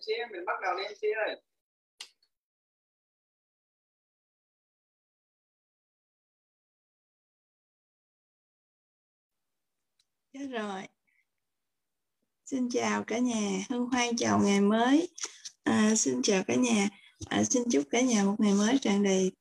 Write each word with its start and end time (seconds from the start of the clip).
MC 0.00 0.32
mình 0.32 0.44
bắt 0.46 0.52
đầu 0.62 0.76
đi 0.76 0.84
MC 0.84 1.02
ơi 1.26 1.36
Được 10.32 10.46
rồi. 10.50 10.82
Xin 12.44 12.68
chào 12.70 13.04
cả 13.04 13.18
nhà, 13.18 13.64
hân 13.70 13.80
hoan 13.80 14.16
chào 14.16 14.38
ngày 14.38 14.60
mới. 14.60 15.08
À, 15.64 15.94
xin 15.96 16.22
chào 16.22 16.44
cả 16.44 16.54
nhà, 16.54 16.88
à, 17.28 17.44
xin 17.44 17.62
chúc 17.70 17.84
cả 17.90 18.00
nhà 18.00 18.24
một 18.24 18.34
ngày 18.38 18.54
mới 18.54 18.78
tràn 18.78 19.02
đầy 19.02 19.32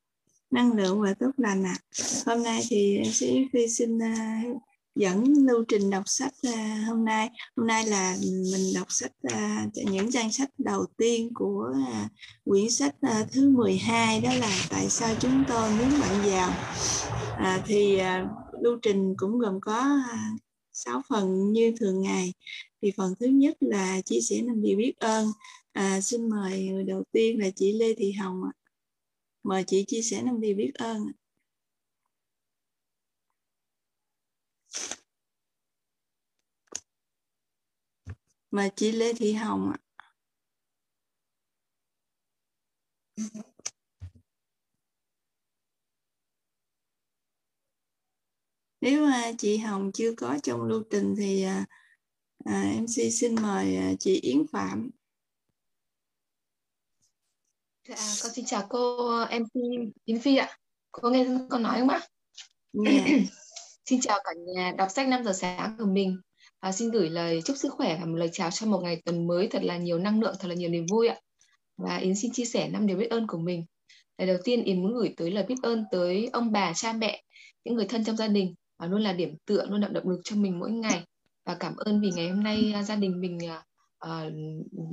năng 0.52 0.74
lượng 0.74 1.02
và 1.02 1.14
tốt 1.20 1.32
lành 1.38 1.64
ạ. 1.64 1.76
À. 1.90 2.06
Hôm 2.26 2.44
nay 2.44 2.62
thì 2.70 2.98
em 2.98 3.12
sẽ 3.14 3.28
Phi 3.54 3.68
xin 3.68 3.98
uh, 3.98 4.62
dẫn 5.00 5.24
lưu 5.48 5.64
trình 5.68 5.90
đọc 5.90 6.04
sách 6.06 6.34
uh, 6.48 6.88
hôm 6.88 7.06
nay. 7.06 7.30
Hôm 7.56 7.68
nay 7.68 7.88
là 7.88 8.16
mình 8.22 8.74
đọc 8.76 8.88
sách 8.90 9.12
uh, 9.28 9.92
những 9.92 10.12
trang 10.12 10.32
sách 10.32 10.50
đầu 10.58 10.86
tiên 10.98 11.32
của 11.34 11.72
uh, 11.72 12.12
quyển 12.46 12.70
sách 12.70 12.96
uh, 13.08 13.32
thứ 13.32 13.50
12 13.50 14.22
đó 14.22 14.30
là 14.40 14.60
tại 14.70 14.90
sao 14.90 15.16
chúng 15.20 15.44
tôi 15.48 15.72
muốn 15.72 16.00
bạn 16.02 16.26
giàu. 16.26 16.52
À, 17.38 17.64
thì 17.66 17.96
uh, 17.96 18.62
lưu 18.62 18.78
trình 18.82 19.14
cũng 19.18 19.40
gồm 19.40 19.60
có 19.62 20.00
uh, 20.14 20.42
6 20.74 21.02
phần 21.10 21.52
như 21.52 21.74
thường 21.80 22.02
ngày 22.02 22.34
thì 22.82 22.92
phần 22.98 23.14
thứ 23.20 23.26
nhất 23.26 23.58
là 23.60 24.02
chia 24.02 24.20
sẻ 24.22 24.42
năm 24.42 24.62
điều 24.62 24.78
biết 24.78 24.94
ơn 25.00 25.28
à, 25.72 26.02
xin 26.02 26.30
mời 26.30 26.68
người 26.68 26.84
đầu 26.84 27.04
tiên 27.12 27.40
là 27.40 27.50
chị 27.56 27.74
Lê 27.74 27.94
Thị 27.98 28.12
Hồng 28.12 28.42
mời 29.44 29.64
chị 29.64 29.86
chia 29.88 30.02
sẻ 30.02 30.22
năm 30.22 30.42
điều 30.42 30.56
biết 30.56 30.72
ơn 30.74 31.12
mời 38.52 38.70
chị 38.76 38.92
Lê 38.92 39.14
Thị 39.14 39.34
Hồng 39.34 39.72
ạ 39.72 39.80
nếu 48.82 49.06
mà 49.06 49.32
chị 49.38 49.58
Hồng 49.58 49.92
chưa 49.94 50.14
có 50.18 50.38
trong 50.44 50.64
lưu 50.64 50.84
trình 50.92 51.16
thì 51.18 51.44
à, 51.44 51.66
à, 52.46 52.74
MC 52.82 53.14
xin 53.14 53.36
mời 53.42 53.76
à, 53.76 53.94
chị 54.00 54.20
Yến 54.22 54.48
Phạm 54.52 54.90
Dạ, 57.90 57.96
con 58.24 58.32
xin 58.32 58.46
chào 58.46 58.68
cô 58.70 59.10
MC 59.26 59.54
Yến 60.06 60.20
Phi 60.20 60.36
ạ. 60.36 60.58
Cô 60.92 61.10
nghe 61.10 61.28
con 61.50 61.64
nói 61.64 61.80
không 61.80 61.90
ạ? 61.90 62.02
Nghe. 62.74 63.20
xin 63.86 64.02
chào 64.02 64.20
cả 64.24 64.32
nhà 64.38 64.74
đọc 64.78 64.92
sách 64.92 65.08
5 65.08 65.24
giờ 65.24 65.34
sáng 65.34 65.76
của 65.80 65.86
mình. 65.86 66.22
À, 66.60 66.72
xin 66.72 66.92
gửi 66.92 67.10
lời 67.10 67.42
chúc 67.46 67.58
sức 67.58 67.74
khỏe 67.74 67.98
và 68.00 68.06
một 68.06 68.16
lời 68.16 68.30
chào 68.32 68.52
cho 68.52 68.66
một 68.68 68.80
ngày 68.84 69.02
tuần 69.06 69.28
mới. 69.28 69.48
Thật 69.48 69.64
là 69.64 69.78
nhiều 69.78 70.00
năng 70.00 70.20
lượng, 70.22 70.36
thật 70.40 70.48
là 70.48 70.56
nhiều 70.56 70.70
niềm 70.70 70.86
vui 70.90 71.08
ạ. 71.08 71.16
Và 71.78 71.98
Yến 71.98 72.16
xin 72.16 72.32
chia 72.32 72.46
sẻ 72.46 72.70
năm 72.70 72.88
điều 72.88 72.98
biết 72.98 73.10
ơn 73.10 73.28
của 73.28 73.38
mình. 73.38 73.66
Lời 74.18 74.28
đầu 74.28 74.38
tiên 74.44 74.64
Yến 74.64 74.82
muốn 74.82 74.94
gửi 74.94 75.14
tới 75.18 75.32
lời 75.32 75.46
biết 75.48 75.56
ơn 75.64 75.84
tới 75.92 76.30
ông 76.34 76.52
bà, 76.52 76.74
cha 76.74 76.94
mẹ, 76.94 77.24
những 77.66 77.76
người 77.76 77.86
thân 77.86 78.06
trong 78.06 78.18
gia 78.18 78.28
đình. 78.28 78.56
Và 78.80 78.88
luôn 78.88 79.02
là 79.02 79.14
điểm 79.14 79.36
tựa 79.46 79.66
luôn 79.66 79.82
là 79.82 79.88
động 79.88 80.10
lực 80.10 80.22
cho 80.24 80.36
mình 80.36 80.60
mỗi 80.60 80.72
ngày. 80.72 81.04
Và 81.46 81.56
cảm 81.56 81.76
ơn 81.76 82.02
vì 82.02 82.12
ngày 82.16 82.30
hôm 82.30 82.44
nay 82.44 82.72
à, 82.76 82.84
gia 82.84 82.96
đình 82.96 83.22
mình 83.22 83.40
uh, 84.06 84.34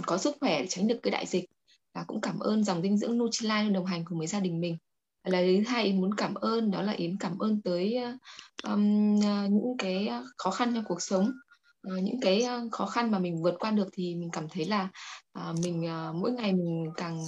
có 0.07 0.19
sức 0.19 0.37
khỏe 0.41 0.61
để 0.61 0.67
tránh 0.69 0.89
được 0.89 0.99
cái 1.03 1.11
đại 1.11 1.27
dịch. 1.27 1.45
Và 1.95 2.05
cũng 2.07 2.21
cảm 2.21 2.39
ơn 2.39 2.65
dòng 2.65 2.83
dinh 2.83 2.99
dưỡng 2.99 3.19
Nutrilite 3.19 3.71
đồng 3.71 3.87
hành 3.87 4.05
cùng 4.05 4.19
với 4.19 4.27
gia 4.27 4.41
đình 4.41 4.61
mình. 4.61 4.77
Lời 5.25 5.57
thứ 5.59 5.71
hai 5.71 5.85
Yến 5.85 6.01
muốn 6.01 6.15
cảm 6.15 6.35
ơn 6.35 6.71
đó 6.71 6.83
là 6.83 6.93
Yến 6.93 7.17
cảm 7.21 7.39
ơn 7.39 7.63
tới 7.63 7.99
um, 8.65 9.15
những 9.49 9.77
cái 9.79 10.09
khó 10.39 10.51
khăn 10.51 10.75
trong 10.75 10.85
cuộc 10.85 11.03
sống 11.03 11.33
uh, 11.93 12.03
những 12.03 12.21
cái 12.21 12.43
ờ, 12.43 12.69
khó 12.73 12.87
khăn 12.87 13.11
mà 13.11 13.19
mình 13.19 13.43
vượt 13.43 13.55
qua 13.59 13.71
được 13.71 13.89
thì 13.93 14.15
mình 14.15 14.31
cảm 14.33 14.49
thấy 14.49 14.65
là 14.65 14.89
uh, 15.39 15.59
mình 15.63 15.85
uh, 15.85 16.15
mỗi 16.15 16.33
ngày 16.33 16.53
mình 16.53 16.87
càng 16.97 17.21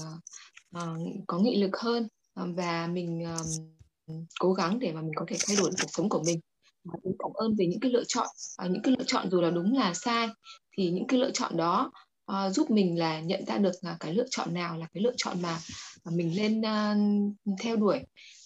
uh, 0.77 1.25
có 1.27 1.39
nghị 1.39 1.63
lực 1.63 1.77
hơn 1.77 2.09
uh, 2.43 2.49
và 2.57 2.87
mình 2.87 3.25
uh, 3.35 4.21
cố 4.41 4.53
gắng 4.53 4.79
để 4.79 4.93
mà 4.93 5.01
mình 5.01 5.13
có 5.17 5.25
thể 5.29 5.37
thay 5.47 5.57
đổi 5.57 5.71
cuộc 5.83 5.89
sống 5.89 6.09
của 6.09 6.23
mình. 6.27 6.41
Cũng 7.03 7.17
cảm 7.19 7.33
ơn 7.35 7.55
về 7.59 7.67
những 7.67 7.81
cái 7.81 7.91
lựa 7.91 8.05
chọn 8.09 8.27
uh, 8.65 8.71
những 8.71 8.83
cái 8.83 8.95
lựa 8.99 9.05
chọn 9.07 9.31
dù 9.31 9.41
là 9.41 9.51
đúng 9.51 9.75
là 9.75 9.95
sai 9.95 10.29
thì 10.77 10.91
những 10.91 11.07
cái 11.07 11.21
lựa 11.21 11.31
chọn 11.31 11.57
đó 11.57 11.93
uh, 12.33 12.53
giúp 12.53 12.71
mình 12.71 12.99
là 12.99 13.21
nhận 13.21 13.45
ra 13.47 13.59
được 13.59 13.73
uh, 13.93 14.01
cái 14.01 14.15
lựa 14.15 14.27
chọn 14.31 14.55
nào 14.55 14.79
là 14.79 14.87
cái 14.95 15.03
lựa 15.03 15.15
chọn 15.17 15.43
mà, 15.43 15.59
uh, 16.09 16.15
mình 16.15 16.37
lên 16.37 16.61
uh, 16.61 17.57
theo 17.61 17.77
đuổi 17.77 17.99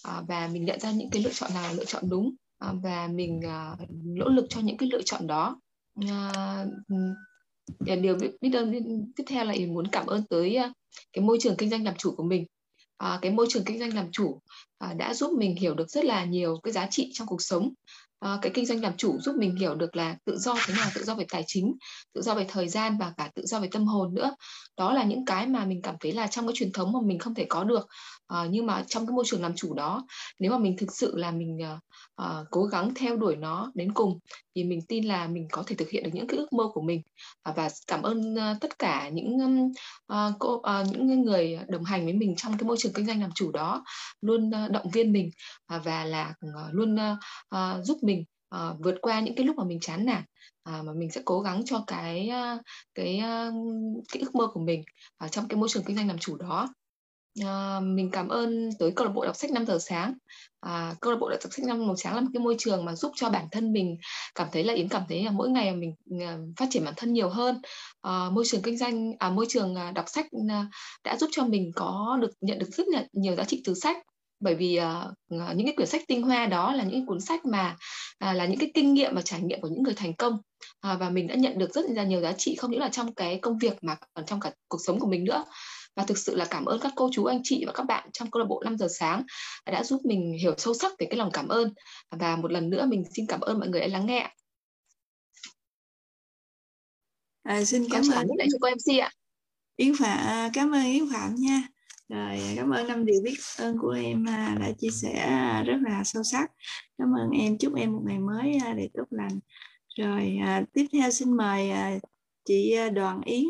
uh, 0.08 0.28
và 0.28 0.48
mình 0.48 0.64
nhận 0.64 0.80
ra 0.80 0.92
những 0.92 1.10
cái 1.10 1.22
lựa 1.22 1.32
chọn 1.32 1.54
nào 1.54 1.62
là 1.62 1.72
lựa 1.72 1.84
chọn 1.84 2.04
đúng 2.08 2.34
uh, 2.70 2.76
và 2.82 3.08
mình 3.08 3.40
uh, 3.46 3.90
nỗ 3.90 4.28
lực 4.28 4.46
cho 4.48 4.60
những 4.60 4.76
cái 4.76 4.88
lựa 4.92 5.02
chọn 5.04 5.26
đó 5.26 5.60
à, 6.08 6.64
điều 7.78 8.14
biết, 8.16 8.30
biết 8.40 8.52
ơn 8.54 8.72
tiếp 9.16 9.24
theo 9.26 9.44
là 9.44 9.54
muốn 9.68 9.86
cảm 9.86 10.06
ơn 10.06 10.22
tới 10.26 10.56
ờ, 10.56 10.72
cái 11.12 11.24
môi 11.24 11.38
trường 11.40 11.56
kinh 11.56 11.70
doanh 11.70 11.84
làm 11.84 11.94
chủ 11.98 12.14
của 12.16 12.22
mình. 12.22 12.46
À, 12.96 13.18
cái 13.22 13.30
môi 13.30 13.46
trường 13.50 13.64
kinh 13.64 13.78
doanh 13.78 13.94
làm 13.94 14.10
chủ 14.12 14.40
à, 14.78 14.94
đã 14.94 15.14
giúp 15.14 15.38
mình 15.38 15.56
hiểu 15.56 15.74
được 15.74 15.90
rất 15.90 16.04
là 16.04 16.24
nhiều 16.24 16.60
cái 16.62 16.72
giá 16.72 16.86
trị 16.90 17.10
trong 17.14 17.26
cuộc 17.26 17.42
sống. 17.42 17.72
À, 18.18 18.38
cái 18.42 18.52
kinh 18.54 18.66
doanh 18.66 18.80
làm 18.80 18.96
chủ 18.96 19.20
giúp 19.20 19.36
mình 19.38 19.56
hiểu 19.56 19.74
được 19.74 19.96
là 19.96 20.16
tự 20.24 20.36
do 20.38 20.54
thế 20.66 20.74
nào 20.74 20.90
tự 20.94 21.04
do 21.04 21.14
về 21.14 21.26
tài 21.30 21.44
chính 21.46 21.74
tự 22.14 22.22
do 22.22 22.34
về 22.34 22.46
thời 22.48 22.68
gian 22.68 22.98
và 22.98 23.12
cả 23.16 23.30
tự 23.34 23.42
do 23.46 23.60
về 23.60 23.68
tâm 23.72 23.86
hồn 23.86 24.14
nữa. 24.14 24.34
Đó 24.76 24.92
là 24.92 25.04
những 25.04 25.24
cái 25.24 25.46
mà 25.46 25.64
mình 25.64 25.82
cảm 25.82 25.96
thấy 26.00 26.12
là 26.12 26.26
trong 26.26 26.46
cái 26.46 26.54
truyền 26.56 26.72
thống 26.72 26.92
mà 26.92 26.98
mình 27.04 27.18
không 27.18 27.34
thể 27.34 27.46
có 27.48 27.64
được 27.64 27.86
uh, 28.32 28.50
nhưng 28.50 28.66
mà 28.66 28.84
trong 28.86 29.06
cái 29.06 29.14
môi 29.14 29.24
trường 29.26 29.42
làm 29.42 29.54
chủ 29.54 29.74
đó 29.74 30.06
nếu 30.38 30.50
mà 30.50 30.58
mình 30.58 30.76
thực 30.76 30.92
sự 30.92 31.16
là 31.16 31.30
mình 31.30 31.58
uh, 31.74 31.78
uh, 32.22 32.46
cố 32.50 32.64
gắng 32.64 32.94
theo 32.94 33.16
đuổi 33.16 33.36
nó 33.36 33.72
đến 33.74 33.92
cùng 33.92 34.18
thì 34.54 34.64
mình 34.64 34.80
tin 34.88 35.04
là 35.04 35.26
mình 35.26 35.48
có 35.52 35.62
thể 35.66 35.76
thực 35.76 35.90
hiện 35.90 36.04
được 36.04 36.10
những 36.12 36.26
cái 36.26 36.38
ước 36.38 36.52
mơ 36.52 36.64
của 36.74 36.82
mình. 36.82 37.02
Uh, 37.50 37.56
và 37.56 37.68
cảm 37.86 38.02
ơn 38.02 38.34
uh, 38.34 38.60
tất 38.60 38.78
cả 38.78 39.08
những 39.08 39.38
uh, 40.12 40.34
cô 40.38 40.54
uh, 40.54 40.86
những 40.92 41.22
người 41.22 41.58
đồng 41.68 41.84
hành 41.84 42.04
với 42.04 42.12
mình 42.12 42.34
trong 42.36 42.58
cái 42.58 42.68
môi 42.68 42.76
trường 42.80 42.92
kinh 42.92 43.06
doanh 43.06 43.20
làm 43.20 43.30
chủ 43.34 43.52
đó 43.52 43.84
luôn 44.20 44.50
uh, 44.64 44.70
động 44.70 44.90
viên 44.90 45.12
mình 45.12 45.30
uh, 45.76 45.84
và 45.84 46.04
là 46.04 46.34
uh, 46.46 46.74
luôn 46.74 46.94
uh, 46.94 47.18
uh, 47.54 47.84
giúp 47.84 47.98
mình 48.02 48.24
uh, 48.54 48.76
vượt 48.78 48.94
qua 49.02 49.20
những 49.20 49.34
cái 49.34 49.46
lúc 49.46 49.56
mà 49.56 49.64
mình 49.64 49.80
chán 49.80 50.06
nản 50.06 50.22
à, 50.62 50.82
mà 50.82 50.92
mình 50.92 51.10
sẽ 51.10 51.20
cố 51.24 51.40
gắng 51.40 51.62
cho 51.64 51.84
cái 51.86 52.30
cái 52.94 53.20
cái 54.12 54.22
ước 54.22 54.34
mơ 54.34 54.46
của 54.52 54.60
mình 54.60 54.82
ở 55.16 55.28
trong 55.28 55.48
cái 55.48 55.56
môi 55.56 55.68
trường 55.68 55.84
kinh 55.84 55.96
doanh 55.96 56.08
làm 56.08 56.18
chủ 56.18 56.36
đó. 56.36 56.68
À, 57.40 57.80
mình 57.80 58.10
cảm 58.10 58.28
ơn 58.28 58.70
tới 58.78 58.92
câu 58.96 59.06
lạc 59.06 59.12
bộ 59.12 59.24
đọc 59.24 59.36
sách 59.36 59.50
5 59.50 59.66
giờ 59.66 59.78
sáng. 59.78 60.14
À, 60.60 60.94
câu 61.00 61.12
lạc 61.12 61.18
bộ 61.20 61.30
đọc 61.30 61.40
sách 61.42 61.66
5 61.66 61.78
giờ 61.78 61.94
sáng 61.96 62.14
là 62.14 62.20
một 62.20 62.28
cái 62.32 62.40
môi 62.40 62.56
trường 62.58 62.84
mà 62.84 62.94
giúp 62.94 63.12
cho 63.14 63.30
bản 63.30 63.46
thân 63.52 63.72
mình 63.72 63.96
cảm 64.34 64.48
thấy 64.52 64.64
là 64.64 64.74
Yến 64.74 64.88
cảm 64.88 65.02
thấy 65.08 65.24
là 65.24 65.30
mỗi 65.30 65.48
ngày 65.48 65.76
mình 65.76 65.94
ờ, 66.20 66.38
phát 66.56 66.66
triển 66.70 66.84
bản 66.84 66.94
thân 66.96 67.12
nhiều 67.12 67.28
hơn. 67.28 67.60
À, 68.02 68.30
môi 68.32 68.44
trường 68.46 68.62
kinh 68.62 68.76
doanh, 68.76 69.12
à, 69.18 69.30
môi 69.30 69.46
trường 69.48 69.74
à, 69.74 69.90
đọc 69.90 70.04
sách 70.08 70.26
đã 71.04 71.16
giúp 71.16 71.30
cho 71.32 71.44
mình 71.44 71.70
có 71.74 72.18
được 72.20 72.30
nhận 72.40 72.58
được 72.58 72.68
rất 72.72 72.88
là 72.88 73.04
nhiều 73.12 73.36
giá 73.36 73.44
trị 73.44 73.62
từ 73.64 73.74
sách 73.74 73.96
bởi 74.42 74.54
vì 74.54 74.80
uh, 74.80 75.56
những 75.56 75.66
cái 75.66 75.74
quyển 75.76 75.88
sách 75.88 76.02
tinh 76.08 76.22
hoa 76.22 76.46
đó 76.46 76.72
là 76.72 76.84
những 76.84 77.06
cuốn 77.06 77.20
sách 77.20 77.44
mà 77.44 77.76
uh, 78.30 78.36
là 78.36 78.46
những 78.46 78.58
cái 78.58 78.70
kinh 78.74 78.94
nghiệm 78.94 79.14
và 79.14 79.22
trải 79.22 79.40
nghiệm 79.42 79.60
của 79.60 79.68
những 79.68 79.82
người 79.82 79.94
thành 79.96 80.14
công 80.14 80.34
uh, 80.34 81.00
và 81.00 81.10
mình 81.10 81.26
đã 81.26 81.34
nhận 81.34 81.58
được 81.58 81.74
rất 81.74 81.84
là 81.90 82.04
nhiều 82.04 82.20
giá 82.20 82.32
trị 82.32 82.54
không 82.54 82.70
những 82.70 82.80
là 82.80 82.88
trong 82.88 83.14
cái 83.14 83.38
công 83.42 83.58
việc 83.58 83.84
mà 83.84 83.96
còn 84.14 84.26
trong 84.26 84.40
cả 84.40 84.50
cuộc 84.68 84.78
sống 84.86 85.00
của 85.00 85.06
mình 85.06 85.24
nữa 85.24 85.44
và 85.96 86.04
thực 86.04 86.18
sự 86.18 86.36
là 86.36 86.44
cảm 86.50 86.64
ơn 86.64 86.80
các 86.80 86.92
cô 86.96 87.10
chú 87.12 87.24
anh 87.24 87.40
chị 87.44 87.64
và 87.66 87.72
các 87.72 87.82
bạn 87.82 88.10
trong 88.12 88.30
câu 88.30 88.40
lạc 88.40 88.46
bộ 88.48 88.62
5 88.64 88.78
giờ 88.78 88.88
sáng 88.90 89.22
đã 89.66 89.84
giúp 89.84 90.00
mình 90.04 90.36
hiểu 90.42 90.54
sâu 90.58 90.74
sắc 90.74 90.92
về 90.98 91.06
cái 91.10 91.16
lòng 91.16 91.30
cảm 91.32 91.48
ơn. 91.48 91.74
Và 92.10 92.36
một 92.36 92.52
lần 92.52 92.70
nữa 92.70 92.86
mình 92.86 93.04
xin 93.14 93.26
cảm 93.26 93.40
ơn 93.40 93.58
mọi 93.58 93.68
người 93.68 93.80
đã 93.80 93.86
lắng 93.86 94.06
nghe 94.06 94.30
à, 97.42 97.64
xin 97.64 97.86
cảm 97.90 98.02
ơn 98.12 98.28
lại 98.38 98.48
cho 98.52 98.58
cô 98.60 98.68
MC 98.68 99.00
ạ. 99.02 99.10
Yến 99.76 99.92
Phạm 99.98 100.18
à, 100.18 100.50
cảm 100.52 100.74
ơn 100.74 100.84
Yến 100.84 101.04
Phạm 101.12 101.34
nha. 101.34 101.62
Rồi 102.08 102.40
cảm 102.56 102.70
ơn 102.70 102.88
năm 102.88 103.04
điều 103.04 103.20
biết 103.22 103.34
ơn 103.58 103.78
của 103.78 103.90
em 103.90 104.28
à, 104.28 104.56
đã 104.60 104.72
chia 104.78 104.90
sẻ 104.90 105.28
rất 105.66 105.76
là 105.82 106.04
sâu 106.04 106.22
sắc. 106.22 106.50
Cảm 106.98 107.08
ơn 107.16 107.30
em 107.30 107.58
chúc 107.58 107.74
em 107.74 107.92
một 107.92 108.02
ngày 108.06 108.18
mới 108.18 108.58
à, 108.64 108.72
đầy 108.72 108.90
tốt 108.94 109.04
lành. 109.10 109.38
Rồi 109.98 110.38
tiếp 110.72 110.86
theo 110.92 111.10
xin 111.10 111.36
mời 111.36 111.70
chị 112.44 112.74
Đoàn 112.94 113.20
Yến 113.24 113.44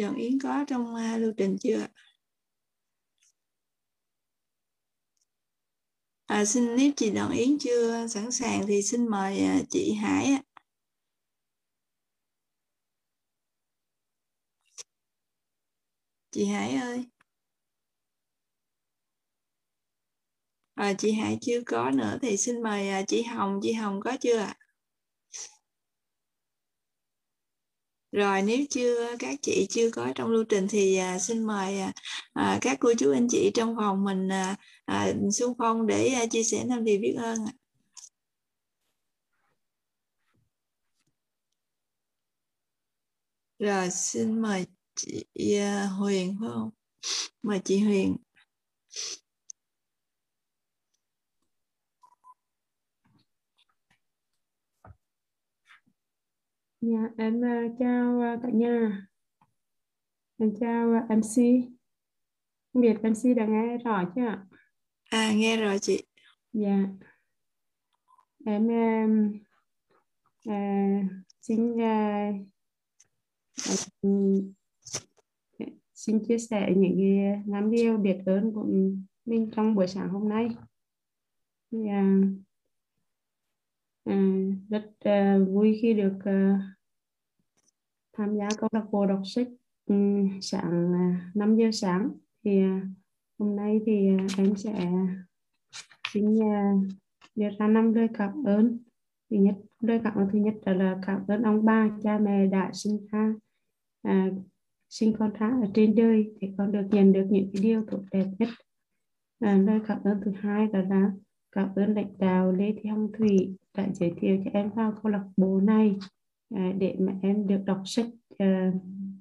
Dọn 0.00 0.14
Yến 0.16 0.38
có 0.42 0.64
trong 0.68 0.94
à, 0.94 1.16
lưu 1.16 1.32
trình 1.36 1.56
chưa 1.60 1.86
à, 6.26 6.44
xin 6.44 6.76
nếu 6.76 6.90
chị 6.96 7.10
Đoàn 7.10 7.30
Yến 7.30 7.58
chưa 7.60 8.06
sẵn 8.06 8.30
sàng 8.30 8.66
thì 8.66 8.82
xin 8.82 9.08
mời 9.08 9.38
à, 9.38 9.60
chị 9.70 9.92
Hải 9.94 10.42
chị 16.32 16.44
Hải 16.46 16.76
ơi. 16.76 17.06
À, 20.74 20.92
chị 20.98 21.12
Hải 21.12 21.38
chưa 21.40 21.60
có 21.66 21.90
nữa 21.90 22.18
thì 22.22 22.36
xin 22.36 22.62
mời 22.62 23.00
uh, 23.02 23.08
chị 23.08 23.22
Hồng. 23.22 23.60
Chị 23.62 23.72
Hồng 23.72 24.00
có 24.04 24.16
chưa 24.20 24.38
ạ? 24.38 24.61
Rồi 28.12 28.42
nếu 28.42 28.58
chưa 28.70 29.16
các 29.18 29.38
chị 29.42 29.66
chưa 29.70 29.90
có 29.90 30.12
trong 30.14 30.30
lưu 30.30 30.44
trình 30.44 30.66
thì 30.70 30.96
à, 30.96 31.18
xin 31.18 31.44
mời 31.46 31.80
à, 31.80 31.92
à, 32.32 32.58
các 32.60 32.78
cô 32.80 32.92
chú 32.98 33.12
anh 33.12 33.28
chị 33.30 33.50
trong 33.54 33.76
phòng 33.76 34.04
mình 34.04 34.28
à, 34.32 34.56
à, 34.84 35.12
xung 35.32 35.54
phong 35.58 35.86
để 35.86 36.08
à, 36.08 36.26
chia 36.26 36.42
sẻ 36.44 36.64
năm 36.64 36.84
điều 36.84 37.00
biết 37.00 37.14
ơn 37.18 37.38
ạ. 37.46 37.52
rồi 43.58 43.90
xin 43.90 44.42
mời 44.42 44.66
chị 44.96 45.24
à, 45.56 45.86
Huyền 45.86 46.36
phải 46.40 46.48
không 46.54 46.70
mời 47.42 47.60
chị 47.64 47.78
Huyền 47.78 48.16
Dạ, 56.82 57.08
em 57.16 57.40
uh, 57.40 57.72
chào 57.78 58.16
uh, 58.16 58.42
cả 58.42 58.48
nhà. 58.52 59.06
Em 60.38 60.54
chào 60.60 60.88
uh, 60.88 61.10
MC. 61.10 61.42
Không 62.72 62.82
biết 62.82 62.94
MC 63.02 63.36
đã 63.36 63.46
nghe 63.46 63.78
rõ 63.84 64.04
chưa 64.14 64.26
ạ? 64.26 64.46
À, 65.10 65.32
nghe 65.36 65.56
rồi 65.56 65.78
chị. 65.78 66.04
Dạ. 66.52 66.78
Em 68.46 68.68
um, 68.68 69.32
uh, 70.48 71.10
xin 71.40 71.72
uh, 71.72 72.34
xin 75.94 76.24
chia 76.28 76.38
sẻ 76.38 76.72
những 76.76 76.96
cái 76.98 77.42
năm 77.46 77.70
điều 77.70 77.96
biết 77.96 78.18
ơn 78.26 78.52
của 78.54 78.66
mình 79.24 79.50
trong 79.56 79.74
buổi 79.74 79.86
sáng 79.86 80.08
hôm 80.08 80.28
nay. 80.28 80.48
Yeah. 81.70 82.04
À, 84.04 84.16
rất 84.68 84.90
uh, 85.08 85.48
vui 85.48 85.78
khi 85.82 85.94
được 85.94 86.14
uh, 86.18 86.60
tham 88.12 88.36
gia 88.36 88.48
câu 88.58 88.68
lạc 88.72 88.84
bộ 88.90 89.06
đọc 89.06 89.20
sách 89.24 89.48
um, 89.86 90.40
sáng 90.40 90.92
ờ, 90.92 91.30
uh, 91.30 91.36
5 91.36 91.56
giờ 91.56 91.70
sáng. 91.72 92.10
Thì 92.44 92.64
uh, 92.64 92.82
hôm 93.38 93.56
nay 93.56 93.80
thì 93.86 94.10
uh, 94.14 94.38
em 94.38 94.56
sẽ 94.56 94.90
xin 96.12 96.34
uh, 96.34 96.84
đưa 97.34 97.48
ra 97.58 97.68
năm 97.68 97.92
lời 97.92 98.08
cảm 98.14 98.44
ơn. 98.44 98.78
Thứ 99.30 99.36
nhất 99.36 99.54
lời 99.80 100.00
cảm 100.04 100.14
ơn 100.14 100.28
thứ 100.32 100.38
nhất 100.38 100.54
là, 100.64 100.72
là 100.74 100.98
cảm 101.06 101.24
ơn 101.28 101.42
ông 101.42 101.64
ba 101.64 101.90
cha 102.02 102.18
mẹ 102.18 102.46
đã 102.46 102.70
sinh 102.72 103.06
ra 103.12 103.34
uh, 104.08 104.34
sinh 104.92 105.16
con 105.18 105.32
ra 105.32 105.46
ở 105.62 105.68
trên 105.74 105.94
đời 105.94 106.34
để 106.40 106.52
con 106.58 106.72
được 106.72 106.86
nhận 106.90 107.12
được 107.12 107.26
những 107.30 107.50
cái 107.52 107.62
điều 107.62 107.84
tốt 107.90 108.02
đẹp 108.12 108.26
nhất. 108.38 108.48
À, 109.40 109.58
lời 109.58 109.80
cảm 109.86 109.98
ơn 110.04 110.20
thứ 110.24 110.32
hai 110.40 110.68
là, 110.72 110.82
là 110.82 111.10
cảm 111.52 111.68
ơn 111.76 111.94
lãnh 111.94 112.18
đạo 112.18 112.52
Lê 112.52 112.72
Thị 112.72 112.88
Hồng 112.88 113.12
Thủy 113.18 113.56
đã 113.76 113.88
giới 113.92 114.12
thiệu 114.20 114.38
cho 114.44 114.50
em 114.54 114.70
vào 114.70 114.92
câu 115.02 115.12
lạc 115.12 115.24
bộ 115.36 115.60
này. 115.60 115.96
À, 116.54 116.72
để 116.78 116.96
mà 116.98 117.14
em 117.22 117.46
được 117.46 117.60
đọc 117.64 117.82
sách 117.84 118.06
à, 118.38 118.72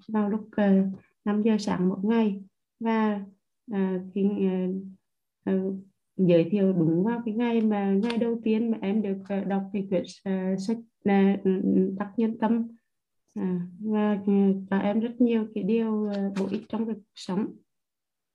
vào 0.07 0.29
lúc 0.29 0.49
à, 0.51 0.83
5 1.25 1.41
giờ 1.41 1.57
sáng 1.59 1.89
mỗi 1.89 1.99
ngày. 2.03 2.43
Và 2.79 3.25
khi 4.13 4.29
giới 6.17 6.49
thiệu 6.51 6.73
đúng 6.73 7.03
vào 7.03 7.21
cái 7.25 7.33
ngày 7.33 7.61
mà, 7.61 7.93
ngày 7.93 8.17
đầu 8.17 8.39
tiên 8.43 8.71
mà 8.71 8.77
em 8.81 9.01
được 9.01 9.17
đọc 9.47 9.63
cái 9.73 9.87
quyển 9.89 10.03
sách 10.57 10.77
là 11.03 11.37
tác 11.99 12.11
nhân 12.17 12.37
tâm. 12.37 12.67
Và 13.79 14.19
cho 14.69 14.77
em 14.77 14.99
rất 14.99 15.21
nhiều 15.21 15.47
cái 15.55 15.63
điều 15.63 16.09
bổ 16.39 16.47
ích 16.51 16.61
trong 16.69 16.85
cuộc 16.85 17.01
sống. 17.15 17.47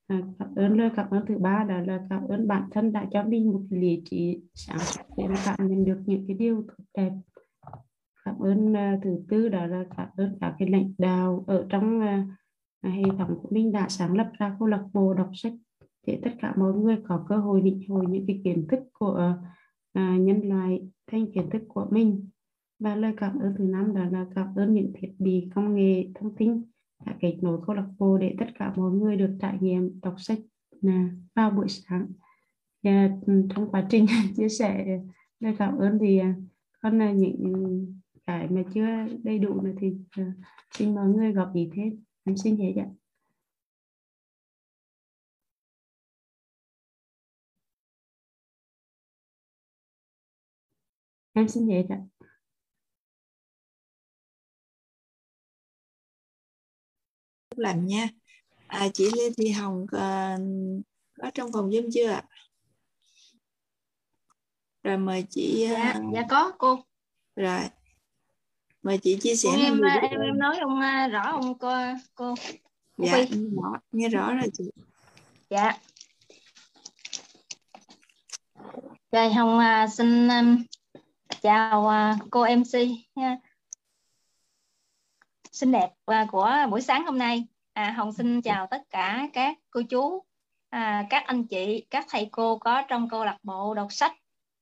À, 0.08 0.22
cảm 0.38 0.54
ơn 0.54 0.78
lời 0.78 0.90
cảm 0.96 1.10
ơn 1.10 1.26
thứ 1.26 1.38
ba 1.38 1.64
đó 1.68 1.78
là 1.80 2.06
cảm 2.10 2.28
ơn 2.28 2.48
bản 2.48 2.68
thân 2.70 2.92
đã 2.92 3.06
cho 3.10 3.22
mình 3.22 3.52
một 3.52 3.62
lý 3.70 4.02
trí 4.04 4.40
sáng 4.54 4.78
suốt 4.78 5.02
để 5.16 5.24
cảm 5.44 5.68
nhận 5.68 5.84
được 5.84 5.98
những 6.06 6.24
cái 6.26 6.36
điều 6.36 6.64
tốt 6.68 6.84
đẹp. 6.96 7.12
Cảm 8.24 8.38
ơn 8.38 8.72
uh, 8.72 9.02
thứ 9.02 9.18
tư 9.28 9.48
đó 9.48 9.66
là 9.66 9.84
cảm 9.96 10.08
ơn 10.16 10.38
các 10.40 10.54
cái 10.58 10.68
lãnh 10.68 10.92
đạo 10.98 11.44
ở 11.46 11.66
trong 11.68 11.98
uh, 11.98 12.92
hệ 12.94 13.02
thống 13.18 13.38
của 13.42 13.48
mình 13.50 13.72
đã 13.72 13.88
sáng 13.88 14.16
lập 14.16 14.30
ra 14.38 14.56
câu 14.58 14.68
lạc 14.68 14.84
bộ 14.92 15.14
đọc 15.14 15.30
sách 15.34 15.52
để 16.06 16.20
tất 16.22 16.30
cả 16.40 16.54
mọi 16.56 16.72
người 16.74 16.96
có 17.08 17.24
cơ 17.28 17.36
hội 17.36 17.60
định 17.60 17.80
hồi 17.88 18.06
những 18.08 18.24
cái 18.26 18.40
kiến 18.44 18.66
thức 18.68 18.80
của 18.92 19.34
uh, 19.98 20.20
nhân 20.20 20.40
loại 20.48 20.88
thành 21.06 21.32
kiến 21.32 21.50
thức 21.50 21.62
của 21.68 21.86
mình. 21.90 22.28
Và 22.78 22.94
lời 22.94 23.12
cảm 23.16 23.38
ơn 23.38 23.54
thứ 23.58 23.64
năm 23.64 23.94
đó 23.94 24.04
là 24.10 24.26
cảm 24.34 24.54
ơn 24.54 24.74
những 24.74 24.92
thiết 24.94 25.12
bị 25.18 25.48
công 25.54 25.74
nghệ 25.74 26.08
thông 26.14 26.36
tin 26.36 26.62
đã 27.04 27.16
kết 27.20 27.38
nối 27.42 27.60
câu 27.66 27.76
lạc 27.76 27.86
bộ 27.98 28.18
để 28.18 28.34
tất 28.38 28.46
cả 28.58 28.72
mọi 28.76 28.90
người 28.90 29.16
được 29.16 29.36
trải 29.40 29.58
nghiệm 29.60 30.00
đọc 30.00 30.14
sách 30.18 30.38
là 30.80 31.08
vào 31.34 31.50
buổi 31.50 31.68
sáng. 31.68 32.06
Và 32.82 33.10
trong 33.26 33.70
quá 33.70 33.86
trình 33.90 34.06
chia 34.36 34.48
sẻ 34.48 35.00
lời 35.40 35.54
cảm 35.58 35.78
ơn 35.78 35.98
thì 36.00 36.18
à, 36.18 36.34
con 36.80 36.98
là 36.98 37.12
những 37.12 37.86
cái 38.26 38.48
mà 38.50 38.62
chưa 38.74 38.86
đầy 39.22 39.38
đủ 39.38 39.60
này 39.62 39.74
thì 39.80 39.96
à, 40.10 40.32
xin 40.70 40.94
mọi 40.94 41.08
người 41.08 41.32
góp 41.32 41.54
ý 41.54 41.70
thêm. 41.74 42.02
Em 42.24 42.36
xin 42.36 42.56
hết 42.56 42.72
ạ. 42.76 42.86
Em 51.34 51.48
xin 51.48 51.68
hết 51.68 51.86
ạ. 51.88 52.15
Lành 57.58 57.86
nha. 57.86 58.08
À, 58.66 58.88
chị 58.94 59.10
Lê 59.16 59.30
Thị 59.36 59.50
Hồng 59.50 59.82
uh, 59.82 60.40
có 61.22 61.30
trong 61.34 61.52
phòng 61.52 61.70
Zoom 61.70 61.90
chưa 61.92 62.08
ạ? 62.08 62.22
Rồi 64.82 64.98
mời 64.98 65.24
chị 65.30 65.64
uh... 65.64 65.78
dạ, 65.78 65.94
dạ 66.14 66.22
có 66.30 66.52
cô. 66.58 66.78
rồi. 67.36 67.60
Mời 68.82 68.98
chị 68.98 69.18
chia 69.20 69.36
sẻ 69.36 69.48
cô 69.52 69.62
em 69.62 69.80
em, 69.82 70.20
em 70.20 70.38
nói 70.38 70.58
ông 70.58 70.78
uh, 70.78 71.12
rõ 71.12 71.22
ông 71.22 71.58
cô 71.58 71.70
cô. 72.14 72.34
Dạ 72.98 73.16
nghe 73.18 73.28
rõ, 73.28 73.72
nghe 73.92 74.08
rõ 74.08 74.34
rồi 74.34 74.50
chị. 74.52 74.64
Dạ. 75.50 75.72
Rồi 79.12 79.32
Hồng 79.32 79.58
uh, 79.58 79.92
xin 79.92 80.28
um, 80.28 80.62
chào 81.42 81.80
uh, 81.82 82.30
cô 82.30 82.46
MC 82.56 82.78
nha 83.14 83.36
xinh 85.56 85.72
đẹp 85.72 85.90
à, 86.06 86.26
của 86.30 86.52
buổi 86.70 86.80
sáng 86.80 87.04
hôm 87.06 87.18
nay. 87.18 87.44
À, 87.72 87.90
Hồng 87.96 88.12
xin 88.12 88.42
chào 88.42 88.66
tất 88.70 88.82
cả 88.90 89.28
các 89.32 89.58
cô 89.70 89.82
chú, 89.90 90.24
à, 90.68 91.06
các 91.10 91.26
anh 91.26 91.46
chị, 91.46 91.86
các 91.90 92.06
thầy 92.08 92.28
cô 92.32 92.58
có 92.58 92.82
trong 92.88 93.08
câu 93.08 93.24
lạc 93.24 93.38
bộ 93.42 93.74
đọc 93.74 93.92
sách. 93.92 94.12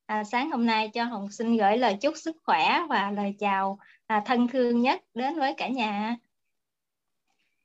À, 0.07 0.25
sáng 0.25 0.51
hôm 0.51 0.67
nay 0.67 0.89
cho 0.89 1.05
Hồng 1.05 1.31
xin 1.31 1.57
gửi 1.57 1.77
lời 1.77 1.97
chúc 2.01 2.15
sức 2.17 2.37
khỏe 2.45 2.81
và 2.89 3.11
lời 3.11 3.35
chào 3.39 3.79
à, 4.07 4.23
thân 4.25 4.49
thương 4.49 4.81
nhất 4.81 5.03
đến 5.15 5.39
với 5.39 5.55
cả 5.55 5.69
nhà. 5.69 6.17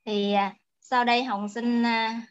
Thì 0.06 0.34
à, 0.34 0.56
sau 0.82 1.04
đây 1.04 1.24
Hồng 1.24 1.50
xin 1.50 1.84
à, 1.84 2.22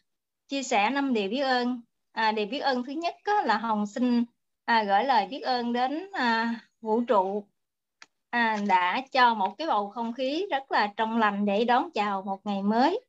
chia 0.48 0.62
sẻ 0.62 0.90
năm 0.90 1.14
điều 1.14 1.28
biết 1.28 1.40
ơn. 1.40 1.80
À, 2.12 2.32
điều 2.32 2.46
biết 2.46 2.58
ơn 2.58 2.82
thứ 2.82 2.92
nhất 2.92 3.14
á, 3.24 3.42
là 3.44 3.58
Hồng 3.58 3.86
xin 3.86 4.24
à, 4.64 4.82
gửi 4.82 5.04
lời 5.04 5.26
biết 5.26 5.40
ơn 5.40 5.72
đến 5.72 6.10
à, 6.12 6.54
vũ 6.80 7.00
trụ 7.00 7.44
à, 8.30 8.56
đã 8.66 9.02
cho 9.12 9.34
một 9.34 9.54
cái 9.58 9.66
bầu 9.66 9.90
không 9.90 10.12
khí 10.12 10.46
rất 10.50 10.72
là 10.72 10.92
trong 10.96 11.18
lành 11.18 11.44
để 11.44 11.64
đón 11.64 11.90
chào 11.94 12.22
một 12.22 12.46
ngày 12.46 12.62
mới. 12.62 13.00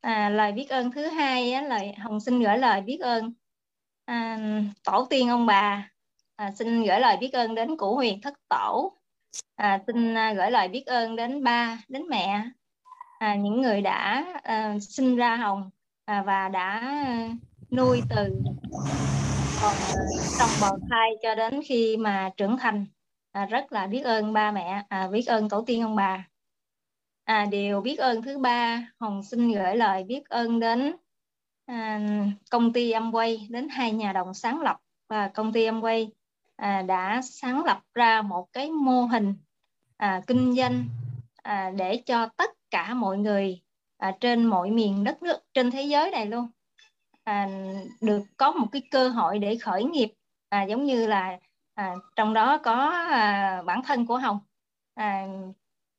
À, 0.00 0.28
lời 0.28 0.52
biết 0.52 0.68
ơn 0.68 0.90
thứ 0.90 1.06
hai 1.06 1.52
á, 1.52 1.62
là 1.62 1.80
Hồng 1.98 2.20
xin 2.20 2.40
gửi 2.40 2.58
lời 2.58 2.80
biết 2.80 2.98
ơn 3.00 3.32
à, 4.04 4.38
tổ 4.84 5.06
tiên 5.10 5.28
ông 5.28 5.46
bà. 5.46 5.90
À, 6.36 6.50
xin 6.50 6.82
gửi 6.82 7.00
lời 7.00 7.16
biết 7.16 7.32
ơn 7.32 7.54
đến 7.54 7.76
cụ 7.76 7.94
huyền 7.94 8.20
thất 8.20 8.34
tổ. 8.48 8.92
À, 9.56 9.82
xin 9.86 10.14
à, 10.14 10.32
gửi 10.32 10.50
lời 10.50 10.68
biết 10.68 10.86
ơn 10.86 11.16
đến 11.16 11.44
ba, 11.44 11.78
đến 11.88 12.02
mẹ, 12.08 12.42
à, 13.18 13.34
những 13.34 13.62
người 13.62 13.80
đã 13.80 14.24
à, 14.42 14.78
sinh 14.80 15.16
ra 15.16 15.36
Hồng 15.36 15.70
à, 16.04 16.22
và 16.22 16.48
đã 16.48 16.78
à, 16.78 17.28
nuôi 17.70 18.02
từ 18.10 18.42
còn 19.62 19.74
trong 20.38 20.50
bào 20.60 20.78
thai 20.90 21.10
cho 21.22 21.34
đến 21.34 21.60
khi 21.66 21.96
mà 21.96 22.30
trưởng 22.36 22.58
thành 22.58 22.86
à, 23.32 23.46
rất 23.46 23.72
là 23.72 23.86
biết 23.86 24.00
ơn 24.00 24.32
ba 24.32 24.50
mẹ. 24.50 24.84
À, 24.88 25.08
biết 25.12 25.26
ơn 25.26 25.48
tổ 25.48 25.64
tiên 25.66 25.82
ông 25.82 25.96
bà. 25.96 26.28
À, 27.24 27.46
điều 27.50 27.80
biết 27.80 27.96
ơn 27.96 28.22
thứ 28.22 28.38
ba 28.38 28.88
hồng 29.00 29.22
xin 29.22 29.52
gửi 29.52 29.76
lời 29.76 30.04
biết 30.04 30.28
ơn 30.28 30.60
đến 30.60 30.96
à, 31.66 32.00
công 32.50 32.72
ty 32.72 32.92
Amway 32.92 33.46
đến 33.50 33.68
hai 33.68 33.92
nhà 33.92 34.12
đồng 34.12 34.34
sáng 34.34 34.60
lập. 34.60 34.76
Và 35.08 35.28
công 35.28 35.52
ty 35.52 35.66
Amway 35.66 36.08
à, 36.56 36.82
đã 36.82 37.20
sáng 37.22 37.64
lập 37.64 37.80
ra 37.94 38.22
một 38.22 38.52
cái 38.52 38.70
mô 38.70 39.02
hình 39.02 39.34
à, 39.96 40.22
kinh 40.26 40.54
doanh 40.54 40.84
à, 41.42 41.70
để 41.76 41.96
cho 41.96 42.26
tất 42.26 42.50
cả 42.70 42.94
mọi 42.94 43.18
người 43.18 43.60
à, 43.96 44.12
trên 44.20 44.44
mọi 44.44 44.70
miền 44.70 45.04
đất 45.04 45.22
nước 45.22 45.38
trên 45.54 45.70
thế 45.70 45.82
giới 45.82 46.10
này 46.10 46.26
luôn 46.26 46.48
à, 47.24 47.48
được 48.00 48.22
có 48.36 48.52
một 48.52 48.66
cái 48.72 48.82
cơ 48.90 49.08
hội 49.08 49.38
để 49.38 49.56
khởi 49.56 49.84
nghiệp. 49.84 50.12
À, 50.48 50.62
giống 50.62 50.84
như 50.84 51.06
là 51.06 51.38
à, 51.78 51.94
trong 52.16 52.34
đó 52.34 52.58
có 52.58 52.74
à, 53.10 53.62
bản 53.66 53.82
thân 53.82 54.06
của 54.06 54.18
Hồng. 54.18 54.38
À, 54.94 55.26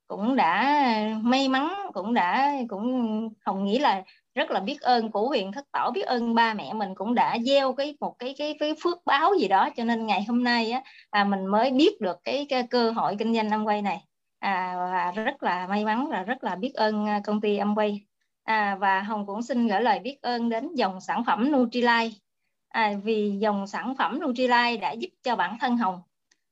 cũng 0.08 0.36
đã 0.36 0.82
may 1.22 1.50
mắn 1.50 1.74
cũng 1.94 2.14
đã 2.14 2.52
cũng 2.70 3.30
Hồng 3.46 3.66
nghĩ 3.66 3.80
là 3.80 4.04
rất 4.36 4.52
là 4.52 4.60
biết 4.60 4.82
ơn 4.82 5.12
của 5.12 5.28
huyện 5.28 5.52
thất 5.52 5.66
tổ 5.72 5.92
biết 5.92 6.02
ơn 6.02 6.36
ba 6.36 6.54
mẹ 6.54 6.74
mình 6.74 6.96
cũng 6.96 7.16
đã 7.16 7.38
gieo 7.46 7.74
cái 7.74 7.98
một 8.00 8.16
cái 8.20 8.36
cái 8.38 8.56
cái 8.60 8.74
phước 8.84 8.98
báo 9.06 9.34
gì 9.40 9.48
đó. 9.48 9.70
Cho 9.78 9.84
nên 9.84 10.06
ngày 10.06 10.24
hôm 10.28 10.44
nay 10.44 10.72
á 10.72 10.82
à, 11.10 11.24
mình 11.24 11.46
mới 11.46 11.72
biết 11.72 12.02
được 12.02 12.18
cái, 12.24 12.46
cái 12.50 12.68
cơ 12.70 12.92
hội 12.92 13.16
kinh 13.20 13.36
doanh 13.36 13.50
Amway 13.50 13.84
này. 13.84 14.06
À, 14.40 14.76
và 14.78 15.12
rất 15.12 15.44
là 15.44 15.68
may 15.68 15.86
mắn 15.86 16.08
và 16.12 16.24
rất 16.24 16.44
là 16.44 16.56
biết 16.56 16.74
ơn 16.74 17.06
à, 17.08 17.22
công 17.24 17.42
ty 17.42 17.58
Amway. 17.60 18.00
À, 18.44 18.78
và 18.80 19.02
Hồng 19.02 19.26
cũng 19.28 19.42
xin 19.42 19.68
gửi 19.68 19.82
lời 19.82 20.00
biết 20.00 20.18
ơn 20.22 20.50
đến 20.50 20.76
dòng 20.76 21.02
sản 21.02 21.24
phẩm 21.26 21.52
Nutrilite 21.52 22.10
à, 22.70 22.94
vì 23.04 23.38
dòng 23.40 23.68
sản 23.68 23.96
phẩm 23.96 24.20
Nutrilite 24.20 24.78
đã 24.78 24.92
giúp 24.92 25.10
cho 25.24 25.36
bản 25.36 25.58
thân 25.60 25.78
Hồng 25.78 26.02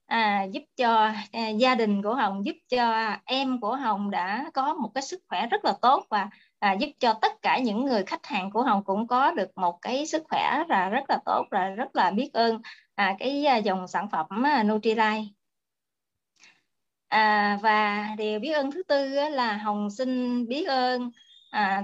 à, 0.06 0.44
giúp 0.44 0.64
cho 0.76 1.12
à, 1.32 1.50
gia 1.50 1.76
đình 1.76 2.02
của 2.04 2.16
Hồng 2.16 2.46
giúp 2.46 2.56
cho 2.70 3.16
em 3.26 3.60
của 3.60 3.76
Hồng 3.76 4.12
đã 4.12 4.52
có 4.54 4.74
một 4.74 4.92
cái 4.96 5.02
sức 5.02 5.22
khỏe 5.28 5.48
rất 5.48 5.66
là 5.66 5.74
tốt 5.82 6.06
và 6.10 6.30
à, 6.60 6.74
giúp 6.74 6.90
cho 7.00 7.14
tất 7.14 7.42
cả 7.42 7.60
những 7.60 7.86
người 7.86 8.04
khách 8.04 8.26
hàng 8.26 8.52
của 8.52 8.64
Hồng 8.64 8.84
cũng 8.84 9.08
có 9.08 9.32
được 9.32 9.58
một 9.58 9.82
cái 9.82 10.08
sức 10.08 10.24
khỏe 10.30 10.64
là 10.68 10.90
rất 10.90 11.10
là 11.10 11.20
tốt 11.26 11.46
và 11.52 11.70
rất 11.70 11.96
là 11.96 12.12
biết 12.12 12.30
ơn 12.34 12.62
à, 12.96 13.16
cái 13.20 13.46
à, 13.46 13.58
dòng 13.58 13.88
sản 13.88 14.10
phẩm 14.10 14.44
à, 14.46 14.64
Nutrilite 14.64 15.24
à, 17.08 17.60
và 17.62 18.08
điều 18.18 18.40
biết 18.40 18.52
ơn 18.52 18.72
thứ 18.72 18.84
tư 18.84 19.10
là 19.30 19.58
Hồng 19.58 19.90
xin 19.90 20.46
biết 20.48 20.66
ơn 20.68 21.12
à, 21.50 21.84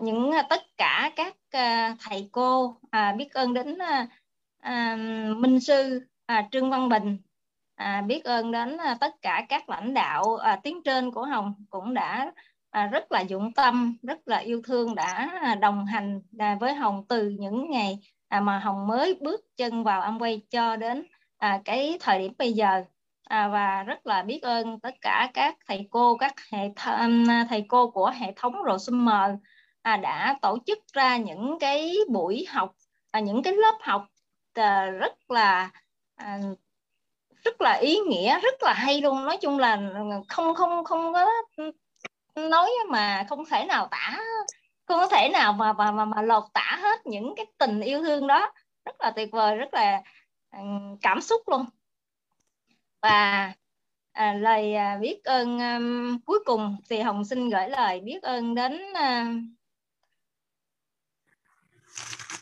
những 0.00 0.30
à, 0.30 0.42
tất 0.42 0.62
cả 0.76 1.10
các 1.16 1.36
à, 1.50 1.96
thầy 2.00 2.28
cô 2.32 2.76
à, 2.90 3.14
biết 3.18 3.34
ơn 3.34 3.54
đến 3.54 3.78
à, 3.78 4.06
à, 4.60 4.96
minh 5.36 5.60
sư 5.60 6.00
à, 6.26 6.48
Trương 6.50 6.70
Văn 6.70 6.88
Bình 6.88 7.18
à, 7.74 8.02
biết 8.06 8.24
ơn 8.24 8.52
đến 8.52 8.76
à, 8.76 8.96
tất 9.00 9.14
cả 9.22 9.46
các 9.48 9.68
lãnh 9.68 9.94
đạo 9.94 10.36
à, 10.36 10.60
tiến 10.62 10.82
trên 10.84 11.10
của 11.10 11.24
Hồng 11.24 11.54
cũng 11.70 11.94
đã 11.94 12.32
à, 12.70 12.86
rất 12.86 13.12
là 13.12 13.20
dụng 13.20 13.52
tâm 13.52 13.96
rất 14.02 14.28
là 14.28 14.38
yêu 14.38 14.62
thương 14.64 14.94
đã 14.94 15.38
à, 15.42 15.54
đồng 15.54 15.86
hành 15.86 16.20
à, 16.38 16.56
với 16.60 16.74
Hồng 16.74 17.04
từ 17.08 17.28
những 17.28 17.70
ngày 17.70 17.98
à, 18.28 18.40
mà 18.40 18.58
Hồng 18.58 18.86
mới 18.86 19.18
bước 19.20 19.40
chân 19.56 19.84
vào 19.84 20.02
Amway 20.02 20.40
cho 20.50 20.76
đến 20.76 21.04
à, 21.38 21.60
cái 21.64 21.98
thời 22.00 22.18
điểm 22.18 22.32
bây 22.38 22.52
giờ. 22.52 22.84
À, 23.24 23.48
và 23.48 23.82
rất 23.82 24.06
là 24.06 24.22
biết 24.22 24.42
ơn 24.42 24.80
tất 24.80 24.94
cả 25.00 25.30
các 25.34 25.56
thầy 25.66 25.88
cô 25.90 26.16
các 26.16 26.34
hệ 26.52 26.68
th- 26.68 27.46
thầy 27.48 27.64
cô 27.68 27.90
của 27.90 28.12
hệ 28.20 28.32
thống 28.36 28.54
Rosumer 28.70 29.30
à, 29.82 29.96
đã 29.96 30.38
tổ 30.42 30.58
chức 30.66 30.78
ra 30.92 31.16
những 31.16 31.58
cái 31.60 31.96
buổi 32.08 32.46
học 32.48 32.74
à, 33.10 33.20
những 33.20 33.42
cái 33.42 33.52
lớp 33.52 33.78
học 33.80 34.06
à, 34.54 34.86
rất 34.86 35.30
là 35.30 35.70
à, 36.16 36.38
rất 37.44 37.60
là 37.60 37.72
ý 37.72 37.98
nghĩa 37.98 38.40
rất 38.40 38.62
là 38.62 38.72
hay 38.72 39.00
luôn. 39.00 39.24
Nói 39.24 39.36
chung 39.36 39.58
là 39.58 39.78
không 40.28 40.54
không 40.54 40.84
không 40.84 41.12
có 41.12 41.26
nói 42.36 42.70
mà 42.88 43.26
không 43.28 43.44
thể 43.44 43.64
nào 43.64 43.88
tả 43.90 44.20
không 44.84 45.00
có 45.00 45.06
thể 45.06 45.28
nào 45.28 45.52
mà 45.52 45.72
mà 45.72 45.90
mà, 45.90 46.04
mà 46.04 46.22
lột 46.22 46.44
tả 46.52 46.78
hết 46.82 47.06
những 47.06 47.34
cái 47.36 47.46
tình 47.58 47.80
yêu 47.80 48.02
thương 48.02 48.26
đó. 48.26 48.52
Rất 48.84 49.00
là 49.00 49.10
tuyệt 49.10 49.30
vời 49.32 49.56
rất 49.56 49.74
là 49.74 50.02
ừ, 50.52 50.58
cảm 51.02 51.20
xúc 51.20 51.48
luôn. 51.48 51.64
Và 53.02 53.52
à, 54.12 54.32
lời 54.32 54.74
à, 54.74 54.98
biết 55.00 55.24
ơn 55.24 55.60
à, 55.60 55.78
cuối 56.26 56.38
cùng 56.44 56.76
thì 56.90 57.00
hồng 57.00 57.24
xin 57.24 57.50
gửi 57.50 57.68
lời 57.68 58.00
biết 58.00 58.22
ơn 58.22 58.54
đến 58.54 58.92
à, 58.94 59.26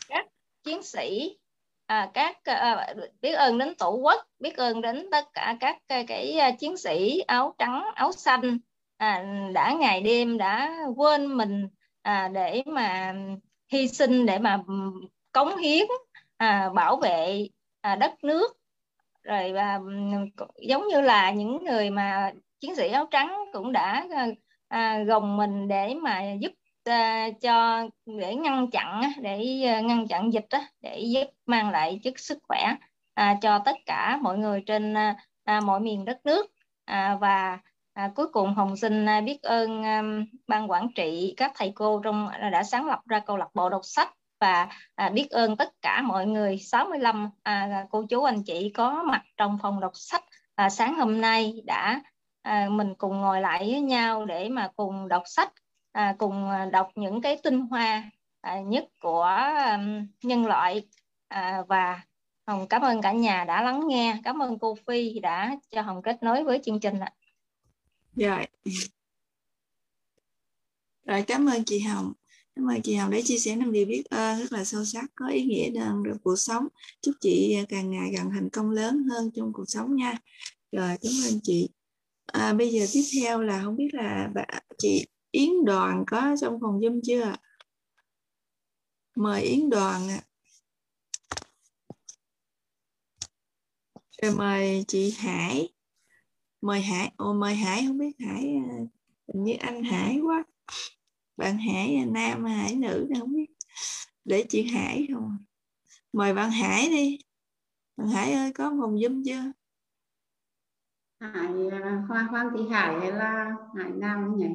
các 0.08 0.26
chiến 0.68 0.82
sĩ 0.82 1.36
à, 1.86 2.10
các 2.14 2.44
à, 2.44 2.94
biết 3.20 3.32
ơn 3.32 3.58
đến 3.58 3.74
tổ 3.74 3.90
quốc 3.90 4.26
biết 4.38 4.56
ơn 4.56 4.80
đến 4.80 5.08
tất 5.10 5.24
cả 5.34 5.56
các 5.60 5.76
à, 5.76 5.78
cái, 5.86 6.04
cái 6.08 6.56
chiến 6.58 6.76
sĩ 6.76 7.20
áo 7.20 7.54
trắng 7.58 7.84
áo 7.94 8.12
xanh. 8.12 8.58
À, 8.96 9.24
đã 9.52 9.72
ngày 9.72 10.00
đêm 10.00 10.38
đã 10.38 10.78
quên 10.96 11.36
mình 11.36 11.68
à, 12.02 12.28
để 12.28 12.62
mà 12.66 13.14
hy 13.72 13.88
sinh 13.88 14.26
để 14.26 14.38
mà 14.38 14.62
cống 15.32 15.56
hiến 15.56 15.86
à, 16.36 16.70
bảo 16.74 16.96
vệ 16.96 17.48
à, 17.80 17.96
đất 17.96 18.24
nước. 18.24 18.58
Rồi 19.22 19.52
và 19.52 19.80
giống 20.68 20.88
như 20.88 21.00
là 21.00 21.30
những 21.30 21.64
người 21.64 21.90
mà 21.90 22.32
chiến 22.60 22.76
sĩ 22.76 22.88
áo 22.88 23.06
trắng 23.10 23.44
cũng 23.52 23.72
đã 23.72 24.06
à, 24.10 24.26
à 24.68 25.02
gồng 25.02 25.36
mình 25.36 25.68
để 25.68 25.94
mà 25.94 26.22
giúp 26.40 26.52
cho 27.40 27.88
để 28.06 28.34
ngăn 28.34 28.70
chặn 28.70 29.02
để 29.22 29.62
ờ, 29.74 29.82
ngăn 29.82 30.08
chặn 30.08 30.32
dịch 30.32 30.48
để 30.80 31.00
giúp 31.00 31.24
mang 31.46 31.70
lại 31.70 32.00
chất 32.04 32.18
sức 32.18 32.38
khỏe 32.42 32.74
à, 33.14 33.38
cho 33.42 33.58
tất 33.64 33.76
cả 33.86 34.18
mọi 34.22 34.38
người 34.38 34.62
trên 34.66 34.94
ờ, 34.94 35.14
à, 35.44 35.60
mọi 35.60 35.80
miền 35.80 36.04
đất 36.04 36.26
nước. 36.26 36.46
À, 36.84 37.16
và 37.20 37.58
À, 37.98 38.12
cuối 38.14 38.26
cùng 38.32 38.54
Hồng 38.54 38.76
xin 38.76 39.06
biết 39.24 39.42
ơn 39.42 39.82
um, 39.82 40.24
ban 40.46 40.70
quản 40.70 40.88
trị 40.94 41.34
các 41.36 41.52
thầy 41.54 41.72
cô 41.74 42.00
trong 42.04 42.28
đã 42.52 42.62
sáng 42.62 42.86
lập 42.86 43.00
ra 43.06 43.20
câu 43.20 43.36
lạc 43.36 43.48
bộ 43.54 43.68
đọc 43.68 43.80
sách. 43.84 44.14
Và 44.40 44.68
à, 44.94 45.08
biết 45.08 45.30
ơn 45.30 45.56
tất 45.56 45.72
cả 45.82 46.02
mọi 46.02 46.26
người 46.26 46.58
65 46.58 47.30
à, 47.42 47.86
cô 47.90 48.04
chú 48.10 48.22
anh 48.22 48.42
chị 48.42 48.70
có 48.74 49.02
mặt 49.02 49.22
trong 49.36 49.58
phòng 49.62 49.80
đọc 49.80 49.92
sách. 49.94 50.24
À, 50.54 50.70
sáng 50.70 50.94
hôm 50.94 51.20
nay 51.20 51.62
đã 51.64 52.00
à, 52.42 52.68
mình 52.70 52.94
cùng 52.94 53.20
ngồi 53.20 53.40
lại 53.40 53.58
với 53.70 53.80
nhau 53.80 54.24
để 54.24 54.48
mà 54.48 54.70
cùng 54.76 55.08
đọc 55.08 55.22
sách 55.26 55.52
à, 55.92 56.14
cùng 56.18 56.50
à, 56.50 56.66
đọc 56.72 56.90
những 56.94 57.20
cái 57.20 57.40
tinh 57.42 57.60
hoa 57.60 58.10
à, 58.40 58.60
nhất 58.60 58.84
của 59.00 59.28
um, 59.74 60.06
nhân 60.22 60.46
loại. 60.46 60.88
À, 61.28 61.62
và 61.68 62.02
Hồng 62.46 62.66
cảm 62.68 62.82
ơn 62.82 63.02
cả 63.02 63.12
nhà 63.12 63.44
đã 63.44 63.62
lắng 63.62 63.88
nghe. 63.88 64.20
Cảm 64.24 64.42
ơn 64.42 64.58
cô 64.58 64.74
Phi 64.86 65.18
đã 65.18 65.56
cho 65.70 65.82
Hồng 65.82 66.02
kết 66.02 66.22
nối 66.22 66.44
với 66.44 66.60
chương 66.64 66.80
trình 66.80 67.00
ạ. 67.00 67.12
Rồi 68.16 68.46
rồi 71.06 71.22
cảm 71.22 71.46
ơn 71.46 71.64
chị 71.64 71.80
Hồng. 71.80 72.12
Cảm 72.56 72.70
ơn 72.70 72.82
chị 72.82 72.94
Hồng 72.94 73.10
đã 73.10 73.18
chia 73.24 73.38
sẻ 73.38 73.56
năm 73.56 73.72
điều 73.72 73.86
biết 73.86 74.02
ơn 74.10 74.38
rất 74.38 74.52
là 74.52 74.64
sâu 74.64 74.84
sắc 74.84 75.04
có 75.14 75.28
ý 75.28 75.44
nghĩa 75.44 75.70
trong 75.74 76.02
cuộc 76.24 76.36
sống. 76.36 76.68
Chúc 77.02 77.14
chị 77.20 77.54
à, 77.54 77.62
càng 77.68 77.90
ngày 77.90 78.10
càng 78.16 78.30
thành 78.30 78.48
công 78.50 78.70
lớn 78.70 79.04
hơn 79.10 79.30
trong 79.34 79.52
cuộc 79.52 79.64
sống 79.68 79.96
nha. 79.96 80.14
Rồi 80.72 80.88
cảm 81.02 81.12
ơn 81.24 81.40
chị. 81.42 81.68
À, 82.26 82.52
bây 82.52 82.70
giờ 82.70 82.86
tiếp 82.92 83.02
theo 83.14 83.42
là 83.42 83.62
không 83.64 83.76
biết 83.76 83.88
là 83.92 84.28
bà, 84.34 84.44
chị 84.78 85.06
Yến 85.38 85.64
Đoàn 85.64 86.04
có 86.06 86.36
trong 86.40 86.58
phòng 86.60 86.80
Zoom 86.80 87.00
chưa? 87.04 87.34
Mời 89.16 89.42
Yến 89.42 89.70
Đoàn 89.70 90.08
ạ. 90.08 90.20
Rồi 94.22 94.34
mời 94.36 94.84
chị 94.88 95.14
Hải. 95.18 95.72
Mời 96.60 96.80
Hải, 96.80 97.12
ồ, 97.16 97.32
mời 97.32 97.54
Hải, 97.54 97.84
không 97.86 97.98
biết 97.98 98.12
Hải 98.18 98.54
à, 98.70 98.78
hình 99.28 99.44
như 99.44 99.54
anh 99.60 99.84
Hải 99.84 100.20
quá. 100.20 100.44
Bạn 101.36 101.58
Hải 101.58 101.96
à, 101.96 102.04
nam, 102.04 102.44
Hải, 102.44 102.76
nữ 102.76 103.08
không 103.18 103.34
biết. 103.34 103.50
Để 104.24 104.44
chị 104.48 104.62
Hải 104.62 105.06
không 105.12 105.36
mời 106.12 106.34
bạn 106.34 106.50
Hải 106.50 106.88
đi. 106.88 107.18
Bạn 107.96 108.08
Hải 108.08 108.32
ơi, 108.32 108.52
có 108.52 108.70
phòng 108.80 108.96
zoom 108.96 109.22
chưa? 109.24 109.52
Hải 111.20 111.68
à, 111.70 112.04
Hoa 112.08 112.22
Hoang 112.22 112.48
Thị 112.56 112.64
Hải 112.70 113.00
hay 113.00 113.12
là 113.12 113.56
Hải 113.76 113.90
Nam 113.90 114.36
nhỉ? 114.36 114.46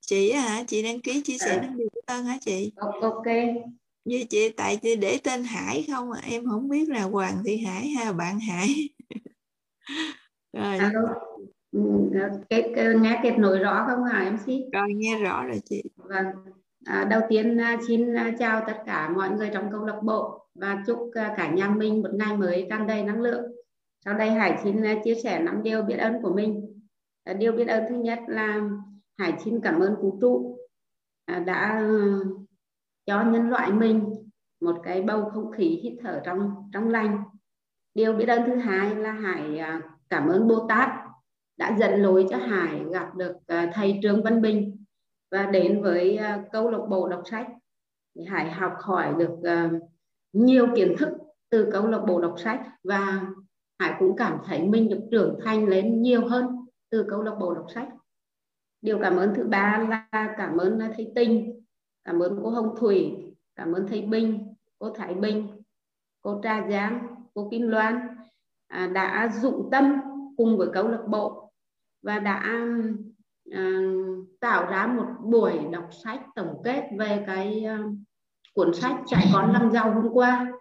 Chị 0.00 0.32
hả? 0.32 0.64
Chị 0.66 0.82
đăng 0.82 1.00
ký 1.00 1.20
chia 1.24 1.38
sẻ 1.38 1.56
à. 1.56 1.72
điều 1.76 1.88
biết 1.94 2.06
ơn 2.06 2.24
hả 2.24 2.38
chị? 2.40 2.72
Ok 3.00 3.26
như 4.04 4.24
chị 4.30 4.48
tại 4.56 4.76
chị 4.82 4.96
để 4.96 5.18
tên 5.24 5.44
Hải 5.44 5.86
không 5.92 6.12
à? 6.12 6.20
Em 6.30 6.46
không 6.46 6.68
biết 6.68 6.88
là 6.88 7.02
Hoàng 7.02 7.42
Thị 7.44 7.56
Hải 7.56 7.88
hay 7.88 8.12
bạn 8.12 8.40
Hải. 8.40 8.68
Rồi. 10.52 10.78
Alo. 10.78 11.00
Ừ, 11.72 11.80
cái, 12.50 12.72
cái 12.76 12.86
nghe 13.00 13.20
kết 13.22 13.38
nối 13.38 13.58
rõ 13.58 13.86
không 13.88 14.04
hả 14.04 14.24
em 14.24 14.38
xin 14.46 14.70
rồi 14.70 14.94
nghe 14.94 15.18
rõ 15.18 15.46
rồi 15.46 15.60
chị. 15.64 15.82
Vâng. 15.96 16.26
À, 16.84 17.06
đầu 17.10 17.20
tiên 17.28 17.60
à, 17.60 17.78
xin 17.88 18.14
à, 18.14 18.32
chào 18.38 18.62
tất 18.66 18.76
cả 18.86 19.08
mọi 19.08 19.30
người 19.30 19.50
trong 19.52 19.68
câu 19.72 19.84
lạc 19.84 20.00
bộ 20.02 20.46
và 20.54 20.82
chúc 20.86 21.10
cả 21.14 21.50
nhà 21.54 21.68
mình 21.68 22.02
một 22.02 22.10
ngày 22.12 22.36
mới 22.36 22.66
tràn 22.70 22.86
đầy 22.86 23.02
năng 23.02 23.20
lượng. 23.20 23.52
Sau 24.04 24.14
đây 24.14 24.30
Hải 24.30 24.58
xin 24.64 24.82
chia 25.04 25.14
sẻ 25.14 25.40
năm 25.40 25.62
điều 25.62 25.82
biết 25.82 25.96
ơn 25.96 26.22
của 26.22 26.34
mình. 26.34 26.80
Điều 27.38 27.52
biết 27.52 27.68
ơn 27.68 27.84
thứ 27.88 27.94
nhất 27.94 28.18
là 28.28 28.60
Hải 29.20 29.34
xin 29.44 29.60
cảm 29.60 29.80
ơn 29.80 29.96
vũ 30.00 30.18
trụ 30.20 30.58
à, 31.24 31.38
đã 31.38 31.78
ừ, 31.78 32.24
cho 33.06 33.24
nhân 33.24 33.50
loại 33.50 33.72
mình 33.72 34.14
một 34.60 34.76
cái 34.82 35.02
bầu 35.02 35.30
không 35.34 35.52
khí 35.52 35.80
hít 35.82 35.92
thở 36.02 36.20
trong 36.24 36.68
trong 36.72 36.88
lành. 36.88 37.24
Điều 37.94 38.12
biết 38.12 38.28
ơn 38.28 38.42
thứ 38.46 38.54
hai 38.54 38.96
là 38.96 39.12
Hải 39.12 39.58
à, 39.58 39.82
cảm 40.08 40.28
ơn 40.28 40.48
Bồ 40.48 40.66
Tát 40.68 40.90
đã 41.56 41.76
dẫn 41.80 42.02
lối 42.02 42.26
cho 42.30 42.36
Hải 42.36 42.84
gặp 42.92 43.16
được 43.16 43.36
à, 43.46 43.70
thầy 43.74 43.98
Trương 44.02 44.22
Văn 44.22 44.42
Bình 44.42 44.84
và 45.30 45.46
đến 45.46 45.82
với 45.82 46.18
câu 46.52 46.70
lạc 46.70 46.86
bộ 46.88 47.08
đọc 47.08 47.22
sách. 47.30 47.48
Thì 48.14 48.24
Hải 48.24 48.50
học 48.50 48.72
hỏi 48.78 49.14
được 49.18 49.36
nhiều 50.32 50.66
kiến 50.76 50.94
thức 50.98 51.08
từ 51.50 51.68
câu 51.72 51.86
lạc 51.86 52.02
bộ 52.06 52.20
đọc 52.20 52.34
sách 52.38 52.60
và 52.84 53.26
Hải 53.78 53.94
cũng 53.98 54.16
cảm 54.16 54.38
thấy 54.44 54.62
mình 54.62 54.88
được 54.88 55.00
trưởng 55.10 55.38
thành 55.44 55.68
lên 55.68 56.02
nhiều 56.02 56.28
hơn 56.28 56.46
từ 56.90 57.06
câu 57.10 57.22
lạc 57.22 57.34
bộ 57.40 57.54
đọc 57.54 57.66
sách 57.74 57.88
điều 58.82 58.98
cảm 59.02 59.16
ơn 59.16 59.34
thứ 59.34 59.44
ba 59.44 59.86
là 59.88 60.34
cảm 60.36 60.56
ơn 60.56 60.78
à, 60.78 60.90
thầy 60.96 61.12
Tinh 61.14 61.62
cảm 62.04 62.20
ơn 62.20 62.40
cô 62.42 62.50
Hồng 62.50 62.74
Thủy 62.78 63.12
cảm 63.56 63.72
ơn 63.72 63.86
thầy 63.88 64.02
Bình 64.02 64.54
cô 64.78 64.90
Thái 64.90 65.14
Bình 65.14 65.48
cô 66.22 66.40
Trà 66.42 66.68
Giang 66.70 67.08
cô 67.34 67.48
Kim 67.50 67.68
Loan 67.68 68.08
à, 68.68 68.86
đã 68.86 69.30
dụng 69.42 69.68
tâm 69.72 70.00
cùng 70.36 70.58
với 70.58 70.68
câu 70.72 70.88
lạc 70.88 71.02
bộ 71.08 71.52
và 72.02 72.18
đã 72.18 72.66
à, 73.52 73.80
tạo 74.40 74.70
ra 74.70 74.86
một 74.86 75.06
buổi 75.22 75.58
đọc 75.72 75.88
sách 76.04 76.20
tổng 76.34 76.62
kết 76.64 76.88
về 76.98 77.24
cái 77.26 77.64
à, 77.64 77.78
cuốn 78.54 78.74
sách 78.74 78.96
chạy 79.06 79.24
con 79.34 79.52
làm 79.52 79.70
giàu 79.70 79.92
hôm 79.92 80.08
qua. 80.12 80.52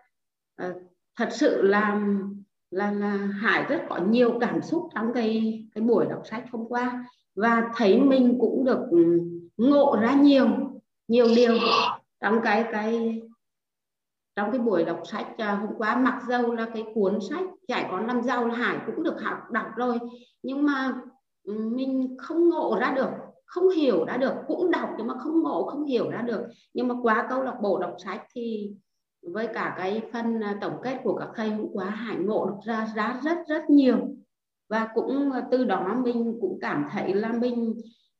À, 0.55 0.73
thật 1.15 1.29
sự 1.31 1.61
là 1.61 2.01
là 2.71 2.91
là 2.91 3.17
Hải 3.17 3.63
rất 3.63 3.81
có 3.89 3.97
nhiều 3.97 4.37
cảm 4.41 4.61
xúc 4.61 4.89
trong 4.95 5.13
cái 5.13 5.63
cái 5.75 5.81
buổi 5.81 6.05
đọc 6.09 6.21
sách 6.25 6.45
hôm 6.51 6.67
qua 6.69 7.05
và 7.41 7.71
thấy 7.75 8.01
mình 8.01 8.37
cũng 8.39 8.65
được 8.65 8.87
ừ, 8.91 9.19
ngộ 9.57 9.97
ra 10.01 10.13
nhiều 10.13 10.47
nhiều 11.07 11.27
điều 11.35 11.53
trong 12.21 12.41
cái 12.43 12.65
cái, 12.71 13.21
trong 14.35 14.51
cái 14.51 14.59
buổi 14.59 14.85
đọc 14.85 15.01
sách. 15.05 15.27
À, 15.37 15.55
hôm 15.55 15.69
qua 15.77 15.95
mặc 15.95 16.21
dâu 16.27 16.55
là 16.55 16.69
cái 16.73 16.85
cuốn 16.93 17.19
sách 17.29 17.43
trải 17.67 17.87
con 17.91 18.07
năm 18.07 18.21
rau 18.23 18.47
là 18.47 18.55
Hải 18.55 18.77
cũng 18.85 19.03
được 19.03 19.21
học, 19.21 19.37
đọc 19.51 19.65
rồi. 19.75 19.99
Nhưng 20.43 20.65
mà 20.65 20.93
ừ, 21.43 21.53
mình 21.71 22.15
không 22.19 22.49
ngộ 22.49 22.77
ra 22.79 22.91
được, 22.91 23.09
không 23.45 23.69
hiểu 23.69 24.05
ra 24.05 24.17
được, 24.17 24.33
cũng 24.47 24.71
đọc 24.71 24.89
nhưng 24.97 25.07
mà 25.07 25.13
không 25.19 25.43
ngộ, 25.43 25.63
không 25.63 25.85
hiểu 25.85 26.09
ra 26.09 26.21
được. 26.21 26.41
Nhưng 26.73 26.87
mà 26.87 26.95
qua 27.01 27.27
câu 27.29 27.43
lạc 27.43 27.55
bộ 27.61 27.79
đọc 27.79 27.95
sách 28.05 28.21
thì 28.33 28.71
với 29.21 29.47
cả 29.47 29.73
cái 29.77 30.01
phần 30.13 30.43
à, 30.43 30.57
tổng 30.61 30.77
kết 30.83 30.99
của 31.03 31.15
các 31.15 31.29
thầy 31.35 31.49
hôm 31.49 31.67
qua, 31.73 31.85
Hải 31.85 32.15
ngộ 32.15 32.45
được 32.45 32.59
ra 32.65 32.87
ra 32.95 33.19
rất 33.23 33.37
rất 33.47 33.69
nhiều 33.69 33.97
và 34.69 34.87
cũng 34.93 35.31
ờ, 35.31 35.41
từ 35.51 35.63
đó 35.63 35.95
mình 36.03 36.37
cũng 36.41 36.57
cảm 36.61 36.85
thấy 36.91 37.13
là 37.13 37.31
mình 37.31 37.73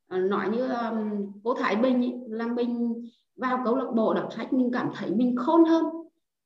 ờ, 0.08 0.18
nói 0.18 0.50
như 0.50 0.68
um, 0.68 1.32
cô 1.44 1.54
Thái 1.54 1.76
Bình 1.76 2.02
ấy, 2.02 2.14
là 2.28 2.48
mình 2.48 3.04
vào 3.36 3.62
câu 3.66 3.76
lạc 3.76 3.92
bộ 3.96 4.14
đọc 4.14 4.30
sách 4.38 4.54
mình 4.54 4.72
cảm 4.74 4.90
thấy 4.96 5.12
mình 5.12 5.36
khôn 5.38 5.66
hơn. 5.66 5.86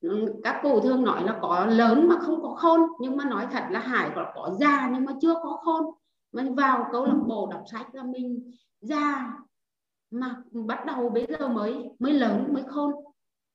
Ừ, 0.02 0.26
các 0.44 0.60
cụ 0.64 0.80
thường 0.80 1.04
nói 1.04 1.24
là 1.24 1.40
có 1.42 1.66
lớn 1.66 2.08
mà 2.08 2.16
không 2.20 2.42
có 2.42 2.50
khôn 2.50 2.82
nhưng 3.00 3.18
mà 3.18 3.26
nói 3.26 3.48
thật 3.52 3.64
là 3.70 3.80
Hải 3.80 4.12
có 4.16 4.32
có 4.36 4.56
già 4.60 4.90
nhưng 4.94 5.06
mà 5.06 5.14
chưa 5.22 5.34
có 5.34 5.60
khôn. 5.62 5.86
Mình 6.32 6.56
vào 6.56 6.88
câu 6.92 7.06
lạc 7.06 7.20
bộ 7.28 7.48
đọc 7.52 7.64
sách 7.72 7.96
là 7.96 8.04
mình 8.04 8.52
già 8.82 9.34
mà 10.12 10.36
bắt 10.52 10.86
đầu 10.86 11.10
bây 11.10 11.28
giờ 11.30 11.48
mới 11.48 11.90
mới 12.00 12.14
lớn 12.14 12.54
mới 12.54 12.64
khôn. 12.64 12.92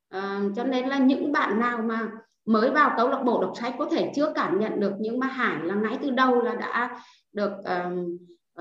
À, 0.09 0.41
cho 0.55 0.63
nên 0.63 0.89
là 0.89 0.97
những 0.97 1.31
bạn 1.31 1.59
nào 1.59 1.81
mà 1.81 2.11
mới 2.49 2.69
vào 2.69 2.93
câu 2.97 3.09
lạc 3.09 3.23
bộ 3.23 3.41
đọc 3.41 3.51
sách 3.55 3.75
có 3.77 3.85
thể 3.85 4.11
chưa 4.15 4.31
cảm 4.35 4.59
nhận 4.59 4.79
được 4.79 4.93
nhưng 4.99 5.19
mà 5.19 5.27
Hải 5.27 5.63
là 5.63 5.75
ngay 5.75 5.97
từ 6.01 6.09
đầu 6.09 6.41
là 6.41 6.55
đã 6.55 7.01
được 7.33 7.51
uh, 7.59 7.93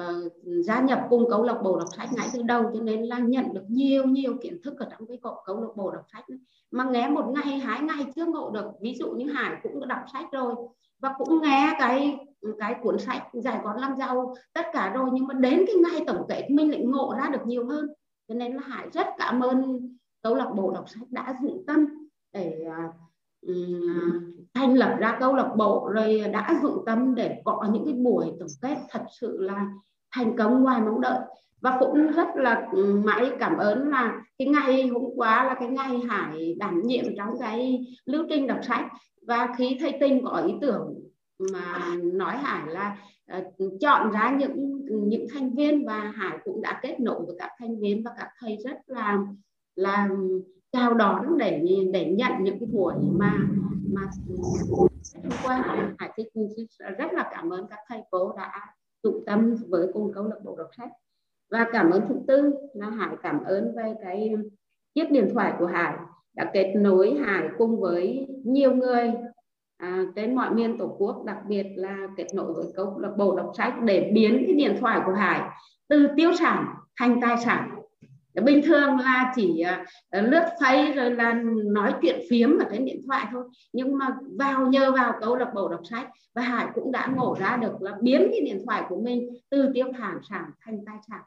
uh, 0.00 0.33
gia 0.64 0.80
nhập 0.80 1.07
cùng 1.11 1.30
câu 1.30 1.42
lạc 1.42 1.59
bộ 1.62 1.78
đọc 1.78 1.88
sách 1.97 2.09
ngay 2.12 2.28
từ 2.33 2.42
đầu 2.42 2.71
cho 2.75 2.80
nên 2.80 3.02
là 3.02 3.18
nhận 3.18 3.54
được 3.54 3.64
nhiều 3.68 4.04
nhiều 4.04 4.35
kiến 4.42 4.61
thức 4.64 4.78
ở 4.78 4.87
trong 4.90 5.09
cái 5.09 5.18
câu, 5.23 5.35
câu 5.47 5.61
lạc 5.61 5.68
bộ 5.76 5.90
đọc 5.90 6.04
sách 6.12 6.30
này. 6.30 6.38
mà 6.71 6.85
nghe 6.85 7.09
một 7.09 7.33
ngày 7.35 7.59
hai 7.59 7.80
ngày 7.80 8.07
chưa 8.16 8.26
ngộ 8.26 8.50
được 8.50 8.66
ví 8.80 8.95
dụ 8.95 9.11
như 9.11 9.33
Hải 9.33 9.57
cũng 9.62 9.80
đã 9.80 9.87
đọc 9.87 10.04
sách 10.12 10.26
rồi 10.33 10.54
và 10.99 11.14
cũng 11.18 11.42
nghe 11.42 11.76
cái 11.78 12.18
cái 12.59 12.75
cuốn 12.83 12.99
sách 12.99 13.23
giải 13.33 13.61
con 13.64 13.76
làm 13.76 13.97
giàu 13.97 14.35
tất 14.52 14.66
cả 14.73 14.92
rồi 14.95 15.11
nhưng 15.12 15.26
mà 15.26 15.35
đến 15.35 15.64
cái 15.66 15.76
ngày 15.76 16.04
tổng 16.07 16.26
kết 16.28 16.47
mình 16.50 16.71
lại 16.71 16.85
ngộ 16.85 17.14
ra 17.18 17.28
được 17.33 17.47
nhiều 17.47 17.66
hơn 17.66 17.87
cho 18.28 18.35
nên 18.35 18.54
là 18.54 18.62
Hải 18.62 18.88
rất 18.92 19.07
cảm 19.18 19.40
ơn 19.40 19.80
câu 20.23 20.35
lạc 20.35 20.50
bộ 20.57 20.71
đọc 20.71 20.88
sách 20.88 21.09
đã 21.11 21.35
dụng 21.42 21.64
tâm 21.66 21.87
để 22.33 22.66
uh, 22.66 23.08
thành 24.55 24.74
lập 24.74 24.96
ra 24.98 25.16
câu 25.20 25.35
lạc 25.35 25.53
bộ 25.57 25.90
rồi 25.94 26.22
đã 26.33 26.59
dụng 26.62 26.83
tâm 26.87 27.14
để 27.14 27.42
có 27.44 27.66
những 27.72 27.85
cái 27.85 27.94
buổi 27.94 28.27
tổng 28.40 28.48
kết 28.62 28.77
thật 28.90 29.03
sự 29.20 29.38
là 29.40 29.66
thành 30.11 30.37
công 30.37 30.62
ngoài 30.62 30.81
mong 30.81 31.01
đợi. 31.01 31.18
Và 31.61 31.77
cũng 31.81 32.12
rất 32.12 32.29
là 32.35 32.68
mãi 33.05 33.31
cảm 33.38 33.57
ơn 33.57 33.88
là 33.88 34.22
cái 34.38 34.48
ngày 34.48 34.87
hôm 34.87 35.03
qua 35.16 35.44
là 35.44 35.55
cái 35.55 35.68
ngày 35.68 36.01
Hải 36.09 36.55
đảm 36.59 36.83
nhiệm 36.83 37.05
trong 37.16 37.38
cái 37.40 37.87
lưu 38.07 38.24
trình 38.29 38.46
đọc 38.46 38.59
sách. 38.62 38.85
Và 39.27 39.48
khi 39.59 39.77
thầy 39.81 39.92
Tinh 40.01 40.24
có 40.24 40.42
ý 40.46 40.55
tưởng 40.61 40.94
mà 41.53 41.96
nói 42.03 42.37
Hải 42.37 42.66
là 42.66 42.96
uh, 43.38 43.44
chọn 43.81 44.11
ra 44.11 44.37
những 44.38 44.85
những 45.09 45.27
thành 45.35 45.55
viên 45.55 45.87
và 45.87 46.12
Hải 46.14 46.38
cũng 46.44 46.62
đã 46.62 46.81
kết 46.83 47.01
nối 47.01 47.27
với 47.27 47.37
các 47.38 47.51
thành 47.59 47.81
viên 47.81 48.03
và 48.05 48.11
các 48.18 48.29
thầy 48.40 48.57
rất 48.64 48.77
là 48.87 49.18
là 49.77 50.09
chào 50.72 50.94
đón 50.94 51.38
để 51.38 51.62
để 51.92 52.04
nhận 52.04 52.33
những 52.40 52.59
cái 52.59 52.68
buổi 52.72 52.94
mà 53.12 53.33
mà 53.92 54.02
hôm 55.22 55.33
qua. 55.44 55.64
Hải 55.98 56.11
thích 56.16 56.28
rất 56.98 57.12
là 57.12 57.31
cảm 57.31 57.50
ơn 57.50 57.66
các 57.70 57.78
thầy 57.88 58.00
cô 58.11 58.35
đã 58.37 58.74
tụ 59.02 59.22
tâm 59.26 59.54
với 59.68 59.87
cùng 59.92 60.12
câu 60.14 60.24
lạc 60.24 60.38
bộ 60.44 60.57
đọc 60.57 60.68
sách. 60.76 60.90
Và 61.50 61.66
cảm 61.72 61.90
ơn 61.90 62.02
thứ 62.09 62.14
tư 62.26 62.54
là 62.74 62.90
Hải 62.90 63.16
cảm 63.22 63.44
ơn 63.44 63.76
về 63.76 63.94
cái 64.02 64.35
chiếc 64.94 65.11
điện 65.11 65.31
thoại 65.35 65.54
của 65.59 65.66
Hải 65.66 65.94
đã 66.35 66.50
kết 66.52 66.72
nối 66.76 67.14
Hải 67.14 67.48
cùng 67.59 67.81
với 67.81 68.26
nhiều 68.44 68.74
người 68.74 69.12
à, 69.76 70.04
trên 70.16 70.35
mọi 70.35 70.54
miền 70.54 70.78
tổ 70.78 70.96
quốc 70.98 71.24
đặc 71.24 71.38
biệt 71.48 71.66
là 71.76 72.09
kết 72.16 72.26
nối 72.35 72.52
với 72.52 72.66
câu 72.76 72.98
lạc 72.98 73.12
bộ 73.16 73.37
đọc 73.37 73.52
sách 73.57 73.74
để 73.83 74.11
biến 74.14 74.42
cái 74.46 74.54
điện 74.54 74.76
thoại 74.81 75.00
của 75.07 75.12
Hải 75.12 75.50
từ 75.88 76.09
tiêu 76.16 76.31
sản 76.38 76.74
thành 76.96 77.20
tài 77.20 77.37
sản 77.44 77.77
bình 78.40 78.62
thường 78.66 78.98
là 78.98 79.33
chỉ 79.37 79.61
à, 79.61 79.85
ờ, 80.11 80.20
lướt 80.20 80.44
thấy 80.59 80.92
rồi 80.92 81.11
là 81.11 81.42
nói 81.64 81.94
chuyện 82.03 82.20
phiếm 82.31 82.59
ở 82.59 82.66
trên 82.72 82.85
điện 82.85 83.01
thoại 83.07 83.27
thôi. 83.33 83.44
Nhưng 83.72 83.98
mà 83.98 84.09
vào 84.38 84.66
nhờ 84.66 84.92
vào 84.92 85.12
câu 85.20 85.37
lạc 85.37 85.51
bộ 85.55 85.68
đọc 85.68 85.81
sách 85.90 86.09
và 86.35 86.42
Hải 86.42 86.66
cũng 86.74 86.92
đã 86.92 87.09
ngộ 87.16 87.37
ra 87.40 87.57
được 87.57 87.83
là 87.83 87.96
biến 88.01 88.29
cái 88.31 88.40
điện 88.40 88.62
thoại 88.66 88.83
của 88.88 89.01
mình 89.01 89.29
từ 89.51 89.70
tiêu 89.74 89.87
thản 89.98 90.18
sản 90.31 90.51
thành 90.61 90.79
tài 90.87 90.96
sản 91.09 91.20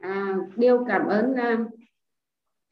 à, 0.00 0.36
điều 0.56 0.84
cảm 0.88 1.06
ơn 1.06 1.30
uh, 1.30 1.68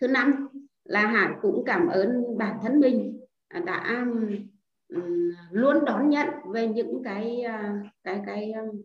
thứ 0.00 0.08
năm 0.08 0.48
là 0.84 1.06
Hải 1.06 1.28
cũng 1.42 1.62
cảm 1.66 1.88
ơn 1.88 2.38
bản 2.38 2.56
thân 2.62 2.80
mình 2.80 3.20
đã 3.64 4.04
um, 4.04 5.26
luôn 5.50 5.84
đón 5.84 6.08
nhận 6.08 6.28
về 6.52 6.68
những 6.68 7.02
cái 7.04 7.44
uh, 7.46 7.86
cái 8.04 8.22
cái 8.26 8.52
um, 8.52 8.82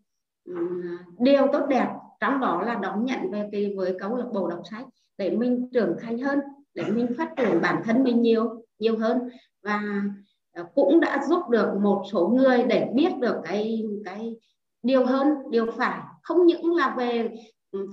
điều 1.19 1.47
tốt 1.53 1.65
đẹp 1.69 1.87
trong 2.19 2.39
đó 2.39 2.61
là 2.61 2.75
đón 2.75 3.05
nhận 3.05 3.31
về 3.31 3.49
cái 3.51 3.73
với 3.77 3.95
câu 3.99 4.15
lạc 4.15 4.27
bộ 4.33 4.47
đọc 4.47 4.61
sách 4.71 4.85
để 5.17 5.29
mình 5.29 5.69
trưởng 5.73 5.95
thành 6.01 6.19
hơn 6.19 6.39
để 6.73 6.83
mình 6.83 7.07
phát 7.17 7.29
triển 7.37 7.61
bản 7.61 7.81
thân 7.85 8.03
mình 8.03 8.21
nhiều 8.21 8.65
nhiều 8.79 8.97
hơn. 8.97 9.29
Và 9.63 9.81
ờ, 10.53 10.63
cũng 10.75 10.99
đã 10.99 11.23
giúp 11.27 11.49
được 11.49 11.73
một 11.81 12.03
số 12.11 12.27
người 12.27 12.63
để 12.63 12.89
biết 12.95 13.09
được 13.21 13.35
cái 13.43 13.83
cái 14.05 14.35
điều 14.83 15.05
hơn 15.05 15.27
điều 15.49 15.71
phải. 15.71 15.99
Không 16.23 16.45
những 16.45 16.75
là 16.75 16.95
về 16.97 17.29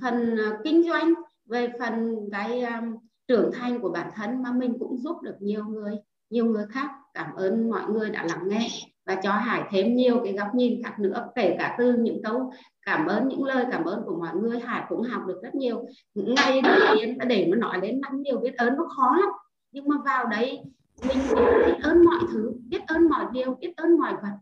phần 0.03 0.37
ờ, 0.37 0.59
kinh 0.65 0.83
doanh 0.83 1.15
về 1.47 1.69
phần 1.79 2.17
cái 2.33 2.62
um, 2.62 2.97
trưởng 3.29 3.51
thành 3.55 3.81
của 3.81 3.89
bản 3.89 4.11
thân 4.15 4.43
mà 4.43 4.53
mình 4.53 4.77
cũng 4.79 4.99
giúp 4.99 5.23
được 5.23 5.37
nhiều 5.41 5.65
người 5.65 5.95
nhiều 6.31 6.45
người 6.45 6.65
khác. 6.71 6.91
Cảm 7.15 7.35
ơn 7.35 7.71
mọi 7.71 7.91
người 7.91 8.11
đã 8.11 8.25
lắng 8.25 8.49
nghe 8.49 8.69
và 9.07 9.21
cho 9.23 9.33
Hải 9.33 9.62
thêm 9.71 9.97
nhiều 9.97 10.21
cái 10.25 10.33
góc 10.33 10.49
nhìn 10.55 10.83
khác 10.83 10.99
nữa, 10.99 11.29
kể 11.35 11.57
cả 11.59 11.75
từ 11.79 11.97
những 11.99 12.23
câu 12.23 12.53
cảm 12.87 13.07
ơn, 13.07 13.29
những 13.29 13.45
lời 13.45 13.64
cảm 13.71 13.85
ơn 13.85 14.03
của 14.07 14.16
mọi 14.19 14.35
người, 14.37 14.61
Hải 14.61 14.85
cũng 14.88 15.03
học 15.03 15.23
được 15.27 15.40
rất 15.42 15.55
nhiều. 15.55 15.87
Ngay 16.14 16.62
đầu 16.62 16.79
tiên 16.95 17.19
để 17.29 17.49
mà 17.51 17.57
nói 17.57 17.81
đến 17.81 18.01
năm 18.01 18.23
điều 18.23 18.38
biết 18.38 18.57
ơn 18.57 18.77
nó 18.77 18.88
khó 18.97 19.16
lắm. 19.21 19.29
Nhưng 19.73 19.88
mà 19.88 19.97
vào 20.05 20.27
đấy 20.27 20.61
mình 21.09 21.19
biết 21.66 21.77
ơn 21.83 22.05
mọi 22.05 22.21
thứ, 22.33 22.53
biết 22.69 22.81
ơn 22.87 23.09
mọi 23.09 23.27
điều, 23.33 23.55
biết 23.55 23.73
ơn 23.77 23.99
mọi 23.99 24.12
vật. 24.12 24.38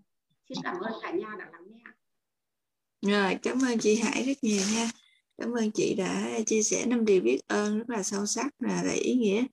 Xin 0.49 0.59
cảm 0.63 0.77
ơn 0.81 0.93
cả 1.03 1.11
nhà 1.11 1.29
đã 1.39 1.45
lắng 1.53 1.65
nghe 1.67 1.85
rồi, 3.07 3.39
cảm 3.43 3.59
ơn 3.65 3.79
chị 3.79 3.97
Hải 3.97 4.23
rất 4.23 4.45
nhiều 4.45 4.63
nha. 4.75 4.91
Cảm 5.39 5.53
ơn 5.53 5.71
chị 5.71 5.95
đã 5.95 6.39
chia 6.47 6.63
sẻ 6.63 6.87
năm 6.87 7.05
điều 7.05 7.21
biết 7.21 7.41
ơn 7.49 7.79
rất 7.79 7.91
là 7.91 8.03
sâu 8.03 8.27
sắc 8.27 8.55
là 8.59 8.83
đầy 8.87 8.97
ý 8.97 9.15
nghĩa. 9.15 9.45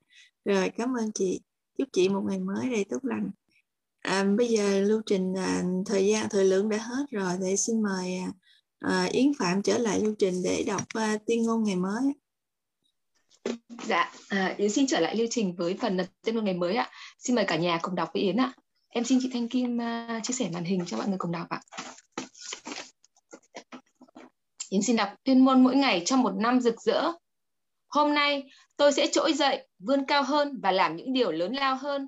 Rồi, 0.46 0.70
cảm 0.70 0.94
ơn 0.98 1.12
chị. 1.12 1.42
Chúc 1.78 1.88
chị 1.94 2.10
một 2.10 2.24
ngày 2.28 2.40
mới 2.40 2.70
đầy 2.70 2.86
tốt 2.90 3.06
lành 3.06 3.30
à, 4.02 4.24
bây 4.38 4.48
giờ 4.48 4.82
lưu 4.82 5.02
trình 5.06 5.34
à, 5.38 5.64
thời 5.86 6.08
gian 6.08 6.28
thời 6.30 6.46
lượng 6.46 6.70
đã 6.70 6.78
hết 6.78 7.06
rồi 7.12 7.34
thì 7.42 7.58
xin 7.58 7.82
mời 7.84 8.16
à, 8.18 8.32
à 8.80 9.08
Yến 9.12 9.32
Phạm 9.40 9.62
trở 9.62 9.78
lại 9.78 10.00
lưu 10.00 10.16
trình 10.20 10.44
để 10.44 10.64
đọc 10.68 10.82
à, 10.94 11.18
tiên 11.26 11.44
ngôn 11.44 11.64
ngày 11.64 11.76
mới. 11.76 12.04
Dạ, 13.88 14.12
à, 14.30 14.56
Yến 14.58 14.70
xin 14.70 14.88
trở 14.88 15.00
lại 15.00 15.16
lưu 15.16 15.28
trình 15.30 15.56
với 15.56 15.78
phần 15.82 15.98
tiên 16.26 16.36
ngôn 16.36 16.46
ngày 16.46 16.54
mới 16.54 16.76
ạ. 16.76 16.90
Xin 17.20 17.36
mời 17.36 17.46
cả 17.46 17.56
nhà 17.56 17.80
cùng 17.82 17.96
đọc 17.96 18.10
với 18.14 18.24
Yến 18.24 18.38
ạ. 18.38 18.54
Em 18.90 19.04
xin 19.04 19.20
chị 19.22 19.30
Thanh 19.34 19.50
Kim 19.50 19.82
à, 19.82 20.20
chia 20.24 20.34
sẻ 20.34 20.50
màn 20.54 20.64
hình 20.64 20.84
cho 20.88 20.98
mọi 20.98 21.08
người 21.08 21.18
cùng 21.18 21.32
đọc 21.32 21.50
ạ. 21.50 21.62
Yến 24.70 24.82
xin 24.82 24.96
đọc 24.96 25.10
tuyên 25.24 25.46
ngôn 25.46 25.64
mỗi 25.64 25.76
ngày 25.76 26.02
trong 26.06 26.22
một 26.22 26.34
năm 26.36 26.62
rực 26.62 26.82
rỡ. 26.82 27.12
Hôm 27.88 28.14
nay 28.14 28.44
tôi 28.78 28.94
sẽ 28.94 29.08
trỗi 29.12 29.34
dậy, 29.34 29.68
vươn 29.80 30.06
cao 30.06 30.24
hơn 30.24 30.60
và 30.64 30.72
làm 30.72 30.96
những 30.96 31.14
điều 31.14 31.32
lớn 31.32 31.54
lao 31.54 31.76
hơn. 31.76 32.08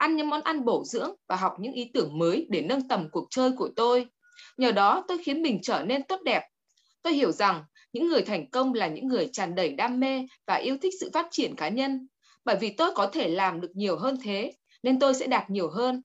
ăn 0.00 0.16
những 0.16 0.30
món 0.30 0.40
ăn 0.40 0.64
bổ 0.64 0.84
dưỡng 0.84 1.14
và 1.28 1.36
học 1.36 1.52
những 1.60 1.72
ý 1.72 1.90
tưởng 1.94 2.18
mới 2.18 2.46
để 2.50 2.62
nâng 2.62 2.88
tầm 2.88 3.08
cuộc 3.12 3.26
chơi 3.30 3.50
của 3.56 3.68
tôi. 3.76 4.06
Nhờ 4.56 4.72
đó 4.72 5.04
tôi 5.08 5.18
khiến 5.24 5.42
mình 5.42 5.58
trở 5.62 5.84
nên 5.86 6.02
tốt 6.02 6.20
đẹp 6.24 6.42
Tôi 7.02 7.12
hiểu 7.12 7.32
rằng 7.32 7.64
những 7.92 8.08
người 8.08 8.22
thành 8.22 8.50
công 8.50 8.74
là 8.74 8.88
những 8.88 9.08
người 9.08 9.28
tràn 9.32 9.54
đầy 9.54 9.68
đam 9.68 10.00
mê 10.00 10.26
và 10.46 10.54
yêu 10.54 10.76
thích 10.82 10.92
sự 11.00 11.10
phát 11.14 11.26
triển 11.30 11.54
cá 11.56 11.68
nhân. 11.68 12.08
Bởi 12.44 12.56
vì 12.56 12.70
tôi 12.70 12.90
có 12.94 13.06
thể 13.06 13.28
làm 13.28 13.60
được 13.60 13.70
nhiều 13.74 13.96
hơn 13.96 14.16
thế, 14.22 14.52
nên 14.82 14.98
tôi 14.98 15.14
sẽ 15.14 15.26
đạt 15.26 15.50
nhiều 15.50 15.70
hơn. 15.70 16.02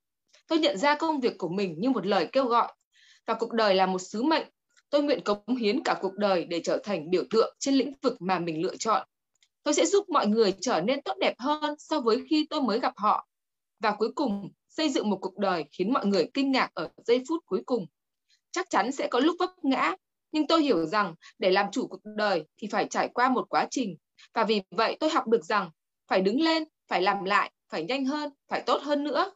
Tôi 0.48 0.60
nhận 0.60 0.78
ra 0.78 0.96
công 0.96 1.20
việc 1.20 1.38
của 1.38 1.50
mình 1.50 1.76
như 1.78 1.90
một 1.90 2.06
lời 2.06 2.30
kêu 2.32 2.46
gọi. 2.46 2.74
Và 3.26 3.34
cuộc 3.34 3.52
đời 3.52 3.76
là 3.76 3.86
một 3.86 4.00
sứ 4.00 4.24
mệnh. 4.24 4.48
Tôi 4.90 5.04
nguyện 5.04 5.22
cống 5.22 5.56
hiến 5.60 5.84
cả 5.84 5.98
cuộc 6.02 6.14
đời 6.14 6.46
để 6.46 6.62
trở 6.64 6.78
thành 6.84 7.10
biểu 7.10 7.24
tượng 7.30 7.56
trên 7.60 7.76
lĩnh 7.76 7.94
vực 8.02 8.22
mà 8.22 8.40
mình 8.40 8.62
lựa 8.62 8.76
chọn. 8.76 9.08
Tôi 9.64 9.74
sẽ 9.74 9.86
giúp 9.86 10.10
mọi 10.10 10.28
người 10.28 10.54
trở 10.62 10.82
nên 10.82 11.02
tốt 11.02 11.14
đẹp 11.20 11.34
hơn 11.40 11.76
so 11.78 12.00
với 12.00 12.24
khi 12.30 12.48
tôi 12.50 12.62
mới 12.62 12.80
gặp 12.80 12.94
họ. 12.98 13.28
Và 13.80 13.96
cuối 14.00 14.12
cùng, 14.16 14.52
xây 14.70 14.90
dựng 14.90 15.10
một 15.10 15.18
cuộc 15.22 15.38
đời 15.38 15.66
khiến 15.72 15.94
mọi 15.94 16.06
người 16.06 16.30
kinh 16.34 16.52
ngạc 16.52 16.70
ở 16.74 16.90
giây 17.06 17.24
phút 17.28 17.44
cuối 17.46 17.62
cùng. 17.66 17.86
Chắc 18.52 18.70
chắn 18.70 18.92
sẽ 18.92 19.08
có 19.08 19.20
lúc 19.20 19.36
vấp 19.40 19.50
ngã, 19.64 19.96
nhưng 20.32 20.48
tôi 20.48 20.64
hiểu 20.64 20.86
rằng 20.86 21.16
để 21.40 21.52
làm 21.52 21.72
chủ 21.72 21.88
cuộc 21.88 22.02
đời 22.04 22.44
thì 22.58 22.68
phải 22.72 22.88
trải 22.90 23.10
qua 23.14 23.30
một 23.30 23.46
quá 23.50 23.68
trình. 23.72 23.98
Và 24.34 24.44
vì 24.44 24.62
vậy 24.72 24.98
tôi 25.00 25.10
học 25.10 25.28
được 25.28 25.46
rằng 25.46 25.70
phải 26.08 26.22
đứng 26.22 26.42
lên, 26.42 26.64
phải 26.88 27.02
làm 27.02 27.24
lại, 27.24 27.52
phải 27.70 27.84
nhanh 27.84 28.06
hơn, 28.06 28.30
phải 28.50 28.64
tốt 28.66 28.82
hơn 28.82 29.04
nữa. 29.04 29.32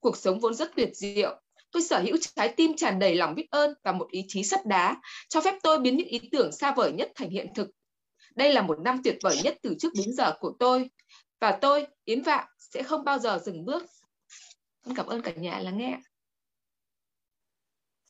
Cuộc 0.00 0.16
sống 0.16 0.40
vốn 0.40 0.54
rất 0.54 0.70
tuyệt 0.76 0.90
diệu. 0.92 1.40
Tôi 1.70 1.82
sở 1.82 2.00
hữu 2.00 2.16
trái 2.36 2.48
tim 2.56 2.76
tràn 2.76 2.98
đầy 2.98 3.14
lòng 3.14 3.34
biết 3.34 3.46
ơn 3.50 3.74
và 3.82 3.92
một 3.92 4.10
ý 4.10 4.24
chí 4.28 4.42
sắt 4.42 4.66
đá, 4.66 4.96
cho 5.28 5.40
phép 5.40 5.54
tôi 5.62 5.78
biến 5.78 5.96
những 5.96 6.06
ý 6.06 6.20
tưởng 6.32 6.52
xa 6.52 6.74
vời 6.74 6.92
nhất 6.92 7.12
thành 7.14 7.30
hiện 7.30 7.46
thực. 7.54 7.68
Đây 8.34 8.52
là 8.52 8.62
một 8.62 8.78
năm 8.84 9.00
tuyệt 9.04 9.16
vời 9.22 9.36
nhất 9.44 9.56
từ 9.62 9.74
trước 9.78 9.92
đến 9.94 10.12
giờ 10.12 10.34
của 10.40 10.52
tôi. 10.58 10.90
Và 11.40 11.58
tôi, 11.60 11.86
Yến 12.04 12.22
Vạn, 12.22 12.46
sẽ 12.74 12.82
không 12.82 13.04
bao 13.04 13.18
giờ 13.18 13.38
dừng 13.44 13.64
bước. 13.64 13.82
Cảm 14.96 15.06
ơn 15.06 15.22
cả 15.22 15.32
nhà 15.32 15.58
lắng 15.58 15.78
nghe. 15.78 16.00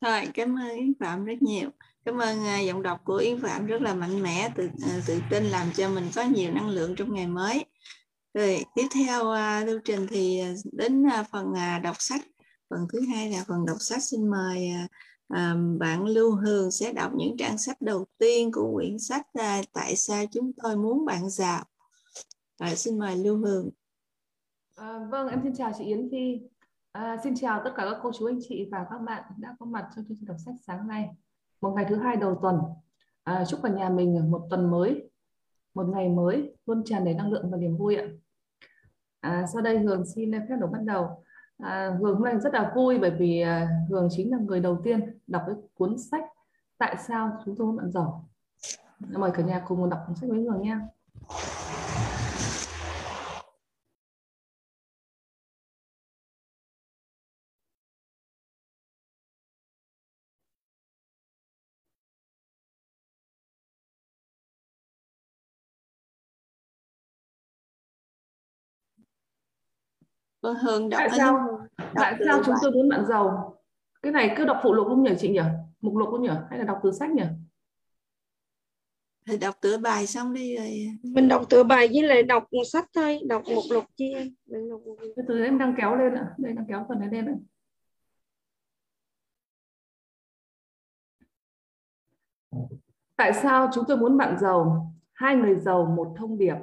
Thôi, 0.00 0.28
cảm 0.34 0.58
ơn 0.58 0.76
Yến 0.76 0.92
Phạm 1.00 1.24
rất 1.24 1.42
nhiều. 1.42 1.70
Cảm 2.04 2.18
ơn 2.18 2.38
uh, 2.38 2.66
giọng 2.66 2.82
đọc 2.82 3.00
của 3.04 3.16
Yến 3.16 3.40
Phạm 3.40 3.66
rất 3.66 3.82
là 3.82 3.94
mạnh 3.94 4.22
mẽ, 4.22 4.52
tự 4.56 4.66
uh, 4.66 5.06
tự 5.06 5.20
tin 5.30 5.44
làm 5.44 5.72
cho 5.76 5.88
mình 5.88 6.10
có 6.14 6.22
nhiều 6.22 6.52
năng 6.52 6.68
lượng 6.68 6.94
trong 6.96 7.14
ngày 7.14 7.26
mới. 7.26 7.64
Rồi 8.34 8.64
tiếp 8.74 8.86
theo 8.94 9.20
uh, 9.20 9.66
lưu 9.66 9.80
trình 9.84 10.06
thì 10.10 10.40
đến 10.72 11.02
uh, 11.02 11.26
phần 11.32 11.46
uh, 11.46 11.82
đọc 11.82 11.96
sách. 11.98 12.20
Phần 12.70 12.86
thứ 12.92 13.00
hai 13.14 13.30
là 13.30 13.44
phần 13.48 13.66
đọc 13.66 13.76
sách. 13.80 14.02
Xin 14.02 14.30
mời 14.30 14.70
uh, 14.84 14.90
uh, 15.34 15.80
bạn 15.80 16.04
Lưu 16.04 16.36
Hương 16.36 16.70
sẽ 16.70 16.92
đọc 16.92 17.12
những 17.14 17.36
trang 17.38 17.58
sách 17.58 17.80
đầu 17.80 18.06
tiên 18.18 18.52
của 18.52 18.72
quyển 18.74 18.98
sách 18.98 19.26
uh, 19.38 19.64
Tại 19.72 19.96
sao 19.96 20.24
chúng 20.32 20.52
tôi 20.62 20.76
muốn 20.76 21.04
bạn 21.04 21.30
giàu. 21.30 21.64
Rồi, 22.58 22.76
xin 22.76 22.98
mời 22.98 23.16
Lưu 23.16 23.36
Hương. 23.36 23.70
À, 24.76 24.98
vâng, 25.10 25.28
em 25.28 25.40
xin 25.42 25.54
chào 25.54 25.72
chị 25.78 25.84
Yến 25.84 26.08
Phi. 26.10 26.40
À, 26.92 27.16
xin 27.24 27.34
chào 27.34 27.60
tất 27.64 27.70
cả 27.76 27.86
các 27.90 27.98
cô 28.02 28.12
chú 28.12 28.26
anh 28.26 28.38
chị 28.48 28.68
và 28.72 28.86
các 28.90 28.98
bạn 28.98 29.22
đã 29.36 29.56
có 29.58 29.66
mặt 29.66 29.88
trong 29.96 30.04
chương 30.08 30.16
trình 30.20 30.26
đọc 30.28 30.36
sách 30.44 30.54
sáng 30.66 30.88
nay. 30.88 31.10
Một 31.60 31.72
ngày 31.76 31.86
thứ 31.88 31.96
hai 31.96 32.16
đầu 32.16 32.38
tuần. 32.42 32.60
À, 33.24 33.44
chúc 33.44 33.60
cả 33.62 33.68
nhà 33.68 33.88
mình 33.88 34.30
một 34.30 34.46
tuần 34.50 34.70
mới, 34.70 35.10
một 35.74 35.86
ngày 35.88 36.08
mới 36.08 36.56
luôn 36.66 36.82
tràn 36.84 37.04
đầy 37.04 37.14
năng 37.14 37.32
lượng 37.32 37.50
và 37.50 37.58
niềm 37.58 37.76
vui 37.76 37.96
ạ. 37.96 38.06
À, 39.20 39.46
sau 39.52 39.62
đây 39.62 39.78
Hường 39.78 40.06
xin 40.06 40.32
phép 40.32 40.56
được 40.60 40.70
bắt 40.72 40.82
đầu. 40.84 41.24
À, 41.58 41.96
Hường 42.00 42.14
hôm 42.14 42.24
nay 42.24 42.40
rất 42.40 42.54
là 42.54 42.72
vui 42.74 42.98
bởi 42.98 43.10
vì 43.10 43.40
à, 43.40 43.68
Hường 43.88 44.08
chính 44.10 44.30
là 44.30 44.38
người 44.38 44.60
đầu 44.60 44.80
tiên 44.84 45.18
đọc 45.26 45.42
cái 45.46 45.54
cuốn 45.74 45.98
sách 45.98 46.24
Tại 46.82 46.96
sao 46.96 47.38
chúng 47.44 47.56
tôi 47.56 47.66
muốn 47.66 47.76
bạn 47.76 47.90
giàu. 47.90 48.28
Mời 48.98 49.30
cả 49.34 49.42
nhà 49.42 49.62
cùng 49.66 49.90
đọc 49.90 50.00
cuốn 50.06 50.16
sách 50.16 50.30
với 50.30 50.40
Hường 50.40 50.62
nha. 50.62 50.80
Cô 70.42 70.52
Hương 70.52 70.88
đọc 70.88 70.98
tại 70.98 71.18
sao 71.18 71.58
đọc 71.78 71.88
tại 71.94 72.14
sao 72.26 72.42
chúng 72.44 72.54
tôi 72.62 72.70
muốn 72.72 72.88
bạn 72.88 73.06
giàu? 73.06 73.56
Cái 74.02 74.12
này 74.12 74.34
cứ 74.36 74.44
đọc 74.44 74.60
phụ 74.62 74.74
lục 74.74 74.86
không 74.88 75.02
nhỉ 75.02 75.10
chị 75.18 75.28
nhỉ? 75.28 75.40
Mục 75.80 75.96
lục 75.96 76.08
không 76.10 76.22
nhỉ? 76.22 76.30
Hay 76.50 76.58
là 76.58 76.64
đọc 76.64 76.80
từ 76.82 76.92
sách 76.92 77.10
nhỉ? 77.10 77.24
Thì 79.26 79.38
đọc 79.38 79.54
tựa 79.60 79.78
bài 79.78 80.06
xong 80.06 80.32
đi 80.32 80.56
rồi. 80.56 80.88
Mình 81.02 81.28
đọc 81.28 81.42
tựa 81.50 81.62
bài 81.62 81.88
với 81.92 82.02
lại 82.02 82.22
đọc 82.22 82.44
sách 82.72 82.90
thôi 82.94 83.20
đọc 83.26 83.42
một 83.54 83.62
lục 83.70 83.84
chi 83.96 84.12
em? 84.12 84.34
Mình 84.46 84.70
đọc 84.70 84.80
một 84.86 84.96
lục. 85.00 85.14
từ 85.28 85.44
em 85.44 85.58
đang 85.58 85.74
kéo 85.78 85.96
lên 85.96 86.14
ạ. 86.14 86.34
Đây 86.38 86.52
đang 86.52 86.66
kéo 86.68 86.86
phần 86.88 86.98
này 87.00 87.08
lên 87.12 87.26
ạ. 87.26 87.36
Tại 93.16 93.32
sao 93.32 93.70
chúng 93.74 93.84
tôi 93.88 93.96
muốn 93.96 94.16
bạn 94.16 94.38
giàu? 94.40 94.92
Hai 95.12 95.36
người 95.36 95.54
giàu 95.60 95.94
một 95.96 96.14
thông 96.18 96.38
điệp 96.38 96.56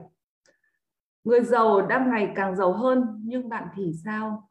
người 1.30 1.44
giàu 1.44 1.88
đang 1.88 2.10
ngày 2.10 2.32
càng 2.36 2.56
giàu 2.56 2.74
hơn, 2.74 3.22
nhưng 3.24 3.50
bạn 3.50 3.68
thì 3.76 3.94
sao 4.06 4.50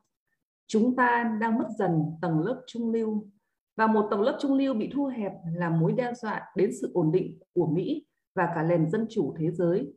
chúng 0.66 0.96
ta 0.96 1.36
đang 1.40 1.58
mất 1.58 1.66
dần 1.78 2.02
tầng 2.22 2.40
lớp 2.40 2.62
trung 2.66 2.92
lưu 2.92 3.26
và 3.76 3.86
một 3.86 4.08
tầng 4.10 4.20
lớp 4.20 4.38
trung 4.40 4.54
lưu 4.54 4.74
bị 4.74 4.90
thu 4.94 5.06
hẹp 5.06 5.32
là 5.54 5.70
mối 5.70 5.92
đe 5.92 6.14
dọa 6.14 6.42
đến 6.56 6.70
sự 6.80 6.90
ổn 6.94 7.12
định 7.12 7.38
của 7.54 7.66
Mỹ 7.66 8.06
và 8.34 8.52
cả 8.54 8.62
nền 8.62 8.90
dân 8.90 9.06
chủ 9.10 9.34
thế 9.38 9.50
giới. 9.50 9.92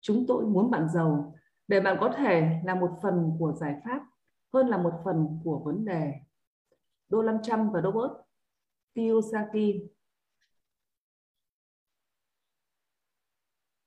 Chúng 0.00 0.24
tôi 0.28 0.46
muốn 0.46 0.70
bạn 0.70 0.88
giàu 0.94 1.34
để 1.68 1.80
bạn 1.80 1.96
có 2.00 2.12
thể 2.16 2.60
là 2.64 2.74
một 2.74 2.90
phần 3.02 3.32
của 3.38 3.52
giải 3.52 3.74
pháp 3.84 4.02
hơn 4.52 4.68
là 4.68 4.78
một 4.78 4.92
phần 5.04 5.40
của 5.44 5.58
vấn 5.64 5.84
đề. 5.84 6.12
Donald 7.08 7.40
Trump 7.42 7.72
và 7.72 7.82
Robert 7.82 8.12
Kiyosaki 8.94 9.95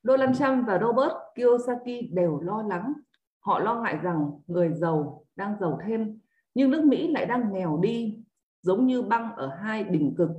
Donald 0.10 0.40
Trump 0.40 0.68
và 0.68 0.80
Robert 0.80 1.14
Kiyosaki 1.36 2.12
đều 2.12 2.40
lo 2.40 2.64
lắng. 2.68 2.94
Họ 3.40 3.60
lo 3.60 3.76
ngại 3.76 3.98
rằng 4.02 4.32
người 4.48 4.74
giàu 4.74 5.26
đang 5.36 5.56
giàu 5.60 5.80
thêm, 5.86 6.20
nhưng 6.54 6.72
nước 6.72 6.84
Mỹ 6.84 7.12
lại 7.12 7.26
đang 7.26 7.54
nghèo 7.54 7.80
đi, 7.82 8.18
giống 8.62 8.86
như 8.86 9.02
băng 9.02 9.36
ở 9.36 9.48
hai 9.48 9.84
đỉnh 9.84 10.16
cực. 10.18 10.30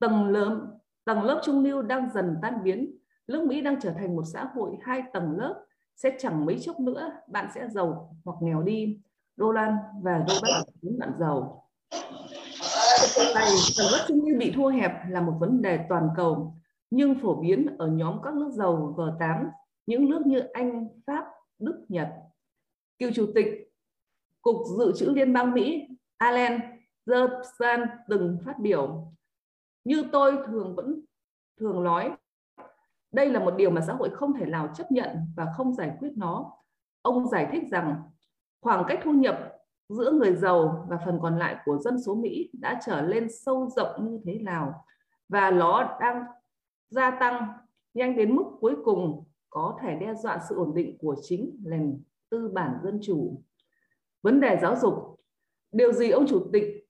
Tầng 0.00 0.28
lớp, 0.28 0.66
tầng 1.04 1.22
lớp 1.22 1.40
trung 1.44 1.64
lưu 1.64 1.82
đang 1.82 2.10
dần 2.14 2.36
tan 2.42 2.62
biến. 2.62 2.96
Nước 3.26 3.46
Mỹ 3.46 3.60
đang 3.60 3.80
trở 3.80 3.92
thành 3.92 4.16
một 4.16 4.22
xã 4.32 4.44
hội 4.54 4.78
hai 4.82 5.02
tầng 5.12 5.36
lớp. 5.36 5.64
Sẽ 5.96 6.16
chẳng 6.18 6.46
mấy 6.46 6.58
chốc 6.58 6.80
nữa 6.80 7.12
bạn 7.28 7.48
sẽ 7.54 7.68
giàu 7.68 8.16
hoặc 8.24 8.36
nghèo 8.40 8.62
đi. 8.62 9.00
Roland 9.36 9.76
và 10.02 10.24
Robert 10.28 10.68
muốn 10.82 10.98
bạn 10.98 11.12
giàu. 11.20 11.64
Này, 13.34 13.48
tầng 13.78 13.86
lớp 13.92 14.04
trung 14.08 14.20
lưu 14.26 14.38
bị 14.38 14.52
thu 14.56 14.66
hẹp 14.66 14.92
là 15.08 15.20
một 15.20 15.36
vấn 15.40 15.62
đề 15.62 15.86
toàn 15.88 16.08
cầu 16.16 16.54
nhưng 16.90 17.14
phổ 17.14 17.34
biến 17.34 17.76
ở 17.78 17.86
nhóm 17.86 18.20
các 18.22 18.34
nước 18.34 18.50
giàu 18.52 18.94
G8, 18.96 19.48
những 19.86 20.10
nước 20.10 20.26
như 20.26 20.38
Anh, 20.38 20.88
Pháp, 21.06 21.24
Đức, 21.58 21.84
Nhật. 21.88 22.08
Cựu 22.98 23.10
chủ 23.14 23.26
tịch 23.34 23.72
Cục 24.42 24.56
Dự 24.78 24.92
trữ 24.96 25.06
Liên 25.06 25.32
bang 25.32 25.54
Mỹ 25.54 25.88
Alan 26.16 26.60
Zerbsan 27.06 27.86
từng 28.08 28.38
phát 28.44 28.58
biểu 28.58 29.12
như 29.84 30.04
tôi 30.12 30.38
thường 30.46 30.74
vẫn 30.76 31.00
thường 31.60 31.84
nói 31.84 32.16
đây 33.12 33.30
là 33.30 33.40
một 33.40 33.54
điều 33.56 33.70
mà 33.70 33.80
xã 33.80 33.92
hội 33.92 34.10
không 34.10 34.34
thể 34.34 34.46
nào 34.46 34.68
chấp 34.74 34.92
nhận 34.92 35.08
và 35.36 35.46
không 35.56 35.72
giải 35.72 35.96
quyết 36.00 36.12
nó. 36.16 36.52
Ông 37.02 37.28
giải 37.28 37.48
thích 37.52 37.62
rằng 37.70 38.02
khoảng 38.60 38.84
cách 38.88 39.00
thu 39.04 39.12
nhập 39.12 39.52
giữa 39.88 40.12
người 40.12 40.36
giàu 40.36 40.86
và 40.88 40.98
phần 41.04 41.18
còn 41.22 41.38
lại 41.38 41.56
của 41.64 41.78
dân 41.78 42.02
số 42.02 42.14
Mỹ 42.14 42.50
đã 42.52 42.80
trở 42.86 43.00
lên 43.00 43.28
sâu 43.30 43.68
rộng 43.76 44.10
như 44.10 44.20
thế 44.24 44.38
nào 44.38 44.84
và 45.28 45.50
nó 45.50 45.98
đang 46.00 46.24
gia 46.90 47.10
tăng 47.20 47.48
nhanh 47.94 48.16
đến 48.16 48.36
mức 48.36 48.44
cuối 48.60 48.76
cùng 48.84 49.24
có 49.50 49.78
thể 49.82 49.96
đe 50.00 50.14
dọa 50.14 50.40
sự 50.48 50.54
ổn 50.54 50.74
định 50.74 50.98
của 50.98 51.16
chính 51.22 51.56
nền 51.64 52.02
tư 52.30 52.48
bản 52.48 52.78
dân 52.82 52.98
chủ. 53.02 53.42
Vấn 54.22 54.40
đề 54.40 54.58
giáo 54.62 54.76
dục, 54.76 54.94
điều 55.72 55.92
gì 55.92 56.10
ông 56.10 56.26
chủ 56.26 56.50
tịch 56.52 56.88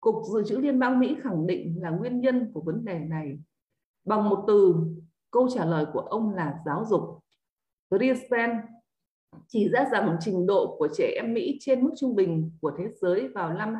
Cục 0.00 0.22
Dự 0.32 0.42
trữ 0.44 0.56
Liên 0.56 0.78
bang 0.78 1.00
Mỹ 1.00 1.16
khẳng 1.22 1.46
định 1.46 1.78
là 1.82 1.90
nguyên 1.90 2.20
nhân 2.20 2.50
của 2.54 2.60
vấn 2.60 2.84
đề 2.84 2.98
này? 2.98 3.38
Bằng 4.04 4.28
một 4.28 4.44
từ, 4.46 4.74
câu 5.30 5.48
trả 5.48 5.64
lời 5.64 5.86
của 5.92 6.00
ông 6.00 6.34
là 6.34 6.58
giáo 6.66 6.84
dục. 6.84 7.02
Greenspan 7.90 8.60
chỉ 9.46 9.68
ra 9.68 9.88
rằng 9.92 10.16
trình 10.20 10.46
độ 10.46 10.76
của 10.78 10.88
trẻ 10.96 11.12
em 11.16 11.34
Mỹ 11.34 11.58
trên 11.60 11.84
mức 11.84 11.90
trung 11.96 12.14
bình 12.16 12.50
của 12.60 12.72
thế 12.78 12.84
giới 13.00 13.28
vào 13.28 13.54
năm 13.54 13.74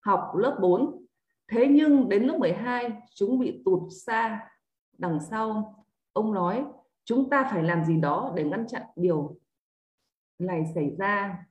học 0.00 0.20
lớp 0.36 0.58
4. 0.62 1.06
Thế 1.48 1.66
nhưng 1.70 2.08
đến 2.08 2.22
lớp 2.22 2.38
12, 2.38 2.92
chúng 3.14 3.38
bị 3.38 3.62
tụt 3.64 3.82
xa 4.06 4.48
đằng 4.98 5.20
sau. 5.20 5.74
Ông 6.12 6.34
nói, 6.34 6.64
chúng 7.04 7.30
ta 7.30 7.48
phải 7.50 7.62
làm 7.62 7.84
gì 7.84 8.00
đó 8.00 8.32
để 8.36 8.44
ngăn 8.44 8.66
chặn 8.66 8.82
điều 8.96 9.36
này 10.38 10.64
xảy 10.74 10.96
ra. 10.98 11.46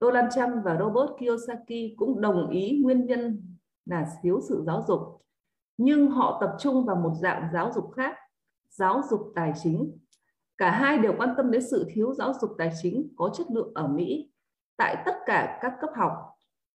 Donald 0.00 0.34
Trump 0.34 0.64
và 0.64 0.78
Robert 0.78 1.10
Kiyosaki 1.18 1.96
cũng 1.96 2.20
đồng 2.20 2.50
ý 2.50 2.80
nguyên 2.82 3.06
nhân 3.06 3.54
là 3.84 4.06
thiếu 4.22 4.40
sự 4.48 4.62
giáo 4.66 4.84
dục. 4.88 5.00
Nhưng 5.76 6.10
họ 6.10 6.38
tập 6.40 6.56
trung 6.58 6.84
vào 6.84 6.96
một 6.96 7.14
dạng 7.14 7.48
giáo 7.52 7.72
dục 7.74 7.90
khác, 7.96 8.16
giáo 8.70 9.02
dục 9.10 9.32
tài 9.34 9.52
chính. 9.62 9.98
Cả 10.58 10.70
hai 10.70 10.98
đều 10.98 11.14
quan 11.18 11.34
tâm 11.36 11.50
đến 11.50 11.62
sự 11.70 11.86
thiếu 11.94 12.14
giáo 12.14 12.32
dục 12.40 12.50
tài 12.58 12.72
chính 12.82 13.08
có 13.16 13.30
chất 13.34 13.46
lượng 13.50 13.72
ở 13.74 13.88
Mỹ 13.88 14.30
tại 14.76 15.02
tất 15.06 15.14
cả 15.26 15.58
các 15.62 15.72
cấp 15.80 15.90
học. 15.96 16.12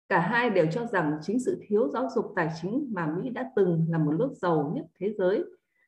Cả 0.10 0.20
hai 0.20 0.50
đều 0.50 0.66
cho 0.72 0.86
rằng 0.86 1.18
chính 1.22 1.40
sự 1.40 1.62
thiếu 1.68 1.90
giáo 1.90 2.10
dục 2.16 2.34
tài 2.36 2.50
chính 2.62 2.92
mà 2.94 3.08
Mỹ 3.08 3.30
đã 3.30 3.52
từng 3.56 3.86
là 3.90 3.98
một 3.98 4.12
nước 4.20 4.34
giàu 4.42 4.72
nhất 4.76 4.86
thế 5.00 5.14
giới 5.18 5.44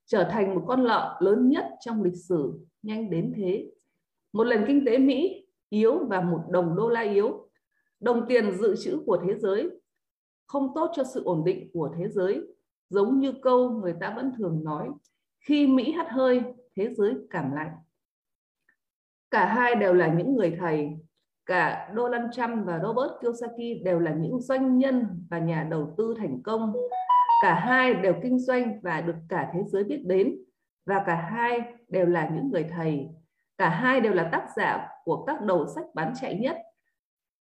trở 0.05 0.23
thành 0.31 0.55
một 0.55 0.63
con 0.67 0.83
lợn 0.83 1.03
lớn 1.19 1.49
nhất 1.49 1.65
trong 1.79 2.03
lịch 2.03 2.17
sử 2.29 2.59
nhanh 2.83 3.09
đến 3.09 3.33
thế. 3.35 3.71
Một 4.33 4.43
lần 4.43 4.63
kinh 4.67 4.85
tế 4.85 4.97
Mỹ 4.97 5.47
yếu 5.69 6.05
và 6.07 6.21
một 6.21 6.41
đồng 6.49 6.75
đô 6.75 6.89
la 6.89 7.01
yếu. 7.01 7.49
Đồng 7.99 8.25
tiền 8.27 8.51
dự 8.51 8.75
trữ 8.75 8.99
của 9.05 9.23
thế 9.27 9.35
giới 9.39 9.69
không 10.47 10.71
tốt 10.75 10.91
cho 10.93 11.03
sự 11.03 11.23
ổn 11.23 11.43
định 11.43 11.69
của 11.73 11.89
thế 11.97 12.09
giới, 12.09 12.41
giống 12.89 13.19
như 13.19 13.33
câu 13.41 13.69
người 13.69 13.95
ta 13.99 14.13
vẫn 14.15 14.31
thường 14.37 14.63
nói, 14.63 14.89
khi 15.39 15.67
Mỹ 15.67 15.91
hắt 15.91 16.07
hơi, 16.09 16.41
thế 16.75 16.93
giới 16.93 17.13
cảm 17.29 17.51
lạnh. 17.51 17.71
Cả 19.31 19.45
hai 19.45 19.75
đều 19.75 19.93
là 19.93 20.13
những 20.13 20.35
người 20.35 20.57
thầy. 20.59 20.89
cả 21.45 21.93
Donald 21.95 22.25
Trump 22.31 22.65
và 22.65 22.79
Robert 22.83 23.11
Kiyosaki 23.21 23.83
đều 23.83 23.99
là 23.99 24.13
những 24.13 24.41
doanh 24.41 24.77
nhân 24.77 25.25
và 25.29 25.39
nhà 25.39 25.67
đầu 25.71 25.93
tư 25.97 26.15
thành 26.17 26.43
công. 26.43 26.73
Cả 27.45 27.53
hai 27.53 27.93
đều 27.93 28.13
kinh 28.23 28.39
doanh 28.39 28.79
và 28.81 29.01
được 29.01 29.15
cả 29.29 29.49
thế 29.53 29.59
giới 29.67 29.83
biết 29.83 30.01
đến 30.05 30.35
và 30.85 31.03
cả 31.05 31.15
hai 31.15 31.59
đều 31.87 32.05
là 32.05 32.29
những 32.29 32.51
người 32.51 32.63
thầy. 32.63 33.07
Cả 33.57 33.69
hai 33.69 34.01
đều 34.01 34.13
là 34.13 34.29
tác 34.31 34.47
giả 34.55 34.87
của 35.03 35.23
các 35.25 35.41
đầu 35.41 35.67
sách 35.75 35.85
bán 35.93 36.13
chạy 36.21 36.39
nhất, 36.39 36.57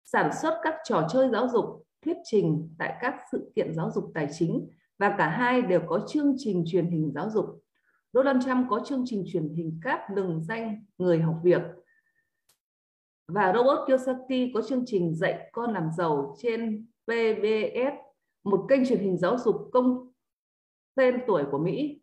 sản 0.04 0.32
xuất 0.42 0.60
các 0.64 0.76
trò 0.84 1.08
chơi 1.12 1.30
giáo 1.32 1.48
dục, 1.48 1.66
thuyết 2.06 2.18
trình 2.24 2.76
tại 2.78 2.98
các 3.02 3.16
sự 3.32 3.52
kiện 3.56 3.74
giáo 3.74 3.92
dục 3.92 4.12
tài 4.14 4.28
chính 4.32 4.70
và 4.98 5.16
cả 5.18 5.30
hai 5.30 5.62
đều 5.62 5.82
có 5.88 6.06
chương 6.08 6.36
trình 6.38 6.64
truyền 6.68 6.86
hình 6.86 7.12
giáo 7.16 7.30
dục. 7.30 7.46
Donald 8.14 8.46
Trump 8.46 8.68
có 8.70 8.82
chương 8.86 9.04
trình 9.06 9.24
truyền 9.34 9.50
hình 9.50 9.80
các 9.84 10.00
lừng 10.16 10.44
danh 10.44 10.86
người 10.98 11.20
học 11.20 11.36
việc 11.44 11.62
và 13.28 13.54
Robert 13.54 13.80
Kiyosaki 13.88 14.52
có 14.54 14.62
chương 14.62 14.84
trình 14.86 15.16
dạy 15.16 15.50
con 15.52 15.74
làm 15.74 15.90
giàu 15.98 16.36
trên 16.42 16.88
PBS, 17.06 18.11
một 18.44 18.66
kênh 18.70 18.86
truyền 18.86 19.00
hình 19.00 19.18
giáo 19.18 19.38
dục 19.38 19.70
công 19.74 20.12
tên 20.96 21.22
tuổi 21.28 21.44
của 21.52 21.58
Mỹ. 21.58 22.02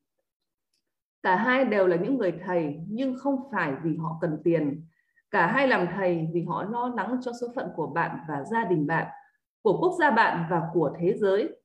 Cả 1.22 1.36
hai 1.36 1.64
đều 1.64 1.86
là 1.86 1.96
những 1.96 2.18
người 2.18 2.32
thầy 2.46 2.80
nhưng 2.88 3.16
không 3.18 3.50
phải 3.52 3.72
vì 3.82 3.96
họ 3.96 4.18
cần 4.20 4.40
tiền. 4.44 4.86
Cả 5.30 5.46
hai 5.46 5.68
làm 5.68 5.86
thầy 5.94 6.28
vì 6.32 6.42
họ 6.42 6.64
lo 6.64 6.92
lắng 6.96 7.18
cho 7.22 7.32
số 7.40 7.46
phận 7.56 7.68
của 7.76 7.86
bạn 7.86 8.18
và 8.28 8.44
gia 8.44 8.64
đình 8.64 8.86
bạn, 8.86 9.06
của 9.62 9.78
quốc 9.80 9.96
gia 9.98 10.10
bạn 10.10 10.46
và 10.50 10.62
của 10.72 10.92
thế 10.98 11.14
giới. 11.16 11.56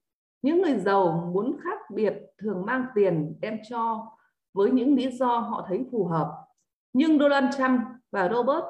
Những 0.41 0.62
người 0.62 0.79
giàu 0.79 1.31
muốn 1.33 1.57
khác 1.63 1.79
biệt 1.93 2.13
thường 2.38 2.65
mang 2.65 2.86
tiền 2.95 3.36
đem 3.41 3.57
cho 3.69 4.12
với 4.53 4.71
những 4.71 4.95
lý 4.95 5.12
do 5.12 5.38
họ 5.39 5.65
thấy 5.69 5.86
phù 5.91 6.05
hợp. 6.05 6.45
Nhưng 6.93 7.19
Donald 7.19 7.57
Trump 7.57 7.81
và 8.12 8.29
Robert 8.29 8.65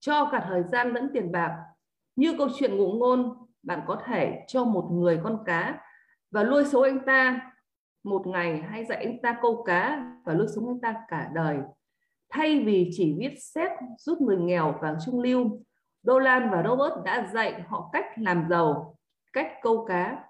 cho 0.00 0.28
cả 0.32 0.44
thời 0.48 0.62
gian 0.72 0.92
lẫn 0.92 1.10
tiền 1.14 1.32
bạc. 1.32 1.64
Như 2.16 2.34
câu 2.38 2.48
chuyện 2.54 2.76
ngụ 2.76 2.92
ngôn, 2.92 3.41
bạn 3.62 3.80
có 3.86 4.02
thể 4.04 4.44
cho 4.48 4.64
một 4.64 4.88
người 4.92 5.20
con 5.24 5.44
cá 5.46 5.80
và 6.30 6.44
nuôi 6.44 6.64
sống 6.64 6.82
anh 6.82 7.00
ta 7.06 7.50
một 8.04 8.26
ngày 8.26 8.62
hay 8.62 8.84
dạy 8.84 9.04
anh 9.04 9.22
ta 9.22 9.38
câu 9.42 9.62
cá 9.62 10.12
và 10.24 10.34
nuôi 10.34 10.46
sống 10.54 10.68
anh 10.68 10.80
ta 10.80 10.94
cả 11.08 11.30
đời. 11.34 11.58
Thay 12.30 12.60
vì 12.60 12.90
chỉ 12.92 13.16
viết 13.18 13.34
xét 13.38 13.70
giúp 13.98 14.20
người 14.20 14.36
nghèo 14.36 14.78
và 14.82 14.96
trung 15.06 15.20
lưu, 15.20 15.62
Dolan 16.02 16.50
và 16.50 16.62
Robert 16.62 17.04
đã 17.04 17.30
dạy 17.32 17.62
họ 17.68 17.90
cách 17.92 18.06
làm 18.16 18.46
giàu, 18.50 18.96
cách 19.32 19.48
câu 19.62 19.84
cá. 19.84 20.24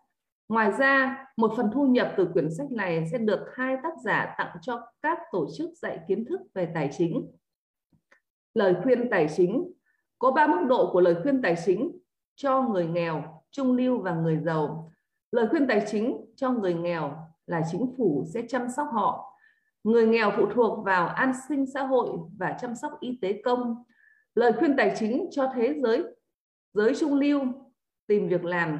Ngoài 0.48 0.72
ra, 0.72 1.26
một 1.36 1.52
phần 1.56 1.70
thu 1.74 1.86
nhập 1.86 2.14
từ 2.16 2.28
quyển 2.32 2.48
sách 2.58 2.70
này 2.70 3.08
sẽ 3.12 3.18
được 3.18 3.46
hai 3.54 3.76
tác 3.82 3.92
giả 4.04 4.34
tặng 4.38 4.56
cho 4.62 4.80
các 5.02 5.18
tổ 5.32 5.46
chức 5.56 5.70
dạy 5.82 5.98
kiến 6.08 6.24
thức 6.24 6.40
về 6.54 6.68
tài 6.74 6.88
chính 6.92 7.30
lời 8.54 8.74
khuyên 8.82 9.10
tài 9.10 9.28
chính 9.36 9.72
có 10.18 10.30
ba 10.30 10.46
mức 10.46 10.66
độ 10.68 10.90
của 10.92 11.00
lời 11.00 11.16
khuyên 11.22 11.42
tài 11.42 11.56
chính 11.64 11.98
cho 12.36 12.62
người 12.62 12.86
nghèo, 12.86 13.42
trung 13.50 13.76
lưu 13.76 13.98
và 13.98 14.14
người 14.14 14.36
giàu. 14.36 14.92
Lời 15.32 15.46
khuyên 15.50 15.66
tài 15.66 15.84
chính 15.90 16.24
cho 16.36 16.50
người 16.50 16.74
nghèo 16.74 17.16
là 17.46 17.62
chính 17.70 17.94
phủ 17.98 18.24
sẽ 18.34 18.42
chăm 18.48 18.68
sóc 18.76 18.88
họ. 18.92 19.38
Người 19.84 20.06
nghèo 20.06 20.30
phụ 20.36 20.46
thuộc 20.54 20.84
vào 20.84 21.08
an 21.08 21.32
sinh 21.48 21.66
xã 21.66 21.82
hội 21.82 22.08
và 22.38 22.56
chăm 22.60 22.74
sóc 22.74 22.92
y 23.00 23.18
tế 23.22 23.42
công. 23.44 23.84
Lời 24.34 24.52
khuyên 24.52 24.76
tài 24.76 24.94
chính 24.98 25.28
cho 25.30 25.50
thế 25.54 25.74
giới 25.82 26.04
giới 26.74 26.94
trung 26.94 27.14
lưu, 27.14 27.40
tìm 28.06 28.28
việc 28.28 28.44
làm 28.44 28.78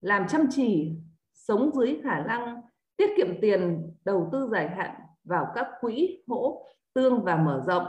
làm 0.00 0.28
chăm 0.28 0.46
chỉ, 0.50 0.92
sống 1.34 1.70
dưới 1.74 2.00
khả 2.04 2.20
năng, 2.20 2.60
tiết 2.96 3.10
kiệm 3.16 3.40
tiền, 3.40 3.92
đầu 4.04 4.28
tư 4.32 4.48
dài 4.52 4.68
hạn 4.68 4.94
vào 5.24 5.46
các 5.54 5.66
quỹ 5.80 6.22
hỗ 6.28 6.66
tương 6.94 7.24
và 7.24 7.36
mở 7.36 7.62
rộng. 7.66 7.86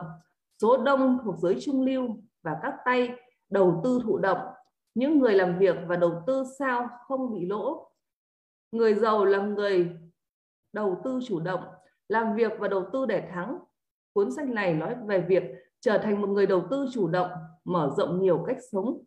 Số 0.62 0.78
đông 0.78 1.18
thuộc 1.24 1.36
giới 1.38 1.58
trung 1.62 1.82
lưu 1.82 2.08
và 2.44 2.60
các 2.64 2.74
tay 2.86 3.10
đầu 3.50 3.82
tư 3.84 4.02
thụ 4.04 4.18
động 4.18 4.48
những 4.96 5.20
người 5.20 5.36
làm 5.36 5.60
việc 5.60 5.76
và 5.88 5.96
đầu 5.96 6.24
tư 6.28 6.44
sao 6.60 6.90
không 7.08 7.34
bị 7.34 7.46
lỗ? 7.46 7.92
Người 8.72 8.94
giàu 8.94 9.26
là 9.26 9.38
người 9.38 9.90
đầu 10.74 11.02
tư 11.04 11.20
chủ 11.28 11.40
động, 11.40 11.64
làm 12.08 12.36
việc 12.36 12.52
và 12.60 12.68
đầu 12.68 12.86
tư 12.94 13.06
để 13.06 13.30
thắng. 13.32 13.60
Cuốn 14.14 14.32
sách 14.32 14.48
này 14.48 14.74
nói 14.74 14.96
về 15.06 15.22
việc 15.22 15.44
trở 15.80 15.98
thành 15.98 16.22
một 16.22 16.30
người 16.30 16.46
đầu 16.46 16.68
tư 16.72 16.88
chủ 16.94 17.08
động, 17.08 17.32
mở 17.64 17.94
rộng 17.98 18.22
nhiều 18.22 18.44
cách 18.48 18.58
sống. 18.72 19.04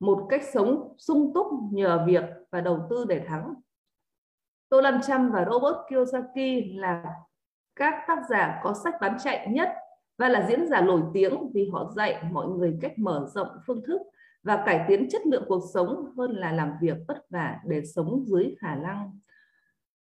Một 0.00 0.26
cách 0.30 0.42
sống 0.52 0.94
sung 0.98 1.32
túc 1.34 1.46
nhờ 1.72 2.04
việc 2.06 2.24
và 2.50 2.60
đầu 2.60 2.86
tư 2.90 3.04
để 3.08 3.24
thắng. 3.26 3.54
Donald 4.70 5.06
Trump 5.06 5.32
và 5.32 5.46
Robert 5.50 5.76
Kiyosaki 5.88 6.74
là 6.74 7.04
các 7.76 8.04
tác 8.08 8.22
giả 8.30 8.60
có 8.62 8.74
sách 8.74 8.94
bán 9.00 9.16
chạy 9.24 9.48
nhất 9.50 9.68
và 10.18 10.28
là 10.28 10.46
diễn 10.48 10.66
giả 10.66 10.80
nổi 10.80 11.02
tiếng 11.12 11.50
vì 11.54 11.68
họ 11.72 11.92
dạy 11.96 12.22
mọi 12.30 12.48
người 12.48 12.78
cách 12.80 12.98
mở 12.98 13.26
rộng 13.34 13.48
phương 13.66 13.82
thức 13.86 14.00
và 14.42 14.62
cải 14.66 14.84
tiến 14.88 15.08
chất 15.10 15.26
lượng 15.26 15.44
cuộc 15.48 15.62
sống 15.74 16.12
hơn 16.16 16.30
là 16.32 16.52
làm 16.52 16.72
việc 16.80 16.96
vất 17.08 17.30
vả 17.30 17.60
để 17.66 17.84
sống 17.84 18.24
dưới 18.26 18.54
khả 18.58 18.74
năng. 18.74 19.18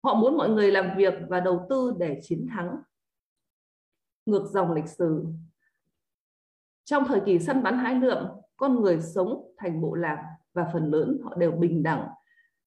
Họ 0.03 0.13
muốn 0.13 0.37
mọi 0.37 0.49
người 0.49 0.71
làm 0.71 0.97
việc 0.97 1.13
và 1.29 1.39
đầu 1.39 1.65
tư 1.69 1.93
để 1.99 2.19
chiến 2.23 2.47
thắng. 2.51 2.77
Ngược 4.25 4.49
dòng 4.51 4.71
lịch 4.71 4.87
sử. 4.87 5.25
Trong 6.83 7.03
thời 7.07 7.21
kỳ 7.25 7.39
săn 7.39 7.63
bắn 7.63 7.77
hái 7.77 7.95
lượm, 7.95 8.27
con 8.57 8.81
người 8.81 9.01
sống 9.01 9.51
thành 9.57 9.81
bộ 9.81 9.93
lạc 9.93 10.35
và 10.53 10.69
phần 10.73 10.91
lớn 10.91 11.17
họ 11.23 11.35
đều 11.35 11.51
bình 11.51 11.83
đẳng. 11.83 12.07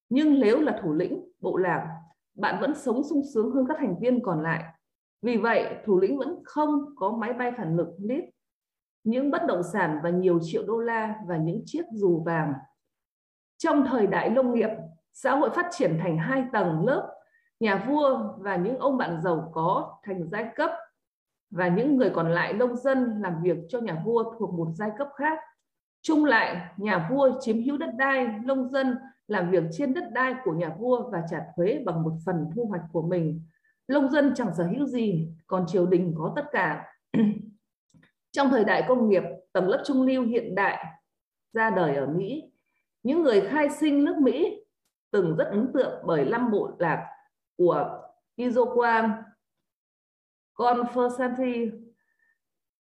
Nhưng 0.09 0.41
nếu 0.41 0.61
là 0.61 0.81
thủ 0.83 0.93
lĩnh 0.93 1.25
bộ 1.41 1.57
lạc, 1.57 2.01
bạn 2.35 2.61
vẫn 2.61 2.75
sống 2.75 3.03
sung 3.05 3.23
sướng 3.35 3.51
hơn 3.51 3.65
các 3.69 3.77
thành 3.81 3.99
viên 4.01 4.23
còn 4.23 4.43
lại 4.43 4.65
vì 5.23 5.37
vậy, 5.37 5.77
thủ 5.85 6.01
lĩnh 6.01 6.19
vẫn 6.19 6.43
không 6.45 6.85
có 6.97 7.11
máy 7.11 7.33
bay 7.33 7.53
phản 7.57 7.77
lực 7.77 7.89
lít, 7.99 8.25
những 9.07 9.31
bất 9.31 9.47
động 9.47 9.63
sản 9.73 9.99
và 10.03 10.11
nhiều 10.11 10.39
triệu 10.43 10.63
đô 10.67 10.79
la 10.79 11.15
và 11.27 11.37
những 11.37 11.63
chiếc 11.67 11.83
dù 11.93 12.23
vàng. 12.27 12.53
Trong 13.59 13.87
thời 13.87 14.07
đại 14.07 14.31
nông 14.31 14.55
nghiệp, 14.55 14.69
xã 15.13 15.35
hội 15.35 15.51
phát 15.51 15.67
triển 15.71 15.99
thành 16.03 16.19
hai 16.19 16.45
tầng 16.53 16.87
lớp, 16.87 17.13
nhà 17.61 17.85
vua 17.89 18.19
và 18.39 18.57
những 18.57 18.79
ông 18.79 18.97
bạn 18.97 19.21
giàu 19.23 19.51
có 19.55 19.99
thành 20.03 20.29
giai 20.29 20.49
cấp 20.57 20.71
và 21.51 21.69
những 21.69 21.97
người 21.97 22.11
còn 22.11 22.31
lại 22.31 22.53
nông 22.53 22.77
dân 22.77 23.23
làm 23.23 23.43
việc 23.43 23.57
cho 23.69 23.81
nhà 23.81 24.03
vua 24.05 24.35
thuộc 24.39 24.55
một 24.55 24.69
giai 24.75 24.91
cấp 24.99 25.09
khác. 25.17 25.39
Chung 26.03 26.25
lại, 26.25 26.57
nhà 26.77 27.09
vua 27.11 27.31
chiếm 27.41 27.63
hữu 27.63 27.77
đất 27.77 27.91
đai, 27.97 28.27
nông 28.45 28.69
dân 28.69 28.99
làm 29.29 29.51
việc 29.51 29.65
trên 29.73 29.95
đất 29.95 30.05
đai 30.13 30.35
của 30.45 30.53
nhà 30.53 30.77
vua 30.79 31.11
và 31.11 31.23
trả 31.31 31.41
thuế 31.57 31.83
bằng 31.87 32.03
một 32.03 32.13
phần 32.27 32.51
thu 32.55 32.65
hoạch 32.65 32.83
của 32.93 33.03
mình 33.03 33.43
nông 33.89 34.11
dân 34.11 34.33
chẳng 34.35 34.55
sở 34.57 34.65
hữu 34.65 34.87
gì, 34.87 35.29
còn 35.47 35.65
triều 35.67 35.87
đình 35.87 36.15
có 36.19 36.33
tất 36.37 36.45
cả. 36.53 36.85
Trong 38.37 38.51
thời 38.51 38.65
đại 38.65 38.85
công 38.89 39.09
nghiệp, 39.09 39.23
tầng 39.53 39.69
lớp 39.69 39.83
trung 39.87 40.03
lưu 40.03 40.23
hiện 40.23 40.55
đại 40.55 40.85
ra 41.53 41.71
đời 41.71 41.97
ở 41.97 42.07
Mỹ. 42.07 42.43
Những 43.03 43.23
người 43.23 43.41
khai 43.41 43.71
sinh 43.71 44.05
nước 44.05 44.17
Mỹ 44.19 44.65
từng 45.11 45.37
rất 45.37 45.45
ấn 45.45 45.71
tượng 45.75 46.03
bởi 46.07 46.25
năm 46.25 46.51
bộ 46.51 46.71
lạc 46.79 47.07
của 47.57 48.03
Izoquam 48.37 49.23
Confederacy 50.55 51.71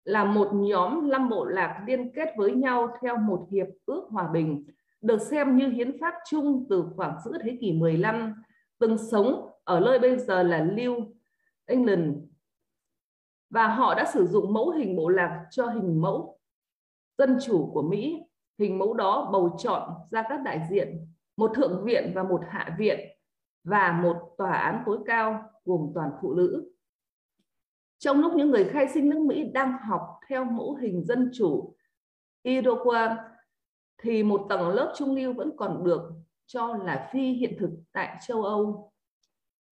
là 0.04 0.24
một 0.24 0.48
nhóm 0.52 1.10
năm 1.10 1.28
bộ 1.28 1.44
lạc 1.44 1.82
liên 1.86 2.12
kết 2.14 2.28
với 2.36 2.52
nhau 2.52 2.96
theo 3.02 3.16
một 3.16 3.48
hiệp 3.52 3.66
ước 3.86 4.08
hòa 4.10 4.28
bình, 4.32 4.66
được 5.00 5.22
xem 5.22 5.56
như 5.56 5.68
hiến 5.68 6.00
pháp 6.00 6.14
chung 6.30 6.66
từ 6.70 6.84
khoảng 6.96 7.16
giữa 7.24 7.38
thế 7.42 7.58
kỷ 7.60 7.72
15, 7.72 8.42
từng 8.78 8.98
sống 8.98 9.50
ở 9.64 9.80
nơi 9.80 9.98
bây 9.98 10.18
giờ 10.18 10.42
là 10.42 10.58
New 10.64 11.12
England 11.66 12.27
và 13.50 13.68
họ 13.68 13.94
đã 13.94 14.10
sử 14.14 14.26
dụng 14.26 14.52
mẫu 14.52 14.70
hình 14.70 14.96
bộ 14.96 15.08
lạc 15.08 15.46
cho 15.50 15.66
hình 15.66 16.00
mẫu 16.00 16.38
dân 17.18 17.38
chủ 17.42 17.70
của 17.74 17.82
Mỹ. 17.82 18.22
Hình 18.58 18.78
mẫu 18.78 18.94
đó 18.94 19.28
bầu 19.32 19.56
chọn 19.58 19.92
ra 20.10 20.22
các 20.28 20.40
đại 20.44 20.60
diện, 20.70 21.06
một 21.36 21.50
thượng 21.54 21.84
viện 21.84 22.12
và 22.14 22.22
một 22.22 22.40
hạ 22.48 22.76
viện 22.78 23.00
và 23.64 24.00
một 24.02 24.34
tòa 24.38 24.52
án 24.52 24.82
tối 24.86 24.98
cao 25.06 25.42
gồm 25.64 25.90
toàn 25.94 26.10
phụ 26.22 26.34
nữ. 26.34 26.72
Trong 27.98 28.20
lúc 28.20 28.32
những 28.34 28.50
người 28.50 28.64
khai 28.64 28.88
sinh 28.88 29.10
nước 29.10 29.20
Mỹ 29.20 29.44
đang 29.52 29.78
học 29.78 30.20
theo 30.28 30.44
mẫu 30.44 30.74
hình 30.74 31.04
dân 31.04 31.30
chủ 31.34 31.74
Iroquois 32.42 33.10
thì 34.02 34.22
một 34.22 34.46
tầng 34.48 34.68
lớp 34.68 34.92
trung 34.96 35.14
lưu 35.16 35.32
vẫn 35.32 35.56
còn 35.56 35.84
được 35.84 36.10
cho 36.46 36.76
là 36.76 37.08
phi 37.12 37.32
hiện 37.32 37.56
thực 37.58 37.70
tại 37.92 38.18
châu 38.26 38.42
Âu 38.42 38.92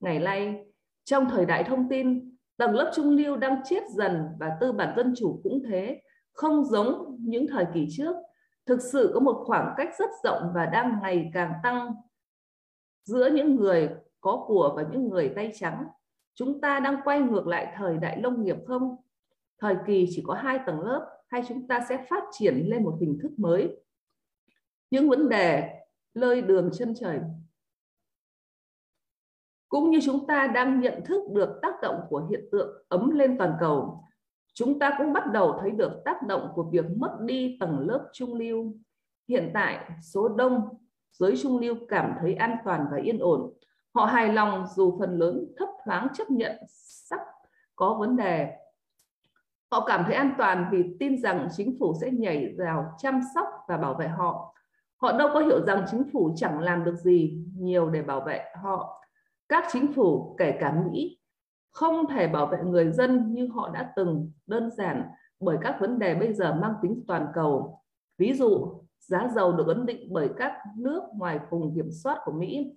Ngày 0.00 0.18
nay, 0.18 0.66
trong 1.04 1.28
thời 1.30 1.46
đại 1.46 1.64
thông 1.64 1.88
tin, 1.88 2.35
tầng 2.56 2.74
lớp 2.74 2.92
trung 2.94 3.10
lưu 3.10 3.36
đang 3.36 3.60
chết 3.64 3.82
dần 3.90 4.28
và 4.38 4.56
tư 4.60 4.72
bản 4.72 4.94
dân 4.96 5.14
chủ 5.16 5.40
cũng 5.42 5.62
thế, 5.68 6.02
không 6.32 6.64
giống 6.64 7.16
những 7.20 7.46
thời 7.46 7.66
kỳ 7.74 7.86
trước. 7.90 8.16
Thực 8.66 8.82
sự 8.82 9.10
có 9.14 9.20
một 9.20 9.42
khoảng 9.46 9.74
cách 9.76 9.88
rất 9.98 10.10
rộng 10.24 10.52
và 10.54 10.66
đang 10.66 10.98
ngày 11.02 11.30
càng 11.34 11.52
tăng 11.62 11.94
giữa 13.04 13.30
những 13.30 13.56
người 13.56 13.90
có 14.20 14.44
của 14.46 14.72
và 14.76 14.84
những 14.92 15.08
người 15.08 15.32
tay 15.36 15.52
trắng. 15.54 15.86
Chúng 16.34 16.60
ta 16.60 16.80
đang 16.80 17.00
quay 17.04 17.20
ngược 17.20 17.46
lại 17.46 17.72
thời 17.76 17.96
đại 17.96 18.16
nông 18.16 18.44
nghiệp 18.44 18.56
không? 18.66 18.96
Thời 19.58 19.76
kỳ 19.86 20.06
chỉ 20.10 20.22
có 20.26 20.34
hai 20.34 20.60
tầng 20.66 20.80
lớp 20.80 21.06
hay 21.28 21.42
chúng 21.48 21.68
ta 21.68 21.86
sẽ 21.88 22.06
phát 22.10 22.24
triển 22.32 22.54
lên 22.66 22.84
một 22.84 22.96
hình 23.00 23.18
thức 23.22 23.32
mới? 23.36 23.76
Những 24.90 25.08
vấn 25.08 25.28
đề 25.28 25.80
lơi 26.14 26.42
đường 26.42 26.70
chân 26.72 26.94
trời 27.00 27.20
cũng 29.68 29.90
như 29.90 29.98
chúng 30.04 30.26
ta 30.26 30.46
đang 30.46 30.80
nhận 30.80 31.04
thức 31.04 31.22
được 31.34 31.58
tác 31.62 31.74
động 31.82 32.00
của 32.08 32.26
hiện 32.30 32.48
tượng 32.52 32.84
ấm 32.88 33.10
lên 33.10 33.38
toàn 33.38 33.52
cầu 33.60 34.02
chúng 34.56 34.78
ta 34.78 34.94
cũng 34.98 35.12
bắt 35.12 35.32
đầu 35.32 35.58
thấy 35.60 35.70
được 35.70 36.02
tác 36.04 36.22
động 36.22 36.52
của 36.54 36.62
việc 36.62 36.84
mất 36.96 37.16
đi 37.20 37.56
tầng 37.60 37.80
lớp 37.88 38.08
trung 38.12 38.34
lưu. 38.34 38.72
Hiện 39.28 39.50
tại, 39.54 39.90
số 40.02 40.28
đông 40.28 40.60
giới 41.12 41.36
trung 41.42 41.58
lưu 41.58 41.74
cảm 41.88 42.14
thấy 42.20 42.34
an 42.34 42.56
toàn 42.64 42.86
và 42.90 42.96
yên 42.96 43.18
ổn. 43.18 43.52
Họ 43.94 44.04
hài 44.04 44.32
lòng 44.32 44.66
dù 44.74 44.96
phần 44.98 45.18
lớn 45.18 45.46
thấp 45.56 45.68
thoáng 45.84 46.08
chấp 46.14 46.30
nhận 46.30 46.56
sắp 46.68 47.20
có 47.76 47.94
vấn 47.94 48.16
đề. 48.16 48.52
Họ 49.70 49.84
cảm 49.86 50.04
thấy 50.04 50.14
an 50.14 50.34
toàn 50.38 50.68
vì 50.72 50.96
tin 51.00 51.22
rằng 51.22 51.48
chính 51.56 51.76
phủ 51.80 51.94
sẽ 52.00 52.10
nhảy 52.10 52.54
vào 52.58 52.94
chăm 52.98 53.20
sóc 53.34 53.46
và 53.68 53.76
bảo 53.76 53.94
vệ 53.94 54.08
họ. 54.08 54.54
Họ 54.96 55.12
đâu 55.12 55.28
có 55.34 55.40
hiểu 55.40 55.66
rằng 55.66 55.84
chính 55.90 56.04
phủ 56.12 56.32
chẳng 56.36 56.60
làm 56.60 56.84
được 56.84 56.96
gì 56.96 57.44
nhiều 57.58 57.90
để 57.90 58.02
bảo 58.02 58.20
vệ 58.20 58.44
họ. 58.62 59.02
Các 59.48 59.64
chính 59.72 59.92
phủ, 59.92 60.34
kể 60.38 60.56
cả 60.60 60.72
Mỹ, 60.72 61.18
không 61.70 62.06
thể 62.06 62.28
bảo 62.28 62.46
vệ 62.46 62.58
người 62.64 62.92
dân 62.92 63.34
như 63.34 63.48
họ 63.54 63.70
đã 63.74 63.92
từng 63.96 64.32
đơn 64.46 64.70
giản 64.70 65.02
bởi 65.40 65.58
các 65.60 65.76
vấn 65.80 65.98
đề 65.98 66.14
bây 66.14 66.32
giờ 66.32 66.54
mang 66.54 66.74
tính 66.82 67.04
toàn 67.08 67.26
cầu. 67.34 67.80
Ví 68.18 68.32
dụ, 68.32 68.74
giá 69.00 69.28
dầu 69.34 69.52
được 69.52 69.66
ấn 69.66 69.86
định 69.86 70.08
bởi 70.12 70.30
các 70.36 70.52
nước 70.76 71.02
ngoài 71.14 71.40
vùng 71.50 71.74
kiểm 71.74 71.90
soát 71.90 72.18
của 72.24 72.32
Mỹ. 72.32 72.72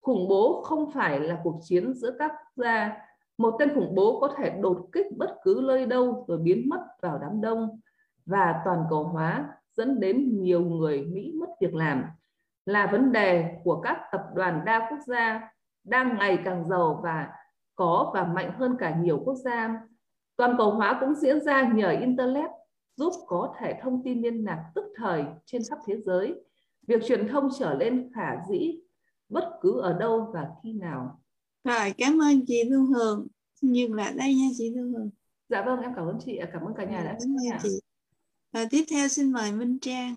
Khủng 0.00 0.28
bố 0.28 0.62
không 0.64 0.90
phải 0.90 1.20
là 1.20 1.40
cuộc 1.44 1.60
chiến 1.62 1.94
giữa 1.94 2.16
các 2.18 2.32
quốc 2.32 2.64
gia. 2.64 2.96
Một 3.38 3.56
tên 3.58 3.74
khủng 3.74 3.94
bố 3.94 4.20
có 4.20 4.34
thể 4.36 4.50
đột 4.60 4.88
kích 4.92 5.06
bất 5.16 5.36
cứ 5.42 5.60
nơi 5.64 5.86
đâu 5.86 6.24
rồi 6.28 6.38
biến 6.38 6.68
mất 6.68 6.80
vào 7.02 7.18
đám 7.18 7.40
đông 7.40 7.80
và 8.26 8.62
toàn 8.64 8.84
cầu 8.90 9.04
hóa 9.04 9.48
dẫn 9.72 10.00
đến 10.00 10.42
nhiều 10.42 10.60
người 10.60 11.02
Mỹ 11.02 11.32
mất 11.40 11.46
việc 11.60 11.74
làm 11.74 12.04
là 12.66 12.86
vấn 12.92 13.12
đề 13.12 13.56
của 13.64 13.80
các 13.80 13.98
tập 14.12 14.22
đoàn 14.34 14.62
đa 14.64 14.86
quốc 14.90 14.98
gia 15.06 15.53
đang 15.84 16.16
ngày 16.18 16.38
càng 16.44 16.68
giàu 16.68 17.00
và 17.02 17.28
có 17.74 18.10
và 18.14 18.24
mạnh 18.24 18.52
hơn 18.58 18.76
cả 18.78 18.96
nhiều 18.96 19.22
quốc 19.24 19.36
gia. 19.44 19.80
Toàn 20.36 20.54
cầu 20.58 20.70
hóa 20.70 20.98
cũng 21.00 21.14
diễn 21.14 21.40
ra 21.40 21.72
nhờ 21.74 21.90
Internet 21.90 22.50
giúp 22.96 23.12
có 23.26 23.54
thể 23.60 23.78
thông 23.82 24.02
tin 24.04 24.22
liên 24.22 24.44
lạc 24.44 24.64
tức 24.74 24.84
thời 24.96 25.24
trên 25.46 25.62
khắp 25.70 25.78
thế 25.86 25.96
giới. 25.96 26.34
Việc 26.86 27.04
truyền 27.04 27.28
thông 27.28 27.48
trở 27.58 27.74
lên 27.74 28.10
khả 28.14 28.36
dĩ 28.50 28.78
bất 29.28 29.50
cứ 29.60 29.80
ở 29.80 29.98
đâu 29.98 30.30
và 30.34 30.46
khi 30.62 30.72
nào. 30.72 31.20
Rồi, 31.64 31.94
cảm 31.98 32.18
ơn 32.22 32.46
chị 32.46 32.62
Thu 32.70 32.84
Hường. 32.94 33.26
Xin 33.60 33.72
dừng 33.72 33.94
lại 33.94 34.12
đây 34.16 34.34
nha 34.34 34.46
chị 34.56 34.72
Thu 34.76 34.82
Hường. 34.82 35.10
Dạ 35.48 35.62
vâng, 35.62 35.80
em 35.80 35.92
cảm 35.96 36.06
ơn 36.06 36.18
chị, 36.24 36.40
cảm 36.52 36.62
ơn 36.62 36.74
cả 36.76 36.84
nhà 36.84 37.00
đã 37.04 37.16
cảm 37.20 37.28
ơn 37.52 37.58
chị. 37.62 37.80
Và 38.52 38.66
tiếp 38.70 38.84
theo 38.90 39.08
xin 39.08 39.32
mời 39.32 39.52
Minh 39.52 39.78
Trang. 39.78 40.14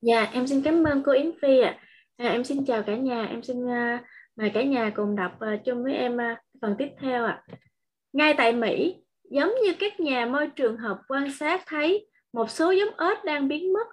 Dạ, 0.00 0.22
em 0.32 0.46
xin 0.46 0.62
cảm 0.62 0.84
ơn 0.84 1.02
cô 1.06 1.12
Yến 1.12 1.30
Phi 1.42 1.60
ạ. 1.60 1.78
À. 2.16 2.26
À, 2.26 2.28
em 2.28 2.44
xin 2.44 2.64
chào 2.64 2.82
cả 2.82 2.96
nhà, 2.96 3.26
em 3.26 3.42
xin 3.42 3.64
uh, 3.64 4.00
mời 4.36 4.50
cả 4.54 4.62
nhà 4.62 4.90
cùng 4.96 5.16
đọc 5.16 5.32
uh, 5.54 5.64
chung 5.64 5.82
với 5.84 5.94
em 5.94 6.16
uh, 6.16 6.38
phần 6.62 6.74
tiếp 6.78 6.88
theo 7.00 7.24
ạ. 7.24 7.42
À. 7.46 7.56
Ngay 8.12 8.34
tại 8.36 8.52
Mỹ, 8.52 8.96
giống 9.30 9.52
như 9.64 9.74
các 9.78 10.00
nhà 10.00 10.26
môi 10.26 10.48
trường 10.48 10.76
học 10.76 11.00
quan 11.08 11.32
sát 11.32 11.62
thấy 11.66 12.06
một 12.32 12.50
số 12.50 12.70
giống 12.70 12.98
ếch 12.98 13.24
đang 13.24 13.48
biến 13.48 13.72
mất. 13.72 13.86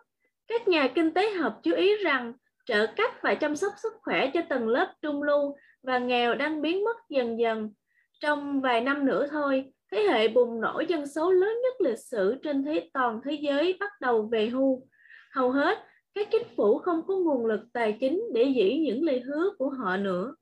Các 0.47 0.67
nhà 0.67 0.87
kinh 0.95 1.13
tế 1.13 1.29
học 1.31 1.59
chú 1.63 1.73
ý 1.73 1.95
rằng 2.03 2.33
trợ 2.65 2.87
cấp 2.87 3.11
và 3.21 3.35
chăm 3.35 3.55
sóc 3.55 3.73
sức 3.83 3.93
khỏe 4.01 4.31
cho 4.33 4.41
tầng 4.49 4.67
lớp 4.67 4.93
trung 5.01 5.23
lưu 5.23 5.55
và 5.83 5.97
nghèo 5.97 6.35
đang 6.35 6.61
biến 6.61 6.83
mất 6.83 6.97
dần 7.09 7.39
dần. 7.39 7.73
Trong 8.19 8.61
vài 8.61 8.81
năm 8.81 9.05
nữa 9.05 9.27
thôi, 9.31 9.65
thế 9.91 10.01
hệ 10.01 10.27
bùng 10.27 10.61
nổ 10.61 10.81
dân 10.87 11.07
số 11.07 11.31
lớn 11.31 11.53
nhất 11.63 11.89
lịch 11.89 11.99
sử 11.99 12.35
trên 12.43 12.65
thế 12.65 12.89
toàn 12.93 13.21
thế 13.25 13.31
giới 13.41 13.77
bắt 13.79 13.91
đầu 14.01 14.29
về 14.31 14.47
hưu. 14.47 14.87
Hầu 15.31 15.51
hết, 15.51 15.77
các 16.17 16.27
chính 16.31 16.47
phủ 16.55 16.77
không 16.77 17.01
có 17.07 17.15
nguồn 17.15 17.45
lực 17.45 17.61
tài 17.73 17.97
chính 17.99 18.23
để 18.33 18.43
giữ 18.43 18.69
những 18.81 19.03
lời 19.03 19.19
hứa 19.19 19.49
của 19.57 19.69
họ 19.69 19.97
nữa. 19.97 20.35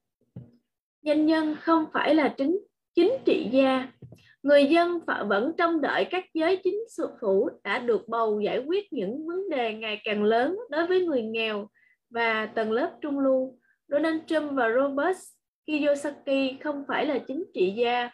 Doanh 1.02 1.26
nhân 1.26 1.56
không 1.62 1.86
phải 1.94 2.16
là 2.16 2.34
chính 2.38 2.60
chính 2.96 3.14
trị 3.26 3.50
gia. 3.52 3.88
Người 4.44 4.66
dân 4.66 5.00
vẫn 5.30 5.52
trông 5.58 5.82
đợi 5.82 6.06
các 6.06 6.26
giới 6.34 6.58
chính 6.64 6.80
phủ 7.22 7.50
đã 7.64 7.80
được 7.80 8.08
bầu 8.08 8.40
giải 8.40 8.64
quyết 8.66 8.94
những 8.94 9.28
vấn 9.28 9.50
đề 9.50 9.74
ngày 9.74 10.02
càng 10.04 10.24
lớn 10.24 10.58
đối 10.70 10.88
với 10.88 11.06
người 11.06 11.22
nghèo 11.22 11.68
và 12.10 12.46
tầng 12.46 12.72
lớp 12.72 12.92
trung 13.02 13.20
lưu. 13.20 13.58
Donald 13.88 14.22
Trump 14.28 14.52
và 14.52 14.70
Robert 14.76 15.18
Kiyosaki 15.68 16.62
không 16.64 16.84
phải 16.88 17.06
là 17.06 17.18
chính 17.28 17.44
trị 17.54 17.74
gia. 17.78 18.10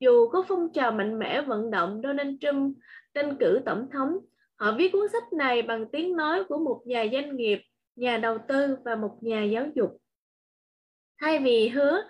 Dù 0.00 0.28
có 0.28 0.44
phong 0.48 0.72
trào 0.72 0.92
mạnh 0.92 1.18
mẽ 1.18 1.40
vận 1.40 1.70
động 1.70 2.00
Donald 2.04 2.34
Trump 2.40 2.76
tranh 3.14 3.36
cử 3.40 3.60
tổng 3.66 3.86
thống, 3.92 4.18
họ 4.56 4.72
viết 4.78 4.92
cuốn 4.92 5.08
sách 5.12 5.32
này 5.32 5.62
bằng 5.62 5.86
tiếng 5.92 6.16
nói 6.16 6.44
của 6.44 6.58
một 6.58 6.82
nhà 6.86 7.06
doanh 7.12 7.36
nghiệp, 7.36 7.62
nhà 7.96 8.18
đầu 8.18 8.38
tư 8.48 8.76
và 8.84 8.96
một 8.96 9.18
nhà 9.20 9.44
giáo 9.44 9.66
dục. 9.74 9.96
Thay 11.20 11.38
vì 11.38 11.68
hứa 11.68 12.02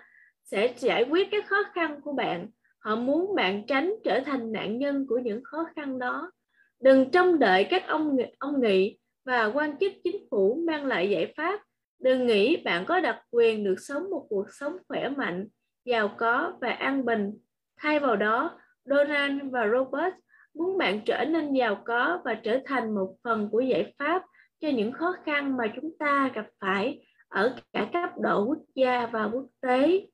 sẽ 0.43 0.73
giải 0.77 1.03
quyết 1.09 1.27
các 1.31 1.47
khó 1.47 1.57
khăn 1.73 2.01
của 2.01 2.13
bạn, 2.13 2.49
họ 2.79 2.95
muốn 2.95 3.35
bạn 3.35 3.63
tránh 3.67 3.93
trở 4.03 4.19
thành 4.25 4.51
nạn 4.51 4.79
nhân 4.79 5.05
của 5.09 5.17
những 5.17 5.43
khó 5.43 5.65
khăn 5.75 5.99
đó. 5.99 6.31
Đừng 6.79 7.11
trông 7.11 7.39
đợi 7.39 7.67
các 7.69 7.87
ông 7.87 8.17
ông 8.39 8.61
nghị 8.61 8.97
và 9.25 9.45
quan 9.45 9.77
chức 9.79 9.93
chính 10.03 10.27
phủ 10.31 10.63
mang 10.67 10.85
lại 10.85 11.09
giải 11.09 11.33
pháp. 11.37 11.59
Đừng 11.99 12.25
nghĩ 12.25 12.57
bạn 12.57 12.85
có 12.85 12.99
đặc 12.99 13.19
quyền 13.31 13.63
được 13.63 13.79
sống 13.79 14.09
một 14.09 14.25
cuộc 14.29 14.45
sống 14.59 14.77
khỏe 14.87 15.09
mạnh, 15.09 15.47
giàu 15.85 16.15
có 16.17 16.53
và 16.61 16.69
an 16.69 17.05
bình. 17.05 17.33
Thay 17.77 17.99
vào 17.99 18.15
đó, 18.15 18.59
Donald 18.85 19.41
và 19.51 19.67
Robert 19.67 20.13
muốn 20.57 20.77
bạn 20.77 21.01
trở 21.05 21.25
nên 21.25 21.53
giàu 21.53 21.81
có 21.85 22.21
và 22.25 22.33
trở 22.33 22.59
thành 22.65 22.95
một 22.95 23.15
phần 23.23 23.49
của 23.51 23.59
giải 23.59 23.93
pháp 23.99 24.23
cho 24.59 24.69
những 24.69 24.91
khó 24.91 25.15
khăn 25.25 25.57
mà 25.57 25.73
chúng 25.75 25.97
ta 25.99 26.31
gặp 26.35 26.45
phải 26.59 27.05
ở 27.27 27.55
cả 27.73 27.89
cấp 27.93 28.09
độ 28.21 28.45
quốc 28.45 28.59
gia 28.75 29.05
và 29.05 29.29
quốc 29.33 29.45
tế. 29.61 30.07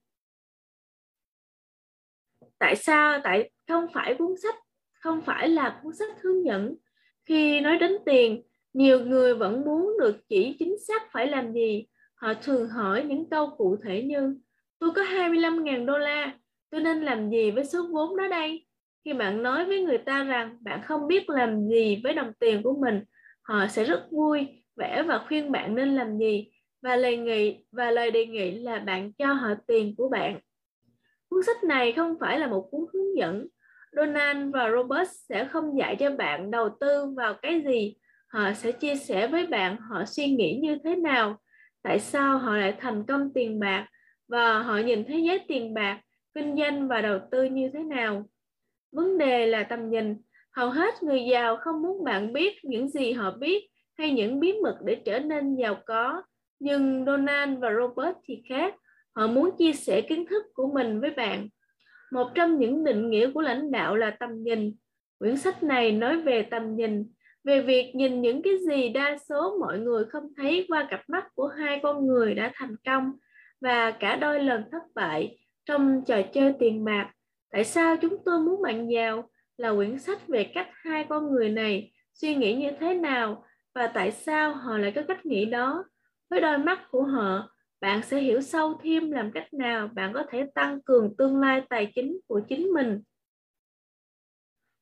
Tại 2.59 2.75
sao? 2.75 3.19
Tại 3.23 3.51
không 3.67 3.87
phải 3.93 4.15
cuốn 4.15 4.35
sách, 4.43 4.55
không 4.99 5.21
phải 5.21 5.49
là 5.49 5.79
cuốn 5.83 5.93
sách 5.95 6.21
hướng 6.21 6.45
dẫn. 6.45 6.75
Khi 7.25 7.61
nói 7.61 7.77
đến 7.77 7.97
tiền, 8.05 8.43
nhiều 8.73 8.99
người 8.99 9.35
vẫn 9.35 9.65
muốn 9.65 9.97
được 9.99 10.17
chỉ 10.29 10.55
chính 10.59 10.75
xác 10.87 11.11
phải 11.11 11.27
làm 11.27 11.53
gì. 11.53 11.85
Họ 12.15 12.33
thường 12.33 12.69
hỏi 12.69 13.03
những 13.03 13.29
câu 13.29 13.49
cụ 13.57 13.77
thể 13.83 14.03
như 14.03 14.37
tôi 14.79 14.91
có 14.95 15.01
25.000 15.01 15.85
đô 15.85 15.97
la, 15.97 16.37
tôi 16.69 16.81
nên 16.81 17.01
làm 17.01 17.29
gì 17.29 17.51
với 17.51 17.65
số 17.65 17.87
vốn 17.91 18.17
đó 18.17 18.27
đây? 18.27 18.62
Khi 19.05 19.13
bạn 19.13 19.43
nói 19.43 19.65
với 19.65 19.81
người 19.81 19.97
ta 19.97 20.23
rằng 20.23 20.57
bạn 20.61 20.81
không 20.83 21.07
biết 21.07 21.29
làm 21.29 21.67
gì 21.67 22.01
với 22.03 22.13
đồng 22.13 22.33
tiền 22.39 22.63
của 22.63 22.77
mình, 22.81 23.03
họ 23.41 23.67
sẽ 23.67 23.83
rất 23.83 24.07
vui, 24.11 24.63
vẻ 24.75 25.03
và 25.03 25.25
khuyên 25.27 25.51
bạn 25.51 25.75
nên 25.75 25.95
làm 25.95 26.17
gì 26.17 26.51
và 26.81 26.95
lời 26.95 27.17
nghị 27.17 27.65
và 27.71 27.91
lời 27.91 28.11
đề 28.11 28.25
nghị 28.25 28.51
là 28.51 28.79
bạn 28.79 29.13
cho 29.13 29.33
họ 29.33 29.49
tiền 29.67 29.95
của 29.97 30.09
bạn. 30.09 30.39
Cuốn 31.29 31.43
sách 31.43 31.63
này 31.63 31.91
không 31.91 32.15
phải 32.19 32.39
là 32.39 32.47
một 32.47 32.67
cuốn 32.71 32.85
hướng 32.93 33.17
dẫn. 33.17 33.47
Donald 33.91 34.53
và 34.53 34.71
Robert 34.71 35.09
sẽ 35.29 35.45
không 35.45 35.77
dạy 35.77 35.95
cho 35.95 36.15
bạn 36.15 36.51
đầu 36.51 36.69
tư 36.79 37.13
vào 37.17 37.33
cái 37.41 37.63
gì 37.65 37.95
họ 38.27 38.53
sẽ 38.53 38.71
chia 38.71 38.95
sẻ 38.95 39.27
với 39.27 39.47
bạn 39.47 39.77
họ 39.77 40.05
suy 40.05 40.27
nghĩ 40.27 40.59
như 40.61 40.77
thế 40.83 40.95
nào 40.95 41.37
tại 41.83 41.99
sao 41.99 42.37
họ 42.37 42.57
lại 42.57 42.73
thành 42.79 43.03
công 43.07 43.33
tiền 43.33 43.59
bạc 43.59 43.87
và 44.27 44.59
họ 44.59 44.77
nhìn 44.77 45.03
thế 45.07 45.19
giới 45.19 45.39
tiền 45.47 45.73
bạc 45.73 45.99
kinh 46.35 46.57
doanh 46.57 46.87
và 46.87 47.01
đầu 47.01 47.19
tư 47.31 47.43
như 47.43 47.69
thế 47.73 47.79
nào 47.83 48.25
vấn 48.93 49.17
đề 49.17 49.45
là 49.45 49.63
tầm 49.63 49.89
nhìn. 49.89 50.17
Hầu 50.51 50.69
hết 50.69 51.03
người 51.03 51.25
giàu 51.31 51.57
không 51.57 51.81
muốn 51.81 52.03
bạn 52.03 52.33
biết 52.33 52.65
những 52.65 52.89
gì 52.89 53.11
họ 53.11 53.31
biết 53.31 53.69
hay 53.97 54.11
những 54.11 54.39
bí 54.39 54.53
mật 54.63 54.77
để 54.85 54.95
trở 55.05 55.19
nên 55.19 55.55
giàu 55.55 55.75
có. 55.85 56.23
Nhưng 56.59 57.05
donald 57.05 57.59
và 57.59 57.69
robert 57.73 58.15
thì 58.25 58.43
khác. 58.49 58.75
Họ 59.15 59.27
muốn 59.27 59.49
chia 59.57 59.73
sẻ 59.73 60.01
kiến 60.01 60.25
thức 60.25 60.43
của 60.53 60.71
mình 60.73 61.01
với 61.01 61.09
bạn. 61.09 61.47
Một 62.11 62.27
trong 62.35 62.59
những 62.59 62.83
định 62.83 63.09
nghĩa 63.09 63.31
của 63.31 63.41
lãnh 63.41 63.71
đạo 63.71 63.95
là 63.95 64.11
tầm 64.19 64.43
nhìn. 64.43 64.75
Quyển 65.19 65.37
sách 65.37 65.63
này 65.63 65.91
nói 65.91 66.21
về 66.21 66.47
tầm 66.51 66.75
nhìn, 66.75 67.11
về 67.43 67.61
việc 67.61 67.95
nhìn 67.95 68.21
những 68.21 68.41
cái 68.41 68.53
gì 68.67 68.89
đa 68.89 69.17
số 69.29 69.57
mọi 69.59 69.79
người 69.79 70.05
không 70.05 70.23
thấy 70.37 70.65
qua 70.67 70.87
cặp 70.89 71.01
mắt 71.07 71.27
của 71.35 71.47
hai 71.47 71.79
con 71.83 72.07
người 72.07 72.33
đã 72.33 72.51
thành 72.55 72.75
công 72.85 73.11
và 73.61 73.91
cả 73.91 74.15
đôi 74.15 74.39
lần 74.39 74.63
thất 74.71 74.83
bại 74.95 75.37
trong 75.65 76.01
trò 76.07 76.21
chơi 76.33 76.53
tiền 76.59 76.85
bạc. 76.85 77.11
Tại 77.53 77.63
sao 77.63 77.97
chúng 77.97 78.17
tôi 78.25 78.39
muốn 78.39 78.61
bạn 78.61 78.91
giàu 78.91 79.29
là 79.57 79.73
quyển 79.75 79.99
sách 79.99 80.27
về 80.27 80.51
cách 80.53 80.67
hai 80.73 81.05
con 81.09 81.31
người 81.31 81.49
này 81.49 81.91
suy 82.13 82.35
nghĩ 82.35 82.55
như 82.55 82.71
thế 82.79 82.93
nào 82.93 83.45
và 83.75 83.87
tại 83.87 84.11
sao 84.11 84.53
họ 84.53 84.77
lại 84.77 84.91
có 84.95 85.01
cách 85.07 85.25
nghĩ 85.25 85.45
đó. 85.45 85.85
Với 86.29 86.41
đôi 86.41 86.57
mắt 86.57 86.79
của 86.91 87.03
họ, 87.03 87.55
bạn 87.81 88.03
sẽ 88.03 88.19
hiểu 88.19 88.41
sâu 88.41 88.79
thêm 88.83 89.11
làm 89.11 89.31
cách 89.31 89.53
nào 89.53 89.87
bạn 89.87 90.13
có 90.13 90.23
thể 90.29 90.47
tăng 90.55 90.81
cường 90.81 91.15
tương 91.17 91.39
lai 91.39 91.61
tài 91.69 91.91
chính 91.95 92.19
của 92.27 92.41
chính 92.49 92.67
mình. 92.73 93.01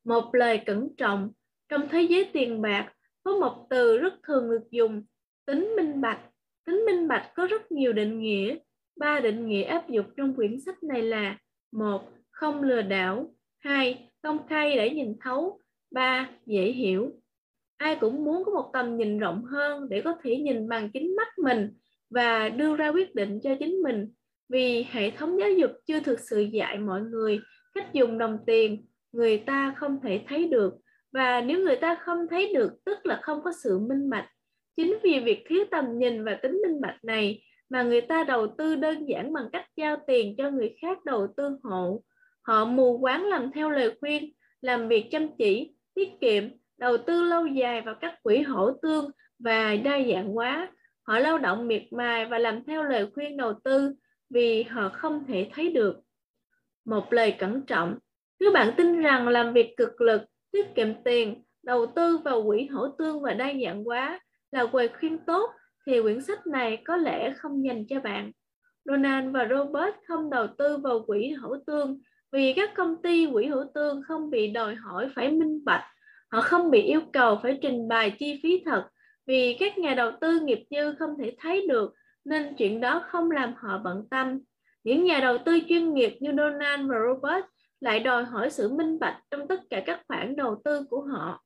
Một 0.03 0.35
lời 0.35 0.61
cẩn 0.65 0.95
trọng 0.97 1.31
trong 1.69 1.87
thế 1.89 2.01
giới 2.01 2.29
tiền 2.33 2.61
bạc, 2.61 2.93
có 3.23 3.37
một 3.37 3.67
từ 3.69 3.97
rất 3.97 4.13
thường 4.23 4.51
được 4.51 4.71
dùng, 4.71 5.03
tính 5.45 5.73
minh 5.75 6.01
bạch. 6.01 6.21
Tính 6.65 6.83
minh 6.85 7.07
bạch 7.07 7.31
có 7.35 7.47
rất 7.47 7.71
nhiều 7.71 7.93
định 7.93 8.19
nghĩa. 8.19 8.55
Ba 8.95 9.19
định 9.19 9.47
nghĩa 9.47 9.63
áp 9.63 9.89
dụng 9.89 10.05
trong 10.17 10.35
quyển 10.35 10.59
sách 10.59 10.83
này 10.83 11.01
là 11.01 11.37
một 11.71 12.09
không 12.41 12.63
lừa 12.63 12.81
đảo. 12.81 13.33
Hai 13.59 14.09
Công 14.21 14.47
khai 14.47 14.75
để 14.75 14.89
nhìn 14.89 15.15
thấu. 15.21 15.59
Ba, 15.91 16.29
Dễ 16.45 16.71
hiểu. 16.71 17.11
Ai 17.77 17.95
cũng 17.95 18.23
muốn 18.23 18.43
có 18.45 18.51
một 18.51 18.69
tầm 18.73 18.97
nhìn 18.97 19.19
rộng 19.19 19.45
hơn 19.45 19.89
để 19.89 20.01
có 20.01 20.15
thể 20.23 20.37
nhìn 20.37 20.67
bằng 20.69 20.89
chính 20.93 21.15
mắt 21.15 21.27
mình 21.37 21.73
và 22.09 22.49
đưa 22.49 22.75
ra 22.75 22.89
quyết 22.89 23.15
định 23.15 23.39
cho 23.43 23.55
chính 23.59 23.75
mình. 23.83 24.13
Vì 24.49 24.85
hệ 24.91 25.11
thống 25.11 25.39
giáo 25.39 25.49
dục 25.51 25.71
chưa 25.85 25.99
thực 25.99 26.19
sự 26.19 26.41
dạy 26.41 26.77
mọi 26.77 27.01
người 27.01 27.39
cách 27.73 27.93
dùng 27.93 28.17
đồng 28.17 28.37
tiền, 28.45 28.85
người 29.11 29.37
ta 29.37 29.73
không 29.77 29.99
thể 30.03 30.21
thấy 30.27 30.47
được. 30.47 30.73
Và 31.11 31.41
nếu 31.41 31.59
người 31.59 31.75
ta 31.75 31.95
không 31.95 32.27
thấy 32.29 32.53
được, 32.53 32.71
tức 32.85 33.05
là 33.05 33.19
không 33.23 33.41
có 33.43 33.51
sự 33.63 33.79
minh 33.79 34.09
bạch. 34.09 34.29
Chính 34.75 34.97
vì 35.03 35.19
việc 35.19 35.43
thiếu 35.47 35.63
tầm 35.71 35.99
nhìn 35.99 36.23
và 36.23 36.39
tính 36.43 36.61
minh 36.67 36.81
bạch 36.81 37.03
này 37.03 37.43
mà 37.69 37.83
người 37.83 38.01
ta 38.01 38.23
đầu 38.23 38.47
tư 38.57 38.75
đơn 38.75 39.05
giản 39.05 39.33
bằng 39.33 39.49
cách 39.53 39.65
giao 39.75 39.97
tiền 40.07 40.35
cho 40.37 40.51
người 40.51 40.75
khác 40.81 41.05
đầu 41.05 41.27
tư 41.37 41.57
hộ 41.63 42.03
họ 42.41 42.65
mù 42.65 42.99
quáng 43.01 43.25
làm 43.25 43.51
theo 43.51 43.69
lời 43.69 43.95
khuyên, 43.99 44.33
làm 44.61 44.87
việc 44.87 45.07
chăm 45.11 45.27
chỉ, 45.37 45.73
tiết 45.93 46.09
kiệm, 46.21 46.43
đầu 46.77 46.97
tư 46.97 47.23
lâu 47.23 47.45
dài 47.45 47.81
vào 47.81 47.95
các 48.01 48.23
quỹ 48.23 48.41
hỗ 48.41 48.71
tương 48.81 49.11
và 49.39 49.75
đa 49.75 49.99
dạng 50.13 50.33
hóa. 50.33 50.71
Họ 51.07 51.19
lao 51.19 51.37
động 51.37 51.67
miệt 51.67 51.83
mài 51.91 52.25
và 52.25 52.37
làm 52.37 52.63
theo 52.63 52.83
lời 52.83 53.07
khuyên 53.13 53.37
đầu 53.37 53.53
tư 53.63 53.93
vì 54.29 54.63
họ 54.63 54.89
không 54.89 55.23
thể 55.27 55.49
thấy 55.53 55.69
được. 55.69 55.95
Một 56.85 57.13
lời 57.13 57.35
cẩn 57.39 57.65
trọng 57.65 57.97
nếu 58.41 58.51
bạn 58.51 58.73
tin 58.77 59.01
rằng 59.01 59.27
làm 59.27 59.53
việc 59.53 59.77
cực 59.77 60.01
lực, 60.01 60.21
tiết 60.51 60.65
kiệm 60.75 61.03
tiền, 61.03 61.43
đầu 61.63 61.85
tư 61.85 62.17
vào 62.17 62.43
quỹ 62.43 62.65
hỗ 62.65 62.87
tương 62.87 63.21
và 63.21 63.33
đa 63.33 63.53
dạng 63.65 63.83
hóa 63.83 64.19
là 64.51 64.67
lời 64.73 64.89
khuyên 64.99 65.17
tốt, 65.17 65.51
thì 65.87 66.01
quyển 66.01 66.21
sách 66.21 66.47
này 66.47 66.81
có 66.85 66.97
lẽ 66.97 67.33
không 67.37 67.65
dành 67.65 67.85
cho 67.89 67.99
bạn. 67.99 68.31
Donald 68.85 69.31
và 69.33 69.47
Robert 69.49 69.95
không 70.07 70.29
đầu 70.29 70.47
tư 70.57 70.77
vào 70.77 71.03
quỹ 71.07 71.29
hỗ 71.29 71.57
tương 71.67 72.01
vì 72.31 72.53
các 72.55 72.71
công 72.75 73.01
ty 73.01 73.27
quỹ 73.33 73.47
hữu 73.47 73.65
tương 73.73 74.01
không 74.07 74.29
bị 74.29 74.51
đòi 74.51 74.75
hỏi 74.75 75.09
phải 75.15 75.31
minh 75.31 75.65
bạch, 75.65 75.83
họ 76.31 76.41
không 76.41 76.71
bị 76.71 76.81
yêu 76.81 77.01
cầu 77.13 77.39
phải 77.43 77.59
trình 77.61 77.87
bày 77.87 78.15
chi 78.19 78.39
phí 78.43 78.63
thật. 78.65 78.89
Vì 79.25 79.57
các 79.59 79.77
nhà 79.77 79.93
đầu 79.93 80.11
tư 80.21 80.39
nghiệp 80.39 80.63
dư 80.69 80.95
không 80.99 81.17
thể 81.19 81.35
thấy 81.39 81.67
được, 81.67 81.93
nên 82.25 82.55
chuyện 82.57 82.81
đó 82.81 83.03
không 83.07 83.31
làm 83.31 83.53
họ 83.57 83.77
bận 83.77 84.07
tâm. 84.11 84.39
Những 84.83 85.03
nhà 85.03 85.19
đầu 85.19 85.37
tư 85.45 85.59
chuyên 85.69 85.93
nghiệp 85.93 86.17
như 86.19 86.31
Donald 86.37 86.89
và 86.89 86.95
Robert 87.07 87.45
lại 87.79 87.99
đòi 87.99 88.23
hỏi 88.23 88.49
sự 88.49 88.73
minh 88.73 88.99
bạch 88.99 89.21
trong 89.31 89.47
tất 89.47 89.61
cả 89.69 89.83
các 89.85 90.01
khoản 90.07 90.35
đầu 90.35 90.61
tư 90.63 90.83
của 90.89 91.01
họ. 91.01 91.43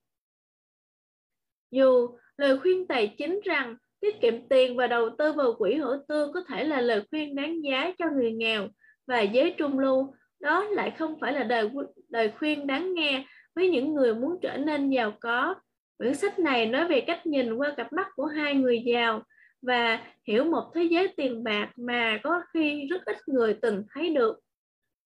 Dù 1.71 2.09
lời 2.37 2.59
khuyên 2.59 2.87
tài 2.87 3.15
chính 3.17 3.39
rằng 3.43 3.75
tiết 3.99 4.21
kiệm 4.21 4.47
tiền 4.47 4.77
và 4.77 4.87
đầu 4.87 5.09
tư 5.17 5.33
vào 5.33 5.53
quỹ 5.53 5.75
hữu 5.75 5.97
tương 6.07 6.33
có 6.33 6.41
thể 6.47 6.63
là 6.63 6.81
lời 6.81 7.03
khuyên 7.09 7.35
đáng 7.35 7.63
giá 7.63 7.91
cho 7.97 8.05
người 8.15 8.31
nghèo 8.31 8.67
và 9.07 9.21
giới 9.21 9.55
trung 9.57 9.79
lưu 9.79 10.13
đó 10.39 10.63
lại 10.63 10.91
không 10.91 11.19
phải 11.19 11.33
là 11.33 11.43
đời 11.43 11.69
đời 12.09 12.31
khuyên 12.39 12.67
đáng 12.67 12.93
nghe 12.93 13.25
với 13.55 13.69
những 13.69 13.93
người 13.93 14.15
muốn 14.15 14.37
trở 14.41 14.57
nên 14.57 14.89
giàu 14.89 15.13
có. 15.19 15.55
Quyển 15.97 16.15
sách 16.15 16.39
này 16.39 16.65
nói 16.65 16.87
về 16.87 17.01
cách 17.01 17.25
nhìn 17.25 17.53
qua 17.53 17.73
cặp 17.77 17.93
mắt 17.93 18.07
của 18.15 18.25
hai 18.25 18.53
người 18.53 18.83
giàu 18.85 19.23
và 19.61 20.03
hiểu 20.27 20.43
một 20.43 20.71
thế 20.75 20.83
giới 20.83 21.07
tiền 21.07 21.43
bạc 21.43 21.71
mà 21.75 22.19
có 22.23 22.41
khi 22.53 22.87
rất 22.89 23.05
ít 23.05 23.17
người 23.27 23.53
từng 23.61 23.83
thấy 23.93 24.09
được. 24.09 24.39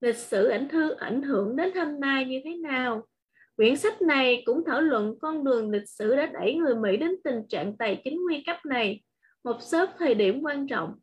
Lịch 0.01 0.15
sử 0.15 0.47
ảnh 0.47 0.69
thư 0.69 0.89
ảnh 0.89 1.21
hưởng 1.21 1.55
đến 1.55 1.75
hôm 1.75 1.99
nay 1.99 2.25
như 2.25 2.41
thế 2.43 2.55
nào? 2.55 3.07
Quyển 3.55 3.75
sách 3.75 4.01
này 4.01 4.43
cũng 4.45 4.63
thảo 4.65 4.81
luận 4.81 5.15
con 5.21 5.43
đường 5.43 5.71
lịch 5.71 5.89
sử 5.89 6.15
đã 6.15 6.25
đẩy 6.25 6.53
người 6.55 6.75
Mỹ 6.75 6.97
đến 6.97 7.11
tình 7.23 7.41
trạng 7.49 7.77
tài 7.77 8.01
chính 8.03 8.23
nguy 8.23 8.43
cấp 8.45 8.57
này, 8.65 9.03
một 9.43 9.57
số 9.59 9.85
thời 9.97 10.15
điểm 10.15 10.41
quan 10.43 10.67
trọng. 10.67 10.93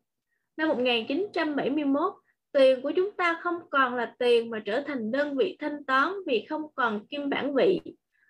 Năm 0.57 0.67
1971, 0.67 2.13
tiền 2.53 2.81
của 2.81 2.91
chúng 2.95 3.11
ta 3.17 3.39
không 3.41 3.55
còn 3.69 3.95
là 3.95 4.15
tiền 4.19 4.49
mà 4.49 4.59
trở 4.65 4.83
thành 4.87 5.11
đơn 5.11 5.37
vị 5.37 5.57
thanh 5.59 5.85
toán 5.85 6.13
vì 6.27 6.45
không 6.49 6.61
còn 6.75 7.07
kim 7.07 7.29
bản 7.29 7.55
vị. 7.55 7.81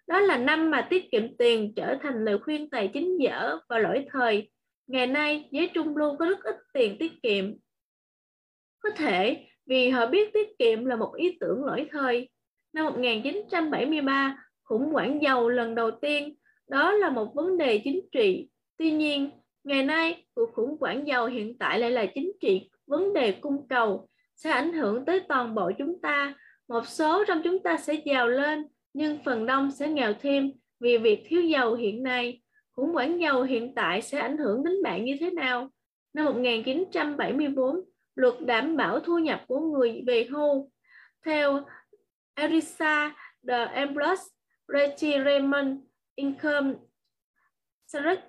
Đó 0.07 0.19
là 0.19 0.37
năm 0.37 0.71
mà 0.71 0.87
tiết 0.89 1.11
kiệm 1.11 1.37
tiền 1.37 1.73
trở 1.75 1.97
thành 2.01 2.25
lời 2.25 2.37
khuyên 2.39 2.69
tài 2.69 2.89
chính 2.93 3.17
dở 3.21 3.57
và 3.69 3.77
lỗi 3.77 4.05
thời. 4.11 4.49
Ngày 4.87 5.07
nay, 5.07 5.49
giới 5.51 5.69
trung 5.73 5.97
lưu 5.97 6.17
có 6.17 6.25
rất 6.25 6.43
ít 6.43 6.55
tiền 6.73 6.97
tiết 6.99 7.11
kiệm. 7.23 7.53
Có 8.79 8.89
thể 8.89 9.45
vì 9.65 9.89
họ 9.89 10.05
biết 10.05 10.33
tiết 10.33 10.47
kiệm 10.59 10.85
là 10.85 10.95
một 10.95 11.13
ý 11.17 11.37
tưởng 11.39 11.65
lỗi 11.65 11.87
thời. 11.91 12.29
Năm 12.73 12.85
1973, 12.85 14.37
khủng 14.63 14.91
hoảng 14.91 15.21
dầu 15.21 15.49
lần 15.49 15.75
đầu 15.75 15.91
tiên, 15.91 16.35
đó 16.67 16.91
là 16.91 17.09
một 17.09 17.33
vấn 17.35 17.57
đề 17.57 17.81
chính 17.83 18.01
trị. 18.11 18.49
Tuy 18.77 18.91
nhiên, 18.91 19.29
ngày 19.63 19.83
nay, 19.83 20.25
cuộc 20.35 20.49
khủng 20.53 20.77
hoảng 20.79 21.07
dầu 21.07 21.25
hiện 21.25 21.57
tại 21.57 21.79
lại 21.79 21.91
là 21.91 22.05
chính 22.15 22.31
trị 22.41 22.69
vấn 22.87 23.13
đề 23.13 23.31
cung 23.31 23.67
cầu 23.67 24.07
sẽ 24.35 24.49
ảnh 24.49 24.73
hưởng 24.73 25.05
tới 25.05 25.19
toàn 25.19 25.55
bộ 25.55 25.71
chúng 25.77 26.01
ta. 26.01 26.33
Một 26.67 26.87
số 26.87 27.23
trong 27.27 27.41
chúng 27.43 27.63
ta 27.63 27.77
sẽ 27.77 27.93
giàu 28.05 28.27
lên, 28.27 28.67
nhưng 28.93 29.23
phần 29.25 29.45
đông 29.45 29.71
sẽ 29.71 29.87
nghèo 29.87 30.13
thêm 30.13 30.51
vì 30.79 30.97
việc 30.97 31.23
thiếu 31.25 31.41
dầu 31.41 31.73
hiện 31.73 32.03
nay. 32.03 32.41
Khủng 32.71 32.93
hoảng 32.93 33.21
dầu 33.21 33.43
hiện 33.43 33.75
tại 33.75 34.01
sẽ 34.01 34.19
ảnh 34.19 34.37
hưởng 34.37 34.63
đến 34.63 34.83
bạn 34.83 35.05
như 35.05 35.17
thế 35.19 35.31
nào? 35.31 35.69
Năm 36.13 36.25
1974, 36.25 37.75
luật 38.15 38.33
đảm 38.39 38.77
bảo 38.77 38.99
thu 38.99 39.17
nhập 39.19 39.41
của 39.47 39.59
người 39.59 40.03
về 40.07 40.27
hưu. 40.31 40.71
Theo 41.25 41.65
Erisa 42.35 43.15
The 43.47 43.65
Ambrose 43.65 44.23
Retirement 44.67 45.79
Income 46.15 46.73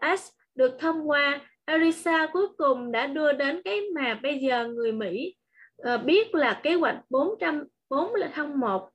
Act 0.01 0.23
được 0.55 0.77
thông 0.79 1.09
qua, 1.09 1.41
Erisa 1.65 2.27
cuối 2.33 2.47
cùng 2.59 2.93
đã 2.93 3.07
đưa 3.07 3.33
đến 3.33 3.63
cái 3.65 3.81
mà 3.95 4.21
bây 4.23 4.39
giờ 4.39 4.69
người 4.69 4.93
Mỹ 4.93 5.35
Ờ, 5.85 5.99
biết 5.99 6.35
là 6.35 6.61
kế 6.63 6.75
hoạch 6.75 6.97
404 7.11 8.15
là 8.15 8.31
thông 8.35 8.61
một 8.61 8.91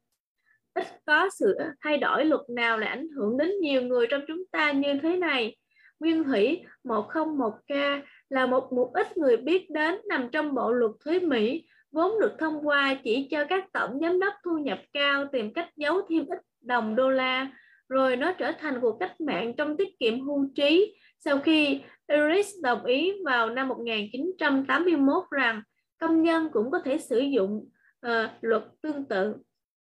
ít 0.73 0.87
có 1.05 1.29
sự 1.39 1.57
thay 1.81 1.97
đổi 1.97 2.25
luật 2.25 2.41
nào 2.49 2.77
là 2.77 2.87
ảnh 2.87 3.07
hưởng 3.15 3.37
đến 3.37 3.51
nhiều 3.61 3.81
người 3.81 4.07
trong 4.07 4.21
chúng 4.27 4.43
ta 4.51 4.71
như 4.71 4.93
thế 5.03 5.15
này. 5.15 5.55
Nguyên 5.99 6.23
thủy 6.23 6.63
101K 6.83 8.01
là 8.29 8.45
một 8.45 8.73
mục 8.73 8.93
ít 8.93 9.17
người 9.17 9.37
biết 9.37 9.69
đến 9.69 9.95
nằm 10.09 10.29
trong 10.31 10.55
bộ 10.55 10.71
luật 10.71 10.91
thuế 11.05 11.19
Mỹ, 11.19 11.67
vốn 11.91 12.19
được 12.19 12.31
thông 12.39 12.67
qua 12.67 12.95
chỉ 13.03 13.27
cho 13.31 13.45
các 13.49 13.65
tổng 13.73 13.99
giám 14.01 14.19
đốc 14.19 14.33
thu 14.43 14.57
nhập 14.57 14.79
cao 14.93 15.25
tìm 15.31 15.53
cách 15.53 15.69
giấu 15.75 16.01
thêm 16.09 16.25
ít 16.27 16.39
đồng 16.61 16.95
đô 16.95 17.09
la, 17.09 17.47
rồi 17.89 18.15
nó 18.15 18.31
trở 18.31 18.51
thành 18.51 18.79
cuộc 18.81 18.97
cách 18.99 19.21
mạng 19.21 19.53
trong 19.57 19.77
tiết 19.77 19.99
kiệm 19.99 20.21
hưu 20.21 20.45
trí 20.55 20.95
sau 21.19 21.39
khi 21.39 21.81
Eris 22.07 22.53
đồng 22.63 22.85
ý 22.85 23.13
vào 23.25 23.49
năm 23.49 23.67
1981 23.67 25.23
rằng 25.31 25.61
công 25.99 26.23
nhân 26.23 26.49
cũng 26.53 26.71
có 26.71 26.79
thể 26.85 26.97
sử 26.97 27.19
dụng 27.19 27.69
uh, 28.07 28.31
luật 28.41 28.63
tương 28.81 29.05
tự. 29.05 29.35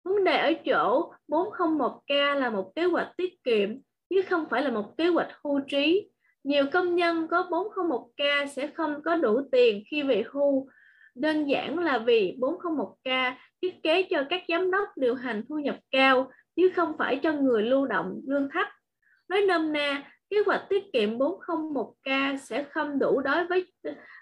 Vấn 0.04 0.24
đề 0.24 0.38
ở 0.38 0.54
chỗ 0.66 1.14
401k 1.28 2.36
là 2.36 2.50
một 2.50 2.72
kế 2.76 2.84
hoạch 2.84 3.18
tiết 3.18 3.44
kiệm 3.44 3.70
chứ 4.10 4.22
không 4.30 4.46
phải 4.50 4.64
là 4.64 4.72
một 4.72 4.98
kế 4.98 5.08
hoạch 5.08 5.30
hưu 5.44 5.60
trí. 5.60 6.10
Nhiều 6.44 6.66
công 6.74 6.96
nhân 6.96 7.28
có 7.28 7.48
401k 7.50 8.48
sẽ 8.48 8.68
không 8.68 9.02
có 9.04 9.16
đủ 9.16 9.42
tiền 9.52 9.84
khi 9.92 10.04
về 10.04 10.24
hưu. 10.32 10.68
Đơn 11.16 11.50
giản 11.50 11.80
là 11.80 11.98
vì 11.98 12.38
401k 12.40 13.34
thiết 13.62 13.74
kế 13.84 14.04
cho 14.04 14.24
các 14.30 14.44
giám 14.48 14.72
đốc 14.72 14.88
điều 14.96 15.16
hành 15.16 15.44
thu 15.50 15.60
nhập 15.60 15.78
cao 15.92 16.32
chứ 16.56 16.70
không 16.76 16.94
phải 16.98 17.20
cho 17.24 17.34
người 17.34 17.64
lưu 17.64 17.86
động 17.86 18.22
lương 18.28 18.50
thấp. 18.54 18.68
Nói 19.30 19.42
nôm 19.48 19.74
na, 19.74 20.12
kế 20.30 20.38
hoạch 20.46 20.66
tiết 20.70 20.84
kiệm 20.94 21.18
401k 21.18 22.38
sẽ 22.38 22.64
không 22.64 23.00
đủ 23.00 23.22
đối 23.22 23.48
với 23.48 23.66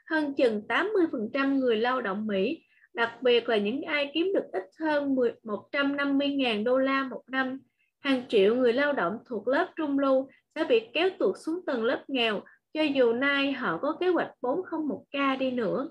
hơn 0.09 0.33
chừng 0.33 0.61
80% 0.67 1.55
người 1.59 1.77
lao 1.77 2.01
động 2.01 2.27
Mỹ, 2.27 2.63
đặc 2.93 3.21
biệt 3.21 3.49
là 3.49 3.57
những 3.57 3.81
ai 3.81 4.11
kiếm 4.13 4.27
được 4.33 4.45
ít 4.51 4.63
hơn 4.79 5.15
150.000 5.43 6.63
đô 6.63 6.77
la 6.77 7.03
một 7.03 7.21
năm. 7.27 7.59
Hàng 7.99 8.23
triệu 8.29 8.55
người 8.55 8.73
lao 8.73 8.93
động 8.93 9.19
thuộc 9.25 9.47
lớp 9.47 9.71
trung 9.75 9.99
lưu 9.99 10.29
sẽ 10.55 10.63
bị 10.63 10.87
kéo 10.93 11.09
tuột 11.19 11.35
xuống 11.45 11.65
tầng 11.65 11.83
lớp 11.83 12.03
nghèo, 12.07 12.41
cho 12.73 12.81
dù 12.81 13.13
nay 13.13 13.51
họ 13.51 13.77
có 13.81 13.97
kế 13.99 14.09
hoạch 14.09 14.31
401k 14.41 15.37
đi 15.37 15.51
nữa. 15.51 15.89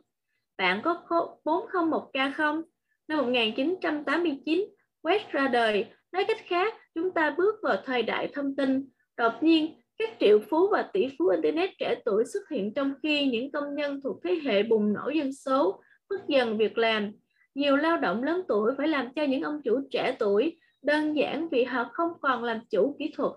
Bạn 0.59 0.81
có 0.85 1.03
401k 1.45 2.33
không? 2.37 2.63
Năm 3.09 3.19
1989, 3.19 4.65
West 5.03 5.31
ra 5.31 5.49
đời. 5.49 5.87
Nói 6.13 6.25
cách 6.29 6.41
khác, 6.47 6.75
chúng 6.95 7.11
ta 7.11 7.35
bước 7.39 7.55
vào 7.63 7.77
thời 7.85 8.03
đại 8.03 8.31
thông 8.35 8.57
tin. 8.57 8.89
Đột 9.17 9.33
nhiên, 9.41 9.81
các 9.99 10.11
triệu 10.21 10.41
phú 10.51 10.69
và 10.73 10.91
tỷ 10.93 11.09
phú 11.19 11.29
Internet 11.29 11.71
trẻ 11.79 11.95
tuổi 12.05 12.25
xuất 12.25 12.49
hiện 12.51 12.75
trong 12.75 12.95
khi 13.03 13.27
những 13.27 13.53
công 13.53 13.75
nhân 13.75 14.01
thuộc 14.05 14.17
thế 14.25 14.41
hệ 14.45 14.63
bùng 14.63 14.93
nổ 14.93 15.09
dân 15.09 15.33
số 15.33 15.81
mất 16.11 16.21
dần 16.29 16.59
việc 16.59 16.79
làm. 16.79 17.13
Nhiều 17.55 17.77
lao 17.77 17.97
động 17.97 18.23
lớn 18.23 18.43
tuổi 18.49 18.75
phải 18.79 18.89
làm 18.89 19.13
cho 19.15 19.23
những 19.23 19.43
ông 19.43 19.61
chủ 19.65 19.81
trẻ 19.91 20.17
tuổi 20.19 20.59
đơn 20.83 21.17
giản 21.17 21.49
vì 21.49 21.65
họ 21.65 21.91
không 21.93 22.11
còn 22.21 22.45
làm 22.45 22.61
chủ 22.71 22.97
kỹ 22.99 23.13
thuật. 23.17 23.33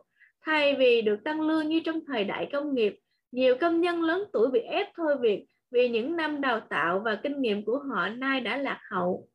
Thay 0.45 0.75
vì 0.75 1.01
được 1.01 1.23
tăng 1.23 1.41
lương 1.41 1.67
như 1.67 1.79
trong 1.79 1.99
thời 2.07 2.23
đại 2.23 2.49
công 2.51 2.75
nghiệp, 2.75 2.99
nhiều 3.31 3.57
công 3.61 3.81
nhân 3.81 4.01
lớn 4.01 4.23
tuổi 4.33 4.51
bị 4.51 4.59
ép 4.59 4.87
thôi 4.97 5.15
việc 5.21 5.45
vì 5.71 5.89
những 5.89 6.15
năm 6.15 6.41
đào 6.41 6.59
tạo 6.69 7.01
và 7.05 7.15
kinh 7.15 7.41
nghiệm 7.41 7.65
của 7.65 7.79
họ 7.79 8.09
nay 8.09 8.41
đã 8.41 8.57
lạc 8.57 8.79
hậu. 8.91 9.27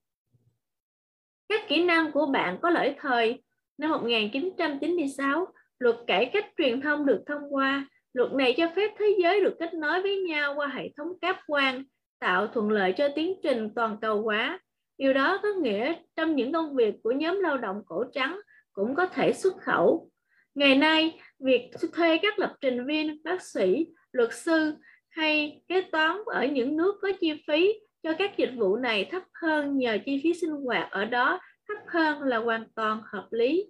Các 1.48 1.68
kỹ 1.68 1.84
năng 1.84 2.12
của 2.12 2.26
bạn 2.26 2.58
có 2.62 2.70
lỗi 2.70 2.94
thời. 2.98 3.42
Năm 3.78 3.90
1996, 3.90 5.46
Luật 5.82 5.96
cải 6.06 6.30
cách 6.32 6.46
truyền 6.58 6.80
thông 6.80 7.06
được 7.06 7.22
thông 7.26 7.54
qua. 7.54 7.86
Luật 8.12 8.32
này 8.32 8.54
cho 8.56 8.68
phép 8.76 8.90
thế 8.98 9.16
giới 9.22 9.40
được 9.40 9.56
kết 9.58 9.74
nối 9.74 10.02
với 10.02 10.20
nhau 10.20 10.54
qua 10.56 10.66
hệ 10.66 10.88
thống 10.96 11.08
cáp 11.20 11.36
quang, 11.46 11.84
tạo 12.18 12.46
thuận 12.46 12.70
lợi 12.70 12.92
cho 12.92 13.08
tiến 13.14 13.34
trình 13.42 13.70
toàn 13.74 13.96
cầu 14.00 14.22
hóa. 14.22 14.60
Điều 14.98 15.12
đó 15.12 15.38
có 15.42 15.48
nghĩa 15.62 15.94
trong 16.16 16.36
những 16.36 16.52
công 16.52 16.76
việc 16.76 16.94
của 17.02 17.12
nhóm 17.12 17.40
lao 17.40 17.58
động 17.58 17.82
cổ 17.86 18.04
trắng 18.12 18.40
cũng 18.72 18.94
có 18.94 19.06
thể 19.06 19.32
xuất 19.32 19.54
khẩu. 19.56 20.10
Ngày 20.54 20.76
nay, 20.76 21.20
việc 21.38 21.70
thuê 21.92 22.18
các 22.18 22.38
lập 22.38 22.54
trình 22.60 22.86
viên, 22.86 23.22
bác 23.22 23.42
sĩ, 23.42 23.86
luật 24.12 24.34
sư 24.34 24.74
hay 25.10 25.62
kế 25.68 25.80
toán 25.80 26.16
ở 26.26 26.46
những 26.46 26.76
nước 26.76 26.94
có 27.02 27.08
chi 27.20 27.32
phí 27.46 27.74
cho 28.02 28.12
các 28.18 28.36
dịch 28.36 28.52
vụ 28.56 28.76
này 28.76 29.08
thấp 29.10 29.22
hơn 29.42 29.78
nhờ 29.78 29.98
chi 30.06 30.20
phí 30.24 30.34
sinh 30.34 30.50
hoạt 30.50 30.90
ở 30.90 31.04
đó 31.04 31.40
thấp 31.68 31.78
hơn 31.88 32.22
là 32.22 32.36
hoàn 32.36 32.64
toàn 32.74 33.00
hợp 33.04 33.28
lý. 33.30 33.66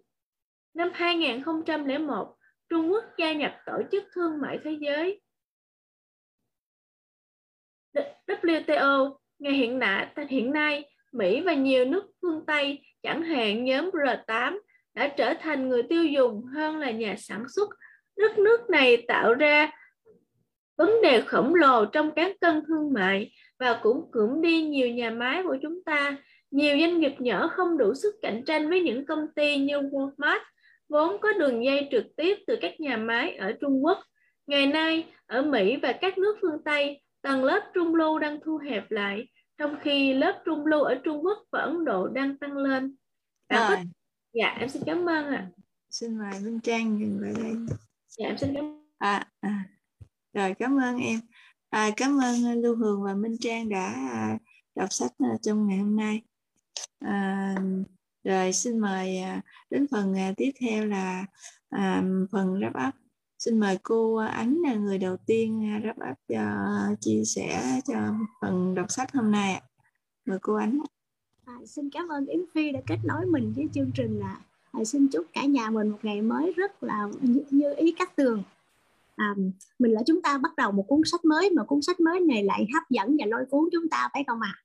Năm 0.75 0.91
2001, 0.95 2.37
Trung 2.69 2.91
Quốc 2.93 3.05
gia 3.19 3.33
nhập 3.33 3.53
Tổ 3.67 3.83
chức 3.93 4.05
Thương 4.15 4.41
mại 4.41 4.59
Thế 4.65 4.79
giới 4.81 5.21
WTO. 8.27 9.17
Ngày 9.39 9.53
hiện 9.53 9.79
nay, 9.79 10.09
hiện 10.29 10.53
nay, 10.53 10.91
Mỹ 11.13 11.41
và 11.41 11.55
nhiều 11.55 11.85
nước 11.85 12.11
phương 12.23 12.47
Tây, 12.47 12.83
chẳng 13.03 13.23
hạn 13.23 13.65
nhóm 13.65 13.91
R8, 13.91 14.59
đã 14.95 15.09
trở 15.09 15.35
thành 15.41 15.69
người 15.69 15.83
tiêu 15.83 16.05
dùng 16.05 16.45
hơn 16.55 16.79
là 16.79 16.91
nhà 16.91 17.15
sản 17.19 17.45
xuất. 17.49 17.69
Đất 18.17 18.39
nước 18.39 18.71
này 18.71 19.05
tạo 19.09 19.35
ra 19.35 19.71
vấn 20.77 21.03
đề 21.03 21.21
khổng 21.21 21.55
lồ 21.55 21.85
trong 21.85 22.11
cán 22.15 22.33
cân 22.41 22.63
thương 22.69 22.93
mại 22.93 23.33
và 23.59 23.81
cũng 23.83 24.11
cưỡng 24.13 24.41
đi 24.41 24.63
nhiều 24.63 24.89
nhà 24.89 25.11
máy 25.11 25.43
của 25.43 25.57
chúng 25.63 25.85
ta. 25.85 26.17
Nhiều 26.51 26.79
doanh 26.81 27.01
nghiệp 27.01 27.15
nhỏ 27.19 27.49
không 27.49 27.79
đủ 27.79 27.95
sức 27.95 28.15
cạnh 28.23 28.43
tranh 28.47 28.71
với 28.71 28.81
những 28.81 29.07
công 29.07 29.27
ty 29.35 29.57
như 29.57 29.79
Walmart, 29.79 30.41
vốn 30.93 31.17
có 31.21 31.33
đường 31.33 31.65
dây 31.65 31.89
trực 31.91 32.07
tiếp 32.17 32.37
từ 32.47 32.57
các 32.61 32.81
nhà 32.81 32.97
máy 32.97 33.37
ở 33.37 33.53
Trung 33.61 33.85
Quốc. 33.85 33.99
Ngày 34.47 34.67
nay, 34.67 35.07
ở 35.27 35.43
Mỹ 35.43 35.77
và 35.83 35.93
các 36.01 36.19
nước 36.19 36.37
phương 36.41 36.65
Tây, 36.65 37.03
tầng 37.23 37.45
lớp 37.45 37.61
trung 37.75 37.95
lưu 37.95 38.19
đang 38.19 38.39
thu 38.45 38.59
hẹp 38.59 38.91
lại, 38.91 39.29
trong 39.59 39.77
khi 39.83 40.15
lớp 40.15 40.43
trung 40.45 40.67
lưu 40.67 40.81
ở 40.81 41.01
Trung 41.05 41.25
Quốc 41.25 41.39
và 41.53 41.61
Ấn 41.61 41.85
Độ 41.85 42.09
đang 42.09 42.39
tăng 42.39 42.57
lên. 42.57 42.97
Bạn 43.49 43.71
có... 43.71 43.77
Dạ, 44.33 44.57
em 44.61 44.69
xin 44.69 44.83
cảm 44.87 45.09
ơn 45.09 45.27
ạ. 45.27 45.51
À. 45.51 45.51
Xin 45.91 46.19
mời 46.19 46.41
Minh 46.45 46.61
Trang 46.61 46.99
dừng 47.01 47.21
lại 47.21 47.33
đây. 47.43 47.53
Dạ, 48.09 48.27
em 48.27 48.39
xin 48.39 48.55
cảm 48.55 48.65
ơn. 48.65 48.87
À, 48.99 49.27
à. 49.41 49.65
Rồi, 50.33 50.55
cảm 50.59 50.81
ơn 50.81 50.99
em. 50.99 51.21
À, 51.71 51.91
cảm 51.97 52.19
ơn 52.23 52.63
Lưu 52.63 52.77
Hường 52.77 53.03
và 53.03 53.15
Minh 53.15 53.37
Trang 53.41 53.69
đã 53.69 53.93
à, 54.13 54.39
đọc 54.75 54.93
sách 54.93 55.13
à, 55.19 55.31
trong 55.43 55.69
ngày 55.69 55.79
hôm 55.79 55.97
nay. 55.97 56.23
À, 56.99 57.55
rồi, 58.25 58.53
xin 58.53 58.79
mời 58.79 59.19
à, 59.19 59.41
đến 59.71 59.87
phần 59.91 60.19
à, 60.19 60.33
tiếp 60.37 60.51
theo 60.61 60.87
là 60.87 61.25
à, 61.71 62.05
phần 62.31 62.61
wrap 62.61 62.89
up. 62.89 62.95
Xin 63.39 63.61
mời 63.61 63.79
cô 63.83 64.17
Ánh 64.17 64.63
là 64.63 64.75
người 64.75 64.99
đầu 64.99 65.17
tiên 65.27 65.65
à, 65.65 65.81
wrap 65.85 66.11
up 66.11 66.19
cho 66.29 66.45
chia 67.01 67.25
sẻ 67.25 67.81
cho 67.89 68.15
phần 68.41 68.75
đọc 68.75 68.91
sách 68.91 69.13
hôm 69.13 69.31
nay 69.31 69.63
mời 70.27 70.39
cô 70.43 70.55
Ánh. 70.55 70.79
À, 71.45 71.55
xin 71.67 71.91
cảm 71.91 72.09
ơn 72.09 72.27
Yến 72.27 72.45
Phi 72.55 72.73
đã 72.73 72.81
kết 72.87 72.99
nối 73.05 73.27
mình 73.27 73.53
với 73.57 73.69
chương 73.75 73.91
trình 73.95 74.19
là 74.19 74.37
à, 74.73 74.85
xin 74.85 75.09
chúc 75.09 75.27
cả 75.33 75.45
nhà 75.45 75.71
mình 75.71 75.89
một 75.89 75.99
ngày 76.03 76.23
mới 76.23 76.53
rất 76.53 76.83
là 76.83 77.09
như, 77.21 77.45
như 77.51 77.75
ý 77.77 77.93
cắt 77.93 78.17
tường. 78.17 78.43
À, 79.17 79.35
mình 79.79 79.93
là 79.93 80.03
chúng 80.07 80.23
ta 80.23 80.39
bắt 80.39 80.57
đầu 80.57 80.73
một 80.73 80.85
cuốn 80.89 81.01
sách 81.05 81.25
mới 81.25 81.51
mà 81.51 81.65
cuốn 81.65 81.83
sách 81.83 82.01
mới 82.01 82.21
này 82.21 82.45
lại 82.45 82.67
hấp 82.75 82.83
dẫn 82.91 83.17
và 83.19 83.27
lôi 83.27 83.45
cuốn 83.51 83.69
chúng 83.73 83.89
ta 83.89 84.09
phải 84.13 84.25
không 84.27 84.41
ạ? 84.41 84.55
à? 84.57 84.63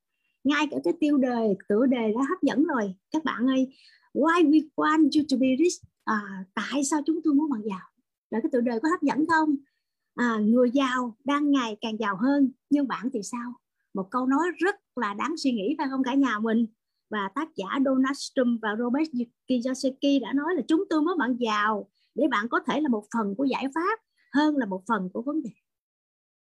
Ngay 0.47 0.67
cả 0.71 0.77
cái 0.83 0.93
tiêu 0.99 1.17
đề 1.17 1.55
tựa 1.69 1.85
đề 1.85 2.13
đã 2.15 2.21
hấp 2.29 2.41
dẫn 2.41 2.63
rồi. 2.63 2.95
Các 3.11 3.23
bạn 3.23 3.47
ơi 3.47 3.67
why 4.13 4.49
we 4.49 4.67
want 4.75 5.03
you 5.03 5.25
to 5.31 5.37
be 5.37 5.47
rich? 5.59 5.81
À, 6.03 6.45
tại 6.53 6.83
sao 6.83 7.01
chúng 7.05 7.19
tôi 7.23 7.33
muốn 7.33 7.49
bạn 7.49 7.61
giàu? 7.65 7.87
Là 8.29 8.39
cái 8.43 8.49
tựa 8.51 8.61
đề 8.61 8.79
có 8.83 8.89
hấp 8.89 9.01
dẫn 9.01 9.25
không? 9.27 9.55
À, 10.15 10.37
người 10.41 10.71
giàu 10.71 11.17
đang 11.23 11.51
ngày 11.51 11.77
càng 11.81 11.99
giàu 11.99 12.15
hơn 12.15 12.51
nhưng 12.69 12.87
bạn 12.87 13.09
thì 13.13 13.19
sao? 13.23 13.53
Một 13.93 14.07
câu 14.11 14.25
nói 14.25 14.47
rất 14.57 14.75
là 14.95 15.13
đáng 15.13 15.37
suy 15.37 15.51
nghĩ 15.51 15.75
phải 15.77 15.87
không 15.89 16.03
cả 16.03 16.13
nhà 16.13 16.39
mình? 16.39 16.65
Và 17.09 17.29
tác 17.35 17.55
giả 17.55 17.67
Donald 17.85 18.17
Trump 18.35 18.61
và 18.61 18.69
Robert 18.79 19.09
Kiyosaki 19.47 20.21
đã 20.21 20.33
nói 20.33 20.55
là 20.55 20.61
chúng 20.67 20.83
tôi 20.89 21.01
muốn 21.01 21.17
bạn 21.17 21.37
giàu 21.39 21.89
để 22.15 22.27
bạn 22.27 22.47
có 22.49 22.59
thể 22.67 22.81
là 22.81 22.89
một 22.89 23.03
phần 23.13 23.35
của 23.37 23.45
giải 23.45 23.65
pháp 23.75 23.99
hơn 24.33 24.57
là 24.57 24.65
một 24.65 24.83
phần 24.87 25.09
của 25.13 25.21
vấn 25.21 25.43
đề. 25.43 25.51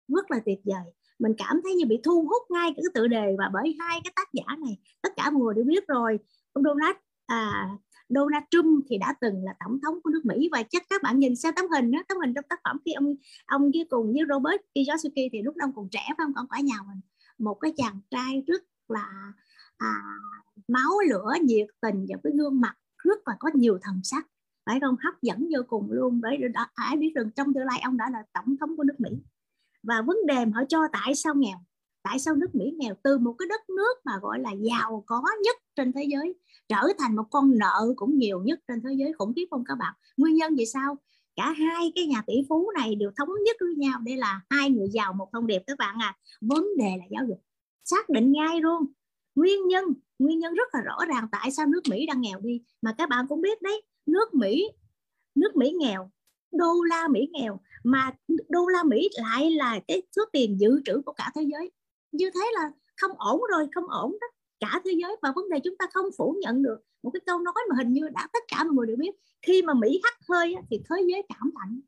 Rất 0.08 0.30
là 0.30 0.40
tuyệt 0.46 0.58
vời 0.64 0.92
mình 1.18 1.32
cảm 1.38 1.60
thấy 1.64 1.74
như 1.74 1.86
bị 1.86 1.98
thu 2.04 2.22
hút 2.22 2.42
ngay 2.50 2.72
cái 2.76 2.84
tựa 2.94 3.06
đề 3.06 3.36
và 3.38 3.50
bởi 3.52 3.76
hai 3.80 4.00
cái 4.04 4.12
tác 4.16 4.28
giả 4.32 4.44
này 4.64 4.78
tất 5.02 5.12
cả 5.16 5.30
mọi 5.30 5.42
người 5.42 5.54
đều 5.54 5.64
biết 5.64 5.86
rồi. 5.88 6.18
Ông 6.52 6.64
Donald 6.64 6.96
à, 7.26 7.68
Donald 8.08 8.44
Trump 8.50 8.84
thì 8.88 8.98
đã 8.98 9.14
từng 9.20 9.44
là 9.44 9.54
tổng 9.64 9.80
thống 9.80 10.02
của 10.02 10.10
nước 10.10 10.24
Mỹ 10.24 10.48
và 10.52 10.62
chắc 10.62 10.82
các 10.90 11.02
bạn 11.02 11.18
nhìn 11.18 11.36
xem 11.36 11.54
tấm 11.56 11.64
hình 11.74 11.90
đó, 11.90 12.02
tấm 12.08 12.18
hình 12.18 12.34
trong 12.34 12.44
tác 12.48 12.60
phẩm 12.64 12.78
khi 12.84 12.92
ông 12.92 13.14
ông 13.46 13.72
kia 13.72 13.84
cùng 13.90 14.12
với 14.12 14.22
Robert 14.28 14.60
Kiyosaki 14.74 15.28
thì 15.32 15.42
lúc 15.42 15.56
đó 15.56 15.64
ông 15.64 15.72
còn 15.76 15.88
trẻ 15.90 16.00
phải 16.06 16.14
không? 16.18 16.34
Còn 16.34 16.46
cả 16.50 16.60
nhà 16.60 16.76
mình. 16.88 17.00
Một 17.38 17.54
cái 17.54 17.72
chàng 17.76 18.00
trai 18.10 18.42
rất 18.46 18.62
là 18.88 19.32
à, 19.76 19.88
máu 20.68 20.90
lửa 21.08 21.32
nhiệt 21.42 21.66
tình 21.80 22.06
và 22.08 22.16
cái 22.24 22.32
gương 22.36 22.60
mặt 22.60 22.74
rất 22.98 23.28
là 23.28 23.36
có 23.38 23.50
nhiều 23.54 23.78
thần 23.82 24.00
sắc. 24.02 24.26
Phải 24.66 24.80
không? 24.80 24.96
Hấp 25.04 25.22
dẫn 25.22 25.48
vô 25.54 25.62
cùng 25.68 25.92
luôn. 25.92 26.20
Bởi 26.20 26.38
ai 26.74 26.96
biết 26.96 27.12
rằng 27.14 27.30
trong 27.36 27.54
tương 27.54 27.66
lai 27.66 27.80
ông 27.84 27.96
đã 27.96 28.10
là 28.12 28.22
tổng 28.32 28.56
thống 28.60 28.76
của 28.76 28.84
nước 28.84 29.00
Mỹ 29.00 29.10
và 29.86 30.02
vấn 30.02 30.16
đề 30.26 30.34
họ 30.34 30.62
cho 30.68 30.78
tại 30.92 31.14
sao 31.14 31.34
nghèo? 31.34 31.56
Tại 32.02 32.18
sao 32.18 32.34
nước 32.34 32.54
Mỹ 32.54 32.74
nghèo? 32.78 32.94
Từ 33.02 33.18
một 33.18 33.34
cái 33.38 33.48
đất 33.48 33.70
nước 33.70 33.94
mà 34.04 34.12
gọi 34.22 34.38
là 34.40 34.50
giàu 34.52 35.04
có 35.06 35.22
nhất 35.44 35.56
trên 35.76 35.92
thế 35.92 36.04
giới, 36.04 36.34
trở 36.68 36.82
thành 36.98 37.16
một 37.16 37.24
con 37.30 37.58
nợ 37.58 37.92
cũng 37.96 38.18
nhiều 38.18 38.42
nhất 38.42 38.60
trên 38.68 38.82
thế 38.82 38.90
giới, 38.98 39.12
khủng 39.18 39.32
khiếp 39.36 39.46
không 39.50 39.64
các 39.68 39.74
bạn? 39.78 39.94
Nguyên 40.16 40.34
nhân 40.34 40.54
vì 40.54 40.66
sao? 40.66 40.98
Cả 41.36 41.52
hai 41.52 41.92
cái 41.94 42.06
nhà 42.06 42.22
tỷ 42.26 42.34
phú 42.48 42.70
này 42.74 42.94
đều 42.94 43.10
thống 43.16 43.28
nhất 43.46 43.56
với 43.60 43.74
nhau 43.76 44.00
đây 44.04 44.16
là 44.16 44.40
hai 44.50 44.70
người 44.70 44.88
giàu 44.92 45.12
một 45.12 45.28
thông 45.32 45.46
điệp 45.46 45.62
các 45.66 45.78
bạn 45.78 45.96
à. 46.00 46.16
Vấn 46.40 46.66
đề 46.78 46.96
là 46.98 47.04
giáo 47.10 47.24
dục. 47.28 47.42
Xác 47.84 48.08
định 48.08 48.32
ngay 48.32 48.60
luôn. 48.60 48.84
Nguyên 49.34 49.68
nhân 49.68 49.84
nguyên 50.18 50.38
nhân 50.38 50.54
rất 50.54 50.74
là 50.74 50.80
rõ 50.80 50.98
ràng 51.08 51.28
tại 51.32 51.50
sao 51.50 51.66
nước 51.66 51.80
Mỹ 51.90 52.06
đang 52.06 52.20
nghèo 52.20 52.40
đi. 52.40 52.62
Mà 52.82 52.94
các 52.98 53.08
bạn 53.08 53.26
cũng 53.28 53.40
biết 53.40 53.62
đấy, 53.62 53.82
nước 54.06 54.34
Mỹ 54.34 54.68
nước 55.34 55.56
Mỹ 55.56 55.72
nghèo, 55.80 56.10
đô 56.52 56.82
la 56.82 57.08
Mỹ 57.08 57.28
nghèo 57.32 57.60
mà 57.84 58.10
đô 58.48 58.66
la 58.66 58.82
Mỹ 58.82 59.08
lại 59.22 59.50
là 59.50 59.80
cái 59.88 60.02
số 60.16 60.22
tiền 60.32 60.60
dự 60.60 60.80
trữ 60.84 61.02
của 61.06 61.12
cả 61.12 61.32
thế 61.34 61.42
giới. 61.42 61.70
Như 62.12 62.30
thế 62.34 62.50
là 62.54 62.70
không 62.96 63.10
ổn 63.18 63.40
rồi, 63.50 63.68
không 63.74 63.88
ổn 63.88 64.16
đó. 64.20 64.26
Cả 64.60 64.80
thế 64.84 64.92
giới 65.02 65.16
và 65.22 65.32
vấn 65.36 65.48
đề 65.48 65.60
chúng 65.64 65.76
ta 65.76 65.86
không 65.92 66.06
phủ 66.18 66.36
nhận 66.40 66.62
được. 66.62 66.78
Một 67.02 67.10
cái 67.10 67.20
câu 67.26 67.38
nói 67.38 67.54
mà 67.70 67.76
hình 67.78 67.92
như 67.92 68.08
đã 68.14 68.28
tất 68.32 68.44
cả 68.48 68.64
mọi 68.64 68.74
người 68.74 68.86
đều 68.86 68.96
biết. 68.96 69.10
Khi 69.46 69.62
mà 69.62 69.74
Mỹ 69.74 70.00
hắt 70.04 70.14
hơi 70.28 70.54
thì 70.70 70.80
thế 70.90 70.96
giới 71.10 71.22
cảm 71.28 71.50
lạnh. 71.54 71.80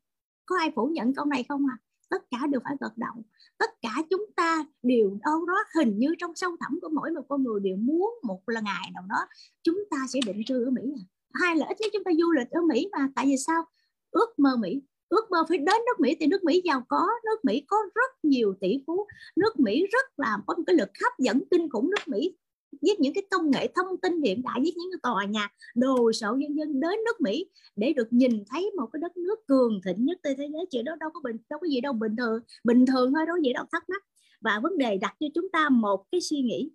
Có 0.46 0.56
ai 0.58 0.72
phủ 0.76 0.86
nhận 0.86 1.14
câu 1.14 1.24
này 1.24 1.44
không 1.48 1.66
à? 1.70 1.76
Tất 2.10 2.22
cả 2.30 2.46
đều 2.46 2.60
phải 2.64 2.76
gật 2.80 2.92
đầu. 2.96 3.14
Tất 3.58 3.70
cả 3.82 3.90
chúng 4.10 4.26
ta 4.36 4.64
đều 4.82 5.18
đâu 5.24 5.46
đó 5.46 5.64
hình 5.78 5.98
như 5.98 6.14
trong 6.18 6.32
sâu 6.34 6.56
thẳm 6.60 6.78
của 6.82 6.88
mỗi 6.88 7.10
một 7.10 7.22
con 7.28 7.42
người 7.42 7.60
đều 7.60 7.76
muốn 7.76 8.14
một 8.22 8.40
là 8.46 8.60
ngày 8.60 8.90
nào 8.94 9.04
đó 9.08 9.26
chúng 9.62 9.78
ta 9.90 9.96
sẽ 10.12 10.20
định 10.26 10.40
cư 10.48 10.64
ở 10.64 10.70
Mỹ 10.70 10.82
à. 10.96 11.02
hai 11.32 11.56
là 11.56 11.66
ít 11.66 11.76
nhất 11.80 11.90
chúng 11.92 12.04
ta 12.04 12.10
du 12.18 12.32
lịch 12.32 12.50
ở 12.50 12.60
Mỹ 12.62 12.88
mà. 12.92 13.08
Tại 13.14 13.26
vì 13.26 13.36
sao? 13.46 13.64
Ước 14.10 14.38
mơ 14.38 14.56
Mỹ 14.56 14.82
ước 15.08 15.30
mơ 15.30 15.44
phải 15.48 15.58
đến 15.58 15.76
nước 15.86 16.00
Mỹ 16.00 16.16
thì 16.20 16.26
nước 16.26 16.44
Mỹ 16.44 16.62
giàu 16.64 16.82
có, 16.88 17.08
nước 17.24 17.44
Mỹ 17.44 17.64
có 17.68 17.76
rất 17.94 18.10
nhiều 18.22 18.54
tỷ 18.60 18.78
phú, 18.86 19.06
nước 19.36 19.60
Mỹ 19.60 19.86
rất 19.92 20.06
là 20.16 20.38
có 20.46 20.54
một 20.56 20.62
cái 20.66 20.76
lực 20.76 20.88
hấp 21.02 21.18
dẫn 21.18 21.42
kinh 21.50 21.68
khủng 21.70 21.90
nước 21.90 22.08
Mỹ. 22.08 22.36
Với 22.82 22.96
những 22.98 23.14
cái 23.14 23.26
công 23.30 23.50
nghệ 23.50 23.68
thông 23.74 24.00
tin 24.02 24.22
hiện 24.22 24.42
đại 24.42 24.60
với 24.60 24.72
những 24.76 24.90
cái 24.92 24.98
tòa 25.02 25.24
nhà 25.24 25.48
đồ 25.74 26.12
sộ 26.12 26.36
dân 26.36 26.56
dân 26.56 26.80
đến 26.80 27.04
nước 27.04 27.20
Mỹ 27.20 27.46
để 27.76 27.92
được 27.92 28.08
nhìn 28.10 28.44
thấy 28.50 28.70
một 28.76 28.86
cái 28.92 29.00
đất 29.00 29.16
nước 29.16 29.46
cường 29.46 29.80
thịnh 29.84 30.04
nhất 30.04 30.18
trên 30.22 30.36
thế 30.38 30.48
giới. 30.52 30.66
Chuyện 30.70 30.84
đó 30.84 30.96
đâu 31.00 31.10
có 31.14 31.20
bình, 31.24 31.36
đâu 31.50 31.58
có 31.60 31.66
gì 31.66 31.80
đâu, 31.80 31.92
bình 31.92 32.16
thường 32.16 32.40
bình 32.64 32.86
thường 32.86 33.12
thôi, 33.14 33.26
đâu 33.26 33.36
có 33.36 33.42
gì 33.42 33.52
đâu, 33.52 33.64
thắc 33.72 33.88
mắc. 33.88 34.04
Và 34.40 34.60
vấn 34.62 34.78
đề 34.78 34.98
đặt 34.98 35.14
cho 35.20 35.26
chúng 35.34 35.48
ta 35.48 35.68
một 35.68 36.04
cái 36.12 36.20
suy 36.20 36.40
nghĩ. 36.42 36.70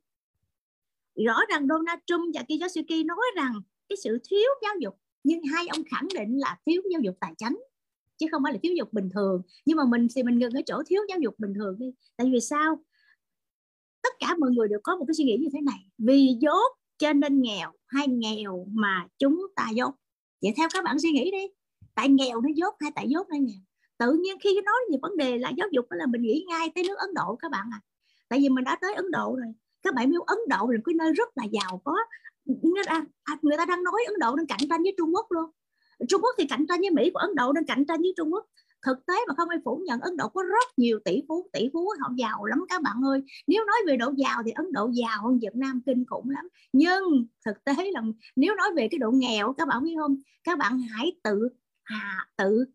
Rõ 1.25 1.39
ràng 1.49 1.67
Donald 1.67 1.99
Trump 2.05 2.35
và 2.35 2.43
Kiyosaki 2.47 3.05
nói 3.05 3.25
rằng 3.35 3.53
cái 3.89 3.97
sự 4.03 4.19
thiếu 4.29 4.49
giáo 4.61 4.75
dục, 4.79 4.95
nhưng 5.23 5.43
hai 5.43 5.67
ông 5.67 5.83
khẳng 5.91 6.07
định 6.15 6.37
là 6.37 6.57
thiếu 6.65 6.81
giáo 6.91 7.01
dục 7.01 7.15
tài 7.19 7.33
chính 7.37 7.59
chứ 8.21 8.27
không 8.31 8.43
phải 8.43 8.53
là 8.53 8.59
thiếu 8.63 8.73
dục 8.77 8.93
bình 8.93 9.09
thường. 9.13 9.41
Nhưng 9.65 9.77
mà 9.77 9.83
mình 9.85 10.07
thì 10.15 10.23
mình 10.23 10.39
ngừng 10.39 10.53
ở 10.53 10.61
chỗ 10.65 10.83
thiếu 10.87 11.01
giáo 11.09 11.19
dục 11.19 11.35
bình 11.37 11.53
thường 11.53 11.79
đi. 11.79 11.93
Tại 12.17 12.29
vì 12.33 12.39
sao? 12.39 12.83
Tất 14.01 14.13
cả 14.19 14.35
mọi 14.39 14.51
người 14.51 14.67
đều 14.67 14.79
có 14.83 14.95
một 14.95 15.05
cái 15.07 15.13
suy 15.13 15.23
nghĩ 15.23 15.37
như 15.41 15.47
thế 15.53 15.61
này. 15.61 15.79
Vì 15.97 16.37
dốt 16.39 16.71
cho 16.97 17.13
nên 17.13 17.41
nghèo 17.41 17.71
hay 17.87 18.07
nghèo 18.07 18.65
mà 18.69 19.07
chúng 19.19 19.41
ta 19.55 19.69
dốt? 19.73 19.95
Vậy 20.41 20.53
theo 20.57 20.67
các 20.73 20.83
bạn 20.83 20.99
suy 20.99 21.11
nghĩ 21.11 21.31
đi. 21.31 21.47
Tại 21.95 22.09
nghèo 22.09 22.41
nó 22.41 22.49
dốt 22.55 22.75
hay 22.79 22.91
tại 22.95 23.05
dốt 23.09 23.27
nó 23.29 23.35
nghèo 23.39 23.61
tự 24.01 24.13
nhiên 24.21 24.37
khi 24.39 24.61
nói 24.65 24.75
về 24.91 24.97
vấn 25.01 25.17
đề 25.17 25.37
là 25.37 25.51
giáo 25.57 25.67
dục 25.71 25.85
là 25.89 26.05
mình 26.05 26.21
nghĩ 26.21 26.45
ngay 26.47 26.71
tới 26.75 26.83
nước 26.87 26.97
Ấn 26.97 27.13
Độ 27.13 27.35
các 27.35 27.51
bạn 27.51 27.69
à. 27.71 27.79
Tại 28.29 28.39
vì 28.39 28.49
mình 28.49 28.63
đã 28.63 28.77
tới 28.81 28.93
Ấn 28.93 29.11
Độ 29.11 29.35
rồi. 29.35 29.53
Các 29.83 29.93
bạn 29.95 30.09
biết 30.09 30.17
Ấn 30.25 30.37
Độ 30.49 30.67
là 30.67 30.79
cái 30.85 30.95
nơi 30.95 31.13
rất 31.13 31.29
là 31.37 31.43
giàu 31.43 31.81
có. 31.83 31.95
À, 32.85 33.05
người 33.41 33.57
ta 33.57 33.65
đang 33.65 33.83
nói 33.83 34.03
Ấn 34.07 34.19
Độ 34.19 34.35
đang 34.35 34.47
cạnh 34.47 34.59
tranh 34.69 34.83
với 34.83 34.95
Trung 34.97 35.15
Quốc 35.15 35.25
luôn. 35.31 35.49
Trung 36.09 36.21
Quốc 36.21 36.35
thì 36.37 36.45
cạnh 36.45 36.65
tranh 36.69 36.79
với 36.81 36.89
Mỹ 36.89 37.09
của 37.13 37.19
Ấn 37.19 37.35
Độ 37.35 37.53
nên 37.53 37.65
cạnh 37.65 37.85
tranh 37.87 38.01
với 38.01 38.13
Trung 38.17 38.33
Quốc. 38.33 38.45
Thực 38.85 39.05
tế 39.07 39.13
mà 39.27 39.33
không 39.37 39.49
ai 39.49 39.59
phủ 39.65 39.83
nhận, 39.85 39.99
Ấn 39.99 40.17
Độ 40.17 40.29
có 40.29 40.43
rất 40.43 40.77
nhiều 40.77 40.99
tỷ 41.05 41.21
phú 41.27 41.49
tỷ 41.53 41.69
phú 41.73 41.89
họ 41.99 42.13
giàu 42.17 42.45
lắm 42.45 42.65
các 42.69 42.81
bạn 42.81 42.95
ơi. 43.05 43.21
Nếu 43.47 43.65
nói 43.65 43.77
về 43.87 43.97
độ 43.97 44.13
giàu 44.17 44.41
thì 44.45 44.51
Ấn 44.51 44.71
Độ 44.71 44.89
giàu 44.93 45.23
hơn 45.23 45.39
Việt 45.39 45.55
Nam 45.55 45.81
kinh 45.85 46.05
khủng 46.05 46.29
lắm. 46.29 46.47
Nhưng 46.73 47.03
thực 47.45 47.63
tế 47.63 47.73
là 47.91 48.01
nếu 48.35 48.55
nói 48.55 48.69
về 48.75 48.87
cái 48.91 48.99
độ 48.99 49.11
nghèo, 49.11 49.53
các 49.53 49.67
bạn 49.67 49.83
biết 49.83 49.93
không? 49.99 50.17
Các 50.43 50.57
bạn 50.57 50.79
hãy 50.79 51.11
tự 51.23 51.49
hà, 51.83 52.27
tự 52.37 52.65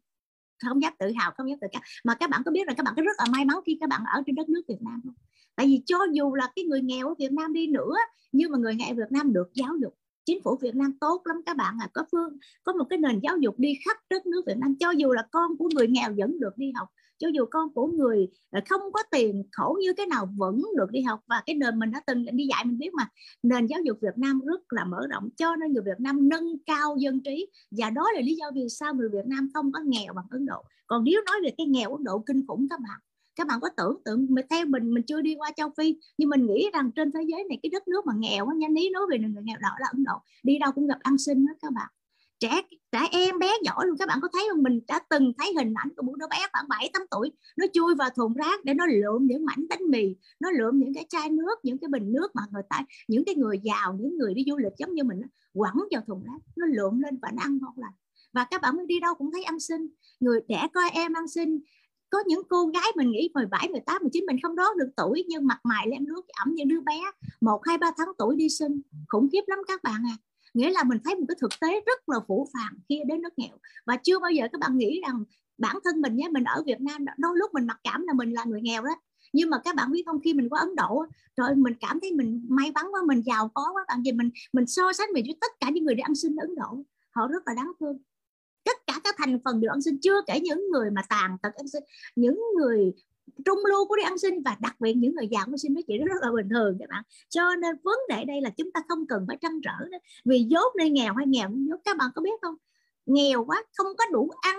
không 0.64 0.82
dám 0.82 0.92
tự 0.98 1.12
hào, 1.18 1.32
không 1.36 1.50
dám 1.50 1.58
tự 1.60 1.66
cao. 1.72 1.82
Mà 2.04 2.14
các 2.14 2.30
bạn 2.30 2.42
có 2.44 2.50
biết 2.50 2.66
là 2.66 2.74
các 2.74 2.82
bạn 2.82 2.94
có 2.96 3.02
rất 3.02 3.16
là 3.18 3.26
may 3.32 3.44
mắn 3.44 3.56
khi 3.66 3.76
các 3.80 3.88
bạn 3.88 4.02
ở 4.14 4.22
trên 4.26 4.34
đất 4.34 4.48
nước 4.48 4.62
Việt 4.68 4.78
Nam 4.80 5.00
không? 5.04 5.14
Tại 5.56 5.66
vì 5.66 5.82
cho 5.86 5.98
dù 6.12 6.34
là 6.34 6.48
cái 6.56 6.64
người 6.64 6.82
nghèo 6.82 7.08
ở 7.08 7.14
Việt 7.18 7.32
Nam 7.32 7.52
đi 7.52 7.66
nữa, 7.66 7.96
nhưng 8.32 8.50
mà 8.50 8.58
người 8.58 8.74
nghèo 8.74 8.94
Việt 8.94 9.12
Nam 9.12 9.32
được 9.32 9.48
giáo 9.54 9.76
dục 9.82 9.94
chính 10.26 10.42
phủ 10.44 10.56
Việt 10.62 10.74
Nam 10.74 10.92
tốt 11.00 11.22
lắm 11.24 11.36
các 11.46 11.56
bạn 11.56 11.74
à 11.80 11.88
có 11.94 12.04
phương, 12.12 12.38
có 12.64 12.72
một 12.72 12.84
cái 12.90 12.98
nền 12.98 13.20
giáo 13.22 13.36
dục 13.38 13.54
đi 13.58 13.74
khắp 13.84 13.96
đất 14.10 14.26
nước 14.26 14.42
Việt 14.46 14.56
Nam. 14.58 14.74
Cho 14.80 14.90
dù 14.90 15.12
là 15.12 15.22
con 15.32 15.56
của 15.58 15.68
người 15.74 15.88
nghèo 15.88 16.14
vẫn 16.16 16.40
được 16.40 16.56
đi 16.56 16.72
học, 16.74 16.88
cho 17.18 17.28
dù 17.28 17.44
con 17.50 17.74
của 17.74 17.86
người 17.86 18.28
à, 18.50 18.60
không 18.68 18.80
có 18.92 19.02
tiền, 19.10 19.44
khổ 19.52 19.78
như 19.80 19.92
cái 19.96 20.06
nào 20.06 20.28
vẫn 20.36 20.62
được 20.76 20.90
đi 20.90 21.02
học. 21.02 21.20
Và 21.26 21.42
cái 21.46 21.56
nền 21.56 21.78
mình 21.78 21.90
đã 21.90 22.00
từng 22.06 22.24
đi 22.32 22.46
dạy, 22.50 22.64
mình 22.64 22.78
biết 22.78 22.94
mà, 22.94 23.08
nền 23.42 23.66
giáo 23.66 23.80
dục 23.84 23.98
Việt 24.02 24.18
Nam 24.18 24.40
rất 24.40 24.60
là 24.70 24.84
mở 24.84 25.06
rộng. 25.10 25.28
Cho 25.36 25.56
nên 25.56 25.72
người 25.72 25.82
Việt 25.82 26.00
Nam 26.00 26.28
nâng 26.28 26.58
cao 26.66 26.96
dân 26.98 27.20
trí. 27.22 27.46
Và 27.70 27.90
đó 27.90 28.10
là 28.14 28.20
lý 28.20 28.34
do 28.34 28.50
vì 28.54 28.68
sao 28.68 28.94
người 28.94 29.08
Việt 29.08 29.26
Nam 29.26 29.48
không 29.54 29.72
có 29.72 29.80
nghèo 29.80 30.12
bằng 30.14 30.26
Ấn 30.30 30.46
Độ. 30.46 30.62
Còn 30.86 31.04
nếu 31.04 31.20
nói 31.26 31.36
về 31.42 31.50
cái 31.58 31.66
nghèo 31.66 31.92
Ấn 31.92 32.04
Độ 32.04 32.18
kinh 32.18 32.46
khủng 32.46 32.66
các 32.70 32.80
bạn 32.80 33.00
các 33.36 33.46
bạn 33.46 33.60
có 33.60 33.68
tưởng 33.76 34.02
tượng 34.04 34.26
mà 34.30 34.42
theo 34.50 34.66
mình 34.66 34.94
mình 34.94 35.04
chưa 35.06 35.20
đi 35.20 35.34
qua 35.34 35.50
châu 35.56 35.70
phi, 35.76 35.96
nhưng 36.18 36.28
mình 36.28 36.46
nghĩ 36.46 36.70
rằng 36.72 36.90
trên 36.96 37.12
thế 37.12 37.20
giới 37.28 37.44
này 37.44 37.58
cái 37.62 37.70
đất 37.70 37.88
nước 37.88 38.06
mà 38.06 38.12
nghèo 38.16 38.46
nha, 38.46 38.68
ní 38.68 38.90
nói 38.90 39.02
về 39.10 39.18
người 39.18 39.42
nghèo 39.42 39.56
đó 39.60 39.68
là 39.80 39.86
ấn 39.92 40.04
độ, 40.04 40.14
đi 40.42 40.58
đâu 40.58 40.72
cũng 40.72 40.86
gặp 40.86 40.98
ăn 41.02 41.18
xin 41.18 41.46
đó 41.46 41.52
các 41.62 41.72
bạn. 41.72 41.86
Trẻ 42.40 42.62
trẻ 42.92 43.00
em, 43.10 43.38
bé 43.38 43.50
giỏi 43.62 43.86
luôn, 43.86 43.96
các 43.98 44.08
bạn 44.08 44.18
có 44.22 44.28
thấy 44.32 44.46
không? 44.50 44.62
Mình 44.62 44.80
đã 44.88 45.00
từng 45.10 45.32
thấy 45.38 45.54
hình 45.58 45.74
ảnh 45.74 45.88
của 45.96 46.02
một 46.02 46.14
đứa 46.16 46.26
bé 46.30 46.36
khoảng 46.52 46.68
7 46.68 46.90
8 46.92 47.02
tuổi, 47.10 47.32
nó 47.56 47.66
chui 47.72 47.94
vào 47.94 48.10
thùng 48.10 48.34
rác 48.34 48.64
để 48.64 48.74
nó 48.74 48.86
lượm 48.86 49.26
những 49.26 49.44
mảnh 49.44 49.66
bánh 49.68 49.90
mì, 49.90 50.16
nó 50.40 50.50
lượm 50.50 50.78
những 50.78 50.94
cái 50.94 51.06
chai 51.08 51.30
nước, 51.30 51.58
những 51.62 51.78
cái 51.78 51.88
bình 51.88 52.12
nước 52.12 52.30
mà 52.34 52.42
người 52.52 52.62
ta, 52.70 52.84
những 53.08 53.24
cái 53.24 53.34
người 53.34 53.60
giàu, 53.62 53.96
những 54.00 54.18
người 54.18 54.34
đi 54.34 54.44
du 54.46 54.56
lịch 54.56 54.72
giống 54.78 54.94
như 54.94 55.04
mình 55.04 55.20
quẳng 55.54 55.78
vào 55.90 56.02
thùng 56.06 56.24
rác, 56.24 56.38
nó 56.56 56.66
lượm 56.66 57.00
lên 57.00 57.18
và 57.22 57.30
nó 57.34 57.42
ăn 57.42 57.58
ngon 57.62 57.74
lành. 57.76 57.92
Và 58.32 58.46
các 58.50 58.60
bạn 58.62 58.86
đi 58.86 59.00
đâu 59.00 59.14
cũng 59.14 59.32
thấy 59.32 59.44
ăn 59.44 59.60
xin. 59.60 59.88
Người 60.20 60.40
trẻ 60.48 60.68
coi 60.74 60.90
em 60.90 61.12
ăn 61.12 61.28
xin 61.28 61.60
có 62.10 62.18
những 62.26 62.42
cô 62.48 62.66
gái 62.66 62.92
mình 62.96 63.10
nghĩ 63.10 63.30
17, 63.34 63.68
18, 63.68 64.02
19 64.02 64.26
mình 64.26 64.36
không 64.42 64.56
đoán 64.56 64.70
được 64.78 64.88
tuổi 64.96 65.24
nhưng 65.28 65.46
mặt 65.46 65.60
mày 65.64 65.86
lem 65.88 66.04
nước 66.04 66.28
ẩm 66.28 66.54
như 66.54 66.64
đứa 66.66 66.80
bé 66.80 67.00
một 67.40 67.60
hai 67.66 67.78
ba 67.78 67.90
tháng 67.96 68.08
tuổi 68.18 68.36
đi 68.36 68.48
sinh. 68.48 68.80
Khủng 69.08 69.28
khiếp 69.32 69.42
lắm 69.46 69.58
các 69.68 69.82
bạn 69.82 70.02
à. 70.06 70.16
Nghĩa 70.54 70.70
là 70.70 70.84
mình 70.84 70.98
thấy 71.04 71.14
một 71.14 71.24
cái 71.28 71.36
thực 71.40 71.50
tế 71.60 71.80
rất 71.86 72.08
là 72.08 72.16
phủ 72.28 72.48
phàng 72.52 72.72
khi 72.88 73.00
đến 73.06 73.22
nước 73.22 73.32
nghèo. 73.36 73.58
Và 73.86 73.96
chưa 73.96 74.18
bao 74.18 74.30
giờ 74.30 74.48
các 74.52 74.60
bạn 74.60 74.78
nghĩ 74.78 75.00
rằng 75.06 75.24
bản 75.58 75.76
thân 75.84 76.00
mình 76.00 76.16
nhé 76.16 76.28
mình 76.32 76.44
ở 76.44 76.62
Việt 76.66 76.80
Nam 76.80 77.04
đôi 77.18 77.32
lúc 77.36 77.54
mình 77.54 77.66
mặc 77.66 77.80
cảm 77.84 78.02
là 78.06 78.12
mình 78.12 78.30
là 78.30 78.44
người 78.44 78.60
nghèo 78.62 78.82
đó. 78.82 78.94
Nhưng 79.32 79.50
mà 79.50 79.58
các 79.64 79.74
bạn 79.74 79.90
biết 79.90 80.02
không 80.06 80.20
khi 80.24 80.34
mình 80.34 80.48
qua 80.48 80.60
Ấn 80.60 80.76
Độ 80.76 81.04
rồi 81.36 81.54
mình 81.56 81.74
cảm 81.80 82.00
thấy 82.00 82.12
mình 82.12 82.46
may 82.48 82.70
mắn 82.74 82.86
quá 82.92 83.00
mình 83.06 83.22
giàu 83.22 83.48
có 83.54 83.70
quá 83.72 83.84
bạn. 83.88 84.02
Gì 84.02 84.12
mình 84.12 84.30
mình 84.52 84.66
so 84.66 84.92
sánh 84.92 85.08
mình 85.12 85.24
với 85.26 85.36
tất 85.40 85.52
cả 85.60 85.70
những 85.70 85.84
người 85.84 85.94
đi 85.94 86.00
ăn 86.00 86.14
xin 86.14 86.36
ở 86.36 86.42
Ấn 86.42 86.54
Độ 86.54 86.84
họ 87.10 87.28
rất 87.28 87.42
là 87.46 87.54
đáng 87.54 87.72
thương 87.80 87.98
tất 88.66 88.86
cả 88.86 89.00
các 89.04 89.14
thành 89.18 89.38
phần 89.44 89.60
được 89.60 89.68
ăn 89.68 89.82
xin, 89.82 89.98
chưa 90.02 90.20
kể 90.26 90.40
những 90.40 90.70
người 90.72 90.90
mà 90.90 91.02
tàn 91.08 91.36
tật 91.42 91.54
ăn 91.54 91.68
xin, 91.68 91.82
những 92.16 92.40
người 92.56 92.92
trung 93.44 93.58
lưu 93.68 93.86
của 93.88 93.96
đi 93.96 94.02
ăn 94.02 94.18
xin 94.18 94.42
và 94.42 94.56
đặc 94.60 94.80
biệt 94.80 94.94
những 94.94 95.14
người 95.14 95.28
giàu 95.30 95.44
ăn 95.46 95.58
xin 95.58 95.74
nói 95.74 95.82
chuyện 95.86 96.04
rất 96.04 96.14
là 96.22 96.30
bình 96.36 96.48
thường 96.48 96.76
các 96.80 96.88
bạn. 96.88 97.02
Cho 97.28 97.54
nên 97.54 97.76
vấn 97.82 97.98
đề 98.08 98.24
đây 98.24 98.40
là 98.40 98.50
chúng 98.50 98.72
ta 98.72 98.80
không 98.88 99.06
cần 99.06 99.24
phải 99.28 99.36
trăn 99.40 99.60
trở 99.62 99.86
đó. 99.90 99.98
vì 100.24 100.46
dốt 100.48 100.72
nơi 100.76 100.90
nghèo 100.90 101.14
hay 101.14 101.26
nghèo 101.26 101.50
dốt, 101.68 101.80
các 101.84 101.96
bạn 101.96 102.10
có 102.14 102.22
biết 102.22 102.40
không? 102.42 102.54
Nghèo 103.06 103.44
quá, 103.44 103.62
không 103.76 103.86
có 103.98 104.04
đủ 104.12 104.30
ăn 104.40 104.56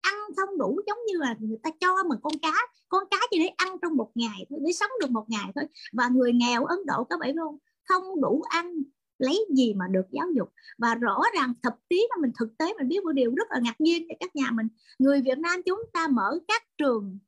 ăn 0.00 0.14
không 0.36 0.58
đủ 0.58 0.80
giống 0.86 0.98
như 1.06 1.18
là 1.18 1.36
người 1.38 1.58
ta 1.62 1.70
cho 1.80 1.96
mà 2.08 2.16
con 2.22 2.32
cá. 2.42 2.52
Con 2.88 3.04
cá 3.10 3.18
chỉ 3.30 3.38
để 3.38 3.46
ăn 3.56 3.76
trong 3.82 3.96
một 3.96 4.10
ngày 4.14 4.46
thôi, 4.50 4.58
để 4.62 4.72
sống 4.72 4.90
được 5.00 5.10
một 5.10 5.24
ngày 5.28 5.52
thôi. 5.54 5.64
Và 5.92 6.08
người 6.08 6.32
nghèo 6.32 6.64
ấn 6.64 6.78
độ 6.86 7.04
các 7.04 7.20
bạn 7.20 7.36
không? 7.36 7.58
Không 7.88 8.20
đủ 8.20 8.42
ăn 8.48 8.82
lấy 9.18 9.46
gì 9.56 9.74
mà 9.74 9.84
được 9.90 10.06
giáo 10.10 10.26
dục? 10.36 10.48
Và 10.78 10.94
rõ 10.94 11.22
ràng 11.34 11.52
thực 11.62 11.74
tế 11.88 11.96
là 11.96 12.16
mình 12.20 12.30
thực 12.38 12.58
tế 12.58 12.74
mình 12.78 12.88
biết 12.88 13.04
một 13.04 13.12
điều 13.12 13.34
rất 13.34 13.50
là 13.50 13.60
ngạc 13.62 13.80
nhiên 13.80 14.06
cho 14.08 14.14
các 14.20 14.36
nhà 14.36 14.50
mình. 14.52 14.68
Người 14.98 15.20
Việt 15.20 15.38
Nam 15.38 15.62
chúng 15.66 15.80
ta 15.92 16.08
mở 16.08 16.38
các 16.48 16.62
trường 16.78 17.18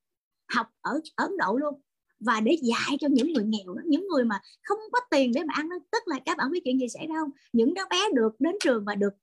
học 0.55 0.67
ở 0.81 1.01
Ấn 1.17 1.37
Độ 1.37 1.57
luôn 1.57 1.81
và 2.21 2.41
để 2.41 2.57
dạy 2.63 2.97
cho 3.01 3.09
những 3.11 3.33
người 3.33 3.45
nghèo 3.45 3.75
đó, 3.75 3.83
những 3.87 4.09
người 4.09 4.25
mà 4.25 4.41
không 4.63 4.79
có 4.93 5.01
tiền 5.11 5.33
để 5.35 5.45
mà 5.45 5.55
ăn 5.57 5.69
đó. 5.69 5.77
tức 5.93 6.03
là 6.07 6.19
các 6.25 6.39
bạn 6.39 6.51
biết 6.51 6.61
chuyện 6.65 6.81
gì 6.81 6.89
xảy 6.89 7.07
ra 7.07 7.15
không? 7.21 7.31
Những 7.53 7.75
đứa 7.75 7.83
bé 7.91 8.09
được 8.15 8.41
đến 8.41 8.57
trường 8.61 8.85
và 8.85 8.95
được 8.95 9.15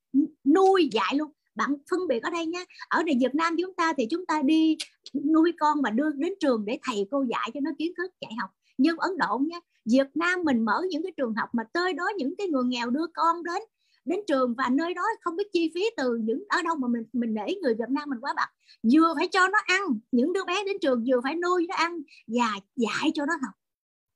nuôi 0.46 0.90
dạy 0.92 1.16
luôn. 1.16 1.32
Bạn 1.56 1.76
phân 1.90 2.00
biệt 2.08 2.24
ở 2.24 2.30
đây 2.30 2.46
nhé 2.46 2.66
ở 2.90 3.04
đây 3.04 3.16
Việt 3.20 3.36
Nam 3.36 3.56
chúng 3.58 3.74
ta 3.74 3.94
thì 3.98 4.08
chúng 4.10 4.26
ta 4.26 4.42
đi 4.42 4.78
nuôi 5.14 5.52
con 5.60 5.82
và 5.82 5.90
đưa 5.90 6.12
đến 6.12 6.34
trường 6.40 6.66
để 6.66 6.80
thầy 6.84 7.08
cô 7.12 7.26
dạy 7.30 7.52
cho 7.54 7.60
nó 7.64 7.72
kiến 7.78 7.94
thức 7.98 8.12
dạy 8.22 8.32
học. 8.40 8.50
Nhưng 8.78 8.98
Ấn 8.98 9.18
Độ 9.18 9.38
nhé 9.38 9.60
Việt 9.92 10.08
Nam 10.16 10.40
mình 10.44 10.66
mở 10.66 10.82
những 10.90 11.04
cái 11.04 11.12
trường 11.18 11.34
học 11.34 11.50
mà 11.54 11.64
tới 11.74 11.94
đó 11.94 12.04
những 12.18 12.36
cái 12.38 12.48
người 12.48 12.64
nghèo 12.64 12.90
đưa 12.90 13.08
con 13.14 13.44
đến 13.44 13.62
đến 14.06 14.20
trường 14.28 14.54
và 14.58 14.70
nơi 14.72 14.94
đó 14.94 15.04
không 15.22 15.36
biết 15.36 15.48
chi 15.54 15.72
phí 15.76 15.90
từ 15.98 16.20
những, 16.24 16.44
ở 16.50 16.62
đâu 16.62 16.76
mà 16.76 16.88
mình 16.88 17.04
mình 17.14 17.34
để 17.34 17.56
người 17.62 17.74
Việt 17.74 17.90
Nam 17.90 18.10
mình 18.10 18.20
quá 18.22 18.34
bạc. 18.36 18.50
Vừa 18.94 19.14
phải 19.16 19.28
cho 19.28 19.48
nó 19.48 19.58
ăn, 19.66 19.82
những 20.12 20.34
đứa 20.34 20.44
bé 20.44 20.64
đến 20.66 20.78
trường 20.82 21.04
vừa 21.08 21.22
phải 21.24 21.36
nuôi 21.36 21.66
nó 21.70 21.76
ăn 21.76 22.02
và 22.28 22.52
dạy 22.76 23.12
cho 23.14 23.26
nó 23.26 23.34
học. 23.42 23.54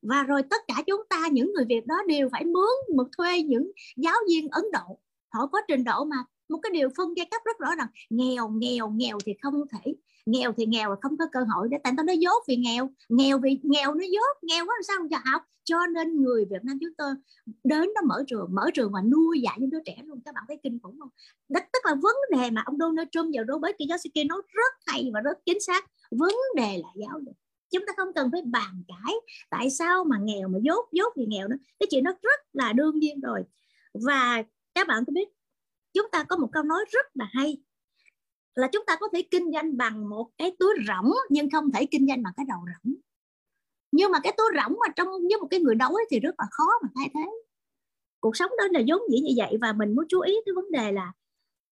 Và 0.01 0.23
rồi 0.23 0.43
tất 0.49 0.61
cả 0.67 0.83
chúng 0.87 1.01
ta, 1.09 1.27
những 1.31 1.53
người 1.53 1.65
Việt 1.69 1.85
đó 1.85 1.95
đều 2.07 2.29
phải 2.31 2.45
mướn 2.45 2.95
một 2.97 3.07
thuê 3.17 3.41
những 3.41 3.71
giáo 3.97 4.15
viên 4.29 4.49
Ấn 4.49 4.63
Độ. 4.73 4.99
Họ 5.33 5.47
có 5.47 5.61
trình 5.67 5.83
độ 5.83 6.05
mà 6.05 6.17
một 6.49 6.59
cái 6.63 6.69
điều 6.73 6.89
phân 6.97 7.13
giai 7.17 7.27
cấp 7.31 7.41
rất 7.45 7.57
rõ 7.59 7.75
ràng, 7.75 7.87
nghèo 8.09 8.49
nghèo 8.49 8.89
nghèo 8.89 9.17
thì 9.25 9.33
không 9.41 9.53
thể 9.71 9.93
nghèo 10.25 10.53
thì 10.57 10.65
nghèo, 10.65 10.95
không 11.01 11.17
có 11.17 11.25
cơ 11.31 11.39
hội 11.55 11.67
để 11.71 11.77
tại 11.83 11.93
tao 11.97 12.05
nó 12.05 12.13
dốt 12.13 12.43
vì 12.47 12.55
nghèo. 12.55 12.89
Nghèo 13.09 13.39
vì 13.39 13.59
nghèo, 13.63 13.93
nó 13.93 14.05
dốt. 14.11 14.37
Nghèo 14.41 14.65
quá, 14.65 14.75
làm 14.75 14.83
sao 14.87 14.97
không 14.97 15.09
cho 15.09 15.17
học? 15.31 15.41
Cho 15.63 15.87
nên 15.87 16.21
người 16.21 16.45
Việt 16.45 16.63
Nam 16.63 16.77
chúng 16.81 16.93
tôi 16.97 17.13
đến 17.63 17.89
nó 17.95 18.01
mở 18.07 18.23
trường 18.27 18.49
mở 18.51 18.69
trường 18.73 18.91
mà 18.91 19.01
nuôi 19.01 19.41
dạy 19.41 19.57
những 19.59 19.69
đứa 19.69 19.79
trẻ 19.85 20.01
luôn. 20.05 20.21
Các 20.25 20.35
bạn 20.35 20.43
thấy 20.47 20.57
kinh 20.63 20.79
khủng 20.83 20.99
không? 20.99 21.09
Đó 21.49 21.59
tức 21.73 21.79
là 21.85 21.95
vấn 22.01 22.15
đề 22.31 22.51
mà 22.51 22.63
ông 22.65 22.77
Donald 22.77 23.07
Trump 23.11 23.29
và 23.33 23.43
Robert 23.47 23.77
Kiyosaki 23.77 24.27
nói 24.27 24.41
rất 24.47 24.73
hay 24.85 25.11
và 25.13 25.21
rất 25.21 25.37
chính 25.45 25.59
xác. 25.59 25.85
Vấn 26.11 26.35
đề 26.55 26.77
là 26.77 26.89
giáo 26.95 27.19
dục. 27.25 27.35
Chúng 27.71 27.83
ta 27.87 27.93
không 27.97 28.13
cần 28.15 28.29
phải 28.31 28.41
bàn 28.41 28.83
cãi 28.87 29.13
tại 29.49 29.69
sao 29.69 30.03
mà 30.03 30.17
nghèo 30.21 30.47
mà 30.47 30.59
dốt 30.61 30.89
dốt 30.91 31.13
vì 31.17 31.25
nghèo 31.25 31.47
nữa. 31.47 31.57
Cái 31.79 31.87
chuyện 31.91 32.03
nó 32.03 32.11
rất 32.21 32.39
là 32.53 32.73
đương 32.73 32.99
nhiên 32.99 33.19
rồi. 33.21 33.43
Và 33.93 34.43
các 34.75 34.87
bạn 34.87 35.05
có 35.05 35.11
biết, 35.11 35.29
chúng 35.93 36.07
ta 36.11 36.23
có 36.23 36.37
một 36.37 36.47
câu 36.51 36.63
nói 36.63 36.85
rất 36.91 37.05
là 37.13 37.29
hay 37.31 37.57
là 38.55 38.69
chúng 38.71 38.85
ta 38.85 38.95
có 38.99 39.07
thể 39.13 39.21
kinh 39.31 39.51
doanh 39.53 39.77
bằng 39.77 40.09
một 40.09 40.29
cái 40.37 40.55
túi 40.59 40.73
rỗng, 40.87 41.11
nhưng 41.29 41.49
không 41.49 41.71
thể 41.71 41.85
kinh 41.85 42.07
doanh 42.07 42.23
bằng 42.23 42.33
cái 42.37 42.45
đầu 42.49 42.59
rỗng. 42.65 42.95
Nhưng 43.91 44.11
mà 44.11 44.19
cái 44.23 44.33
túi 44.37 44.47
rỗng 44.55 44.77
mà 44.79 44.93
trong, 44.95 45.07
với 45.07 45.37
một 45.41 45.47
cái 45.51 45.59
người 45.59 45.75
đói 45.75 46.05
thì 46.09 46.19
rất 46.19 46.35
là 46.37 46.45
khó 46.51 46.65
mà 46.83 46.89
thay 46.95 47.09
thế. 47.13 47.31
Cuộc 48.19 48.37
sống 48.37 48.51
đó 48.57 48.63
là 48.71 48.81
vốn 48.87 49.01
dĩ 49.11 49.19
như 49.19 49.33
vậy 49.37 49.57
và 49.61 49.73
mình 49.73 49.95
muốn 49.95 50.05
chú 50.09 50.19
ý 50.19 50.33
cái 50.45 50.53
vấn 50.55 50.71
đề 50.71 50.91
là 50.91 51.13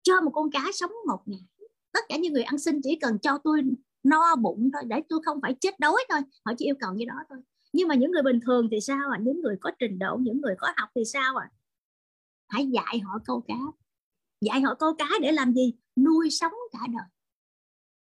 cho 0.01 0.21
một 0.21 0.31
con 0.33 0.51
cá 0.51 0.63
sống 0.73 0.91
một 1.07 1.21
ngày. 1.25 1.45
Tất 1.91 1.99
cả 2.09 2.17
những 2.17 2.33
người 2.33 2.43
ăn 2.43 2.57
xin 2.59 2.81
chỉ 2.83 2.95
cần 3.01 3.19
cho 3.19 3.37
tôi 3.43 3.61
no 4.03 4.35
bụng 4.35 4.69
thôi, 4.73 4.83
để 4.87 5.01
tôi 5.09 5.19
không 5.25 5.39
phải 5.41 5.55
chết 5.61 5.79
đói 5.79 6.05
thôi. 6.09 6.19
Họ 6.45 6.53
chỉ 6.57 6.65
yêu 6.65 6.75
cầu 6.79 6.93
như 6.93 7.05
đó 7.05 7.15
thôi. 7.29 7.39
Nhưng 7.73 7.87
mà 7.87 7.95
những 7.95 8.11
người 8.11 8.23
bình 8.23 8.39
thường 8.45 8.67
thì 8.71 8.81
sao 8.81 9.09
ạ 9.09 9.17
à? 9.19 9.21
những 9.23 9.41
người 9.41 9.55
có 9.61 9.71
trình 9.79 9.99
độ, 9.99 10.17
những 10.21 10.41
người 10.41 10.55
có 10.57 10.67
học 10.77 10.89
thì 10.95 11.01
sao 11.05 11.35
ạ 11.35 11.51
à? 11.51 11.55
hãy 12.49 12.67
dạy 12.67 12.99
họ 12.99 13.19
câu 13.25 13.43
cá. 13.47 13.59
Dạy 14.41 14.61
họ 14.61 14.75
câu 14.75 14.93
cá 14.97 15.09
để 15.21 15.31
làm 15.31 15.53
gì? 15.53 15.73
Nuôi 16.03 16.29
sống 16.29 16.53
cả 16.71 16.79
đời. 16.87 17.07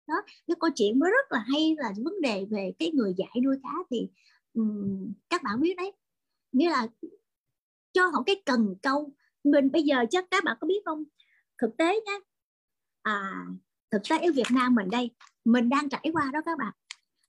Đó 0.07 0.15
cái 0.47 0.55
câu 0.59 0.69
chuyện 0.75 0.99
mới 0.99 1.11
rất 1.11 1.31
là 1.31 1.39
hay 1.39 1.75
là 1.77 1.93
vấn 1.97 2.21
đề 2.21 2.45
về 2.51 2.73
cái 2.79 2.91
người 2.91 3.13
dạy 3.17 3.41
nuôi 3.43 3.55
cá 3.63 3.69
thì 3.89 4.09
um, 4.53 5.13
các 5.29 5.43
bạn 5.43 5.61
biết 5.61 5.77
đấy. 5.77 5.91
Nghĩa 6.51 6.69
là 6.69 6.88
cho 7.93 8.07
họ 8.07 8.23
cái 8.25 8.41
cần 8.45 8.75
câu. 8.81 9.11
Mình 9.43 9.71
bây 9.71 9.83
giờ 9.83 10.05
chắc 10.09 10.25
các 10.31 10.43
bạn 10.43 10.57
có 10.61 10.67
biết 10.67 10.81
không? 10.86 11.03
Thực 11.61 11.77
tế 11.77 11.93
nhé 12.05 12.19
à, 13.01 13.45
thực 13.91 14.01
tế 14.09 14.17
ở 14.17 14.31
Việt 14.36 14.47
Nam 14.51 14.75
mình 14.75 14.89
đây 14.89 15.11
mình 15.45 15.69
đang 15.69 15.89
trải 15.89 16.09
qua 16.13 16.29
đó 16.33 16.39
các 16.45 16.57
bạn. 16.57 16.73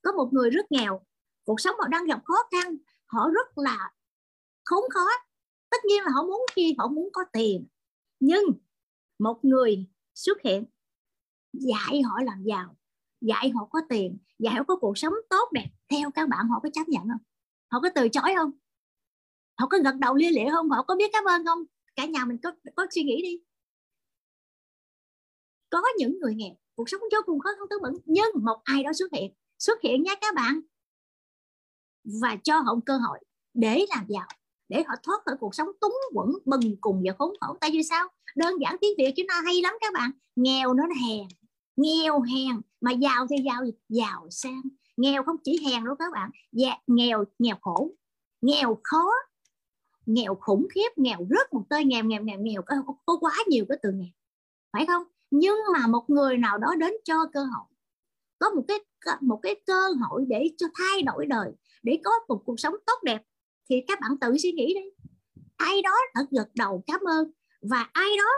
Có 0.02 0.12
một 0.12 0.28
người 0.32 0.50
rất 0.50 0.72
nghèo 0.72 1.00
cuộc 1.44 1.60
sống 1.60 1.76
họ 1.78 1.88
đang 1.88 2.06
gặp 2.06 2.24
khó 2.24 2.34
khăn 2.50 2.76
họ 3.06 3.30
rất 3.34 3.58
là 3.58 3.92
khốn 4.64 4.90
khó. 4.90 5.06
Tất 5.70 5.84
nhiên 5.84 6.04
là 6.04 6.10
họ 6.14 6.22
muốn 6.22 6.40
chi 6.54 6.74
họ 6.78 6.88
muốn 6.88 7.08
có 7.12 7.24
tiền. 7.32 7.66
Nhưng 8.20 8.44
một 9.18 9.44
người 9.44 9.86
xuất 10.16 10.42
hiện. 10.42 10.64
Dạy 11.52 12.02
họ 12.02 12.22
làm 12.22 12.42
giàu, 12.44 12.76
dạy 13.20 13.50
họ 13.50 13.68
có 13.70 13.80
tiền, 13.88 14.18
dạy 14.38 14.54
họ 14.54 14.64
có 14.64 14.76
cuộc 14.76 14.98
sống 14.98 15.12
tốt 15.30 15.48
đẹp. 15.52 15.68
Theo 15.88 16.10
các 16.10 16.28
bạn, 16.28 16.48
họ 16.48 16.60
có 16.62 16.68
chấp 16.72 16.88
nhận 16.88 17.02
không? 17.02 17.22
Họ 17.70 17.80
có 17.80 17.88
từ 17.94 18.08
chối 18.08 18.34
không? 18.36 18.50
Họ 19.58 19.66
có 19.66 19.78
gật 19.84 19.94
đầu 20.00 20.14
lia 20.14 20.30
lịa 20.30 20.50
không? 20.50 20.70
Họ 20.70 20.82
có 20.82 20.96
biết 20.96 21.10
cảm 21.12 21.24
ơn 21.24 21.46
không? 21.46 21.58
Cả 21.96 22.06
nhà 22.06 22.24
mình 22.24 22.38
có 22.42 22.52
có 22.74 22.86
suy 22.90 23.02
nghĩ 23.02 23.22
đi. 23.22 23.40
Có 25.70 25.82
những 25.98 26.18
người 26.20 26.34
nghèo, 26.34 26.54
cuộc 26.74 26.88
sống 26.88 27.00
vô 27.12 27.18
cùng 27.26 27.40
khó 27.40 27.50
không 27.58 27.68
tứ 27.70 27.78
bẩn, 27.82 27.94
nhưng 28.04 28.26
một 28.44 28.60
ai 28.64 28.82
đó 28.82 28.92
xuất 28.92 29.12
hiện. 29.12 29.34
Xuất 29.58 29.80
hiện 29.82 30.02
nha 30.02 30.14
các 30.20 30.34
bạn. 30.34 30.60
Và 32.04 32.36
cho 32.44 32.60
họ 32.60 32.74
một 32.74 32.80
cơ 32.86 32.96
hội 32.96 33.18
để 33.54 33.86
làm 33.88 34.06
giàu 34.08 34.28
để 34.68 34.84
họ 34.88 34.94
thoát 35.02 35.22
khỏi 35.24 35.34
cuộc 35.40 35.54
sống 35.54 35.68
túng 35.80 35.94
quẫn 36.14 36.28
bần 36.44 36.60
cùng 36.80 37.02
và 37.04 37.12
khốn 37.18 37.32
khổ. 37.40 37.56
Tại 37.60 37.70
vì 37.72 37.82
sao? 37.82 38.08
Đơn 38.36 38.54
giản 38.60 38.76
tiếng 38.80 38.90
việt 38.98 39.12
chúng 39.16 39.26
ta 39.28 39.42
hay 39.44 39.62
lắm 39.62 39.74
các 39.80 39.92
bạn. 39.94 40.10
Nghèo 40.36 40.74
nó 40.74 40.84
hèn. 40.84 41.26
Nghèo 41.76 42.20
hèn. 42.20 42.60
Mà 42.80 42.92
giàu 42.92 43.26
thì 43.30 43.36
giàu 43.44 43.62
giàu 43.88 44.26
sang. 44.30 44.62
Nghèo 44.96 45.22
không 45.22 45.36
chỉ 45.44 45.66
hèn 45.66 45.84
đâu 45.84 45.94
các 45.98 46.12
bạn. 46.12 46.30
Dạ, 46.52 46.76
nghèo 46.86 47.24
nghèo 47.38 47.56
khổ. 47.60 47.90
Nghèo 48.40 48.80
khó. 48.82 49.10
Nghèo 50.06 50.34
khủng 50.34 50.66
khiếp. 50.74 50.88
Nghèo 50.96 51.18
rớt 51.30 51.52
một 51.52 51.62
tơi. 51.70 51.84
Nghèo 51.84 52.04
nghèo 52.04 52.22
nghèo 52.22 52.38
nghèo. 52.38 52.62
Có, 52.66 52.76
có 53.06 53.16
quá 53.20 53.32
nhiều 53.46 53.64
cái 53.68 53.78
từ 53.82 53.92
nghèo. 53.92 54.12
Phải 54.72 54.86
không? 54.86 55.02
Nhưng 55.30 55.56
mà 55.72 55.86
một 55.86 56.10
người 56.10 56.36
nào 56.36 56.58
đó 56.58 56.74
đến 56.78 56.92
cho 57.04 57.14
cơ 57.32 57.40
hội. 57.40 57.66
Có 58.38 58.50
một 58.50 58.62
cái 58.68 58.78
một 59.20 59.38
cái 59.42 59.54
cơ 59.66 59.88
hội 60.00 60.24
để 60.28 60.50
cho 60.58 60.66
thay 60.74 61.02
đổi 61.02 61.26
đời. 61.26 61.52
Để 61.82 62.00
có 62.04 62.10
một 62.28 62.42
cuộc 62.46 62.60
sống 62.60 62.74
tốt 62.86 63.02
đẹp 63.02 63.22
thì 63.70 63.76
các 63.88 63.98
bạn 64.00 64.10
tự 64.20 64.36
suy 64.38 64.52
nghĩ 64.52 64.74
đi. 64.74 65.06
Ai 65.56 65.82
đó 65.82 65.94
đã 66.14 66.22
gật 66.30 66.48
đầu 66.54 66.84
cảm 66.86 67.00
ơn 67.00 67.30
và 67.62 67.88
ai 67.92 68.16
đó 68.18 68.30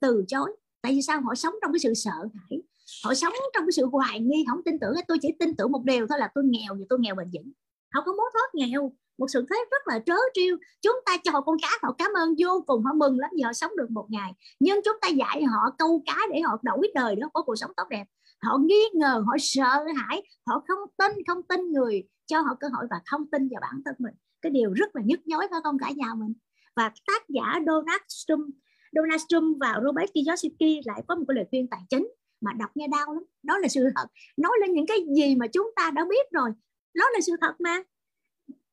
từ 0.00 0.24
chối. 0.28 0.56
Tại 0.82 0.92
vì 0.92 1.02
sao? 1.02 1.20
Họ 1.20 1.34
sống 1.34 1.54
trong 1.62 1.72
cái 1.72 1.78
sự 1.78 1.94
sợ 1.94 2.28
hãi. 2.34 2.62
Họ 3.04 3.14
sống 3.14 3.32
trong 3.54 3.64
cái 3.66 3.72
sự 3.72 3.84
hoài 3.86 4.20
nghi. 4.20 4.44
Không 4.50 4.60
tin 4.64 4.78
tưởng. 4.80 4.94
Tôi 5.08 5.18
chỉ 5.22 5.28
tin 5.38 5.56
tưởng 5.56 5.72
một 5.72 5.84
điều 5.84 6.06
thôi 6.06 6.18
là 6.18 6.30
tôi 6.34 6.44
nghèo 6.44 6.74
và 6.74 6.84
tôi 6.88 6.98
nghèo 6.98 7.14
bền 7.14 7.30
vững. 7.32 7.52
Họ 7.94 8.02
có 8.06 8.12
muốn 8.12 8.26
thoát 8.32 8.54
nghèo. 8.54 8.92
Một 9.18 9.26
sự 9.30 9.46
thế 9.50 9.56
rất 9.70 9.88
là 9.88 9.98
trớ 10.06 10.14
trêu. 10.34 10.56
Chúng 10.82 10.96
ta 11.06 11.16
cho 11.24 11.40
con 11.40 11.56
cá 11.62 11.68
họ 11.82 11.94
cảm 11.98 12.10
ơn 12.16 12.34
vô 12.38 12.64
cùng. 12.66 12.84
Họ 12.84 12.92
mừng 12.94 13.18
lắm 13.18 13.30
vì 13.36 13.42
họ 13.42 13.52
sống 13.52 13.76
được 13.76 13.90
một 13.90 14.06
ngày. 14.08 14.32
Nhưng 14.60 14.80
chúng 14.84 14.96
ta 15.00 15.08
dạy 15.08 15.44
họ 15.44 15.58
câu 15.78 16.02
cá 16.06 16.18
để 16.32 16.40
họ 16.40 16.58
đổi 16.62 16.92
đời 16.94 17.16
đó 17.16 17.30
có 17.32 17.42
cuộc 17.42 17.56
sống 17.56 17.70
tốt 17.76 17.88
đẹp. 17.90 18.04
Họ 18.42 18.58
nghi 18.58 18.82
ngờ, 18.94 19.22
họ 19.26 19.36
sợ 19.38 19.84
hãi. 19.96 20.22
Họ 20.46 20.62
không 20.68 20.78
tin 20.96 21.12
không 21.26 21.42
tin 21.42 21.72
người 21.72 22.02
cho 22.26 22.40
họ 22.40 22.54
cơ 22.60 22.68
hội 22.72 22.86
và 22.90 23.00
không 23.06 23.30
tin 23.30 23.48
vào 23.48 23.60
bản 23.60 23.82
thân 23.84 23.94
mình 23.98 24.14
cái 24.42 24.52
điều 24.52 24.72
rất 24.72 24.96
là 24.96 25.02
nhức 25.04 25.26
nhối 25.26 25.46
phải 25.50 25.60
không? 25.62 25.78
Cả 25.78 25.90
nhà 25.96 26.14
mình. 26.14 26.34
Và 26.76 26.92
tác 27.06 27.28
giả 27.28 27.60
Donald 27.66 28.02
Trump 28.26 28.54
Donald 28.92 29.22
Trump 29.28 29.56
và 29.60 29.74
Robert 29.84 30.10
Kiyosaki 30.14 30.84
lại 30.84 31.02
có 31.08 31.14
một 31.14 31.24
cái 31.28 31.34
lời 31.34 31.44
khuyên 31.50 31.66
tài 31.70 31.80
chính 31.90 32.08
mà 32.40 32.52
đọc 32.52 32.70
nghe 32.74 32.88
đau 32.88 33.14
lắm. 33.14 33.24
Đó 33.42 33.58
là 33.58 33.68
sự 33.68 33.88
thật. 33.96 34.06
Nói 34.36 34.52
lên 34.60 34.72
những 34.72 34.86
cái 34.86 34.98
gì 35.16 35.36
mà 35.36 35.46
chúng 35.46 35.70
ta 35.76 35.90
đã 35.90 36.04
biết 36.10 36.30
rồi, 36.30 36.50
đó 36.94 37.04
là 37.14 37.20
sự 37.20 37.32
thật 37.40 37.54
mà. 37.58 37.82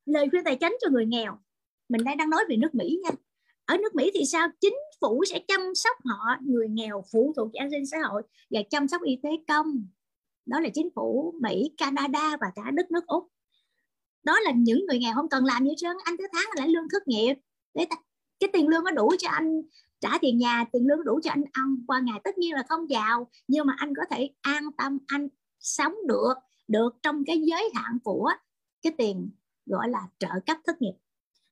Lời 0.05 0.28
khuyên 0.30 0.43
tài 0.43 0.55
chính 0.55 0.78
cho 0.82 0.89
người 0.89 1.05
nghèo. 1.05 1.38
Mình 1.89 2.03
đang 2.03 2.18
đang 2.18 2.30
nói 2.30 2.43
về 2.49 2.55
nước 2.55 2.76
Mỹ 2.76 2.99
nha. 3.03 3.09
Ở 3.66 3.78
nước 3.78 3.95
Mỹ 3.95 4.11
thì 4.14 4.26
sao? 4.26 4.47
Chính 4.61 4.76
phủ 5.01 5.24
sẽ 5.26 5.39
chăm 5.47 5.61
sóc 5.76 5.97
họ, 6.05 6.38
người 6.41 6.68
nghèo, 6.70 7.03
phụ 7.11 7.34
thuộc 7.36 7.53
an 7.53 7.72
sinh 7.72 7.86
xã 7.86 7.97
hội 7.99 8.22
và 8.49 8.59
chăm 8.70 8.88
sóc 8.88 9.01
y 9.01 9.20
tế 9.24 9.30
công. 9.47 9.88
Đó 10.45 10.59
là 10.59 10.70
chính 10.74 10.89
phủ 10.95 11.34
Mỹ, 11.41 11.72
Canada 11.78 12.38
và 12.41 12.47
cả 12.55 12.72
đất 12.74 12.91
nước 12.91 13.07
Úc 13.07 13.28
đó 14.24 14.40
là 14.40 14.52
những 14.56 14.86
người 14.86 15.00
nghèo 15.00 15.14
không 15.16 15.30
cần 15.30 15.46
làm 15.46 15.66
gì 15.66 15.74
trơn 15.78 15.98
anh 16.04 16.18
tới 16.18 16.28
tháng 16.34 16.50
lại 16.56 16.68
lương 16.68 16.90
thất 16.92 17.08
nghiệp. 17.08 17.34
Để 17.74 17.86
ta, 17.90 17.96
cái 18.40 18.50
tiền 18.54 18.68
lương 18.68 18.84
có 18.84 18.92
đủ 18.92 19.12
cho 19.20 19.30
anh 19.30 19.62
trả 20.00 20.18
tiền 20.22 20.38
nhà 20.38 20.66
tiền 20.72 20.88
lương 20.88 21.04
đủ 21.04 21.20
cho 21.24 21.32
anh 21.32 21.44
ăn. 21.52 21.78
Qua 21.88 22.00
ngày 22.00 22.22
tất 22.24 22.38
nhiên 22.38 22.54
là 22.54 22.64
không 22.70 22.90
giàu. 22.90 23.32
Nhưng 23.48 23.66
mà 23.66 23.76
anh 23.78 23.94
có 23.96 24.04
thể 24.12 24.30
an 24.42 24.64
tâm 24.78 24.98
anh 25.08 25.28
sống 25.60 25.94
được 26.08 26.34
được 26.68 26.90
trong 27.02 27.24
cái 27.26 27.42
giới 27.42 27.70
hạn 27.76 27.98
của 28.04 28.32
cái 28.82 28.94
tiền 28.98 29.30
gọi 29.66 29.90
là 29.90 30.08
trợ 30.20 30.30
cấp 30.46 30.58
thất 30.66 30.82
nghiệp. 30.82 30.94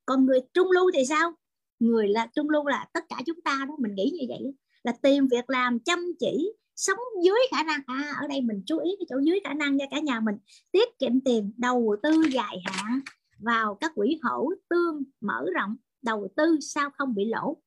Còn 0.06 0.26
người 0.26 0.40
trung 0.54 0.72
lưu 0.72 0.92
thì 0.94 1.06
sao? 1.10 1.34
Người 1.80 2.08
là 2.08 2.28
trung 2.36 2.50
lưu 2.50 2.68
là 2.68 2.86
tất 2.94 3.06
cả 3.10 3.16
chúng 3.26 3.42
ta 3.42 3.66
đó 3.68 3.76
mình 3.80 3.96
nghĩ 3.96 4.12
như 4.14 4.26
vậy. 4.30 4.54
Là 4.84 4.92
tìm 4.92 5.28
việc 5.28 5.50
làm 5.50 5.80
chăm 5.80 6.12
chỉ 6.20 6.54
sống 6.76 6.98
dưới 7.24 7.40
khả 7.52 7.64
năng. 7.64 7.82
À 7.86 8.14
ở 8.22 8.28
đây 8.28 8.42
mình 8.42 8.64
chú 8.66 8.80
ý 8.80 8.92
cái 9.00 9.06
chỗ 9.10 9.16
dưới 9.24 9.40
khả 9.44 9.54
năng 9.54 9.80
cho 9.80 9.86
cả 9.92 10.00
nhà 10.00 10.20
mình. 10.20 10.36
Tiết 10.72 11.00
kiệm 11.00 11.22
tiền, 11.22 11.54
đầu 11.58 11.96
tư 12.04 12.24
dài 12.32 12.58
hạn 12.66 13.00
vào 13.40 13.76
các 13.76 13.92
quỹ 13.96 14.20
hỗ 14.24 14.50
tương 14.70 15.04
mở 15.22 15.46
rộng, 15.56 15.76
đầu 16.02 16.28
tư 16.36 16.58
sao 16.62 16.90
không 16.98 17.16
bị 17.16 17.26
lỗ. 17.26 17.58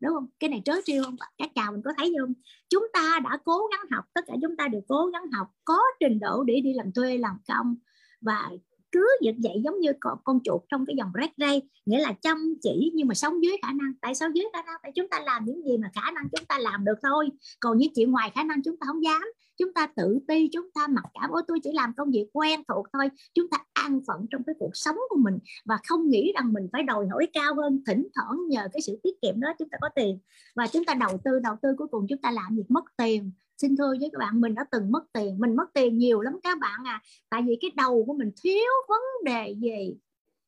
Đúng 0.00 0.12
không? 0.12 0.26
Cái 0.40 0.50
này 0.50 0.62
trớ 0.64 0.72
trêu 0.84 1.04
không? 1.04 1.16
Các 1.38 1.50
chào 1.54 1.72
mình 1.72 1.82
có 1.84 1.92
thấy 1.96 2.14
không? 2.20 2.32
Chúng 2.68 2.86
ta 2.92 3.20
đã 3.24 3.38
cố 3.44 3.68
gắng 3.70 3.86
học, 3.90 4.04
tất 4.14 4.20
cả 4.26 4.34
chúng 4.42 4.56
ta 4.56 4.68
đều 4.68 4.80
cố 4.88 5.06
gắng 5.06 5.30
học, 5.32 5.48
có 5.64 5.78
trình 6.00 6.18
độ 6.18 6.42
để 6.44 6.60
đi 6.60 6.72
làm 6.72 6.92
thuê, 6.92 7.18
làm 7.18 7.36
công 7.48 7.76
và 8.20 8.50
cứ 8.96 9.06
giật 9.20 9.34
dậy 9.38 9.60
giống 9.64 9.80
như 9.80 9.92
con, 10.00 10.18
con 10.24 10.40
chuột 10.44 10.62
trong 10.68 10.86
cái 10.86 10.96
dòng 10.96 11.12
rác 11.14 11.30
ray 11.36 11.62
nghĩa 11.86 11.98
là 11.98 12.12
chăm 12.12 12.54
chỉ 12.62 12.90
nhưng 12.94 13.08
mà 13.08 13.14
sống 13.14 13.42
dưới 13.42 13.56
khả 13.62 13.72
năng. 13.72 13.92
Tại 14.00 14.14
sao 14.14 14.28
dưới 14.34 14.44
khả 14.52 14.62
năng? 14.62 14.76
Tại 14.82 14.92
chúng 14.94 15.08
ta 15.08 15.20
làm 15.26 15.44
những 15.44 15.62
gì 15.62 15.76
mà 15.76 15.90
khả 15.94 16.10
năng 16.10 16.24
chúng 16.36 16.44
ta 16.44 16.58
làm 16.58 16.84
được 16.84 16.98
thôi. 17.02 17.30
Còn 17.60 17.78
những 17.78 17.92
chuyện 17.94 18.10
ngoài 18.10 18.30
khả 18.34 18.44
năng 18.44 18.62
chúng 18.62 18.76
ta 18.76 18.84
không 18.86 19.04
dám 19.04 19.22
chúng 19.58 19.72
ta 19.74 19.86
tự 19.96 20.18
ti, 20.28 20.48
chúng 20.52 20.70
ta 20.70 20.86
mặc 20.86 21.04
cảm, 21.14 21.30
ôi, 21.30 21.42
tôi 21.48 21.58
chỉ 21.62 21.70
làm 21.72 21.92
công 21.96 22.10
việc 22.10 22.26
quen 22.32 22.62
thuộc 22.68 22.86
thôi. 22.92 23.08
Chúng 23.34 23.48
ta 23.50 23.58
an 23.72 24.00
phận 24.06 24.26
trong 24.30 24.42
cái 24.44 24.54
cuộc 24.58 24.70
sống 24.74 24.96
của 25.08 25.16
mình 25.16 25.38
và 25.64 25.78
không 25.88 26.08
nghĩ 26.08 26.32
rằng 26.34 26.52
mình 26.52 26.68
phải 26.72 26.82
đòi 26.82 27.06
hỏi 27.06 27.28
cao 27.32 27.54
hơn, 27.54 27.82
thỉnh 27.86 28.08
thoảng 28.14 28.48
nhờ 28.48 28.68
cái 28.72 28.80
sự 28.82 29.00
tiết 29.02 29.22
kiệm 29.22 29.40
đó 29.40 29.48
chúng 29.58 29.68
ta 29.68 29.78
có 29.80 29.88
tiền. 29.94 30.18
Và 30.54 30.66
chúng 30.66 30.84
ta 30.84 30.94
đầu 30.94 31.18
tư 31.24 31.38
đầu 31.42 31.56
tư, 31.62 31.68
cuối 31.78 31.88
cùng 31.90 32.06
chúng 32.08 32.20
ta 32.22 32.30
làm 32.30 32.56
việc 32.56 32.70
mất 32.70 32.84
tiền. 32.96 33.32
Xin 33.56 33.76
thưa 33.76 33.94
với 34.00 34.10
các 34.12 34.18
bạn, 34.18 34.40
mình 34.40 34.54
đã 34.54 34.64
từng 34.70 34.92
mất 34.92 35.04
tiền. 35.12 35.38
Mình 35.38 35.56
mất 35.56 35.66
tiền 35.74 35.98
nhiều 35.98 36.20
lắm 36.20 36.38
các 36.42 36.58
bạn 36.58 36.80
à. 36.84 37.02
Tại 37.30 37.42
vì 37.46 37.58
cái 37.60 37.70
đầu 37.76 38.04
của 38.06 38.12
mình 38.12 38.30
thiếu 38.42 38.72
vấn 38.88 39.00
đề 39.24 39.54
gì? 39.60 39.96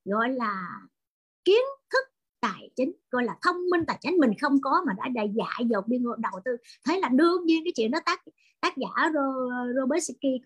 Gọi 0.04 0.32
là 0.32 0.70
kiến 1.44 1.62
thức 1.92 2.17
tài 2.40 2.70
chính, 2.76 2.92
gọi 3.10 3.24
là 3.24 3.36
thông 3.42 3.56
minh 3.70 3.84
tài 3.86 3.98
chính, 4.00 4.16
mình 4.18 4.30
không 4.40 4.60
có 4.62 4.82
mà 4.86 4.92
đã 4.98 5.08
đầy 5.14 5.30
dại 5.34 5.68
dột 5.70 5.88
đi 5.88 5.98
đầu 5.98 6.40
tư. 6.44 6.56
Thế 6.86 7.00
là 7.00 7.08
đương 7.08 7.46
nhiên 7.46 7.64
cái 7.64 7.72
chuyện 7.76 7.90
đó 7.90 7.98
tác 8.06 8.22
tác 8.60 8.76
giả 8.76 9.10
Robert 9.76 10.04
Siki 10.04 10.42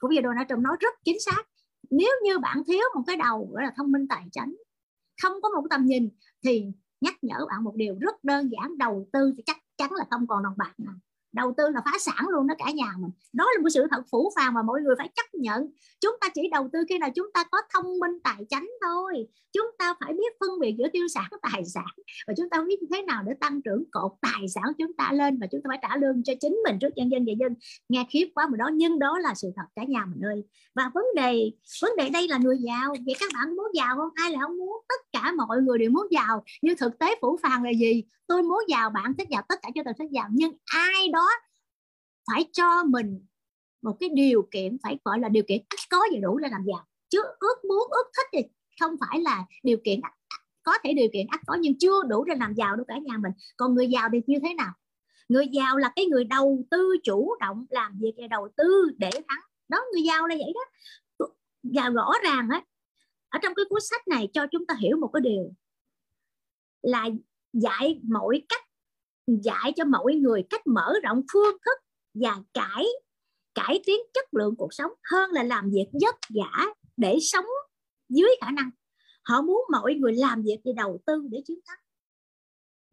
của 0.00 0.08
video 0.08 0.22
Donald 0.22 0.48
Trump 0.48 0.60
nói 0.60 0.76
rất 0.80 0.94
chính 1.04 1.20
xác. 1.20 1.42
Nếu 1.90 2.10
như 2.24 2.38
bạn 2.38 2.62
thiếu 2.66 2.82
một 2.94 3.02
cái 3.06 3.16
đầu, 3.16 3.48
gọi 3.52 3.64
là 3.64 3.72
thông 3.76 3.92
minh 3.92 4.08
tài 4.08 4.24
chính, 4.32 4.56
không 5.22 5.42
có 5.42 5.48
một 5.48 5.66
tầm 5.70 5.86
nhìn, 5.86 6.10
thì 6.44 6.64
nhắc 7.00 7.14
nhở 7.22 7.46
bạn 7.48 7.64
một 7.64 7.74
điều 7.76 7.96
rất 8.00 8.24
đơn 8.24 8.50
giản, 8.52 8.78
đầu 8.78 9.08
tư 9.12 9.32
thì 9.36 9.42
chắc 9.46 9.56
chắn 9.76 9.92
là 9.92 10.04
không 10.10 10.26
còn 10.26 10.42
đồng 10.42 10.54
bạc 10.56 10.72
nào 10.78 10.94
đầu 11.32 11.54
tư 11.56 11.64
là 11.68 11.80
phá 11.84 11.92
sản 12.00 12.28
luôn 12.28 12.46
đó 12.46 12.54
cả 12.58 12.70
nhà 12.70 12.92
mình. 12.98 13.10
Đó 13.32 13.44
là 13.54 13.62
một 13.62 13.68
sự 13.74 13.86
thật 13.90 14.02
phủ 14.10 14.32
phàng 14.36 14.54
mà 14.54 14.62
mọi 14.62 14.80
người 14.80 14.94
phải 14.98 15.08
chấp 15.16 15.34
nhận. 15.34 15.70
Chúng 16.00 16.16
ta 16.20 16.28
chỉ 16.34 16.48
đầu 16.52 16.68
tư 16.72 16.78
khi 16.88 16.98
nào 16.98 17.10
chúng 17.14 17.32
ta 17.34 17.44
có 17.50 17.58
thông 17.74 17.98
minh 17.98 18.18
tài 18.24 18.44
chính 18.50 18.70
thôi. 18.82 19.26
Chúng 19.52 19.66
ta 19.78 19.94
phải 20.00 20.12
biết 20.12 20.32
phân 20.40 20.60
biệt 20.60 20.74
giữa 20.78 20.88
tiêu 20.92 21.08
sản 21.08 21.28
tài 21.42 21.64
sản. 21.64 21.84
Và 22.26 22.34
chúng 22.36 22.50
ta 22.50 22.64
biết 22.68 22.80
thế 22.90 23.02
nào 23.02 23.22
để 23.26 23.32
tăng 23.40 23.62
trưởng 23.62 23.84
cột 23.90 24.12
tài 24.20 24.48
sản 24.54 24.64
chúng 24.78 24.92
ta 24.92 25.12
lên 25.12 25.38
và 25.40 25.46
chúng 25.52 25.62
ta 25.62 25.68
phải 25.68 25.78
trả 25.82 25.96
lương 25.96 26.22
cho 26.22 26.32
chính 26.40 26.60
mình 26.64 26.78
trước 26.78 26.88
nhân 26.96 27.08
dân 27.08 27.24
và 27.26 27.32
dân. 27.40 27.54
Nghe 27.88 28.06
khiếp 28.10 28.30
quá 28.34 28.46
mà 28.50 28.56
đó, 28.56 28.70
nhưng 28.72 28.98
đó 28.98 29.18
là 29.18 29.34
sự 29.34 29.50
thật 29.56 29.62
cả 29.76 29.84
nhà 29.84 30.04
mình 30.06 30.24
ơi. 30.24 30.44
Và 30.74 30.90
vấn 30.94 31.04
đề 31.16 31.50
vấn 31.82 31.96
đề 31.96 32.08
đây 32.08 32.28
là 32.28 32.38
người 32.38 32.58
giàu. 32.60 32.94
Vậy 33.06 33.14
các 33.20 33.30
bạn 33.34 33.56
muốn 33.56 33.66
giàu 33.74 33.96
không? 33.96 34.10
Ai 34.14 34.32
là 34.32 34.38
không 34.40 34.56
muốn? 34.58 34.82
Tất 34.88 35.00
cả 35.12 35.32
mọi 35.36 35.62
người 35.62 35.78
đều 35.78 35.90
muốn 35.90 36.06
giàu. 36.10 36.44
Nhưng 36.62 36.76
thực 36.76 36.98
tế 36.98 37.14
phủ 37.20 37.38
phàng 37.42 37.62
là 37.62 37.70
gì? 37.70 38.04
Tôi 38.30 38.42
muốn 38.42 38.64
giàu 38.68 38.90
bạn 38.90 39.14
thích 39.18 39.28
giàu 39.30 39.42
tất 39.48 39.54
cả 39.62 39.68
cho 39.74 39.82
tôi 39.84 39.94
thích 39.98 40.10
giàu 40.10 40.28
nhưng 40.32 40.52
ai 40.64 41.08
đó 41.08 41.28
phải 42.26 42.44
cho 42.52 42.84
mình 42.84 43.26
một 43.82 43.96
cái 44.00 44.08
điều 44.14 44.48
kiện, 44.50 44.76
phải 44.82 44.98
gọi 45.04 45.20
là 45.20 45.28
điều 45.28 45.42
kiện 45.48 45.62
có 45.90 46.06
gì 46.12 46.18
đủ 46.20 46.38
để 46.38 46.48
làm 46.48 46.64
giàu. 46.64 46.86
Chứ 47.08 47.22
ước 47.40 47.64
muốn, 47.68 47.88
ước 47.90 48.10
thích 48.16 48.26
thì 48.32 48.48
không 48.80 48.96
phải 49.00 49.20
là 49.20 49.44
điều 49.62 49.76
kiện 49.84 50.00
có 50.62 50.72
thể 50.84 50.92
điều 50.92 51.08
kiện 51.12 51.26
ắt 51.30 51.40
có 51.46 51.54
nhưng 51.60 51.78
chưa 51.78 52.02
đủ 52.08 52.24
để 52.24 52.34
làm 52.40 52.54
giàu 52.54 52.76
đâu 52.76 52.84
cả 52.88 52.98
nhà 52.98 53.16
mình. 53.18 53.32
Còn 53.56 53.74
người 53.74 53.88
giàu 53.88 54.08
thì 54.12 54.20
như 54.26 54.38
thế 54.42 54.54
nào? 54.54 54.72
Người 55.28 55.48
giàu 55.48 55.76
là 55.76 55.92
cái 55.96 56.06
người 56.06 56.24
đầu 56.24 56.64
tư 56.70 56.96
chủ 57.04 57.34
động 57.40 57.66
làm 57.70 57.98
việc 58.00 58.12
để 58.16 58.28
đầu 58.28 58.48
tư 58.56 58.90
để 58.98 59.10
thắng. 59.28 59.40
Đó, 59.68 59.78
người 59.92 60.02
giàu 60.02 60.26
là 60.26 60.34
vậy 60.38 60.52
đó. 60.54 60.60
Và 61.62 61.88
rõ 61.88 62.12
ràng 62.24 62.48
á, 62.50 62.62
ở 63.28 63.38
trong 63.42 63.54
cái 63.54 63.64
cuốn 63.68 63.80
sách 63.80 64.08
này 64.08 64.28
cho 64.32 64.46
chúng 64.52 64.66
ta 64.66 64.74
hiểu 64.80 64.96
một 64.96 65.10
cái 65.12 65.20
điều 65.20 65.52
là 66.82 67.08
dạy 67.52 68.00
mỗi 68.02 68.42
cách, 68.48 68.62
dạy 69.26 69.72
cho 69.76 69.84
mỗi 69.84 70.14
người 70.14 70.44
cách 70.50 70.66
mở 70.66 70.94
rộng 71.02 71.22
phương 71.32 71.56
thức 71.64 71.78
và 72.14 72.42
cải 72.54 72.86
cải 73.54 73.82
tiến 73.86 74.00
chất 74.14 74.34
lượng 74.34 74.54
cuộc 74.56 74.74
sống, 74.74 74.92
hơn 75.10 75.30
là 75.30 75.42
làm 75.42 75.70
việc 75.70 75.86
vất 75.92 76.14
vả 76.28 76.66
để 76.96 77.18
sống 77.20 77.44
dưới 78.08 78.30
khả 78.40 78.50
năng. 78.50 78.70
Họ 79.22 79.42
muốn 79.42 79.64
mọi 79.72 79.94
người 79.94 80.12
làm 80.12 80.42
việc 80.42 80.58
để 80.64 80.72
đầu 80.76 81.00
tư 81.06 81.26
để 81.30 81.42
chiến 81.46 81.58
thắng. 81.66 81.78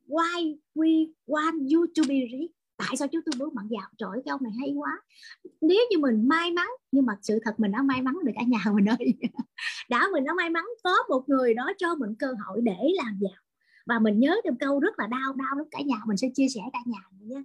Why 0.08 0.58
we 0.76 1.12
want 1.28 1.76
you 1.76 1.86
to 1.96 2.04
be 2.10 2.16
rich? 2.32 2.52
Tại 2.78 2.98
sao 2.98 3.08
chúng 3.08 3.22
tôi 3.26 3.34
muốn 3.40 3.56
bạn 3.56 3.68
giàu 3.70 3.90
trời 3.98 4.22
cái 4.26 4.32
ông 4.32 4.44
này 4.44 4.54
hay 4.60 4.74
quá. 4.76 5.02
Nếu 5.62 5.82
như 5.92 5.98
mình 5.98 6.28
may 6.28 6.52
mắn, 6.52 6.68
nhưng 6.92 7.06
mà 7.06 7.14
sự 7.22 7.40
thật 7.46 7.60
mình 7.60 7.72
đã 7.72 7.82
may 7.82 8.02
mắn 8.02 8.16
được 8.24 8.32
cả 8.36 8.42
nhà 8.48 8.72
mình 8.74 8.86
ơi. 8.90 9.14
Đã 9.90 10.08
mình 10.14 10.24
đã 10.24 10.34
may 10.34 10.50
mắn, 10.50 10.66
có 10.84 10.96
một 11.10 11.24
người 11.28 11.54
đó 11.54 11.72
cho 11.78 11.96
mình 11.96 12.16
cơ 12.20 12.28
hội 12.46 12.62
để 12.64 12.78
làm 12.96 13.20
giàu 13.22 13.47
và 13.88 14.00
mình 14.00 14.20
nhớ 14.20 14.36
được 14.46 14.54
câu 14.60 14.80
rất 14.80 15.00
là 15.00 15.08
đau 15.08 15.34
đau 15.34 15.58
lắm, 15.58 15.66
cả 15.72 15.82
nhà 15.82 15.96
mình 16.06 16.18
sẽ 16.18 16.28
chia 16.34 16.48
sẻ 16.56 16.62
cả 16.74 16.80
nhà 16.86 17.00
nhé. 17.20 17.44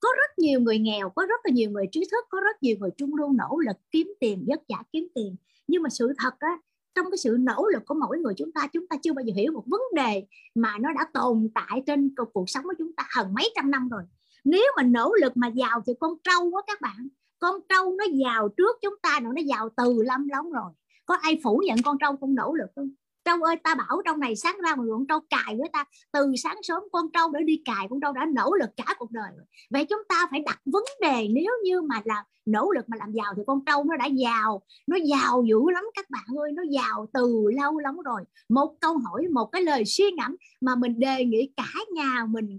Có 0.00 0.08
rất 0.16 0.38
nhiều 0.38 0.60
người 0.60 0.78
nghèo, 0.78 1.10
có 1.10 1.26
rất 1.26 1.40
là 1.44 1.50
nhiều 1.52 1.70
người 1.70 1.86
trí 1.92 2.04
thức, 2.10 2.24
có 2.28 2.40
rất 2.40 2.62
nhiều 2.62 2.76
người 2.78 2.90
trung 2.96 3.14
lưu 3.14 3.32
nỗ 3.32 3.58
lực 3.66 3.76
kiếm 3.90 4.14
tiền, 4.20 4.44
vất 4.48 4.60
vả 4.68 4.82
kiếm 4.92 5.08
tiền. 5.14 5.36
Nhưng 5.66 5.82
mà 5.82 5.90
sự 5.90 6.12
thật 6.18 6.34
á, 6.38 6.58
trong 6.94 7.10
cái 7.10 7.18
sự 7.18 7.36
nỗ 7.40 7.68
lực 7.72 7.82
của 7.86 7.94
mỗi 7.94 8.18
người 8.18 8.34
chúng 8.36 8.52
ta 8.52 8.66
chúng 8.72 8.86
ta 8.86 8.96
chưa 9.02 9.12
bao 9.12 9.24
giờ 9.24 9.32
hiểu 9.36 9.52
một 9.52 9.64
vấn 9.66 9.80
đề 9.94 10.26
mà 10.54 10.78
nó 10.80 10.92
đã 10.92 11.06
tồn 11.14 11.48
tại 11.54 11.82
trên 11.86 12.14
cuộc 12.32 12.50
sống 12.50 12.64
của 12.64 12.74
chúng 12.78 12.92
ta 12.92 13.06
hơn 13.16 13.34
mấy 13.34 13.52
trăm 13.54 13.70
năm 13.70 13.88
rồi. 13.88 14.02
Nếu 14.44 14.72
mà 14.76 14.82
nỗ 14.82 15.14
lực 15.20 15.36
mà 15.36 15.46
giàu 15.48 15.82
thì 15.86 15.92
con 16.00 16.14
trâu 16.24 16.50
quá 16.50 16.62
các 16.66 16.80
bạn, 16.80 17.08
con 17.38 17.60
trâu 17.68 17.96
nó 17.96 18.04
giàu 18.12 18.48
trước 18.48 18.76
chúng 18.82 18.94
ta 19.02 19.20
nó 19.22 19.30
giàu 19.46 19.68
từ 19.76 20.02
lâm 20.02 20.28
lắm 20.28 20.50
rồi. 20.50 20.72
Có 21.04 21.14
ai 21.14 21.40
phủ 21.42 21.62
nhận 21.66 21.78
con 21.84 21.98
trâu 21.98 22.16
không 22.16 22.34
nỗ 22.34 22.54
lực 22.54 22.70
không? 22.76 22.90
Trâu 23.28 23.42
ơi 23.42 23.56
ta 23.64 23.74
bảo 23.74 24.02
trong 24.04 24.20
này 24.20 24.36
sáng 24.36 24.56
ra 24.64 24.74
mà 24.76 24.84
con 24.90 25.06
trâu 25.06 25.20
cài 25.30 25.56
với 25.58 25.68
ta 25.72 25.84
từ 26.12 26.32
sáng 26.36 26.56
sớm 26.62 26.82
con 26.92 27.10
trâu 27.12 27.30
đã 27.30 27.40
đi 27.40 27.62
cài, 27.64 27.86
con 27.90 28.00
trâu 28.00 28.12
đã 28.12 28.26
nỗ 28.34 28.54
lực 28.60 28.70
cả 28.76 28.94
cuộc 28.98 29.10
đời 29.10 29.30
rồi. 29.36 29.46
Vậy 29.70 29.84
chúng 29.84 30.02
ta 30.08 30.26
phải 30.30 30.40
đặt 30.40 30.60
vấn 30.64 30.84
đề, 31.00 31.28
nếu 31.28 31.52
như 31.64 31.82
mà 31.82 32.02
là 32.04 32.24
nỗ 32.46 32.70
lực 32.70 32.88
mà 32.88 32.96
làm 32.96 33.12
giàu 33.12 33.34
thì 33.36 33.42
con 33.46 33.64
trâu 33.64 33.84
nó 33.84 33.96
đã 33.96 34.06
giàu, 34.06 34.62
nó 34.86 34.96
giàu 34.96 35.44
dữ 35.48 35.70
lắm 35.72 35.84
các 35.94 36.10
bạn 36.10 36.26
ơi, 36.38 36.52
nó 36.52 36.62
giàu 36.70 37.06
từ 37.12 37.50
lâu 37.56 37.78
lắm 37.78 37.96
rồi. 38.04 38.24
Một 38.48 38.76
câu 38.80 38.98
hỏi, 38.98 39.26
một 39.32 39.46
cái 39.52 39.62
lời 39.62 39.84
suy 39.84 40.10
ngẫm 40.10 40.36
mà 40.60 40.74
mình 40.74 40.98
đề 40.98 41.24
nghị 41.24 41.52
cả 41.56 41.72
nhà 41.92 42.24
mình 42.28 42.58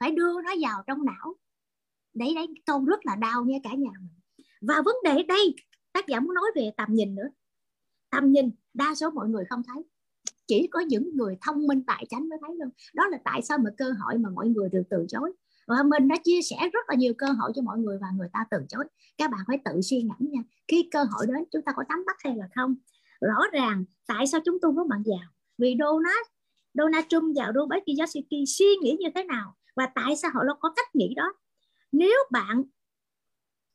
phải 0.00 0.10
đưa 0.10 0.42
nó 0.42 0.50
vào 0.60 0.82
trong 0.86 1.04
não. 1.04 1.36
Đấy 2.14 2.34
đấy, 2.34 2.46
câu 2.66 2.84
rất 2.84 3.06
là 3.06 3.16
đau 3.16 3.44
nha 3.44 3.58
cả 3.62 3.70
nhà 3.70 3.90
mình. 4.00 4.46
Và 4.60 4.82
vấn 4.84 4.96
đề 5.04 5.22
đây, 5.22 5.54
tác 5.92 6.06
giả 6.06 6.20
muốn 6.20 6.34
nói 6.34 6.44
về 6.56 6.70
tầm 6.76 6.88
nhìn 6.94 7.14
nữa. 7.14 7.28
Tầm 8.10 8.32
nhìn, 8.32 8.50
đa 8.74 8.94
số 8.94 9.10
mọi 9.10 9.28
người 9.28 9.44
không 9.50 9.62
thấy 9.66 9.82
chỉ 10.46 10.68
có 10.70 10.80
những 10.80 11.16
người 11.16 11.36
thông 11.46 11.66
minh 11.66 11.82
tài 11.86 12.06
chánh 12.10 12.28
mới 12.28 12.38
thấy 12.46 12.56
luôn. 12.56 12.68
Đó 12.94 13.06
là 13.06 13.18
tại 13.24 13.42
sao 13.42 13.58
mà 13.58 13.70
cơ 13.76 13.84
hội 13.84 14.18
mà 14.18 14.30
mọi 14.30 14.48
người 14.48 14.68
được 14.68 14.82
từ 14.90 15.06
chối. 15.08 15.32
Và 15.66 15.82
mình 15.82 16.08
đã 16.08 16.16
chia 16.24 16.42
sẻ 16.42 16.56
rất 16.72 16.84
là 16.88 16.94
nhiều 16.94 17.12
cơ 17.18 17.26
hội 17.26 17.52
cho 17.54 17.62
mọi 17.62 17.78
người 17.78 17.98
và 18.00 18.06
người 18.16 18.28
ta 18.32 18.44
từ 18.50 18.58
chối. 18.68 18.84
Các 19.18 19.30
bạn 19.30 19.40
phải 19.46 19.58
tự 19.64 19.80
suy 19.80 20.02
ngẫm 20.02 20.30
nha. 20.30 20.40
Khi 20.68 20.88
cơ 20.90 21.04
hội 21.10 21.26
đến, 21.26 21.44
chúng 21.52 21.62
ta 21.62 21.72
có 21.76 21.82
nắm 21.88 22.04
bắt 22.06 22.16
hay 22.24 22.36
là 22.36 22.48
không? 22.54 22.74
Rõ 23.20 23.38
ràng, 23.52 23.84
tại 24.06 24.26
sao 24.26 24.40
chúng 24.44 24.58
tôi 24.62 24.72
có 24.76 24.84
bạn 24.84 25.02
giàu 25.06 25.28
vì 25.58 25.76
Donald 25.78 26.26
Donald 26.74 27.04
Trump 27.08 27.36
và 27.36 27.52
Robert 27.54 27.84
Kiyosaki 27.86 28.44
suy 28.46 28.76
nghĩ 28.82 28.96
như 29.00 29.08
thế 29.14 29.24
nào? 29.24 29.56
Và 29.76 29.86
tại 29.94 30.16
sao 30.16 30.30
họ 30.34 30.42
có 30.60 30.72
cách 30.76 30.94
nghĩ 30.94 31.14
đó? 31.16 31.32
Nếu 31.92 32.16
bạn 32.30 32.62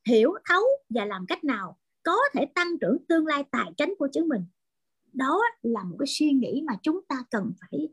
hiểu, 0.08 0.34
thấu 0.48 0.62
và 0.88 1.04
làm 1.04 1.26
cách 1.28 1.44
nào 1.44 1.78
có 2.02 2.16
thể 2.34 2.46
tăng 2.54 2.78
trưởng 2.80 3.06
tương 3.08 3.26
lai 3.26 3.44
tài 3.50 3.72
chính 3.76 3.94
của 3.98 4.08
chính 4.12 4.28
mình 4.28 4.44
đó 5.12 5.40
là 5.62 5.84
một 5.84 5.96
cái 5.98 6.06
suy 6.08 6.32
nghĩ 6.32 6.62
mà 6.66 6.74
chúng 6.82 7.00
ta 7.08 7.16
cần 7.30 7.52
phải, 7.60 7.88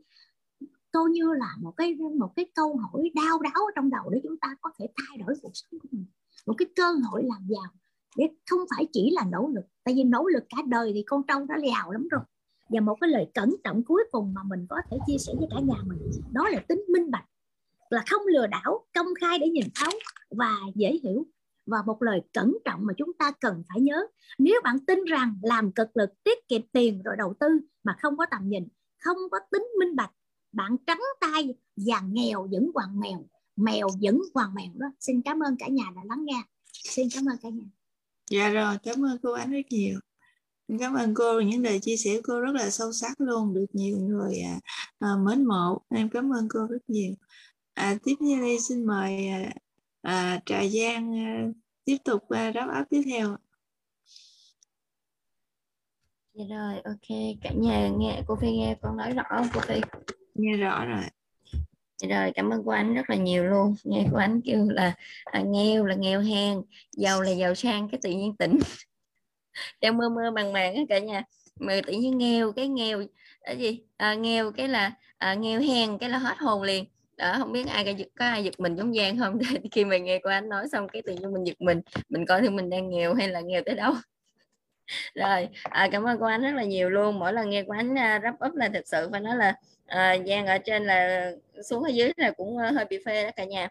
coi 0.92 1.10
như 1.10 1.32
là 1.38 1.56
một 1.60 1.72
cái 1.76 1.96
một 2.18 2.32
cái 2.36 2.46
câu 2.54 2.76
hỏi 2.76 3.10
đau 3.14 3.38
đáu 3.42 3.62
trong 3.76 3.90
đầu 3.90 4.10
để 4.10 4.20
chúng 4.22 4.36
ta 4.36 4.56
có 4.60 4.70
thể 4.78 4.86
thay 4.96 5.18
đổi 5.18 5.36
cuộc 5.42 5.50
sống 5.54 5.80
của 5.80 5.88
mình. 5.90 6.04
Một 6.46 6.54
cái 6.58 6.68
cơ 6.76 6.92
hội 7.10 7.22
làm 7.24 7.46
giàu 7.48 7.72
để 8.16 8.24
không 8.50 8.60
phải 8.76 8.86
chỉ 8.92 9.10
là 9.10 9.24
nỗ 9.32 9.50
lực, 9.54 9.64
tại 9.84 9.94
vì 9.94 10.04
nỗ 10.04 10.26
lực 10.26 10.44
cả 10.48 10.62
đời 10.66 10.92
thì 10.94 11.02
con 11.06 11.22
trâu 11.28 11.46
đã 11.46 11.56
giàu 11.72 11.92
lắm 11.92 12.08
rồi. 12.08 12.20
Và 12.68 12.80
một 12.80 12.96
cái 13.00 13.10
lời 13.10 13.30
cẩn 13.34 13.56
trọng 13.64 13.84
cuối 13.84 14.04
cùng 14.10 14.34
mà 14.34 14.42
mình 14.42 14.66
có 14.68 14.76
thể 14.90 14.96
chia 15.06 15.18
sẻ 15.18 15.32
với 15.38 15.48
cả 15.50 15.56
nhà 15.60 15.82
mình, 15.86 15.98
đó 16.32 16.48
là 16.48 16.60
tính 16.68 16.84
minh 16.88 17.10
bạch, 17.10 17.24
là 17.90 18.04
không 18.10 18.26
lừa 18.26 18.46
đảo, 18.46 18.86
công 18.94 19.06
khai 19.20 19.38
để 19.38 19.48
nhìn 19.48 19.66
thấu 19.74 19.90
và 20.30 20.52
dễ 20.74 20.98
hiểu 21.02 21.26
và 21.66 21.78
một 21.86 22.02
lời 22.02 22.20
cẩn 22.32 22.56
trọng 22.64 22.86
mà 22.86 22.92
chúng 22.96 23.12
ta 23.18 23.32
cần 23.40 23.62
phải 23.68 23.80
nhớ. 23.80 24.06
Nếu 24.38 24.60
bạn 24.64 24.78
tin 24.86 25.04
rằng 25.04 25.38
làm 25.42 25.72
cực 25.72 25.96
lực 25.96 26.10
tiết 26.24 26.48
kiệm 26.48 26.62
tiền 26.72 27.02
rồi 27.02 27.14
đầu 27.18 27.34
tư 27.40 27.46
mà 27.84 27.96
không 28.00 28.16
có 28.16 28.26
tầm 28.30 28.48
nhìn 28.48 28.68
không 28.98 29.16
có 29.30 29.38
tính 29.50 29.66
minh 29.78 29.96
bạch 29.96 30.10
bạn 30.52 30.76
trắng 30.86 31.00
tay 31.20 31.54
và 31.76 32.00
nghèo 32.00 32.48
vẫn 32.52 32.70
hoàng 32.74 33.00
mèo 33.00 33.26
mèo 33.56 33.88
vẫn 34.02 34.20
hoàng 34.34 34.54
mèo 34.54 34.70
đó. 34.74 34.86
Xin 35.00 35.22
cảm 35.22 35.40
ơn 35.40 35.56
cả 35.58 35.68
nhà 35.68 35.84
đã 35.96 36.02
lắng 36.04 36.24
nghe. 36.24 36.42
Xin 36.72 37.08
cảm 37.14 37.24
ơn 37.26 37.36
cả 37.42 37.48
nhà. 37.48 37.64
Dạ 38.30 38.48
rồi 38.48 38.76
cảm 38.82 39.04
ơn 39.04 39.18
cô 39.22 39.32
ánh 39.32 39.50
rất 39.50 39.66
nhiều. 39.70 40.00
Cảm 40.80 40.94
ơn 40.94 41.14
cô 41.14 41.40
những 41.40 41.62
lời 41.62 41.78
chia 41.80 41.96
sẻ 41.96 42.16
của 42.16 42.22
cô 42.26 42.40
rất 42.40 42.52
là 42.54 42.70
sâu 42.70 42.92
sắc 42.92 43.20
luôn 43.20 43.54
được 43.54 43.66
nhiều 43.72 43.98
người 43.98 44.40
à, 44.40 44.60
à, 44.98 45.08
mến 45.16 45.44
mộ. 45.44 45.80
Em 45.88 46.08
cảm 46.10 46.32
ơn 46.32 46.48
cô 46.50 46.66
rất 46.66 46.90
nhiều. 46.90 47.14
À, 47.74 47.98
tiếp 48.04 48.14
theo 48.20 48.40
đây 48.40 48.58
xin 48.60 48.86
mời 48.86 49.28
à, 49.28 49.52
à, 50.06 50.40
trà 50.46 50.64
giang 50.64 51.18
à, 51.18 51.48
tiếp 51.84 51.96
tục 52.04 52.28
à, 52.28 52.50
đáp 52.50 52.68
áp 52.72 52.84
tiếp 52.90 53.02
theo 53.06 53.36
dạ 56.34 56.44
rồi 56.48 56.80
ok. 56.84 57.36
Cả 57.42 57.50
nhà 57.54 57.88
nghe 57.98 58.22
cô 58.26 58.36
phi 58.36 58.52
nghe 58.52 58.76
con 58.82 58.96
nói 58.96 59.12
rõ 59.12 59.22
không 59.28 59.48
cô 59.54 59.60
phi? 59.60 59.80
Nghe 60.34 60.56
rõ 60.56 60.84
rồi. 60.84 61.02
Dạ 61.98 62.08
rồi 62.08 62.32
cảm 62.34 62.50
ơn 62.50 62.62
cô 62.64 62.72
ánh 62.72 62.94
rất 62.94 63.10
là 63.10 63.16
nhiều 63.16 63.44
luôn. 63.44 63.74
Nghe 63.84 64.06
cô 64.12 64.18
ánh 64.18 64.40
kêu 64.44 64.68
là 64.68 64.94
à, 65.24 65.40
nghèo 65.40 65.84
là 65.84 65.94
nghèo 65.94 66.20
hèn 66.20 66.62
giàu 66.96 67.22
là 67.22 67.30
giàu 67.30 67.54
sang 67.54 67.88
cái 67.88 68.00
tự 68.02 68.10
nhiên 68.10 68.36
tỉnh. 68.36 68.58
Đang 69.80 69.96
mơ 69.96 70.08
mơ 70.08 70.30
màng 70.30 70.52
màng 70.52 70.74
á 70.74 70.82
cả 70.88 70.98
nhà. 70.98 71.22
Mà 71.60 71.80
tự 71.86 71.92
nhiên 71.92 72.18
nghèo 72.18 72.52
cái 72.52 72.68
nghèo 72.68 73.02
cái 73.44 73.58
gì? 73.58 73.80
À, 73.96 74.14
nghèo 74.14 74.52
cái 74.52 74.68
là 74.68 74.92
à, 75.18 75.34
nghèo 75.34 75.60
hèn 75.60 75.98
cái 75.98 76.10
là 76.10 76.18
hết 76.18 76.38
hồn 76.38 76.62
liền 76.62 76.84
đó 77.16 77.34
không 77.38 77.52
biết 77.52 77.66
ai 77.68 77.84
có, 77.84 78.04
có 78.18 78.24
ai 78.24 78.44
giật 78.44 78.60
mình 78.60 78.76
giống 78.76 78.94
Giang 78.94 79.18
không? 79.18 79.38
Khi 79.72 79.84
mà 79.84 79.98
nghe 79.98 80.18
của 80.18 80.28
anh 80.28 80.48
nói 80.48 80.68
xong 80.72 80.88
cái 80.88 81.02
tự 81.06 81.12
nhiên 81.12 81.32
mình 81.32 81.44
giật 81.46 81.60
mình 81.60 81.80
mình 82.08 82.26
coi 82.26 82.42
thì 82.42 82.48
mình 82.48 82.70
đang 82.70 82.90
nghèo 82.90 83.14
hay 83.14 83.28
là 83.28 83.40
nghèo 83.40 83.62
tới 83.66 83.74
đâu. 83.74 83.92
Rồi 85.14 85.48
à, 85.62 85.88
cảm 85.92 86.04
ơn 86.04 86.18
cô 86.20 86.26
anh 86.26 86.42
rất 86.42 86.54
là 86.54 86.64
nhiều 86.64 86.90
luôn. 86.90 87.18
Mỗi 87.18 87.32
lần 87.32 87.50
nghe 87.50 87.62
của 87.62 87.72
anh 87.72 87.92
uh, 87.92 87.98
à, 87.98 88.18
wrap 88.18 88.48
up 88.48 88.54
là 88.54 88.68
thực 88.68 88.88
sự 88.88 89.08
phải 89.12 89.20
nói 89.20 89.36
là 89.36 89.54
à, 89.86 90.16
Giang 90.26 90.46
ở 90.46 90.58
trên 90.58 90.84
là 90.84 91.30
xuống 91.68 91.82
ở 91.82 91.88
dưới 91.88 92.12
là 92.16 92.30
cũng 92.30 92.56
uh, 92.56 92.74
hơi 92.74 92.84
bị 92.90 92.98
phê 93.06 93.24
đó 93.24 93.30
cả 93.36 93.44
nhà. 93.44 93.68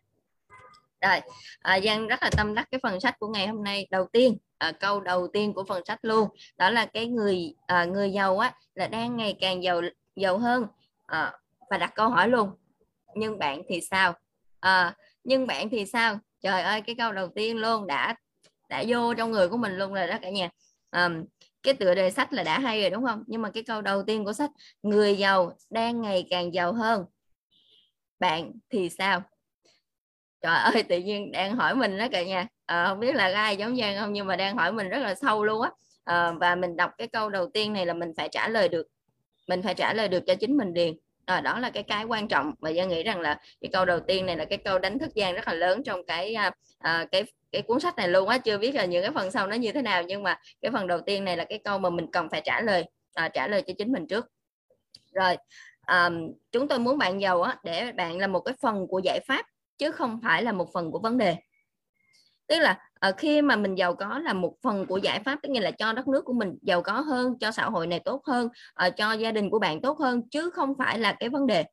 Rồi 1.01 1.21
à, 1.59 1.79
Giang 1.79 2.07
rất 2.07 2.23
là 2.23 2.29
tâm 2.37 2.55
đắc 2.55 2.67
cái 2.71 2.79
phần 2.83 2.99
sách 2.99 3.19
của 3.19 3.27
ngày 3.27 3.47
hôm 3.47 3.63
nay. 3.63 3.87
Đầu 3.91 4.07
tiên 4.11 4.37
à, 4.57 4.71
câu 4.71 5.01
đầu 5.01 5.27
tiên 5.33 5.53
của 5.53 5.63
phần 5.63 5.85
sách 5.85 5.99
luôn 6.01 6.29
đó 6.57 6.69
là 6.69 6.85
cái 6.85 7.07
người 7.07 7.53
à, 7.67 7.85
người 7.85 8.11
giàu 8.11 8.39
á 8.39 8.53
là 8.75 8.87
đang 8.87 9.17
ngày 9.17 9.35
càng 9.41 9.63
giàu 9.63 9.81
giàu 10.15 10.37
hơn. 10.37 10.65
À, 11.05 11.33
và 11.69 11.77
đặt 11.77 11.95
câu 11.95 12.09
hỏi 12.09 12.29
luôn 12.29 12.49
nhưng 13.15 13.39
bạn 13.39 13.61
thì 13.69 13.81
sao? 13.81 14.13
À, 14.59 14.95
nhưng 15.23 15.47
bạn 15.47 15.69
thì 15.69 15.85
sao? 15.85 16.19
Trời 16.41 16.61
ơi 16.61 16.81
cái 16.81 16.95
câu 16.95 17.11
đầu 17.11 17.27
tiên 17.35 17.57
luôn 17.57 17.87
đã 17.87 18.15
đã 18.69 18.83
vô 18.87 19.13
trong 19.13 19.31
người 19.31 19.49
của 19.49 19.57
mình 19.57 19.77
luôn 19.77 19.93
rồi 19.93 20.07
đó 20.07 20.17
cả 20.21 20.29
nhà. 20.29 20.49
À, 20.89 21.09
cái 21.63 21.73
tựa 21.73 21.95
đề 21.95 22.11
sách 22.11 22.33
là 22.33 22.43
đã 22.43 22.59
hay 22.59 22.81
rồi 22.81 22.89
đúng 22.89 23.05
không? 23.05 23.23
Nhưng 23.27 23.41
mà 23.41 23.49
cái 23.49 23.63
câu 23.63 23.81
đầu 23.81 24.03
tiên 24.03 24.25
của 24.25 24.33
sách 24.33 24.51
người 24.83 25.17
giàu 25.17 25.57
đang 25.69 26.01
ngày 26.01 26.27
càng 26.29 26.53
giàu 26.53 26.73
hơn. 26.73 27.05
Bạn 28.19 28.51
thì 28.69 28.89
sao? 28.89 29.21
Trời 30.41 30.55
ơi 30.55 30.83
tự 30.83 30.97
nhiên 30.97 31.31
đang 31.31 31.55
hỏi 31.55 31.75
mình 31.75 31.97
đó 31.97 32.07
cả 32.11 32.23
nhà. 32.23 32.47
À, 32.65 32.85
không 32.87 32.99
biết 32.99 33.15
là 33.15 33.31
ai 33.33 33.57
giống 33.57 33.77
Giang 33.77 33.99
không 33.99 34.13
nhưng 34.13 34.27
mà 34.27 34.35
đang 34.35 34.57
hỏi 34.57 34.71
mình 34.71 34.89
rất 34.89 34.99
là 34.99 35.15
sâu 35.15 35.43
luôn 35.43 35.61
á. 35.61 35.71
À, 36.03 36.31
và 36.31 36.55
mình 36.55 36.75
đọc 36.75 36.91
cái 36.97 37.07
câu 37.07 37.29
đầu 37.29 37.49
tiên 37.53 37.73
này 37.73 37.85
là 37.85 37.93
mình 37.93 38.13
phải 38.17 38.29
trả 38.31 38.47
lời 38.47 38.69
được 38.69 38.87
mình 39.47 39.61
phải 39.61 39.73
trả 39.73 39.93
lời 39.93 40.07
được 40.07 40.23
cho 40.27 40.35
chính 40.35 40.57
mình 40.57 40.73
liền 40.75 40.97
à, 41.25 41.41
đó 41.41 41.59
là 41.59 41.69
cái 41.69 41.83
cái 41.83 42.03
quan 42.05 42.27
trọng 42.27 42.53
và 42.59 42.69
dân 42.69 42.89
nghĩ 42.89 43.03
rằng 43.03 43.21
là 43.21 43.39
cái 43.61 43.69
câu 43.73 43.85
đầu 43.85 43.99
tiên 43.99 44.25
này 44.25 44.37
là 44.37 44.45
cái 44.45 44.57
câu 44.57 44.79
đánh 44.79 44.99
thức 44.99 45.11
Giang 45.15 45.35
rất 45.35 45.47
là 45.47 45.53
lớn 45.53 45.83
trong 45.83 46.05
cái 46.05 46.33
à, 46.33 46.51
à, 46.79 47.05
cái 47.11 47.23
cái 47.51 47.61
cuốn 47.61 47.79
sách 47.79 47.95
này 47.95 48.07
luôn 48.07 48.29
á 48.29 48.37
chưa 48.37 48.57
biết 48.57 48.75
là 48.75 48.85
những 48.85 49.03
cái 49.03 49.11
phần 49.11 49.31
sau 49.31 49.47
nó 49.47 49.55
như 49.55 49.71
thế 49.71 49.81
nào 49.81 50.03
nhưng 50.03 50.23
mà 50.23 50.39
cái 50.61 50.71
phần 50.71 50.87
đầu 50.87 50.99
tiên 51.05 51.25
này 51.25 51.37
là 51.37 51.43
cái 51.43 51.59
câu 51.63 51.79
mà 51.79 51.89
mình 51.89 52.11
cần 52.11 52.29
phải 52.29 52.41
trả 52.45 52.61
lời 52.61 52.85
à, 53.13 53.29
trả 53.29 53.47
lời 53.47 53.63
cho 53.67 53.73
chính 53.77 53.91
mình 53.91 54.07
trước. 54.07 54.25
Rồi 55.13 55.37
à, 55.81 56.09
chúng 56.51 56.67
tôi 56.67 56.79
muốn 56.79 56.97
bạn 56.97 57.21
giàu 57.21 57.41
á 57.41 57.57
để 57.63 57.91
bạn 57.91 58.17
là 58.17 58.27
một 58.27 58.39
cái 58.39 58.55
phần 58.61 58.87
của 58.87 58.99
giải 59.03 59.19
pháp 59.27 59.45
chứ 59.77 59.91
không 59.91 60.19
phải 60.23 60.43
là 60.43 60.51
một 60.51 60.67
phần 60.73 60.91
của 60.91 60.99
vấn 60.99 61.17
đề. 61.17 61.35
Tức 62.47 62.59
là 62.59 62.84
Ờ, 62.99 63.11
khi 63.17 63.41
mà 63.41 63.55
mình 63.55 63.75
giàu 63.75 63.95
có 63.95 64.19
là 64.19 64.33
một 64.33 64.53
phần 64.61 64.85
của 64.85 64.97
giải 64.97 65.19
pháp 65.19 65.39
tức 65.43 65.49
nghĩa 65.49 65.59
là 65.59 65.71
cho 65.71 65.93
đất 65.93 66.07
nước 66.07 66.25
của 66.25 66.33
mình 66.33 66.57
giàu 66.61 66.81
có 66.81 66.93
hơn 66.93 67.39
cho 67.39 67.51
xã 67.51 67.65
hội 67.65 67.87
này 67.87 67.99
tốt 67.99 68.21
hơn 68.25 68.47
uh, 68.87 68.95
cho 68.97 69.13
gia 69.13 69.31
đình 69.31 69.49
của 69.49 69.59
bạn 69.59 69.81
tốt 69.81 69.99
hơn 69.99 70.29
chứ 70.29 70.49
không 70.49 70.73
phải 70.77 70.99
là 70.99 71.13
cái 71.19 71.29
vấn 71.29 71.47
đề. 71.47 71.65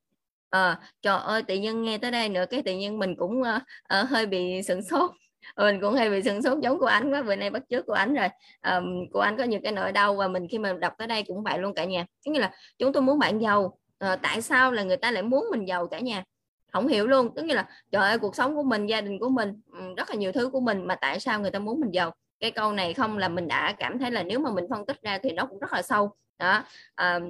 À, 0.51 0.81
trời 1.03 1.19
ơi 1.19 1.43
tự 1.43 1.55
nhiên 1.55 1.83
nghe 1.83 1.99
tới 1.99 2.11
đây 2.11 2.29
nữa 2.29 2.45
cái 2.51 2.63
tự 2.63 2.73
nhiên 2.73 2.99
mình 2.99 3.17
cũng 3.17 3.41
uh, 3.41 4.09
hơi 4.09 4.27
bị 4.27 4.63
sửng 4.63 4.83
sốt. 4.83 5.11
Mình 5.57 5.81
cũng 5.81 5.95
hơi 5.95 6.11
bị 6.11 6.23
sửng 6.23 6.43
sốt 6.43 6.59
giống 6.63 6.79
của 6.79 6.87
anh 6.87 7.13
quá 7.13 7.23
bữa 7.23 7.37
nay 7.37 7.51
bắt 7.51 7.63
chước 7.71 7.87
của 7.87 7.93
anh 7.93 8.15
rồi. 8.15 8.29
Um, 8.63 9.11
của 9.13 9.21
anh 9.21 9.37
có 9.37 9.45
nhiều 9.45 9.61
cái 9.63 9.73
nỗi 9.73 9.93
đau 9.93 10.15
và 10.15 10.29
mình 10.29 10.47
khi 10.51 10.59
mà 10.59 10.73
đọc 10.73 10.93
tới 10.99 11.07
đây 11.07 11.23
cũng 11.23 11.43
vậy 11.43 11.59
luôn 11.59 11.75
cả 11.75 11.85
nhà. 11.85 12.07
Tức 12.27 12.33
là 12.35 12.53
chúng 12.79 12.93
tôi 12.93 13.03
muốn 13.03 13.19
bạn 13.19 13.41
giàu 13.41 13.79
uh, 14.05 14.19
tại 14.23 14.43
sao 14.43 14.73
là 14.73 14.83
người 14.83 14.97
ta 14.97 15.11
lại 15.11 15.23
muốn 15.23 15.45
mình 15.51 15.69
giàu 15.69 15.87
cả 15.87 16.01
nhà? 16.01 16.25
Không 16.73 16.89
hiểu 16.89 17.07
luôn 17.07 17.35
tức 17.37 17.43
như 17.43 17.55
là 17.55 17.69
trời 17.91 18.03
ơi 18.03 18.19
cuộc 18.19 18.37
sống 18.37 18.57
của 18.57 18.63
mình 18.63 18.87
gia 18.87 19.01
đình 19.01 19.19
của 19.19 19.29
mình 19.29 19.61
ừ, 19.73 19.81
rất 19.97 20.11
là 20.11 20.17
nhiều 20.17 20.33
thứ 20.33 20.51
của 20.51 20.61
mình 20.61 20.87
mà 20.87 20.95
tại 20.95 21.21
sao 21.21 21.41
người 21.41 21.51
ta 21.51 21.59
muốn 21.59 21.81
mình 21.81 21.91
giàu? 21.91 22.15
Cái 22.41 22.51
câu 22.51 22.73
này 22.73 22.95
không 22.95 23.19
là 23.19 23.29
mình 23.29 23.49
đã 23.49 23.75
cảm 23.79 23.99
thấy 23.99 24.11
là 24.11 24.23
nếu 24.23 24.39
mà 24.39 24.51
mình 24.51 24.65
phân 24.71 24.87
tích 24.87 25.03
ra 25.03 25.19
thì 25.23 25.33
nó 25.33 25.47
cũng 25.47 25.59
rất 25.59 25.73
là 25.73 25.83
sâu. 25.83 26.11
Đó 26.39 26.65
à, 26.95 27.21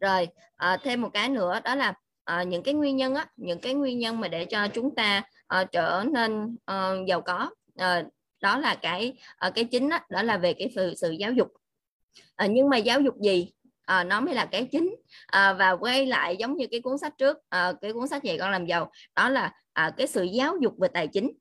rồi 0.00 0.28
à, 0.56 0.76
thêm 0.82 1.02
một 1.02 1.10
cái 1.12 1.28
nữa 1.28 1.60
đó 1.64 1.74
là 1.74 1.94
à, 2.24 2.42
những 2.42 2.62
cái 2.62 2.74
nguyên 2.74 2.96
nhân 2.96 3.14
á 3.14 3.26
những 3.36 3.60
cái 3.60 3.74
nguyên 3.74 3.98
nhân 3.98 4.20
mà 4.20 4.28
để 4.28 4.44
cho 4.44 4.68
chúng 4.68 4.94
ta 4.94 5.22
à, 5.46 5.64
trở 5.64 6.04
nên 6.12 6.56
à, 6.64 6.92
giàu 7.06 7.20
có 7.20 7.50
à, 7.76 8.04
đó 8.40 8.58
là 8.58 8.74
cái 8.74 9.18
à, 9.36 9.50
cái 9.50 9.64
chính 9.64 9.88
đó, 9.88 9.98
đó 10.10 10.22
là 10.22 10.38
về 10.38 10.52
cái 10.52 10.72
sự 10.74 10.94
sự 10.94 11.10
giáo 11.10 11.32
dục. 11.32 11.52
À, 12.36 12.46
nhưng 12.46 12.68
mà 12.68 12.76
giáo 12.76 13.00
dục 13.00 13.14
gì? 13.20 13.52
À, 13.84 14.04
nó 14.04 14.20
mới 14.20 14.34
là 14.34 14.46
cái 14.46 14.68
chính. 14.72 14.94
À, 15.26 15.52
và 15.52 15.70
quay 15.70 16.06
lại 16.06 16.36
giống 16.36 16.56
như 16.56 16.66
cái 16.70 16.80
cuốn 16.80 16.98
sách 16.98 17.12
trước 17.18 17.38
à, 17.48 17.72
cái 17.80 17.92
cuốn 17.92 18.08
sách 18.08 18.22
dạy 18.22 18.38
con 18.38 18.50
làm 18.50 18.66
giàu 18.66 18.90
đó 19.16 19.28
là 19.28 19.52
à, 19.72 19.90
cái 19.96 20.06
sự 20.06 20.22
giáo 20.22 20.56
dục 20.60 20.74
về 20.78 20.88
tài 20.88 21.08
chính. 21.08 21.32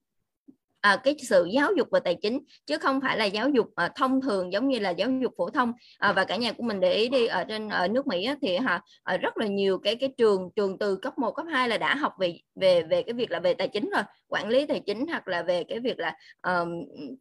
À, 0.82 0.98
cái 1.04 1.16
sự 1.30 1.48
giáo 1.54 1.72
dục 1.78 1.88
về 1.92 2.00
tài 2.00 2.16
chính 2.22 2.40
chứ 2.66 2.78
không 2.78 3.02
phải 3.02 3.18
là 3.18 3.26
giáo 3.26 3.50
dục 3.50 3.68
à, 3.76 3.90
thông 3.96 4.22
thường 4.22 4.54
giống 4.54 4.70
như 4.70 4.80
là 4.80 4.90
giáo 4.90 5.10
dục 5.22 5.34
phổ 5.38 5.50
thông. 5.50 5.74
À, 5.98 6.14
và 6.14 6.26
cả 6.26 6.36
nhà 6.36 6.52
của 6.52 6.64
mình 6.64 6.80
để 6.80 6.94
ý 6.94 7.10
đi 7.10 7.26
ở 7.28 7.44
trên 7.44 7.70
ở 7.70 7.88
nước 7.88 8.08
Mỹ 8.08 8.24
á, 8.24 8.36
thì 8.42 8.56
à, 8.56 8.82
à, 9.04 9.18
rất 9.18 9.38
là 9.38 9.48
nhiều 9.48 9.78
cái 9.78 9.96
cái 9.96 10.14
trường 10.18 10.50
trường 10.56 10.78
từ 10.78 10.96
cấp 10.96 11.18
1 11.18 11.32
cấp 11.32 11.46
2 11.52 11.70
là 11.70 11.78
đã 11.78 11.96
học 11.96 12.14
về 12.20 12.40
về 12.56 12.84
về 12.84 13.04
cái 13.04 13.14
việc 13.14 13.32
là 13.32 13.40
về 13.40 13.54
tài 13.54 13.68
chính 13.68 13.90
rồi 13.90 14.04
quản 14.28 14.50
lý 14.50 14.66
tài 14.66 14.80
chính 14.86 15.08
hoặc 15.08 15.28
là 15.28 15.44
về 15.44 15.64
cái 15.64 15.80
việc 15.80 16.00
là 16.00 16.16
um, 16.42 16.70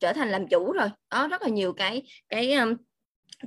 trở 0.00 0.12
thành 0.12 0.30
làm 0.30 0.48
chủ 0.48 0.72
rồi. 0.72 0.88
Đó 1.10 1.28
rất 1.28 1.42
là 1.42 1.48
nhiều 1.48 1.72
cái 1.72 2.02
cái 2.28 2.52
um, 2.52 2.74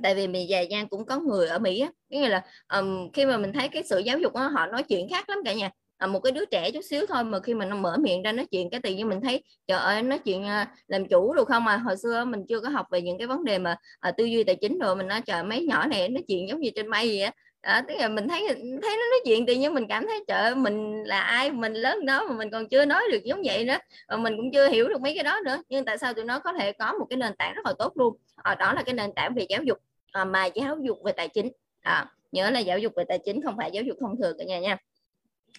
tại 0.02 0.14
vì 0.14 0.28
mình 0.28 0.48
già 0.48 0.64
Giang 0.70 0.88
cũng 0.88 1.06
có 1.06 1.18
người 1.18 1.48
ở 1.48 1.58
Mỹ 1.58 1.80
á 1.80 1.88
nghĩa 2.08 2.28
là 2.28 2.42
um, 2.78 3.10
khi 3.12 3.26
mà 3.26 3.36
mình 3.36 3.52
thấy 3.52 3.68
cái 3.68 3.82
sự 3.82 3.98
giáo 3.98 4.18
dục 4.18 4.34
đó, 4.34 4.46
họ 4.46 4.66
nói 4.66 4.82
chuyện 4.82 5.08
khác 5.10 5.28
lắm 5.28 5.38
cả 5.44 5.54
nhà. 5.54 5.70
À, 5.98 6.06
một 6.06 6.20
cái 6.20 6.32
đứa 6.32 6.44
trẻ 6.44 6.70
chút 6.70 6.84
xíu 6.84 7.06
thôi 7.06 7.24
mà 7.24 7.40
khi 7.40 7.54
mà 7.54 7.64
nó 7.64 7.76
mở 7.76 7.96
miệng 8.00 8.22
ra 8.22 8.32
nói 8.32 8.46
chuyện 8.50 8.70
cái 8.70 8.80
tự 8.80 8.94
nhiên 8.94 9.08
mình 9.08 9.20
thấy 9.20 9.42
trời 9.66 9.78
ơi 9.78 10.02
nói 10.02 10.18
chuyện 10.18 10.42
uh, 10.42 10.68
làm 10.86 11.08
chủ 11.08 11.34
được 11.34 11.48
không 11.48 11.64
mà 11.64 11.76
hồi 11.76 11.96
xưa 11.96 12.24
mình 12.24 12.44
chưa 12.48 12.60
có 12.60 12.68
học 12.68 12.86
về 12.90 13.02
những 13.02 13.18
cái 13.18 13.26
vấn 13.26 13.44
đề 13.44 13.58
mà 13.58 13.76
uh, 14.08 14.16
tư 14.16 14.24
duy 14.24 14.44
tài 14.44 14.56
chính 14.56 14.78
rồi 14.78 14.96
mình 14.96 15.08
nói 15.08 15.20
trời 15.26 15.42
mấy 15.42 15.66
nhỏ 15.66 15.86
này 15.86 16.08
nói 16.08 16.24
chuyện 16.28 16.48
giống 16.48 16.60
như 16.60 16.70
trên 16.74 16.88
mây 16.88 17.08
vậy 17.08 17.20
á. 17.20 17.32
À, 17.60 17.84
tức 17.88 17.94
là 17.98 18.08
mình 18.08 18.28
thấy 18.28 18.46
thấy 18.82 18.96
nó 18.96 19.10
nói 19.10 19.20
chuyện 19.24 19.46
tự 19.46 19.54
nhiên 19.54 19.74
mình 19.74 19.86
cảm 19.88 20.06
thấy 20.06 20.24
trời 20.28 20.38
ơi, 20.38 20.54
mình 20.54 21.02
là 21.04 21.20
ai? 21.20 21.50
Mình 21.50 21.72
lớn 21.72 22.06
đó 22.06 22.24
mà 22.28 22.34
mình 22.36 22.50
còn 22.50 22.68
chưa 22.68 22.84
nói 22.84 23.02
được 23.12 23.24
giống 23.24 23.42
vậy 23.44 23.64
nữa. 23.64 23.76
Và 24.08 24.16
mình 24.16 24.36
cũng 24.36 24.52
chưa 24.52 24.68
hiểu 24.68 24.88
được 24.88 25.00
mấy 25.00 25.14
cái 25.14 25.24
đó 25.24 25.40
nữa. 25.44 25.62
Nhưng 25.68 25.84
tại 25.84 25.98
sao 25.98 26.14
tụi 26.14 26.24
nó 26.24 26.38
có 26.38 26.52
thể 26.52 26.72
có 26.72 26.92
một 26.92 27.06
cái 27.10 27.16
nền 27.16 27.32
tảng 27.38 27.54
rất 27.54 27.66
là 27.66 27.72
tốt 27.78 27.92
luôn? 27.94 28.16
À, 28.36 28.54
đó 28.54 28.72
là 28.72 28.82
cái 28.82 28.94
nền 28.94 29.10
tảng 29.16 29.34
về 29.34 29.46
giáo 29.48 29.62
dục. 29.62 29.78
À, 30.16 30.24
mà 30.24 30.46
giáo 30.46 30.76
dục 30.82 30.98
về 31.04 31.12
tài 31.12 31.28
chính. 31.28 31.52
À, 31.82 32.06
nhớ 32.32 32.50
là 32.50 32.60
giáo 32.60 32.78
dục 32.78 32.92
về 32.96 33.04
tài 33.08 33.18
chính 33.24 33.42
không 33.42 33.56
phải 33.56 33.70
giáo 33.70 33.82
dục 33.82 33.96
thông 34.00 34.16
thường 34.16 34.36
cả 34.38 34.44
nhà 34.44 34.58
nha. 34.58 34.76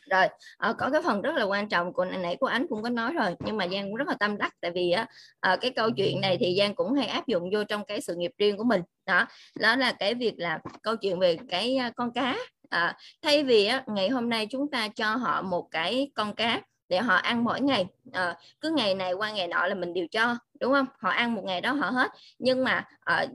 Rồi 0.10 0.28
à, 0.58 0.74
có 0.78 0.89
cái 0.89 1.01
phần 1.01 1.22
rất 1.22 1.36
là 1.36 1.43
quan 1.43 1.70
trọng 1.70 1.93
của 1.93 2.05
nãy 2.05 2.38
của 2.39 2.47
ánh 2.47 2.68
cũng 2.70 2.84
có 2.84 2.89
nói 2.89 3.14
rồi 3.14 3.36
nhưng 3.45 3.58
mà 3.58 3.68
giang 3.68 3.84
cũng 3.84 3.95
rất 3.95 4.08
là 4.08 4.16
tâm 4.20 4.38
đắc 4.38 4.53
tại 4.62 4.72
vì 4.72 4.91
á 4.91 5.08
à, 5.39 5.55
cái 5.62 5.72
câu 5.72 5.91
chuyện 5.91 6.22
này 6.22 6.38
thì 6.39 6.55
giang 6.60 6.76
cũng 6.76 6.93
hay 6.93 7.08
áp 7.08 7.28
dụng 7.28 7.49
vô 7.53 7.64
trong 7.64 7.86
cái 7.86 8.01
sự 8.01 8.16
nghiệp 8.16 8.32
riêng 8.38 8.58
của 8.58 8.64
mình. 8.64 8.82
Đó 9.05 9.26
đó 9.60 9.76
là 9.76 9.91
cái 9.91 10.14
việc 10.14 10.34
là 10.38 10.60
câu 10.82 10.95
chuyện 10.95 11.20
về 11.20 11.38
cái 11.49 11.76
à, 11.78 11.91
con 11.95 12.12
cá. 12.14 12.38
À, 12.70 12.97
thay 13.22 13.43
vì 13.43 13.66
á, 13.66 13.84
ngày 13.88 14.10
hôm 14.10 14.30
nay 14.30 14.47
chúng 14.49 14.72
ta 14.72 14.88
cho 14.88 15.16
họ 15.16 15.41
một 15.41 15.68
cái 15.72 16.12
con 16.16 16.36
cá 16.36 16.62
để 16.89 16.97
họ 16.97 17.16
ăn 17.16 17.43
mỗi 17.43 17.62
ngày 17.62 17.86
à, 18.12 18.36
cứ 18.62 18.70
ngày 18.70 18.95
này 18.95 19.14
qua 19.14 19.32
ngày 19.32 19.47
nọ 19.47 19.66
là 19.66 19.76
mình 19.76 19.93
đều 19.93 20.08
cho 20.12 20.36
đúng 20.60 20.74
không? 20.74 20.86
Họ 20.99 21.10
ăn 21.10 21.36
một 21.36 21.43
ngày 21.45 21.62
đó 21.62 21.72
họ 21.72 21.89
hết. 21.89 22.12
Nhưng 22.39 22.64
mà 22.64 22.86
à, 22.99 23.26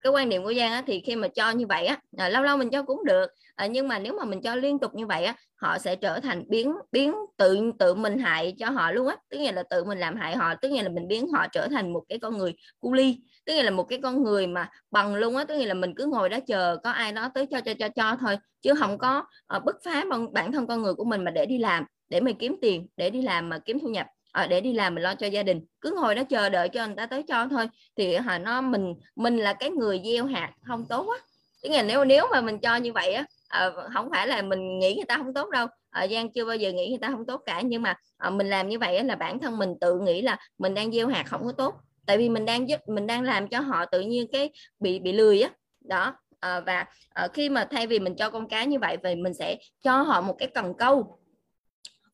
cái 0.00 0.12
quan 0.12 0.28
điểm 0.28 0.42
của 0.42 0.54
Giang 0.54 0.72
á, 0.72 0.82
thì 0.86 1.00
khi 1.00 1.16
mà 1.16 1.28
cho 1.28 1.50
như 1.50 1.66
vậy 1.66 1.86
á 1.86 1.98
à, 2.16 2.28
lâu 2.28 2.42
lâu 2.42 2.56
mình 2.56 2.70
cho 2.70 2.82
cũng 2.82 3.04
được. 3.04 3.26
À, 3.54 3.66
nhưng 3.66 3.88
mà 3.88 3.98
nếu 3.98 4.12
mà 4.18 4.24
mình 4.24 4.40
cho 4.40 4.54
liên 4.54 4.78
tục 4.78 4.94
như 4.94 5.06
vậy 5.06 5.24
á 5.24 5.34
họ 5.56 5.78
sẽ 5.78 5.96
trở 5.96 6.20
thành 6.20 6.44
biến 6.48 6.74
biến 6.92 7.14
tự 7.36 7.72
tự 7.78 7.94
mình 7.94 8.18
hại 8.18 8.54
cho 8.58 8.70
họ 8.70 8.92
luôn 8.92 9.06
á. 9.06 9.16
Tức 9.30 9.38
nghĩa 9.38 9.52
là 9.52 9.62
tự 9.70 9.84
mình 9.84 9.98
làm 9.98 10.16
hại 10.16 10.36
họ 10.36 10.54
tức 10.54 10.68
nghĩa 10.68 10.82
là 10.82 10.88
mình 10.88 11.08
biến 11.08 11.28
họ 11.32 11.46
trở 11.52 11.68
thành 11.70 11.92
một 11.92 12.02
cái 12.08 12.18
con 12.18 12.38
người 12.38 12.54
cu 12.80 12.92
ly 12.92 13.18
tức 13.46 13.54
nghĩa 13.54 13.62
là 13.62 13.70
một 13.70 13.84
cái 13.84 14.00
con 14.02 14.22
người 14.22 14.46
mà 14.46 14.70
bằng 14.90 15.14
luôn 15.14 15.36
á. 15.36 15.44
Tức 15.44 15.56
nghĩa 15.56 15.66
là 15.66 15.74
mình 15.74 15.94
cứ 15.94 16.06
ngồi 16.06 16.28
đó 16.28 16.38
chờ 16.46 16.76
có 16.84 16.90
ai 16.90 17.12
đó 17.12 17.30
tới 17.34 17.46
cho 17.46 17.60
cho 17.60 17.72
cho 17.78 17.88
cho 17.88 18.16
thôi 18.20 18.38
chứ 18.62 18.74
không 18.74 18.98
có 18.98 19.24
uh, 19.56 19.64
bứt 19.64 19.76
phá 19.84 20.04
bằng 20.10 20.32
bản 20.32 20.52
thân 20.52 20.66
con 20.66 20.82
người 20.82 20.94
của 20.94 21.04
mình 21.04 21.24
mà 21.24 21.30
để 21.30 21.46
đi 21.46 21.58
làm 21.58 21.84
để 22.08 22.20
mình 22.20 22.36
kiếm 22.38 22.56
tiền 22.62 22.86
để 22.96 23.10
đi 23.10 23.22
làm 23.22 23.48
mà 23.48 23.58
kiếm 23.58 23.78
thu 23.80 23.88
nhập 23.88 24.06
à, 24.32 24.46
để 24.46 24.60
đi 24.60 24.72
làm 24.72 24.94
mình 24.94 25.02
lo 25.02 25.14
cho 25.14 25.26
gia 25.26 25.42
đình. 25.42 25.64
Cứ 25.80 25.94
ngồi 26.00 26.14
đó 26.14 26.22
chờ 26.24 26.48
đợi 26.48 26.68
cho 26.68 26.86
người 26.86 26.96
ta 26.96 27.06
tới 27.06 27.22
cho 27.22 27.48
thôi. 27.50 27.68
Thì 27.96 28.14
họ 28.14 28.38
nó 28.38 28.60
mình 28.60 28.94
mình 29.16 29.36
là 29.36 29.52
cái 29.52 29.70
người 29.70 30.00
gieo 30.04 30.24
hạt 30.24 30.52
không 30.62 30.86
tốt 30.88 31.08
á. 31.08 31.18
Tức 31.62 31.68
là 31.68 31.82
nếu 31.82 32.04
nếu 32.04 32.26
mà 32.32 32.40
mình 32.40 32.58
cho 32.58 32.76
như 32.76 32.92
vậy 32.92 33.12
á 33.12 33.24
à, 33.48 33.70
không 33.94 34.10
phải 34.10 34.26
là 34.26 34.42
mình 34.42 34.78
nghĩ 34.78 34.94
người 34.94 35.04
ta 35.04 35.16
không 35.16 35.34
tốt 35.34 35.50
đâu. 35.50 35.66
À, 35.90 36.06
Giang 36.06 36.32
chưa 36.32 36.44
bao 36.44 36.56
giờ 36.56 36.72
nghĩ 36.72 36.88
người 36.88 36.98
ta 36.98 37.08
không 37.08 37.26
tốt 37.26 37.42
cả. 37.46 37.60
Nhưng 37.60 37.82
mà 37.82 37.94
à, 38.18 38.30
mình 38.30 38.50
làm 38.50 38.68
như 38.68 38.78
vậy 38.78 38.96
á, 38.96 39.02
là 39.02 39.14
bản 39.14 39.38
thân 39.38 39.58
mình 39.58 39.74
tự 39.80 39.98
nghĩ 40.00 40.22
là 40.22 40.38
mình 40.58 40.74
đang 40.74 40.92
gieo 40.92 41.08
hạt 41.08 41.24
không 41.26 41.44
có 41.44 41.52
tốt. 41.52 41.74
Tại 42.06 42.18
vì 42.18 42.28
mình 42.28 42.44
đang 42.44 42.68
giúp 42.68 42.80
mình 42.86 43.06
đang 43.06 43.22
làm 43.22 43.48
cho 43.48 43.60
họ 43.60 43.84
tự 43.84 44.00
nhiên 44.00 44.26
cái 44.32 44.50
bị 44.80 44.98
bị 44.98 45.12
lười 45.12 45.40
á. 45.40 45.50
Đó 45.80 46.14
à, 46.40 46.60
và 46.60 46.86
à, 47.14 47.28
khi 47.32 47.48
mà 47.48 47.64
thay 47.70 47.86
vì 47.86 47.98
mình 47.98 48.14
cho 48.16 48.30
con 48.30 48.48
cá 48.48 48.64
như 48.64 48.78
vậy 48.78 48.96
thì 49.04 49.14
mình 49.14 49.34
sẽ 49.34 49.56
cho 49.82 50.02
họ 50.02 50.20
một 50.20 50.34
cái 50.38 50.48
cần 50.54 50.74
câu 50.78 51.19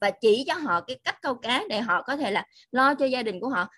và 0.01 0.11
chỉ 0.11 0.45
cho 0.47 0.55
họ 0.55 0.81
cái 0.81 0.99
cách 1.05 1.23
câu 1.23 1.35
cá 1.35 1.63
để 1.69 1.81
họ 1.81 2.03
có 2.03 2.17
thể 2.17 2.31
là 2.31 2.45
lo 2.73 2.95
cho 2.95 3.07
gia 3.07 3.23
đình 3.23 3.41
của 3.41 3.49
họ. 3.49 3.69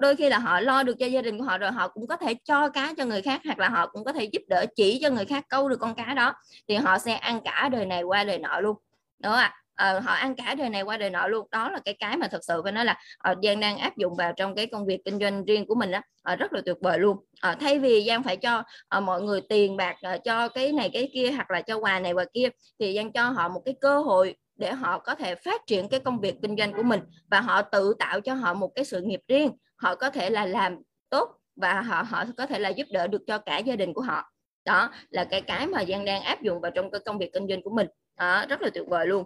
Đôi 0.00 0.16
khi 0.16 0.28
là 0.28 0.38
họ 0.38 0.60
lo 0.60 0.82
được 0.82 0.94
cho 0.98 1.06
gia 1.06 1.22
đình 1.22 1.38
của 1.38 1.44
họ 1.44 1.58
rồi 1.58 1.70
họ 1.70 1.88
cũng 1.88 2.06
có 2.06 2.16
thể 2.16 2.34
cho 2.34 2.68
cá 2.68 2.94
cho 2.96 3.04
người 3.04 3.22
khác 3.22 3.40
hoặc 3.44 3.58
là 3.58 3.68
họ 3.68 3.86
cũng 3.86 4.04
có 4.04 4.12
thể 4.12 4.24
giúp 4.24 4.42
đỡ 4.48 4.66
chỉ 4.76 4.98
cho 5.02 5.10
người 5.10 5.24
khác 5.24 5.44
câu 5.48 5.68
được 5.68 5.76
con 5.80 5.94
cá 5.94 6.14
đó 6.14 6.34
thì 6.68 6.74
họ 6.74 6.98
sẽ 6.98 7.14
ăn 7.14 7.40
cả 7.44 7.68
đời 7.72 7.86
này 7.86 8.02
qua 8.02 8.24
đời 8.24 8.38
nọ 8.38 8.60
luôn. 8.60 8.76
Đúng 9.22 9.32
không 9.32 9.40
ạ? 9.40 9.54
À, 9.74 10.00
họ 10.00 10.12
ăn 10.12 10.34
cả 10.34 10.54
đời 10.54 10.70
này 10.70 10.82
qua 10.82 10.96
đời 10.96 11.10
nọ 11.10 11.26
luôn. 11.26 11.46
Đó 11.50 11.70
là 11.70 11.78
cái 11.84 11.94
cái 11.94 12.16
mà 12.16 12.28
thật 12.28 12.40
sự 12.42 12.60
phải 12.62 12.72
nói 12.72 12.84
là 12.84 12.98
ờ, 13.18 13.34
giang 13.42 13.60
đang 13.60 13.78
áp 13.78 13.96
dụng 13.96 14.16
vào 14.16 14.32
trong 14.36 14.54
cái 14.54 14.66
công 14.66 14.86
việc 14.86 15.00
kinh 15.04 15.18
doanh 15.18 15.44
riêng 15.44 15.66
của 15.66 15.74
mình 15.74 15.90
đó 15.90 16.00
ờ, 16.22 16.36
rất 16.36 16.52
là 16.52 16.60
tuyệt 16.66 16.76
vời 16.80 16.98
luôn. 16.98 17.16
À, 17.40 17.56
thay 17.60 17.78
vì 17.78 18.04
giang 18.06 18.22
phải 18.22 18.36
cho 18.36 18.62
mọi 19.00 19.22
người 19.22 19.40
tiền 19.48 19.76
bạc 19.76 19.96
cho 20.24 20.48
cái 20.48 20.72
này 20.72 20.90
cái 20.92 21.10
kia 21.14 21.30
hoặc 21.30 21.50
là 21.50 21.60
cho 21.60 21.76
quà 21.76 22.00
này 22.00 22.12
quà 22.12 22.24
kia 22.34 22.48
thì 22.78 22.96
giang 22.96 23.12
cho 23.12 23.22
họ 23.22 23.48
một 23.48 23.62
cái 23.64 23.74
cơ 23.80 24.00
hội 24.00 24.34
để 24.58 24.72
họ 24.72 24.98
có 24.98 25.14
thể 25.14 25.34
phát 25.34 25.66
triển 25.66 25.88
cái 25.88 26.00
công 26.00 26.20
việc 26.20 26.34
kinh 26.42 26.56
doanh 26.56 26.72
của 26.72 26.82
mình 26.82 27.00
và 27.30 27.40
họ 27.40 27.62
tự 27.62 27.94
tạo 27.98 28.20
cho 28.20 28.34
họ 28.34 28.54
một 28.54 28.68
cái 28.74 28.84
sự 28.84 29.02
nghiệp 29.02 29.20
riêng. 29.28 29.50
Họ 29.76 29.94
có 29.94 30.10
thể 30.10 30.30
là 30.30 30.46
làm 30.46 30.76
tốt 31.10 31.28
và 31.56 31.80
họ 31.80 32.02
họ 32.02 32.24
có 32.36 32.46
thể 32.46 32.58
là 32.58 32.68
giúp 32.68 32.86
đỡ 32.90 33.06
được 33.06 33.22
cho 33.26 33.38
cả 33.38 33.58
gia 33.58 33.76
đình 33.76 33.94
của 33.94 34.00
họ. 34.00 34.32
Đó 34.64 34.90
là 35.10 35.24
cái 35.24 35.40
cái 35.40 35.66
mà 35.66 35.84
giang 35.84 36.04
đang 36.04 36.22
áp 36.22 36.42
dụng 36.42 36.60
vào 36.60 36.70
trong 36.70 36.90
cái 36.90 37.00
công 37.04 37.18
việc 37.18 37.30
kinh 37.32 37.48
doanh 37.48 37.62
của 37.62 37.70
mình. 37.70 37.86
Đó, 38.18 38.44
rất 38.48 38.62
là 38.62 38.70
tuyệt 38.74 38.84
vời 38.88 39.06
luôn. 39.06 39.24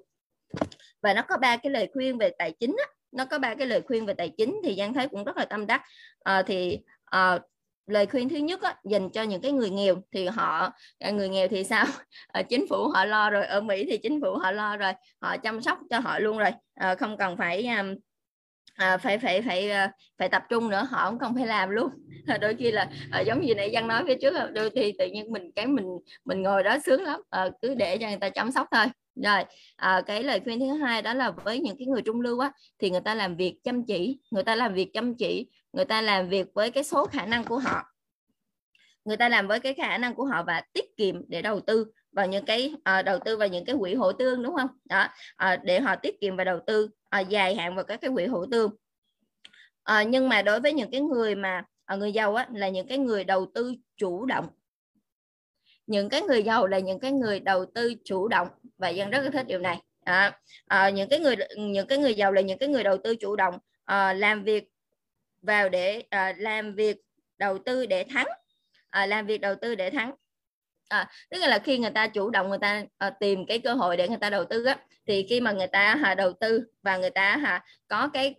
Và 1.03 1.15
nó 1.15 1.23
có 1.23 1.37
ba 1.37 1.57
cái 1.57 1.73
lời 1.73 1.91
khuyên 1.95 2.19
về 2.19 2.31
tài 2.39 2.53
chính 2.53 2.77
á. 2.79 2.85
nó 3.13 3.25
có 3.25 3.39
ba 3.39 3.55
cái 3.55 3.67
lời 3.67 3.83
khuyên 3.87 4.07
về 4.07 4.15
tài 4.15 4.29
chính 4.29 4.61
thì 4.65 4.75
giang 4.79 4.95
thấy 4.95 5.09
cũng 5.09 5.25
rất 5.25 5.37
là 5.37 5.45
tâm 5.45 5.67
đắc. 5.67 5.83
À, 6.25 6.43
thì 6.43 6.79
à, 7.05 7.39
lời 7.87 8.07
khuyên 8.07 8.29
thứ 8.29 8.37
nhất 8.37 8.63
á, 8.63 8.77
dành 8.85 9.11
cho 9.11 9.23
những 9.23 9.41
cái 9.41 9.53
người 9.53 9.71
nghèo 9.71 9.95
thì 10.13 10.27
họ 10.27 10.71
à, 10.99 11.11
người 11.11 11.29
nghèo 11.29 11.49
thì 11.49 11.65
sao? 11.65 11.87
À, 12.27 12.43
chính 12.49 12.67
phủ 12.69 12.89
họ 12.89 13.05
lo 13.05 13.31
rồi 13.31 13.47
ở 13.47 13.61
Mỹ 13.61 13.87
thì 13.91 13.99
chính 13.99 14.21
phủ 14.21 14.37
họ 14.37 14.51
lo 14.51 14.77
rồi 14.77 14.93
họ 15.21 15.37
chăm 15.37 15.63
sóc 15.63 15.79
cho 15.91 15.99
họ 15.99 16.19
luôn 16.19 16.39
rồi. 16.39 16.51
À, 16.75 16.95
không 16.95 17.17
cần 17.19 17.37
phải 17.37 17.67
à, 17.67 17.85
à 18.75 18.97
phải 18.97 19.19
phải 19.19 19.43
phải 19.43 19.71
à, 19.71 19.93
phải 20.19 20.29
tập 20.29 20.43
trung 20.49 20.71
nữa 20.71 20.87
họ 20.91 21.11
cũng 21.11 21.19
không 21.19 21.35
phải 21.35 21.47
làm 21.47 21.71
luôn. 21.71 21.91
Ờ, 22.27 22.39
đôi 22.39 22.55
khi 22.59 22.71
là 22.71 22.91
à, 23.11 23.21
giống 23.21 23.41
như 23.41 23.55
nãy 23.55 23.71
dân 23.71 23.89
nói 23.89 24.05
phía 24.07 24.15
trước 24.15 24.35
đôi 24.53 24.71
khi 24.71 24.93
tự 24.99 25.07
nhiên 25.07 25.33
mình 25.33 25.53
cái 25.57 25.67
mình 25.67 25.87
mình 26.25 26.43
ngồi 26.43 26.63
đó 26.63 26.79
sướng 26.79 27.03
lắm 27.03 27.21
à, 27.31 27.49
cứ 27.63 27.75
để 27.75 27.99
cho 27.99 28.09
người 28.09 28.19
ta 28.21 28.29
chăm 28.29 28.53
sóc 28.53 28.67
thôi 28.73 28.87
rồi 29.15 29.45
à, 29.77 30.03
cái 30.07 30.23
lời 30.23 30.41
khuyên 30.45 30.61
thứ 30.61 30.67
hai 30.67 31.03
đó 31.03 31.15
là 31.15 31.31
với 31.31 31.61
những 31.61 31.77
cái 31.79 31.87
người 31.87 32.03
trung 32.03 32.21
lưu 32.21 32.39
á 32.39 32.53
thì 32.79 32.91
người 32.91 33.01
ta 33.01 33.15
làm 33.15 33.37
việc 33.37 33.59
chăm 33.65 33.85
chỉ 33.85 34.19
người 34.31 34.45
ta 34.45 34.55
làm 34.55 34.75
việc 34.75 34.91
chăm 34.93 35.15
chỉ 35.15 35.47
người 35.73 35.85
ta 35.85 36.01
làm 36.01 36.29
việc 36.29 36.47
với 36.55 36.71
cái 36.71 36.85
số 36.85 37.07
khả 37.07 37.27
năng 37.27 37.45
của 37.45 37.59
họ. 37.59 37.83
Người 39.05 39.17
ta 39.17 39.29
làm 39.29 39.49
với 39.49 39.61
cái 39.61 39.75
khả 39.75 39.99
năng 39.99 40.15
của 40.15 40.25
họ 40.25 40.43
và 40.43 40.63
tiết 40.73 40.97
kiệm 40.97 41.29
để 41.29 41.43
đầu 41.43 41.61
tư 41.61 41.87
vào 42.13 42.27
những 42.27 42.45
cái 42.45 42.75
uh, 42.75 43.05
đầu 43.05 43.19
tư 43.25 43.37
vào 43.37 43.49
những 43.49 43.65
cái 43.65 43.77
quỹ 43.79 43.95
hỗ 43.95 44.13
tương 44.13 44.43
đúng 44.43 44.57
không? 44.57 44.69
Đó 44.85 45.09
uh, 45.45 45.61
để 45.65 45.81
họ 45.81 45.97
tiết 45.97 46.21
kiệm 46.21 46.37
và 46.37 46.45
đầu 46.45 46.61
tư 46.67 46.89
uh, 47.21 47.29
dài 47.29 47.55
hạn 47.55 47.75
vào 47.75 47.85
các 47.85 48.01
cái 48.01 48.11
quỹ 48.15 48.27
hỗ 48.27 48.47
tương. 48.47 48.71
Uh, 49.91 50.09
nhưng 50.09 50.29
mà 50.29 50.43
đối 50.43 50.61
với 50.61 50.73
những 50.73 50.91
cái 50.91 51.01
người 51.01 51.35
mà 51.35 51.65
uh, 51.95 51.99
người 51.99 52.13
giàu 52.13 52.35
á 52.35 52.47
là 52.53 52.69
những 52.69 52.87
cái 52.87 52.99
người 52.99 53.25
đầu 53.25 53.47
tư 53.55 53.75
chủ 53.97 54.25
động. 54.25 54.49
Những 55.87 56.09
cái 56.09 56.23
người 56.23 56.43
giàu 56.43 56.67
là 56.67 56.79
những 56.79 57.01
cái 57.01 57.13
người 57.13 57.41
đầu 57.41 57.67
tư 57.75 57.95
chủ 58.05 58.29
động 58.29 58.49
và 58.83 58.89
dân 58.89 59.11
rất 59.11 59.21
là 59.25 59.31
thích 59.31 59.47
điều 59.47 59.59
này. 59.59 59.79
À, 60.05 60.39
à, 60.67 60.91
những 60.91 61.09
cái 61.09 61.19
người 61.19 61.37
những 61.59 61.87
cái 61.87 61.99
người 61.99 62.15
giàu 62.15 62.33
là 62.33 62.41
những 62.41 62.59
cái 62.59 62.69
người 62.69 62.85
đầu 62.85 62.97
tư 63.05 63.17
chủ 63.17 63.37
động 63.37 63.55
à, 63.85 64.13
làm 64.13 64.45
việc 64.45 64.69
vào 65.43 65.69
để 65.69 66.03
à, 66.11 66.35
làm 66.39 66.75
việc 66.75 66.97
đầu 67.39 67.59
tư 67.59 67.87
để 67.87 68.05
thắng. 68.05 68.27
À, 68.91 69.07
làm 69.07 69.27
việc 69.27 69.41
đầu 69.41 69.55
tư 69.55 69.75
để 69.75 69.91
thắng. 69.91 70.15
À, 70.89 71.11
tức 71.31 71.39
là 71.39 71.59
khi 71.59 71.79
người 71.79 71.91
ta 71.91 72.07
chủ 72.07 72.31
động 72.31 72.49
người 72.49 72.59
ta 72.59 72.85
à, 72.99 73.11
tìm 73.11 73.47
cái 73.47 73.59
cơ 73.59 73.75
hội 73.75 73.97
để 73.97 74.09
người 74.09 74.19
ta 74.21 74.31
đầu 74.31 74.45
tư 74.45 74.65
á 74.65 74.79
thì 75.07 75.27
khi 75.29 75.41
mà 75.41 75.53
người 75.53 75.67
ta 75.67 75.99
à, 76.03 76.15
đầu 76.15 76.33
tư 76.33 76.65
và 76.83 76.97
người 76.97 77.11
ta 77.11 77.41
à, 77.45 77.65
có 77.89 78.09
cái 78.13 78.35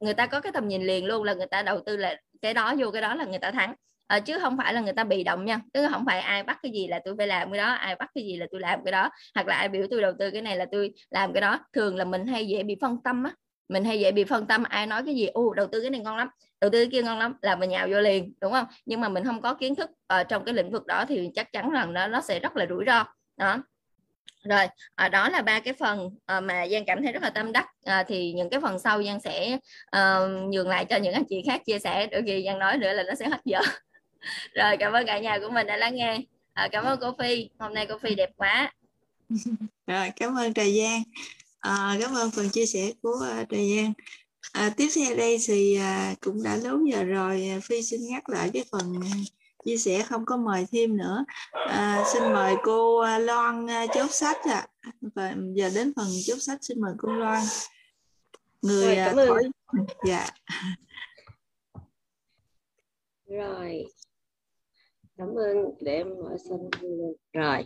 người 0.00 0.14
ta 0.14 0.26
có 0.26 0.40
cái 0.40 0.52
tầm 0.52 0.68
nhìn 0.68 0.82
liền 0.82 1.06
luôn 1.06 1.24
là 1.24 1.34
người 1.34 1.46
ta 1.46 1.62
đầu 1.62 1.80
tư 1.86 1.96
là 1.96 2.20
cái 2.42 2.54
đó 2.54 2.74
vô 2.78 2.90
cái 2.90 3.02
đó 3.02 3.14
là 3.14 3.24
người 3.24 3.38
ta 3.38 3.50
thắng 3.50 3.74
à, 4.08 4.20
chứ 4.20 4.38
không 4.38 4.56
phải 4.56 4.74
là 4.74 4.80
người 4.80 4.92
ta 4.92 5.04
bị 5.04 5.24
động 5.24 5.44
nha. 5.44 5.60
Tức 5.72 5.82
là 5.82 5.88
không 5.88 6.04
phải 6.06 6.20
ai 6.20 6.42
bắt 6.42 6.58
cái 6.62 6.72
gì 6.72 6.86
là 6.86 7.00
tôi 7.04 7.14
phải 7.18 7.26
làm 7.26 7.52
cái 7.52 7.58
đó 7.58 7.72
ai 7.72 7.94
bắt 7.96 8.10
cái 8.14 8.24
gì 8.24 8.36
là 8.36 8.46
tôi 8.50 8.60
làm 8.60 8.84
cái 8.84 8.92
đó. 8.92 9.10
Hoặc 9.34 9.46
là 9.46 9.56
ai 9.56 9.68
biểu 9.68 9.86
tôi 9.90 10.02
đầu 10.02 10.12
tư 10.18 10.30
cái 10.30 10.42
này 10.42 10.56
là 10.56 10.66
tôi 10.72 10.90
làm 11.10 11.32
cái 11.32 11.40
đó. 11.40 11.58
Thường 11.72 11.96
là 11.96 12.04
mình 12.04 12.26
hay 12.26 12.48
dễ 12.48 12.62
bị 12.62 12.76
phân 12.80 13.02
tâm 13.04 13.24
á. 13.24 13.32
Mình 13.68 13.84
hay 13.84 14.00
dễ 14.00 14.12
bị 14.12 14.24
phân 14.24 14.46
tâm 14.46 14.64
ai 14.64 14.86
nói 14.86 15.02
cái 15.06 15.14
gì 15.14 15.26
ô 15.26 15.54
đầu 15.54 15.66
tư 15.66 15.80
cái 15.80 15.90
này 15.90 16.00
ngon 16.00 16.16
lắm 16.16 16.28
đầu 16.60 16.70
tư 16.70 16.78
cái 16.78 16.88
kia 16.92 17.02
ngon 17.02 17.18
lắm 17.18 17.34
là 17.42 17.56
mình 17.56 17.70
nhào 17.70 17.88
vô 17.90 18.00
liền 18.00 18.32
đúng 18.40 18.52
không? 18.52 18.66
Nhưng 18.86 19.00
mà 19.00 19.08
mình 19.08 19.24
không 19.24 19.42
có 19.42 19.54
kiến 19.54 19.74
thức 19.74 19.90
ở 20.06 20.24
trong 20.24 20.44
cái 20.44 20.54
lĩnh 20.54 20.70
vực 20.70 20.86
đó 20.86 21.04
thì 21.08 21.30
chắc 21.34 21.52
chắn 21.52 21.70
rằng 21.70 21.92
nó 21.92 22.06
nó 22.06 22.20
sẽ 22.20 22.40
rất 22.40 22.56
là 22.56 22.66
rủi 22.66 22.84
ro. 22.86 23.04
Đó. 23.36 23.62
Rồi 24.44 24.66
à, 24.94 25.08
đó 25.08 25.28
là 25.28 25.42
ba 25.42 25.60
cái 25.60 25.74
phần 25.74 26.10
à, 26.26 26.40
mà 26.40 26.66
giang 26.68 26.84
cảm 26.84 27.02
thấy 27.02 27.12
rất 27.12 27.22
là 27.22 27.30
tâm 27.30 27.52
đắc. 27.52 27.66
À, 27.84 28.02
thì 28.02 28.32
những 28.32 28.50
cái 28.50 28.60
phần 28.60 28.78
sau 28.78 29.02
giang 29.02 29.20
sẽ 29.20 29.58
à, 29.90 30.18
nhường 30.48 30.68
lại 30.68 30.84
cho 30.84 30.96
những 30.96 31.14
anh 31.14 31.24
chị 31.28 31.42
khác 31.46 31.62
chia 31.66 31.78
sẻ. 31.78 32.06
Đôi 32.06 32.22
khi 32.26 32.44
giang 32.46 32.58
nói 32.58 32.78
nữa 32.78 32.92
là 32.92 33.02
nó 33.02 33.14
sẽ 33.14 33.28
hết 33.28 33.40
giờ 33.44 33.60
rồi 34.54 34.76
cảm 34.76 34.92
ơn 34.92 35.06
cả 35.06 35.18
nhà 35.18 35.38
của 35.38 35.50
mình 35.50 35.66
đã 35.66 35.76
lắng 35.76 35.94
nghe. 35.94 36.20
À, 36.52 36.68
cảm 36.72 36.84
ơn 36.84 36.98
cô 37.00 37.14
phi. 37.18 37.48
Hôm 37.58 37.74
nay 37.74 37.86
cô 37.88 37.98
phi 37.98 38.14
đẹp 38.14 38.30
quá. 38.36 38.72
Rồi 39.86 40.10
cảm 40.16 40.34
ơn 40.34 40.54
trà 40.54 40.64
giang. 40.64 41.02
À, 41.60 41.96
cảm 42.00 42.14
ơn 42.14 42.30
phần 42.30 42.50
chia 42.50 42.66
sẻ 42.66 42.92
của 43.02 43.26
uh, 43.40 43.48
trà 43.50 43.56
giang. 43.76 43.92
À, 44.52 44.70
tiếp 44.76 44.88
theo 44.96 45.16
đây 45.16 45.38
thì 45.46 45.78
uh, 45.78 46.20
cũng 46.20 46.42
đã 46.42 46.56
lớn 46.56 46.84
giờ 46.92 47.04
rồi. 47.04 47.60
Phi 47.62 47.82
xin 47.82 48.00
nhắc 48.10 48.28
lại 48.28 48.50
cái 48.52 48.64
phần 48.72 49.00
chia 49.64 49.76
sẻ 49.76 50.02
không 50.02 50.24
có 50.24 50.36
mời 50.36 50.66
thêm 50.72 50.96
nữa. 50.96 51.24
À, 51.68 52.04
xin 52.12 52.22
mời 52.32 52.54
cô 52.62 53.04
Loan 53.18 53.66
chốt 53.94 54.10
sách 54.10 54.36
ạ. 54.44 54.66
À. 54.80 54.92
và 55.00 55.34
giờ 55.54 55.70
đến 55.74 55.92
phần 55.96 56.06
chốt 56.26 56.38
sách 56.38 56.58
xin 56.62 56.80
mời 56.80 56.92
cô 56.98 57.12
Loan. 57.12 57.42
Người 58.62 58.96
rồi, 58.96 59.04
cảm 59.06 59.16
ơn. 59.16 59.50
dạ. 60.06 60.30
Rồi 63.26 63.84
cảm 65.18 65.34
ơn 65.34 65.56
để 65.80 65.94
em 65.94 66.08
mở 66.18 66.36
xin 66.48 66.58
rồi. 67.32 67.64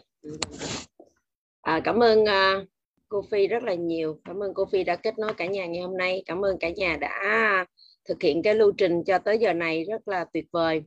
À, 1.61 1.81
cảm 1.85 2.03
ơn 2.03 2.23
uh, 2.23 2.69
cô 3.09 3.23
Phi 3.31 3.47
rất 3.47 3.63
là 3.63 3.75
nhiều. 3.75 4.21
Cảm 4.25 4.43
ơn 4.43 4.55
cô 4.55 4.65
Phi 4.65 4.85
đã 4.85 4.97
kết 4.97 5.19
nối 5.19 5.35
cả 5.35 5.47
nhà 5.47 5.67
ngày 5.67 5.83
hôm 5.83 5.97
nay. 5.97 6.23
Cảm 6.27 6.45
ơn 6.45 6.59
cả 6.59 6.71
nhà 6.71 6.97
đã 7.01 7.67
thực 8.09 8.23
hiện 8.23 8.43
cái 8.43 8.55
lưu 8.55 8.73
trình 8.79 9.05
cho 9.05 9.19
tới 9.19 9.39
giờ 9.39 9.53
này 9.53 9.85
rất 9.85 10.09
là 10.09 10.25
tuyệt 10.33 10.45
vời. 10.53 10.83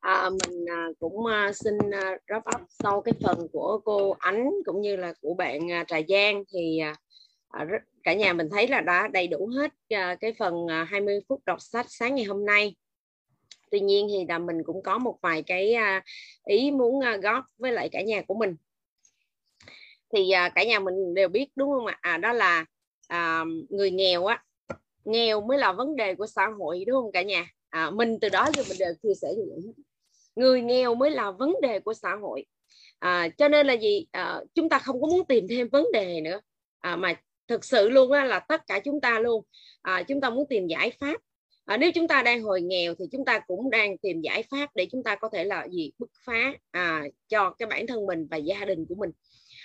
À, 0.00 0.30
mình 0.30 0.64
à, 0.70 0.88
cũng 0.98 1.26
à, 1.26 1.52
xin 1.52 1.74
à, 1.92 2.16
wrap 2.26 2.60
up 2.60 2.66
sau 2.68 3.00
cái 3.00 3.14
phần 3.22 3.48
của 3.52 3.80
cô 3.84 4.16
Ánh 4.18 4.50
cũng 4.64 4.80
như 4.80 4.96
là 4.96 5.14
của 5.20 5.34
bạn 5.34 5.70
à, 5.72 5.84
Trà 5.86 6.00
Giang 6.08 6.44
thì 6.52 6.78
à, 6.78 6.94
à 7.48 7.66
cả 8.02 8.14
nhà 8.14 8.32
mình 8.32 8.48
thấy 8.50 8.68
là 8.68 8.80
đã 8.80 9.08
đầy 9.08 9.26
đủ 9.26 9.46
hết 9.46 9.72
à, 9.88 10.16
cái 10.20 10.32
phần 10.38 10.54
à, 10.68 10.84
20 10.84 11.20
phút 11.28 11.40
đọc 11.46 11.60
sách 11.60 11.86
sáng 11.88 12.14
ngày 12.14 12.24
hôm 12.24 12.44
nay 12.44 12.74
tuy 13.72 13.80
nhiên 13.80 14.06
thì 14.10 14.24
là 14.28 14.38
mình 14.38 14.62
cũng 14.64 14.82
có 14.82 14.98
một 14.98 15.18
vài 15.22 15.42
cái 15.42 15.74
à, 15.74 16.04
ý 16.44 16.70
muốn 16.70 17.00
à, 17.00 17.16
góp 17.16 17.44
với 17.58 17.72
lại 17.72 17.88
cả 17.92 18.02
nhà 18.02 18.22
của 18.22 18.34
mình. 18.34 18.56
Thì 20.12 20.30
à, 20.30 20.48
cả 20.48 20.64
nhà 20.64 20.78
mình 20.78 21.14
đều 21.14 21.28
biết 21.28 21.48
đúng 21.56 21.70
không 21.70 21.86
ạ? 21.86 21.98
À, 22.00 22.18
đó 22.18 22.32
là 22.32 22.64
à, 23.08 23.44
người 23.68 23.90
nghèo 23.90 24.26
á 24.26 24.42
nghèo 25.04 25.40
mới 25.40 25.58
là 25.58 25.72
vấn 25.72 25.96
đề 25.96 26.14
của 26.14 26.26
xã 26.26 26.46
hội 26.58 26.84
đúng 26.86 27.02
không 27.02 27.12
cả 27.12 27.22
nhà? 27.22 27.46
À, 27.68 27.90
mình 27.90 28.18
từ 28.20 28.28
đó 28.28 28.48
giờ 28.54 28.62
mình 28.68 28.78
đều 28.78 28.94
chia 29.02 29.14
sẻ 29.14 29.28
như 29.36 29.44
vậy 29.50 29.74
người 30.36 30.60
nghèo 30.60 30.94
mới 30.94 31.10
là 31.10 31.30
vấn 31.30 31.54
đề 31.62 31.80
của 31.80 31.94
xã 31.94 32.16
hội. 32.16 32.44
À, 32.98 33.28
cho 33.38 33.48
nên 33.48 33.66
là 33.66 33.72
gì? 33.72 34.06
À, 34.12 34.40
chúng 34.54 34.68
ta 34.68 34.78
không 34.78 35.00
có 35.00 35.06
muốn 35.06 35.24
tìm 35.24 35.46
thêm 35.48 35.68
vấn 35.68 35.86
đề 35.92 36.20
nữa. 36.20 36.40
À, 36.80 36.96
mà 36.96 37.14
thực 37.48 37.64
sự 37.64 37.88
luôn 37.88 38.12
á, 38.12 38.24
là 38.24 38.38
tất 38.38 38.66
cả 38.66 38.80
chúng 38.84 39.00
ta 39.00 39.18
luôn 39.18 39.44
à, 39.82 40.02
chúng 40.02 40.20
ta 40.20 40.30
muốn 40.30 40.46
tìm 40.48 40.66
giải 40.66 40.90
pháp 41.00 41.16
à, 41.64 41.76
nếu 41.76 41.92
chúng 41.92 42.08
ta 42.08 42.22
đang 42.22 42.42
hồi 42.42 42.62
nghèo 42.62 42.94
thì 42.98 43.04
chúng 43.12 43.24
ta 43.24 43.38
cũng 43.38 43.70
đang 43.70 43.98
tìm 43.98 44.20
giải 44.20 44.44
pháp 44.50 44.70
để 44.74 44.86
chúng 44.92 45.02
ta 45.02 45.16
có 45.16 45.28
thể 45.32 45.44
là 45.44 45.68
gì? 45.68 45.92
Bứt 45.98 46.10
phá 46.26 46.54
à, 46.70 47.04
cho 47.28 47.50
cái 47.50 47.66
bản 47.66 47.86
thân 47.86 48.06
mình 48.06 48.26
và 48.30 48.36
gia 48.36 48.64
đình 48.64 48.86
của 48.88 48.94
mình. 48.94 49.10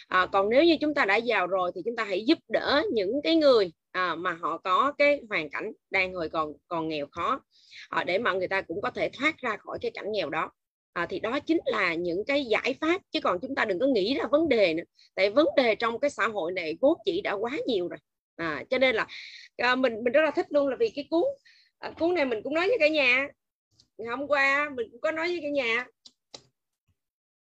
À, 0.07 0.25
còn 0.25 0.49
nếu 0.49 0.63
như 0.63 0.77
chúng 0.81 0.93
ta 0.93 1.05
đã 1.05 1.15
giàu 1.15 1.47
rồi 1.47 1.71
thì 1.75 1.81
chúng 1.85 1.95
ta 1.95 2.03
hãy 2.03 2.25
giúp 2.25 2.37
đỡ 2.49 2.83
những 2.93 3.21
cái 3.23 3.35
người 3.35 3.71
à, 3.91 4.15
mà 4.15 4.31
họ 4.41 4.57
có 4.57 4.93
cái 4.97 5.21
hoàn 5.29 5.49
cảnh 5.49 5.71
đang 5.89 6.13
hồi 6.13 6.29
còn 6.29 6.53
còn 6.67 6.89
nghèo 6.89 7.07
khó 7.11 7.41
à, 7.89 8.03
để 8.03 8.17
mà 8.17 8.33
người 8.33 8.47
ta 8.47 8.61
cũng 8.61 8.81
có 8.81 8.89
thể 8.89 9.09
thoát 9.19 9.37
ra 9.37 9.57
khỏi 9.57 9.77
cái 9.81 9.91
cảnh 9.91 10.11
nghèo 10.11 10.29
đó. 10.29 10.51
À, 10.93 11.05
thì 11.09 11.19
đó 11.19 11.39
chính 11.39 11.59
là 11.65 11.93
những 11.93 12.25
cái 12.27 12.45
giải 12.45 12.75
pháp 12.81 13.01
chứ 13.11 13.19
còn 13.21 13.39
chúng 13.41 13.55
ta 13.55 13.65
đừng 13.65 13.79
có 13.79 13.87
nghĩ 13.87 14.13
ra 14.13 14.23
vấn 14.31 14.49
đề 14.49 14.73
nữa. 14.73 14.83
Tại 15.15 15.29
vấn 15.29 15.47
đề 15.57 15.75
trong 15.75 15.99
cái 15.99 16.09
xã 16.09 16.27
hội 16.27 16.51
này 16.51 16.77
vốn 16.81 16.97
chỉ 17.05 17.21
đã 17.21 17.33
quá 17.33 17.51
nhiều 17.67 17.87
rồi. 17.87 17.99
À, 18.35 18.63
cho 18.69 18.77
nên 18.77 18.95
là 18.95 19.07
à, 19.57 19.75
mình 19.75 19.93
mình 20.03 20.13
rất 20.13 20.21
là 20.21 20.31
thích 20.31 20.45
luôn 20.49 20.67
là 20.67 20.75
vì 20.79 20.89
cái 20.89 21.07
cuốn 21.09 21.23
à, 21.79 21.91
cuốn 21.99 22.15
này 22.15 22.25
mình 22.25 22.39
cũng 22.43 22.53
nói 22.53 22.67
với 22.67 22.77
cả 22.79 22.87
nhà. 22.87 23.27
Hôm 24.09 24.27
qua 24.27 24.69
mình 24.75 24.87
cũng 24.91 25.01
có 25.01 25.11
nói 25.11 25.27
với 25.27 25.39
cả 25.41 25.49
nhà. 25.49 25.85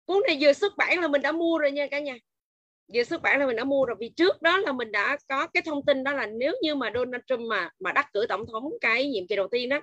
Cuốn 0.04 0.22
này 0.26 0.38
vừa 0.40 0.52
xuất 0.52 0.76
bản 0.76 1.00
là 1.00 1.08
mình 1.08 1.22
đã 1.22 1.32
mua 1.32 1.58
rồi 1.58 1.70
nha 1.70 1.86
cả 1.86 2.00
nhà. 2.00 2.18
Vừa 2.94 3.04
xuất 3.04 3.22
bản 3.22 3.40
là 3.40 3.46
mình 3.46 3.56
đã 3.56 3.64
mua 3.64 3.84
rồi. 3.84 3.96
Vì 4.00 4.08
trước 4.08 4.42
đó 4.42 4.58
là 4.58 4.72
mình 4.72 4.92
đã 4.92 5.18
có 5.28 5.46
cái 5.46 5.62
thông 5.66 5.84
tin 5.84 6.04
đó 6.04 6.12
là 6.12 6.26
nếu 6.26 6.54
như 6.62 6.74
mà 6.74 6.90
Donald 6.94 7.22
Trump 7.26 7.40
mà 7.40 7.70
mà 7.78 7.92
đắc 7.92 8.06
cử 8.12 8.26
tổng 8.28 8.46
thống 8.52 8.70
cái 8.80 9.06
nhiệm 9.06 9.26
kỳ 9.26 9.36
đầu 9.36 9.48
tiên 9.48 9.68
đó 9.68 9.80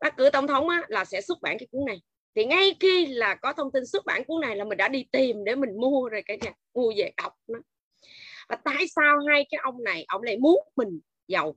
đắc 0.00 0.14
cử 0.16 0.30
tổng 0.30 0.46
thống 0.46 0.68
á, 0.68 0.82
là 0.88 1.04
sẽ 1.04 1.20
xuất 1.20 1.38
bản 1.42 1.58
cái 1.58 1.66
cuốn 1.70 1.84
này. 1.86 2.00
Thì 2.34 2.44
ngay 2.44 2.76
khi 2.80 3.06
là 3.06 3.34
có 3.34 3.52
thông 3.52 3.72
tin 3.72 3.86
xuất 3.86 4.04
bản 4.04 4.24
cuốn 4.24 4.40
này 4.40 4.56
là 4.56 4.64
mình 4.64 4.78
đã 4.78 4.88
đi 4.88 5.04
tìm 5.12 5.44
để 5.44 5.54
mình 5.54 5.80
mua 5.80 6.08
rồi 6.08 6.22
cả 6.26 6.34
nhà 6.40 6.52
mua 6.74 6.92
về 6.96 7.10
đọc 7.16 7.32
nó. 7.46 7.58
Và 8.48 8.56
tại 8.56 8.88
sao 8.88 9.18
hai 9.28 9.46
cái 9.50 9.60
ông 9.62 9.84
này 9.84 10.04
ông 10.08 10.22
lại 10.22 10.36
muốn 10.36 10.58
mình 10.76 11.00
giàu? 11.28 11.56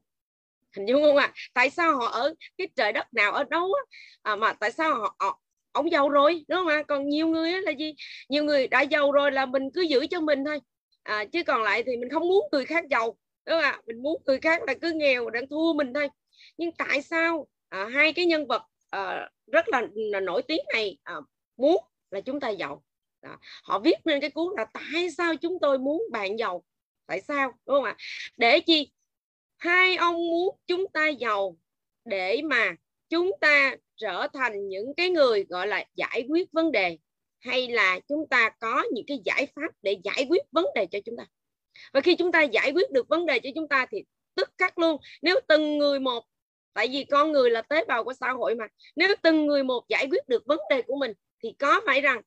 Hình 0.76 0.86
dung 0.86 1.04
không 1.04 1.18
ạ? 1.18 1.26
À? 1.26 1.34
tại 1.54 1.70
sao 1.70 1.96
họ 1.98 2.06
ở 2.06 2.34
cái 2.58 2.68
trời 2.76 2.92
đất 2.92 3.14
nào 3.14 3.32
ở 3.32 3.44
đâu 3.44 3.74
á? 3.74 3.82
À, 4.22 4.36
mà 4.36 4.54
tại 4.54 4.72
sao 4.72 4.94
họ, 4.96 5.16
họ 5.20 5.40
ông 5.72 5.92
giàu 5.92 6.10
rồi 6.10 6.46
đúng 6.48 6.60
không 6.60 6.68
ạ? 6.68 6.84
Còn 6.88 7.10
nhiều 7.10 7.28
người 7.28 7.52
là 7.52 7.72
gì? 7.72 7.94
Nhiều 8.30 8.44
người 8.44 8.68
đã 8.68 8.82
giàu 8.82 9.12
rồi 9.12 9.32
là 9.32 9.46
mình 9.46 9.64
cứ 9.74 9.82
giữ 9.82 10.08
cho 10.10 10.20
mình 10.20 10.46
thôi. 10.46 10.60
À, 11.04 11.26
chứ 11.26 11.44
còn 11.44 11.64
lại 11.64 11.84
thì 11.84 11.98
mình 11.98 12.10
không 12.10 12.28
muốn 12.28 12.48
người 12.52 12.66
khác 12.66 12.86
giàu 12.90 13.18
đúng 13.46 13.56
không 13.56 13.64
ạ? 13.64 13.82
Mình 13.88 14.02
muốn 14.04 14.22
người 14.26 14.40
khác 14.40 14.62
là 14.68 14.74
cứ 14.82 14.92
nghèo 14.96 15.30
đang 15.30 15.48
thua 15.48 15.74
mình 15.74 15.94
thôi. 15.94 16.10
Nhưng 16.58 16.72
tại 16.72 17.02
sao 17.02 17.48
à, 17.70 17.86
hai 17.86 18.14
cái 18.14 18.26
nhân 18.26 18.48
vật 18.48 18.62
à, 18.90 19.30
rất 19.52 19.70
là, 19.70 19.88
là 19.96 20.20
nổi 20.20 20.42
tiếng 20.42 20.62
này 20.74 20.98
à, 21.04 21.16
muốn 21.58 21.84
là 22.12 22.22
chúng 22.22 22.40
ta 22.40 22.50
giàu? 22.50 22.84
Đó. 23.22 23.38
họ 23.64 23.80
viết 23.80 23.96
nên 24.06 24.22
cái 24.22 24.30
cuốn 24.30 24.54
là 24.58 24.66
tại 24.74 25.10
sao 25.18 25.36
chúng 25.36 25.58
tôi 25.62 25.78
muốn 25.80 26.04
bạn 26.12 26.40
giàu? 26.40 26.64
Tại 27.06 27.22
sao 27.22 27.52
đúng 27.66 27.76
không 27.76 27.84
ạ? 27.84 27.96
Để 28.38 28.60
chi? 28.60 28.92
Hai 29.62 29.96
ông 29.96 30.16
muốn 30.16 30.56
chúng 30.68 30.88
ta 30.94 31.08
giàu 31.08 31.58
để 32.06 32.42
mà 32.44 32.76
chúng 33.10 33.32
ta 33.42 33.76
trở 33.96 34.28
thành 34.34 34.70
những 34.70 34.94
cái 34.98 35.10
người, 35.10 35.46
gọi 35.50 35.68
là, 35.68 35.86
giải 35.96 36.26
quyết 36.30 36.52
vấn 36.52 36.72
đề, 36.72 36.98
hay 37.40 37.68
là 37.68 38.00
chúng 38.08 38.28
ta 38.30 38.50
có 38.60 38.84
những 38.92 39.06
cái 39.08 39.20
giải 39.26 39.48
pháp 39.56 39.72
để 39.82 39.98
giải 40.04 40.26
quyết 40.30 40.42
vấn 40.52 40.66
đề 40.76 40.86
cho 40.86 41.00
chúng 41.06 41.18
ta? 41.18 41.26
Và 41.94 42.02
khi 42.02 42.16
chúng 42.16 42.32
ta 42.32 42.44
giải 42.44 42.72
quyết 42.72 42.92
được 42.92 43.08
vấn 43.08 43.26
đề 43.26 43.40
cho 43.40 43.50
chúng 43.56 43.68
ta 43.68 43.86
thì 43.92 44.04
tức 44.36 44.50
khắc 44.58 44.78
luôn, 44.80 44.98
nếu 45.22 45.40
từng 45.48 45.78
người 45.78 46.00
một, 46.00 46.26
tại 46.74 46.88
vì 46.92 47.04
con 47.04 47.32
người 47.32 47.50
là 47.50 47.62
tế 47.62 47.86
bào 47.86 48.04
của 48.04 48.14
xã 48.14 48.32
hội 48.32 48.56
mà, 48.56 48.68
nếu 48.96 49.16
từng 49.22 49.46
người 49.46 49.64
một 49.64 49.86
giải 49.90 50.08
quyết 50.12 50.28
được 50.28 50.46
vấn 50.46 50.60
đề 50.70 50.82
của 50.82 50.96
mình 50.96 51.14
thì 51.44 51.56
có 51.60 51.82
phải 51.86 52.02
rằng 52.02 52.22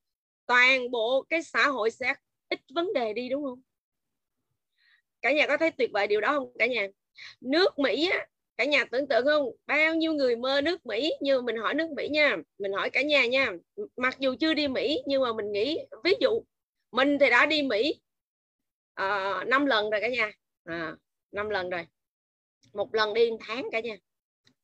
toàn 0.47 0.91
bộ 0.91 1.25
cái 1.29 1.43
xã 1.43 1.69
hội 1.69 1.91
sẽ 1.91 2.15
ít 2.49 2.61
vấn 2.75 2.93
đề 2.93 3.13
đi, 3.13 3.29
đúng 3.29 3.45
không? 3.45 3.63
Cả 5.23 5.33
nhà 5.33 5.47
có 5.47 5.57
thấy 5.57 5.71
tuyệt 5.71 5.91
vời 5.93 6.07
điều 6.07 6.21
đó 6.21 6.33
không? 6.33 6.53
Cả 6.59 6.67
nhà 6.67 6.87
nước 7.41 7.79
mỹ 7.79 8.11
á, 8.13 8.27
cả 8.57 8.65
nhà 8.65 8.85
tưởng 8.85 9.09
tượng 9.09 9.25
không? 9.25 9.51
Bao 9.67 9.95
nhiêu 9.95 10.13
người 10.13 10.37
mơ 10.37 10.61
nước 10.61 10.87
mỹ? 10.87 11.13
Như 11.21 11.41
mình 11.43 11.57
hỏi 11.57 11.75
nước 11.75 11.91
mỹ 11.91 12.09
nha 12.09 12.37
mình 12.59 12.73
hỏi 12.73 12.91
cả 12.91 13.03
nhà 13.03 13.27
nha. 13.27 13.53
Mặc 13.97 14.17
dù 14.19 14.35
chưa 14.41 14.55
đi 14.55 14.69
mỹ 14.69 15.03
nhưng 15.07 15.23
mà 15.23 15.33
mình 15.33 15.53
nghĩ 15.53 15.79
ví 16.05 16.15
dụ 16.21 16.43
mình 16.93 17.19
thì 17.19 17.31
đã 17.31 17.47
đi 17.47 17.63
mỹ 17.63 18.01
ờ, 18.95 19.39
uh, 19.43 19.49
5 19.49 19.67
lần 19.67 19.91
rồi 19.91 20.01
cả 20.01 20.09
nhà. 20.09 20.33
Ờ, 20.65 20.75
à, 20.75 20.97
5 21.33 21.51
lần 21.51 21.71
rồi. 21.71 21.87
Một 22.73 22.95
lần 22.95 23.15
đi 23.15 23.31
một 23.31 23.39
tháng 23.41 23.69
cả 23.73 23.81
nhà. 23.81 23.97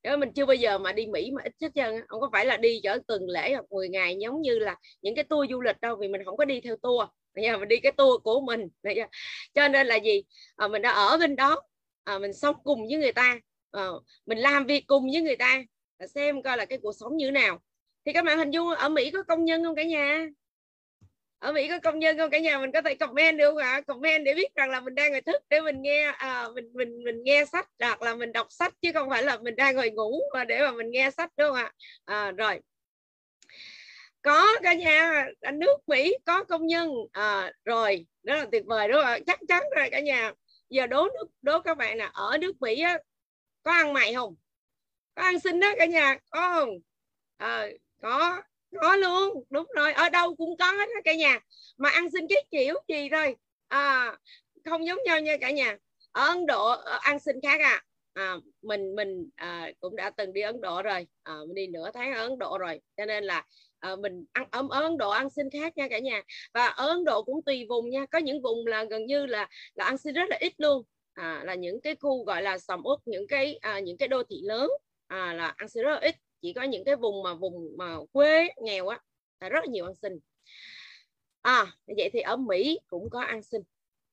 Nếu 0.02 0.16
mình 0.16 0.32
chưa 0.32 0.46
bao 0.46 0.54
giờ 0.54 0.78
mà 0.78 0.92
đi 0.92 1.06
Mỹ 1.06 1.30
mà 1.30 1.42
ít 1.42 1.52
hết 1.62 1.68
trơn 1.74 1.94
không 2.08 2.20
có 2.20 2.28
phải 2.32 2.46
là 2.46 2.56
đi 2.56 2.80
chở 2.82 2.98
từng 3.06 3.28
lễ 3.28 3.52
hoặc 3.52 3.72
10 3.72 3.88
ngày 3.88 4.16
giống 4.20 4.42
như 4.42 4.58
là 4.58 4.76
những 5.02 5.14
cái 5.14 5.24
tour 5.24 5.50
du 5.50 5.60
lịch 5.60 5.80
đâu 5.80 5.96
vì 5.96 6.08
mình 6.08 6.24
không 6.24 6.36
có 6.36 6.44
đi 6.44 6.60
theo 6.60 6.76
tour. 6.76 7.08
Mình 7.34 7.68
đi 7.68 7.76
cái 7.76 7.92
tour 7.92 8.22
của 8.22 8.40
mình 8.40 8.68
cho 9.54 9.68
nên 9.68 9.86
là 9.86 9.96
gì? 9.96 10.22
À, 10.56 10.68
mình 10.68 10.82
đã 10.82 10.90
ở 10.90 11.18
bên 11.18 11.36
đó 11.36 11.62
à, 12.04 12.18
mình 12.18 12.32
sống 12.32 12.56
cùng 12.64 12.86
với 12.86 12.96
người 12.96 13.12
ta. 13.12 13.38
À, 13.70 13.86
mình 14.26 14.38
làm 14.38 14.66
việc 14.66 14.84
cùng 14.86 15.10
với 15.12 15.20
người 15.20 15.36
ta. 15.36 15.62
Xem 16.14 16.42
coi 16.42 16.56
là 16.56 16.64
cái 16.64 16.78
cuộc 16.82 16.92
sống 16.92 17.16
như 17.16 17.26
thế 17.26 17.30
nào. 17.30 17.58
Thì 18.04 18.12
các 18.12 18.24
bạn 18.24 18.38
hình 18.38 18.50
dung 18.50 18.68
ở 18.68 18.88
Mỹ 18.88 19.10
có 19.10 19.22
công 19.22 19.44
nhân 19.44 19.64
không 19.64 19.76
cả 19.76 19.82
nhà? 19.82 20.28
Ở 21.38 21.52
Mỹ 21.52 21.68
có 21.68 21.78
công 21.78 21.98
nhân 21.98 22.18
không 22.18 22.30
cả 22.30 22.38
nhà? 22.38 22.58
Mình 22.58 22.72
có 22.72 22.82
thể 22.82 22.94
comment 22.94 23.38
được 23.38 23.50
không 23.50 23.62
ạ? 23.62 23.80
Comment 23.80 24.24
để 24.24 24.34
biết 24.34 24.54
rằng 24.54 24.70
là 24.70 24.80
mình 24.80 24.94
đang 24.94 25.12
ngồi 25.12 25.20
thức 25.20 25.42
để 25.50 25.60
mình 25.60 25.82
nghe 25.82 26.12
à, 26.18 26.48
mình 26.54 26.72
mình 26.72 27.04
mình 27.04 27.22
nghe 27.24 27.44
sách 27.44 27.68
hoặc 27.80 28.02
là 28.02 28.14
mình 28.14 28.32
đọc 28.32 28.46
sách 28.50 28.74
chứ 28.82 28.90
không 28.94 29.10
phải 29.10 29.22
là 29.22 29.38
mình 29.38 29.56
đang 29.56 29.76
ngồi 29.76 29.90
ngủ 29.90 30.20
mà 30.34 30.44
để 30.44 30.60
mà 30.60 30.70
mình 30.70 30.90
nghe 30.90 31.10
sách 31.10 31.32
đúng 31.36 31.48
không 31.48 31.56
ạ? 31.56 31.72
À, 32.04 32.30
rồi. 32.30 32.60
Có 34.22 34.46
cả 34.62 34.74
nhà 34.74 35.26
nước 35.52 35.76
Mỹ 35.86 36.16
có 36.24 36.44
công 36.44 36.66
nhân. 36.66 36.90
À, 37.12 37.52
rồi. 37.64 38.06
Rất 38.22 38.34
là 38.34 38.46
tuyệt 38.52 38.62
vời 38.66 38.88
đúng 38.88 38.96
không 38.96 39.06
ạ? 39.06 39.18
Chắc 39.26 39.40
chắn 39.48 39.62
rồi 39.76 39.90
cả 39.90 40.00
nhà 40.00 40.32
giờ 40.70 40.86
đố 40.86 41.08
nước 41.14 41.26
đố 41.42 41.60
các 41.60 41.78
bạn 41.78 41.98
là 41.98 42.06
ở 42.06 42.38
nước 42.38 42.52
Mỹ 42.60 42.80
á, 42.80 42.98
có 43.62 43.72
ăn 43.72 43.92
mày 43.92 44.14
không? 44.14 44.34
Có 45.14 45.22
ăn 45.22 45.40
xin 45.40 45.60
đó 45.60 45.68
cả 45.78 45.86
nhà 45.86 46.18
có 46.30 46.52
không? 46.54 46.70
À, 47.36 47.66
có 48.02 48.42
có 48.80 48.96
luôn 48.96 49.44
đúng 49.50 49.66
rồi 49.76 49.92
ở 49.92 50.08
đâu 50.08 50.36
cũng 50.36 50.56
có 50.58 50.72
hết 50.72 50.88
cả 51.04 51.14
nhà. 51.14 51.38
Mà 51.78 51.90
ăn 51.90 52.10
xin 52.10 52.26
cái 52.28 52.44
kiểu 52.50 52.74
gì 52.88 53.08
thôi 53.12 53.36
à, 53.68 54.06
ờ, 54.06 54.16
không 54.64 54.86
giống 54.86 54.98
nhau 55.04 55.20
nha 55.20 55.36
cả 55.40 55.50
nhà. 55.50 55.76
Ở 56.12 56.26
Ấn 56.26 56.46
Độ 56.46 56.68
ờ, 56.68 56.98
ăn 57.02 57.18
xin 57.18 57.36
khác 57.42 57.60
à, 57.60 57.82
à 58.12 58.36
mình 58.62 58.94
mình 58.96 59.30
à, 59.36 59.70
cũng 59.80 59.96
đã 59.96 60.10
từng 60.10 60.32
đi 60.32 60.40
Ấn 60.40 60.60
Độ 60.60 60.82
rồi. 60.82 61.06
À, 61.22 61.34
mình 61.46 61.54
đi 61.54 61.66
nửa 61.66 61.90
tháng 61.94 62.12
ở 62.14 62.22
Ấn 62.22 62.38
Độ 62.38 62.58
rồi. 62.58 62.80
Cho 62.96 63.04
nên 63.04 63.24
là 63.24 63.46
à, 63.80 63.96
mình 63.96 64.24
ăn 64.32 64.48
ở, 64.50 64.66
ở 64.70 64.80
Ấn 64.80 64.98
Độ 64.98 65.10
ăn 65.10 65.30
xin 65.30 65.50
khác 65.50 65.76
nha 65.76 65.88
cả 65.88 65.98
nhà. 65.98 66.22
Và 66.54 66.66
ở 66.66 66.86
Ấn 66.88 67.04
Độ 67.04 67.22
cũng 67.22 67.42
tùy 67.42 67.66
vùng 67.68 67.90
nha. 67.90 68.06
Có 68.06 68.18
những 68.18 68.42
vùng 68.42 68.66
là 68.66 68.84
gần 68.84 69.06
như 69.06 69.26
là 69.26 69.48
là 69.74 69.84
ăn 69.84 69.98
xin 69.98 70.14
rất 70.14 70.28
là 70.30 70.36
ít 70.40 70.52
luôn. 70.58 70.82
À, 71.14 71.42
là 71.44 71.54
những 71.54 71.80
cái 71.80 71.96
khu 72.00 72.24
gọi 72.24 72.42
là 72.42 72.58
sầm 72.58 72.80
uất 72.84 72.98
những 73.04 73.26
cái 73.26 73.58
à, 73.60 73.80
những 73.80 73.96
cái 73.96 74.08
đô 74.08 74.22
thị 74.22 74.40
lớn 74.42 74.70
à, 75.06 75.34
là 75.34 75.54
ăn 75.56 75.68
xin 75.68 75.84
rất 75.84 75.90
là 75.90 76.00
ít. 76.00 76.14
Chỉ 76.42 76.52
có 76.52 76.62
những 76.62 76.84
cái 76.84 76.96
vùng 76.96 77.22
mà 77.22 77.34
vùng 77.34 77.76
mà 77.78 77.96
quê 78.12 78.48
nghèo 78.62 78.88
á 78.88 79.00
là 79.40 79.48
rất 79.48 79.60
là 79.64 79.66
nhiều 79.70 79.84
ăn 79.84 79.94
xin. 79.94 80.18
À 81.42 81.66
vậy 81.86 82.10
thì 82.12 82.20
ở 82.20 82.36
Mỹ 82.36 82.78
cũng 82.86 83.10
có 83.10 83.20
ăn 83.20 83.42
xin. 83.42 83.62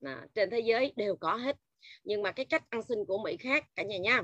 À, 0.04 0.26
trên 0.34 0.50
thế 0.50 0.60
giới 0.60 0.92
đều 0.96 1.16
có 1.16 1.34
hết. 1.34 1.56
Nhưng 2.04 2.22
mà 2.22 2.32
cái 2.32 2.46
cách 2.46 2.62
ăn 2.70 2.82
xin 2.82 3.04
của 3.04 3.18
Mỹ 3.18 3.36
khác 3.36 3.64
cả 3.74 3.82
nhà 3.82 3.96
nha 3.98 4.22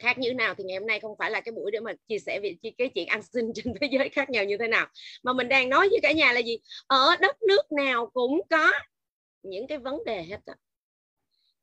khác 0.00 0.18
như 0.18 0.28
thế 0.28 0.34
nào 0.34 0.54
thì 0.54 0.64
ngày 0.64 0.76
hôm 0.78 0.86
nay 0.86 1.00
không 1.00 1.16
phải 1.18 1.30
là 1.30 1.40
cái 1.40 1.52
buổi 1.52 1.70
để 1.70 1.80
mà 1.80 1.92
chia 2.08 2.18
sẻ 2.18 2.40
về 2.42 2.56
cái 2.78 2.88
chuyện 2.94 3.06
ăn 3.06 3.22
xin 3.22 3.52
trên 3.54 3.74
thế 3.80 3.88
giới 3.90 4.08
khác 4.08 4.30
nhau 4.30 4.44
như 4.44 4.56
thế 4.58 4.68
nào. 4.68 4.86
Mà 5.22 5.32
mình 5.32 5.48
đang 5.48 5.68
nói 5.68 5.88
với 5.88 6.00
cả 6.02 6.12
nhà 6.12 6.32
là 6.32 6.40
gì? 6.40 6.58
Ở 6.86 7.16
đất 7.20 7.42
nước 7.42 7.72
nào 7.72 8.10
cũng 8.14 8.40
có 8.50 8.72
những 9.42 9.66
cái 9.66 9.78
vấn 9.78 10.04
đề 10.06 10.22
hết 10.22 10.38
á. 10.46 10.54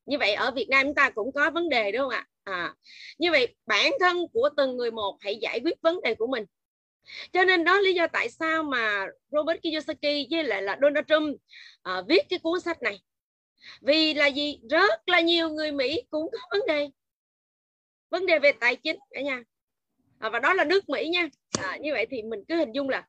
Như 0.06 0.18
vậy 0.18 0.34
ở 0.34 0.52
Việt 0.52 0.68
Nam 0.70 0.86
chúng 0.86 0.96
ta 0.96 1.10
cũng 1.10 1.32
có 1.32 1.52
vấn 1.52 1.70
đề 1.70 1.92
đúng 1.92 2.02
không 2.02 2.10
ạ? 2.10 2.28
À, 2.44 2.76
như 3.18 3.32
vậy 3.32 3.56
bản 3.66 3.92
thân 4.00 4.18
của 4.34 4.50
từng 4.58 4.78
người 4.78 4.92
một 4.92 5.18
hãy 5.20 5.36
giải 5.42 5.60
quyết 5.64 5.82
vấn 5.82 6.02
đề 6.02 6.16
của 6.16 6.28
mình. 6.28 6.46
Cho 7.34 7.44
nên 7.44 7.64
đó 7.64 7.80
lý 7.80 7.94
do 7.94 8.08
tại 8.08 8.30
sao 8.30 8.64
mà 8.64 9.08
Robert 9.32 9.62
Kiyosaki 9.64 10.28
với 10.32 10.44
lại 10.44 10.62
là 10.62 10.78
Donald 10.82 11.06
Trump 11.08 11.38
à, 11.82 12.02
viết 12.08 12.30
cái 12.30 12.40
cuốn 12.40 12.62
sách 12.62 12.82
này. 12.82 13.00
Vì 13.82 14.14
là 14.14 14.28
gì? 14.28 14.60
Rất 14.70 15.10
là 15.10 15.22
nhiều 15.22 15.50
người 15.50 15.72
Mỹ 15.72 16.02
cũng 16.10 16.30
có 16.32 16.40
vấn 16.52 16.68
đề 16.68 16.90
vấn 18.10 18.26
đề 18.26 18.40
về 18.40 18.52
tài 18.52 18.76
chính 18.76 19.00
cả 19.12 19.22
nhà. 19.22 19.44
À, 20.20 20.30
và 20.30 20.40
đó 20.40 20.54
là 20.54 20.64
nước 20.64 20.90
Mỹ 20.90 21.08
nha. 21.08 21.30
À, 21.60 21.78
như 21.82 21.94
vậy 21.94 22.06
thì 22.10 22.24
mình 22.24 22.40
cứ 22.48 22.56
hình 22.56 22.72
dung 22.72 22.90
là 22.90 23.08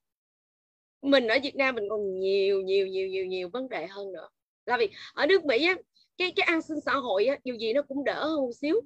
mình 1.02 1.26
ở 1.26 1.38
Việt 1.42 1.56
Nam 1.56 1.74
mình 1.74 1.84
còn 1.90 2.20
nhiều 2.20 2.60
nhiều 2.60 2.86
nhiều 2.86 3.08
nhiều 3.08 3.26
nhiều 3.26 3.48
vấn 3.48 3.68
đề 3.68 3.86
hơn 3.86 4.12
nữa. 4.12 4.28
Là 4.66 4.76
vì 4.76 4.90
ở 5.14 5.26
nước 5.26 5.44
Mỹ 5.44 5.66
á, 5.66 5.74
cái 6.18 6.32
cái 6.36 6.44
an 6.46 6.62
sinh 6.62 6.80
xã 6.80 6.92
hội 6.92 7.26
á, 7.26 7.36
dù 7.44 7.54
gì 7.54 7.72
nó 7.72 7.82
cũng 7.82 8.04
đỡ 8.04 8.24
hơn 8.24 8.40
một 8.40 8.52
xíu. 8.60 8.80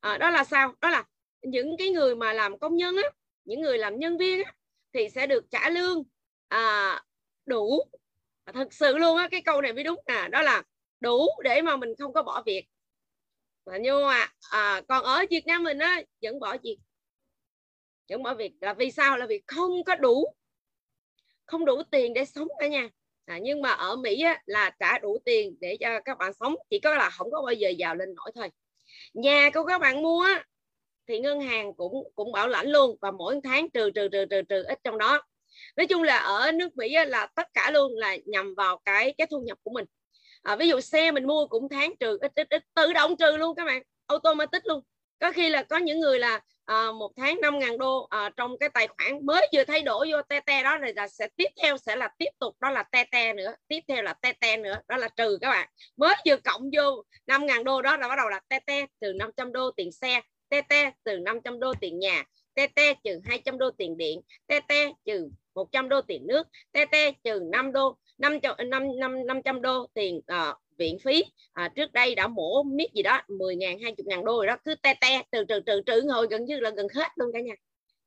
À, 0.00 0.18
đó 0.18 0.30
là 0.30 0.44
sao? 0.44 0.74
Đó 0.80 0.90
là 0.90 1.04
những 1.42 1.76
cái 1.78 1.88
người 1.88 2.16
mà 2.16 2.32
làm 2.32 2.58
công 2.58 2.76
nhân 2.76 2.96
á 2.96 3.10
những 3.44 3.60
người 3.60 3.78
làm 3.78 3.98
nhân 3.98 4.18
viên 4.18 4.44
á, 4.44 4.54
thì 4.92 5.08
sẽ 5.08 5.26
được 5.26 5.44
trả 5.50 5.70
lương 5.70 6.02
à, 6.48 7.02
đủ. 7.46 7.80
À, 8.44 8.52
thật 8.52 8.72
sự 8.72 8.96
luôn 8.98 9.16
á 9.16 9.28
cái 9.30 9.42
câu 9.42 9.60
này 9.60 9.72
mới 9.72 9.84
đúng. 9.84 10.00
À 10.06 10.28
đó 10.28 10.42
là 10.42 10.62
đủ 11.00 11.26
để 11.44 11.62
mà 11.62 11.76
mình 11.76 11.90
không 11.98 12.12
có 12.12 12.22
bỏ 12.22 12.42
việc 12.46 12.66
và 13.64 13.76
nhưng 13.76 14.04
à, 14.04 14.32
à, 14.50 14.82
còn 14.88 15.04
ở 15.04 15.24
Việt 15.30 15.46
Nam 15.46 15.62
mình 15.62 15.78
á 15.78 16.02
vẫn 16.22 16.40
bỏ 16.40 16.56
việc. 16.62 16.78
Vẫn 18.08 18.22
bỏ 18.22 18.34
việc. 18.34 18.52
Là 18.60 18.74
vì 18.74 18.90
sao? 18.90 19.16
Là 19.16 19.26
vì 19.26 19.42
không 19.46 19.84
có 19.84 19.94
đủ 19.94 20.34
không 21.46 21.64
đủ 21.64 21.82
tiền 21.90 22.14
để 22.14 22.24
sống 22.24 22.48
cả 22.58 22.66
nhà. 22.66 22.88
À, 23.24 23.38
nhưng 23.42 23.62
mà 23.62 23.70
ở 23.70 23.96
Mỹ 23.96 24.22
á, 24.22 24.42
là 24.46 24.70
trả 24.80 24.98
đủ 24.98 25.18
tiền 25.24 25.56
để 25.60 25.76
cho 25.80 26.00
các 26.04 26.18
bạn 26.18 26.32
sống. 26.40 26.54
Chỉ 26.70 26.78
có 26.78 26.94
là 26.94 27.10
không 27.10 27.30
có 27.30 27.42
bao 27.42 27.52
giờ 27.52 27.68
giàu 27.68 27.94
lên 27.94 28.14
nổi 28.14 28.30
thôi. 28.34 28.48
Nhà 29.14 29.50
của 29.54 29.64
các 29.64 29.80
bạn 29.80 30.02
mua 30.02 30.22
á, 30.22 30.44
thì 31.08 31.20
ngân 31.20 31.40
hàng 31.40 31.74
cũng 31.74 32.10
cũng 32.14 32.32
bảo 32.32 32.48
lãnh 32.48 32.66
luôn. 32.66 32.96
Và 33.00 33.10
mỗi 33.10 33.40
tháng 33.44 33.70
trừ 33.70 33.90
trừ 33.90 34.08
trừ 34.08 34.24
trừ 34.30 34.42
trừ 34.42 34.62
ít 34.62 34.78
trong 34.84 34.98
đó. 34.98 35.22
Nói 35.76 35.86
chung 35.86 36.02
là 36.02 36.18
ở 36.18 36.52
nước 36.52 36.76
Mỹ 36.76 36.94
á, 36.94 37.04
là 37.04 37.26
tất 37.26 37.48
cả 37.54 37.70
luôn 37.70 37.96
là 37.96 38.16
nhằm 38.26 38.54
vào 38.54 38.78
cái 38.84 39.14
cái 39.18 39.26
thu 39.30 39.40
nhập 39.40 39.58
của 39.62 39.70
mình 39.70 39.84
à, 40.44 40.56
ví 40.56 40.68
dụ 40.68 40.80
xe 40.80 41.10
mình 41.10 41.26
mua 41.26 41.46
cũng 41.46 41.68
tháng 41.68 41.96
trừ 42.00 42.18
ít 42.20 42.32
ít 42.34 42.46
ít 42.50 42.62
tự 42.74 42.92
động 42.92 43.16
trừ 43.16 43.36
luôn 43.36 43.54
các 43.54 43.64
bạn 43.64 43.82
automatic 44.06 44.66
luôn. 44.66 44.80
Có 45.20 45.32
khi 45.32 45.48
là 45.48 45.62
có 45.62 45.76
những 45.76 46.00
người 46.00 46.18
là 46.18 46.40
à, 46.64 46.92
một 46.92 47.12
tháng 47.16 47.40
5 47.40 47.58
ngàn 47.58 47.78
đô 47.78 48.06
à, 48.10 48.30
trong 48.36 48.58
cái 48.58 48.68
tài 48.68 48.88
khoản 48.88 49.26
mới 49.26 49.48
vừa 49.54 49.64
thay 49.64 49.82
đổi 49.82 50.12
vô 50.12 50.22
te 50.28 50.40
te 50.40 50.62
đó 50.62 50.78
rồi 50.78 50.92
là 50.96 51.08
sẽ 51.08 51.28
tiếp 51.36 51.48
theo 51.62 51.76
sẽ 51.76 51.96
là 51.96 52.08
tiếp 52.18 52.30
tục 52.38 52.56
đó 52.60 52.70
là 52.70 52.82
te 52.82 53.04
te 53.04 53.32
nữa 53.32 53.54
tiếp 53.68 53.80
theo 53.88 54.02
là 54.02 54.12
te 54.12 54.32
te 54.32 54.56
nữa 54.56 54.76
đó 54.88 54.96
là 54.96 55.08
trừ 55.08 55.38
các 55.40 55.50
bạn. 55.50 55.68
Mới 55.96 56.14
vừa 56.26 56.36
cộng 56.36 56.62
vô 56.76 57.04
5 57.26 57.46
ngàn 57.46 57.64
đô 57.64 57.82
đó 57.82 57.96
là 57.96 58.08
bắt 58.08 58.16
đầu 58.16 58.28
là 58.28 58.40
te 58.48 58.58
te 58.66 58.86
từ 59.00 59.12
500 59.12 59.52
đô 59.52 59.70
tiền 59.70 59.92
xe 59.92 60.20
te 60.48 60.60
te 60.60 60.90
từ 61.04 61.18
500 61.18 61.60
đô 61.60 61.72
tiền 61.80 61.98
nhà 61.98 62.24
te 62.54 62.66
te 62.66 62.94
trừ 63.04 63.20
200 63.24 63.58
đô 63.58 63.70
tiền 63.70 63.96
điện 63.96 64.20
te 64.46 64.60
te 64.60 64.92
trừ 65.04 65.28
100 65.54 65.88
đô 65.88 66.00
tiền 66.00 66.26
nước 66.26 66.46
te 66.72 66.84
te 66.84 67.12
trừ 67.24 67.40
5 67.52 67.72
đô 67.72 67.96
500 68.18 68.56
5, 68.70 68.82
5, 69.00 69.26
500 69.26 69.62
đô 69.62 69.86
tiền 69.94 70.16
uh, 70.18 70.56
viện 70.78 70.98
phí. 70.98 71.24
À, 71.52 71.68
trước 71.76 71.92
đây 71.92 72.14
đã 72.14 72.26
mổ 72.26 72.62
miết 72.62 72.92
gì 72.94 73.02
đó 73.02 73.20
10 73.28 73.56
ngàn 73.56 73.78
20 73.82 74.04
ngàn 74.06 74.24
đô 74.24 74.36
rồi 74.36 74.46
đó 74.46 74.56
cứ 74.64 74.74
te 74.74 74.94
te 75.00 75.22
từ 75.30 75.44
từ 75.48 75.60
từ 75.60 75.80
trừ 75.86 76.02
hồi 76.10 76.26
gần 76.30 76.44
như 76.44 76.60
là 76.60 76.70
gần 76.70 76.86
hết 76.94 77.08
luôn 77.16 77.30
cả 77.32 77.40
nhà. 77.40 77.54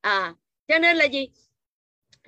À, 0.01 0.33
cho 0.67 0.79
nên 0.79 0.97
là 0.97 1.05
gì? 1.05 1.29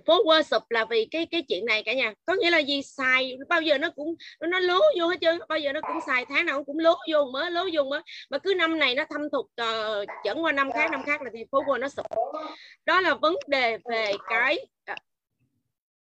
Phố 0.06 0.24
quơ 0.24 0.44
sụp 0.44 0.64
là 0.70 0.86
vì 0.90 1.06
cái 1.12 1.26
cái 1.26 1.42
chuyện 1.42 1.66
này 1.66 1.84
cả 1.84 1.94
nhà. 1.94 2.14
Có 2.26 2.36
nghĩa 2.36 2.50
là 2.50 2.58
gì? 2.58 2.82
Xài 2.82 3.38
bao 3.50 3.62
giờ 3.62 3.78
nó 3.78 3.90
cũng 3.90 4.16
nó 4.40 4.60
lố 4.60 4.80
vô 5.00 5.08
hết 5.08 5.18
trơn 5.22 5.40
bao 5.50 5.60
giờ 5.60 5.74
nó 5.74 5.82
cũng 5.82 6.02
xài 6.08 6.26
tháng 6.26 6.46
nào 6.46 6.64
cũng 6.64 6.80
lố 6.80 6.96
vô 7.12 7.26
mới 7.34 7.52
lố 7.52 7.66
vô 7.74 7.84
mới 7.84 8.02
mà 8.30 8.38
cứ 8.38 8.54
năm 8.58 8.80
này 8.80 8.96
nó 8.96 9.04
thâm 9.10 9.22
thục 9.32 9.46
ờ, 9.56 10.02
uh, 10.02 10.08
chẩn 10.24 10.42
qua 10.42 10.52
năm 10.52 10.72
khác 10.72 10.92
năm 10.92 11.04
khác 11.06 11.22
là 11.22 11.30
thì 11.34 11.44
phố 11.52 11.64
quơ 11.66 11.78
nó 11.78 11.90
sụp. 11.90 12.06
Đó 12.86 13.02
là 13.02 13.16
vấn 13.16 13.36
đề 13.48 13.78
về 13.90 14.12
cái 14.30 14.66
ờ, 14.86 14.96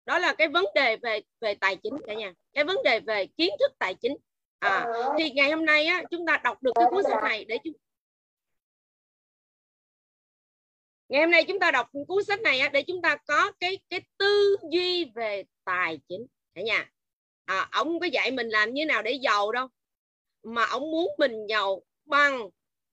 đó 0.09 0.19
là 0.19 0.33
cái 0.33 0.49
vấn 0.49 0.65
đề 0.75 0.97
về 0.97 1.21
về 1.41 1.55
tài 1.55 1.77
chính 1.77 1.95
cả 2.07 2.15
nhà. 2.15 2.33
Cái 2.53 2.65
vấn 2.65 2.77
đề 2.85 3.01
về 3.01 3.27
kiến 3.27 3.51
thức 3.61 3.73
tài 3.79 3.95
chính. 3.95 4.17
À, 4.59 4.87
thì 5.19 5.31
ngày 5.31 5.51
hôm 5.51 5.67
nay 5.67 5.87
á, 5.87 6.03
chúng 6.11 6.27
ta 6.27 6.41
đọc 6.45 6.63
được 6.63 6.73
cái 6.75 6.85
cuốn 6.91 7.03
sách 7.03 7.23
này 7.23 7.45
để 7.45 7.59
chúng 7.65 7.75
ngày 11.09 11.21
hôm 11.21 11.31
nay 11.31 11.45
chúng 11.45 11.61
ta 11.61 11.71
đọc 11.71 11.91
cuốn 12.09 12.25
sách 12.25 12.41
này 12.41 12.61
á, 12.61 12.69
để 12.69 12.83
chúng 12.83 13.03
ta 13.03 13.17
có 13.17 13.53
cái 13.61 13.79
cái 13.89 14.01
tư 14.19 14.57
duy 14.71 15.05
về 15.05 15.45
tài 15.65 15.99
chính 16.09 16.27
cả 16.55 16.63
nhà. 16.63 16.91
À, 17.45 17.69
ông 17.73 18.01
có 18.01 18.07
dạy 18.07 18.31
mình 18.31 18.49
làm 18.49 18.75
như 18.75 18.87
nào 18.87 19.03
để 19.03 19.13
giàu 19.13 19.53
đâu. 19.53 19.69
Mà 20.43 20.65
ông 20.65 20.91
muốn 20.91 21.09
mình 21.19 21.47
giàu 21.49 21.83
bằng 22.05 22.49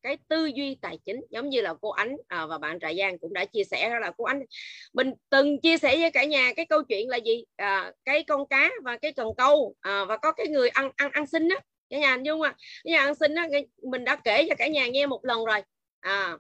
cái 0.06 0.18
tư 0.28 0.46
duy 0.46 0.78
tài 0.82 0.98
chính 1.06 1.22
giống 1.30 1.50
như 1.50 1.62
là 1.62 1.74
cô 1.82 1.90
ánh 1.90 2.18
à, 2.28 2.46
và 2.46 2.58
bạn 2.58 2.80
trại 2.80 2.98
giang 2.98 3.20
cũng 3.20 3.34
đã 3.34 3.46
chia 3.46 3.64
sẻ 3.64 3.90
đó 3.90 4.00
là 4.00 4.12
cô 4.18 4.24
ánh 4.24 4.44
mình 4.94 5.14
từng 5.30 5.62
chia 5.62 5.78
sẻ 5.78 5.98
với 5.98 6.12
cả 6.12 6.24
nhà 6.24 6.54
cái 6.56 6.66
câu 6.66 6.84
chuyện 6.84 7.10
là 7.10 7.18
gì? 7.18 7.46
À, 7.56 7.92
cái 8.06 8.24
con 8.24 8.48
cá 8.48 8.72
và 8.84 8.98
cái 8.98 9.14
cần 9.14 9.28
câu 9.38 9.76
à, 9.80 10.06
và 10.06 10.18
có 10.18 10.32
cái 10.32 10.48
người 10.48 10.70
ăn 10.70 10.92
ăn 10.96 11.12
ăn 11.12 11.26
xin 11.26 11.48
đó 11.48 11.56
cả 11.90 11.98
nhà 11.98 12.16
nhưng 12.16 12.40
mà 12.40 12.50
cái 12.84 12.92
nhà 12.92 13.00
ăn 13.00 13.16
xin 13.16 13.36
đó 13.36 13.44
mình 13.92 14.04
đã 14.04 14.16
kể 14.16 14.46
cho 14.50 14.56
cả 14.58 14.68
nhà 14.68 14.88
nghe 14.88 15.06
một 15.06 15.26
lần 15.26 15.46
rồi. 15.46 15.62
À 16.00 16.38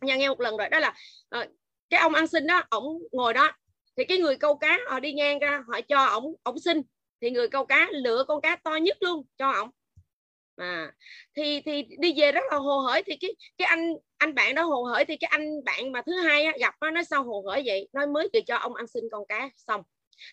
nhà 0.00 0.16
nghe 0.16 0.28
một 0.28 0.40
lần 0.40 0.56
rồi. 0.56 0.68
Đó 0.68 0.78
là 0.78 0.94
à, 1.28 1.46
cái 1.90 2.00
ông 2.00 2.14
ăn 2.14 2.26
xin 2.26 2.46
đó 2.46 2.62
ổng 2.70 2.98
ngồi 3.12 3.34
đó 3.34 3.52
thì 3.96 4.04
cái 4.04 4.18
người 4.18 4.36
câu 4.36 4.56
cá 4.56 4.78
họ 4.90 5.00
đi 5.00 5.12
ngang 5.12 5.38
ra 5.38 5.64
họ 5.68 5.80
cho 5.80 6.04
ổng 6.04 6.34
ổng 6.42 6.58
xin. 6.58 6.82
Thì 7.20 7.30
người 7.30 7.48
câu 7.48 7.66
cá 7.66 7.88
lựa 7.92 8.24
con 8.28 8.40
cá 8.40 8.56
to 8.56 8.76
nhất 8.76 8.96
luôn 9.00 9.26
cho 9.38 9.50
ổng 9.50 9.70
à 10.56 10.92
thì 11.36 11.60
thì 11.66 11.82
đi 11.98 12.14
về 12.20 12.32
rất 12.32 12.40
là 12.50 12.56
hồ 12.58 12.78
hởi 12.78 13.02
thì 13.06 13.16
cái 13.20 13.30
cái 13.58 13.66
anh 13.68 13.92
anh 14.18 14.34
bạn 14.34 14.54
đó 14.54 14.62
hồ 14.62 14.82
hởi 14.84 15.04
thì 15.04 15.16
cái 15.16 15.28
anh 15.28 15.64
bạn 15.64 15.92
mà 15.92 16.02
thứ 16.06 16.12
hai 16.12 16.44
á, 16.44 16.52
gặp 16.60 16.74
nó 16.80 16.90
nói 16.90 17.04
sao 17.04 17.22
hồ 17.24 17.44
hởi 17.48 17.62
vậy? 17.66 17.88
Nói 17.92 18.06
mới 18.06 18.28
vừa 18.34 18.40
cho 18.46 18.56
ông 18.56 18.74
ăn 18.74 18.86
xin 18.86 19.04
con 19.12 19.26
cá 19.28 19.50
xong. 19.56 19.82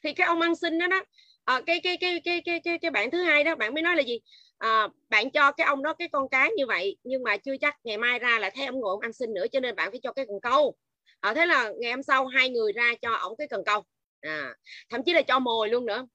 Thì 0.03 0.13
cái 0.13 0.27
ông 0.27 0.41
ăn 0.41 0.55
xin 0.55 0.79
đó 0.79 0.87
đó 0.87 1.03
à, 1.45 1.61
cái, 1.67 1.79
cái 1.83 1.97
cái 1.97 2.21
cái 2.25 2.41
cái 2.45 2.59
cái 2.63 2.77
cái 2.77 2.91
bạn 2.91 3.11
thứ 3.11 3.23
hai 3.23 3.43
đó 3.43 3.55
bạn 3.55 3.73
mới 3.73 3.83
nói 3.83 3.95
là 3.95 4.01
gì? 4.03 4.19
À, 4.57 4.87
bạn 5.09 5.31
cho 5.31 5.51
cái 5.51 5.67
ông 5.67 5.83
đó 5.83 5.93
cái 5.93 6.07
con 6.11 6.29
cá 6.29 6.49
như 6.57 6.65
vậy 6.67 6.97
nhưng 7.03 7.23
mà 7.23 7.37
chưa 7.37 7.57
chắc 7.61 7.75
ngày 7.83 7.97
mai 7.97 8.19
ra 8.19 8.39
là 8.39 8.49
thấy 8.55 8.65
ông 8.65 8.79
ngồi 8.79 8.91
ông 8.91 8.99
ăn 8.99 9.13
xin 9.13 9.33
nữa 9.33 9.45
cho 9.51 9.59
nên 9.59 9.75
bạn 9.75 9.91
phải 9.91 9.99
cho 10.03 10.11
cái 10.13 10.25
cần 10.25 10.39
câu. 10.41 10.75
À, 11.19 11.33
thế 11.33 11.45
là 11.45 11.71
ngày 11.79 11.91
hôm 11.91 12.03
sau 12.03 12.27
hai 12.27 12.49
người 12.49 12.71
ra 12.73 12.91
cho 13.01 13.13
ông 13.13 13.35
cái 13.37 13.47
cần 13.47 13.63
câu. 13.65 13.83
À, 14.21 14.55
thậm 14.89 15.01
chí 15.05 15.13
là 15.13 15.21
cho 15.21 15.39
mồi 15.39 15.69
luôn 15.69 15.85
nữa. 15.85 16.07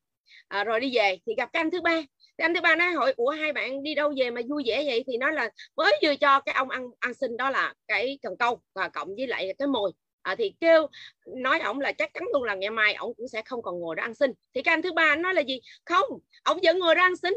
À, 0.48 0.64
rồi 0.64 0.80
đi 0.80 0.96
về 0.96 1.18
thì 1.26 1.34
gặp 1.36 1.50
cái 1.52 1.60
anh 1.60 1.70
thứ 1.70 1.80
ba 1.80 2.02
thì 2.38 2.44
anh 2.44 2.54
thứ 2.54 2.60
ba 2.60 2.76
nói 2.76 2.92
hỏi 2.92 3.14
ủa 3.16 3.30
hai 3.30 3.52
bạn 3.52 3.82
đi 3.82 3.94
đâu 3.94 4.12
về 4.16 4.30
mà 4.30 4.40
vui 4.48 4.62
vẻ 4.66 4.84
vậy? 4.86 5.04
Thì 5.06 5.16
nói 5.16 5.32
là 5.32 5.50
mới 5.76 5.92
vừa 6.02 6.16
cho 6.16 6.40
cái 6.40 6.54
ông 6.54 6.70
ăn 6.70 6.86
ăn 7.00 7.14
xin 7.14 7.36
đó 7.36 7.50
là 7.50 7.74
cái 7.88 8.18
cần 8.22 8.36
câu 8.38 8.60
và 8.74 8.88
cộng 8.88 9.14
với 9.16 9.26
lại 9.26 9.54
cái 9.58 9.68
mồi. 9.68 9.92
À, 10.22 10.34
thì 10.38 10.52
kêu 10.60 10.86
nói 11.26 11.60
ổng 11.60 11.80
là 11.80 11.92
chắc 11.92 12.14
chắn 12.14 12.24
luôn 12.32 12.42
là 12.42 12.54
ngày 12.54 12.70
mai 12.70 12.94
ổng 12.94 13.14
cũng 13.16 13.28
sẽ 13.28 13.42
không 13.42 13.62
còn 13.62 13.80
ngồi 13.80 13.96
đó 13.96 14.02
ăn 14.02 14.14
xin. 14.14 14.32
Thì 14.54 14.62
cái 14.62 14.72
anh 14.72 14.82
thứ 14.82 14.92
ba 14.92 15.16
nói 15.16 15.34
là 15.34 15.40
gì? 15.40 15.60
Không 15.84 16.06
ổng 16.44 16.58
vẫn 16.62 16.78
ngồi 16.78 16.94
đó 16.94 17.02
ăn 17.02 17.16
xin. 17.16 17.34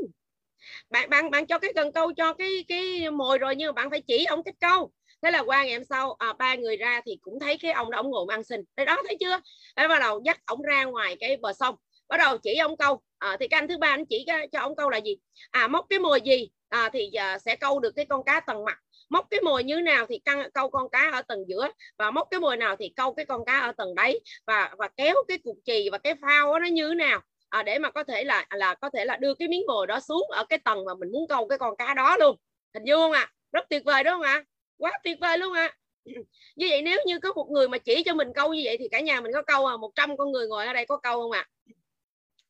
Bạn 0.90 1.10
bạn 1.10 1.32
bạn 1.32 1.46
cho 1.48 1.60
cái 1.60 1.74
cần 1.76 1.92
câu 1.92 2.14
cho 2.14 2.34
cái 2.34 2.66
cái 2.68 3.12
mồi 3.12 3.38
rồi 3.38 3.56
nhưng 3.56 3.68
mà 3.68 3.72
bạn 3.72 3.90
phải 3.90 4.02
chỉ 4.02 4.26
ổng 4.26 4.44
cách 4.44 4.56
câu. 4.60 4.92
Thế 5.22 5.32
là 5.32 5.40
qua 5.40 5.64
ngày 5.64 5.74
hôm 5.74 5.84
sau 5.84 6.14
à, 6.14 6.34
ba 6.34 6.56
người 6.56 6.78
ra 6.78 7.02
thì 7.06 7.18
cũng 7.22 7.40
thấy 7.40 7.58
cái 7.58 7.72
ông 7.72 7.92
đó 7.92 8.00
ông 8.00 8.10
ngồi 8.12 8.26
ăn 8.30 8.44
xin. 8.44 8.62
Đây 8.78 8.86
đó 8.86 8.98
thấy 9.08 9.18
chưa? 9.20 9.40
Đấy 9.76 9.88
bắt 9.88 10.00
đầu 10.00 10.22
dắt 10.26 10.40
ổng 10.46 10.62
ra 10.62 10.84
ngoài 10.86 11.18
cái 11.20 11.38
bờ 11.38 11.54
sông. 11.54 11.76
Bắt 12.08 12.18
đầu 12.18 12.38
chỉ 12.38 12.56
ông 12.56 12.78
câu 12.78 13.02
à, 13.22 13.38
thì 13.40 13.48
cái 13.48 13.60
anh 13.60 13.68
thứ 13.68 13.78
ba 13.78 13.88
anh 13.88 14.06
chỉ 14.06 14.26
cho 14.52 14.60
ông 14.60 14.76
câu 14.76 14.90
là 14.90 14.98
gì 14.98 15.18
à 15.52 15.68
móc 15.68 15.86
cái 15.90 16.00
mồi 16.00 16.22
gì 16.22 16.50
à, 16.70 16.90
thì 16.94 17.12
à, 17.14 17.40
sẽ 17.40 17.56
câu 17.56 17.80
được 17.80 17.92
cái 17.96 18.06
con 18.06 18.24
cá 18.24 18.40
tầng 18.40 18.66
mặt 18.66 18.78
móc 19.10 19.28
cái 19.30 19.42
mồi 19.42 19.64
như 19.64 19.82
nào 19.82 20.06
thì 20.10 20.20
căng, 20.26 20.52
câu 20.54 20.70
con 20.70 20.90
cá 20.90 21.10
ở 21.14 21.22
tầng 21.22 21.44
giữa 21.48 21.68
và 21.98 22.12
móc 22.12 22.28
cái 22.32 22.40
mồi 22.40 22.58
nào 22.58 22.76
thì 22.80 22.94
câu 22.96 23.14
cái 23.14 23.26
con 23.26 23.46
cá 23.46 23.60
ở 23.60 23.72
tầng 23.72 23.96
đáy 23.96 24.20
và 24.48 24.72
và 24.78 24.88
kéo 24.98 25.16
cái 25.28 25.38
cục 25.38 25.58
chì 25.66 25.90
và 25.92 25.98
cái 25.98 26.14
phao 26.22 26.60
nó 26.60 26.68
như 26.68 26.90
thế 26.90 26.96
nào 26.96 27.22
à, 27.50 27.64
để 27.64 27.80
mà 27.80 27.92
có 27.92 28.04
thể 28.04 28.24
là 28.24 28.46
là 28.50 28.76
có 28.76 28.90
thể 28.90 29.06
là 29.06 29.18
đưa 29.18 29.34
cái 29.34 29.48
miếng 29.48 29.64
mồi 29.68 29.88
đó 29.88 30.00
xuống 30.00 30.28
ở 30.32 30.46
cái 30.50 30.60
tầng 30.60 30.86
mà 30.86 30.94
mình 31.00 31.12
muốn 31.12 31.28
câu 31.28 31.48
cái 31.48 31.58
con 31.58 31.76
cá 31.76 31.94
đó 31.94 32.18
luôn 32.18 32.36
hình 32.74 32.84
dung 32.84 33.00
không 33.00 33.12
ạ 33.12 33.20
à? 33.20 33.32
rất 33.52 33.66
tuyệt 33.70 33.84
vời 33.86 34.04
đúng 34.04 34.14
không 34.14 34.22
ạ 34.22 34.34
à? 34.34 34.44
quá 34.78 34.92
tuyệt 35.04 35.18
vời 35.22 35.38
luôn 35.38 35.54
ạ 35.54 35.62
à. 35.62 35.76
như 36.56 36.68
vậy 36.70 36.82
nếu 36.82 37.00
như 37.06 37.20
có 37.20 37.34
một 37.34 37.48
người 37.52 37.68
mà 37.68 37.78
chỉ 37.78 38.04
cho 38.04 38.14
mình 38.14 38.28
câu 38.36 38.54
như 38.54 38.62
vậy 38.66 38.78
thì 38.78 38.88
cả 38.92 39.00
nhà 39.00 39.22
mình 39.22 39.32
có 39.34 39.42
câu 39.42 39.66
à 39.66 39.78
một 39.78 39.92
trăm 39.96 40.18
con 40.18 40.32
người 40.32 40.48
ngồi 40.48 40.66
ở 40.66 40.74
đây 40.74 40.86
có 40.86 40.98
câu 40.98 41.22
không 41.22 41.32
ạ 41.32 41.40
à? 41.40 41.50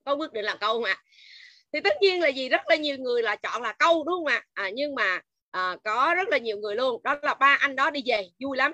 Có 0.03 0.13
quyết 0.13 0.33
định 0.33 0.45
là 0.45 0.55
câu 0.55 0.73
không 0.73 0.83
ạ? 0.83 0.95
À? 0.97 1.03
thì 1.73 1.79
tất 1.83 1.93
nhiên 2.01 2.21
là 2.21 2.27
gì 2.27 2.49
rất 2.49 2.61
là 2.67 2.75
nhiều 2.75 2.97
người 2.97 3.23
là 3.23 3.35
chọn 3.35 3.61
là 3.61 3.73
câu 3.73 4.03
đúng 4.03 4.15
không 4.15 4.25
ạ? 4.25 4.43
À? 4.53 4.63
à, 4.63 4.69
nhưng 4.73 4.95
mà 4.95 5.21
à, 5.51 5.77
có 5.83 6.13
rất 6.17 6.27
là 6.29 6.37
nhiều 6.37 6.57
người 6.57 6.75
luôn. 6.75 7.01
Đó 7.03 7.15
là 7.21 7.33
ba 7.33 7.57
anh 7.59 7.75
đó 7.75 7.89
đi 7.89 8.03
về 8.05 8.29
vui 8.39 8.57
lắm. 8.57 8.71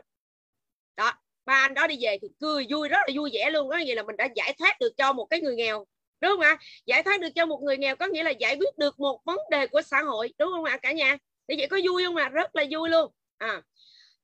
Đó 0.95 1.14
ba 1.45 1.54
anh 1.54 1.74
đó 1.74 1.88
đi 1.88 1.98
về 2.02 2.18
thì 2.22 2.28
cười 2.40 2.66
vui 2.70 2.90
rất 2.90 2.98
là 3.08 3.14
vui 3.16 3.30
vẻ 3.34 3.49
luôn. 3.49 3.70
Có 3.70 3.78
nghĩa 3.78 3.95
là 3.95 4.04
mình 4.04 4.18
đã 4.18 4.28
giải 4.36 4.54
thoát 4.60 4.80
được 4.80 4.94
cho 4.98 5.14
một 5.14 5.26
cái 5.26 5.41
người 5.41 5.56
nghèo 5.56 5.86
đúng 6.22 6.32
không 6.32 6.41
ạ? 6.41 6.58
Giải 6.86 7.04
thoát 7.04 7.22
được 7.22 7.30
cho 7.36 7.45
một 7.45 7.62
người 7.64 7.78
nghèo 7.78 7.95
có 7.95 8.06
nghĩa 8.08 8.24
là 8.24 8.32
giải 8.32 8.56
quyết 8.56 8.78
được 8.78 8.99
một 8.99 9.22
vấn 9.26 9.40
đề 9.52 9.68
của 9.68 9.82
xã 9.82 10.02
hội 10.02 10.34
đúng 10.38 10.52
không 10.52 10.64
ạ 10.64 10.78
cả 10.78 10.91
nhà? 10.91 11.18
Thì 11.48 11.56
vậy 11.58 11.68
có 11.68 11.78
vui 11.86 12.04
không 12.06 12.16
ạ? 12.16 12.30
Rất 12.30 12.56
là 12.56 12.64
vui 12.72 12.90
luôn. 12.90 13.12
À 13.38 13.62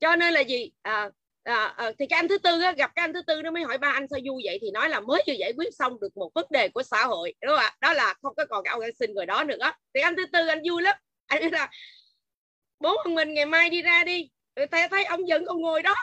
cho 0.03 0.15
nên 0.15 0.33
là 0.33 0.39
gì? 0.39 0.71
À, 0.81 1.09
à, 1.43 1.73
à, 1.77 1.91
thì 1.99 2.05
cái 2.07 2.17
anh 2.17 2.27
thứ 2.27 2.37
tư 2.37 2.61
á, 2.61 2.71
gặp 2.71 2.91
cái 2.95 3.03
anh 3.03 3.13
thứ 3.13 3.21
tư 3.21 3.41
nó 3.41 3.51
mới 3.51 3.63
hỏi 3.63 3.77
ba 3.77 3.91
anh 3.91 4.07
sao 4.07 4.19
vui 4.25 4.41
vậy 4.45 4.57
thì 4.61 4.71
nói 4.71 4.89
là 4.89 4.99
mới 4.99 5.23
vừa 5.27 5.33
giải 5.33 5.53
quyết 5.57 5.75
xong 5.75 5.99
được 5.99 6.17
một 6.17 6.31
vấn 6.35 6.45
đề 6.49 6.67
của 6.69 6.83
xã 6.83 7.05
hội 7.05 7.33
đúng 7.41 7.49
không 7.49 7.59
ạ? 7.59 7.75
Đó 7.81 7.93
là 7.93 8.13
không 8.21 8.35
có 8.35 8.45
còn 8.49 8.63
cái 8.63 8.71
ông 8.71 8.81
ăn 8.81 8.91
xin 8.99 9.13
người 9.13 9.25
đó 9.25 9.43
nữa. 9.43 9.71
Thì 9.93 10.01
anh 10.01 10.15
thứ 10.15 10.25
tư 10.25 10.47
anh 10.47 10.61
vui 10.69 10.81
lắm. 10.81 10.95
Anh 11.27 11.41
nói 11.41 11.51
là 11.51 11.71
bố 12.79 12.95
thằng 13.03 13.15
mình 13.15 13.33
ngày 13.33 13.45
mai 13.45 13.69
đi 13.69 13.81
ra 13.81 14.03
đi 14.03 14.29
thấy 14.71 14.87
thấy 14.91 15.05
ông 15.05 15.21
vẫn 15.29 15.45
còn 15.45 15.61
ngồi 15.61 15.81
đó 15.81 15.95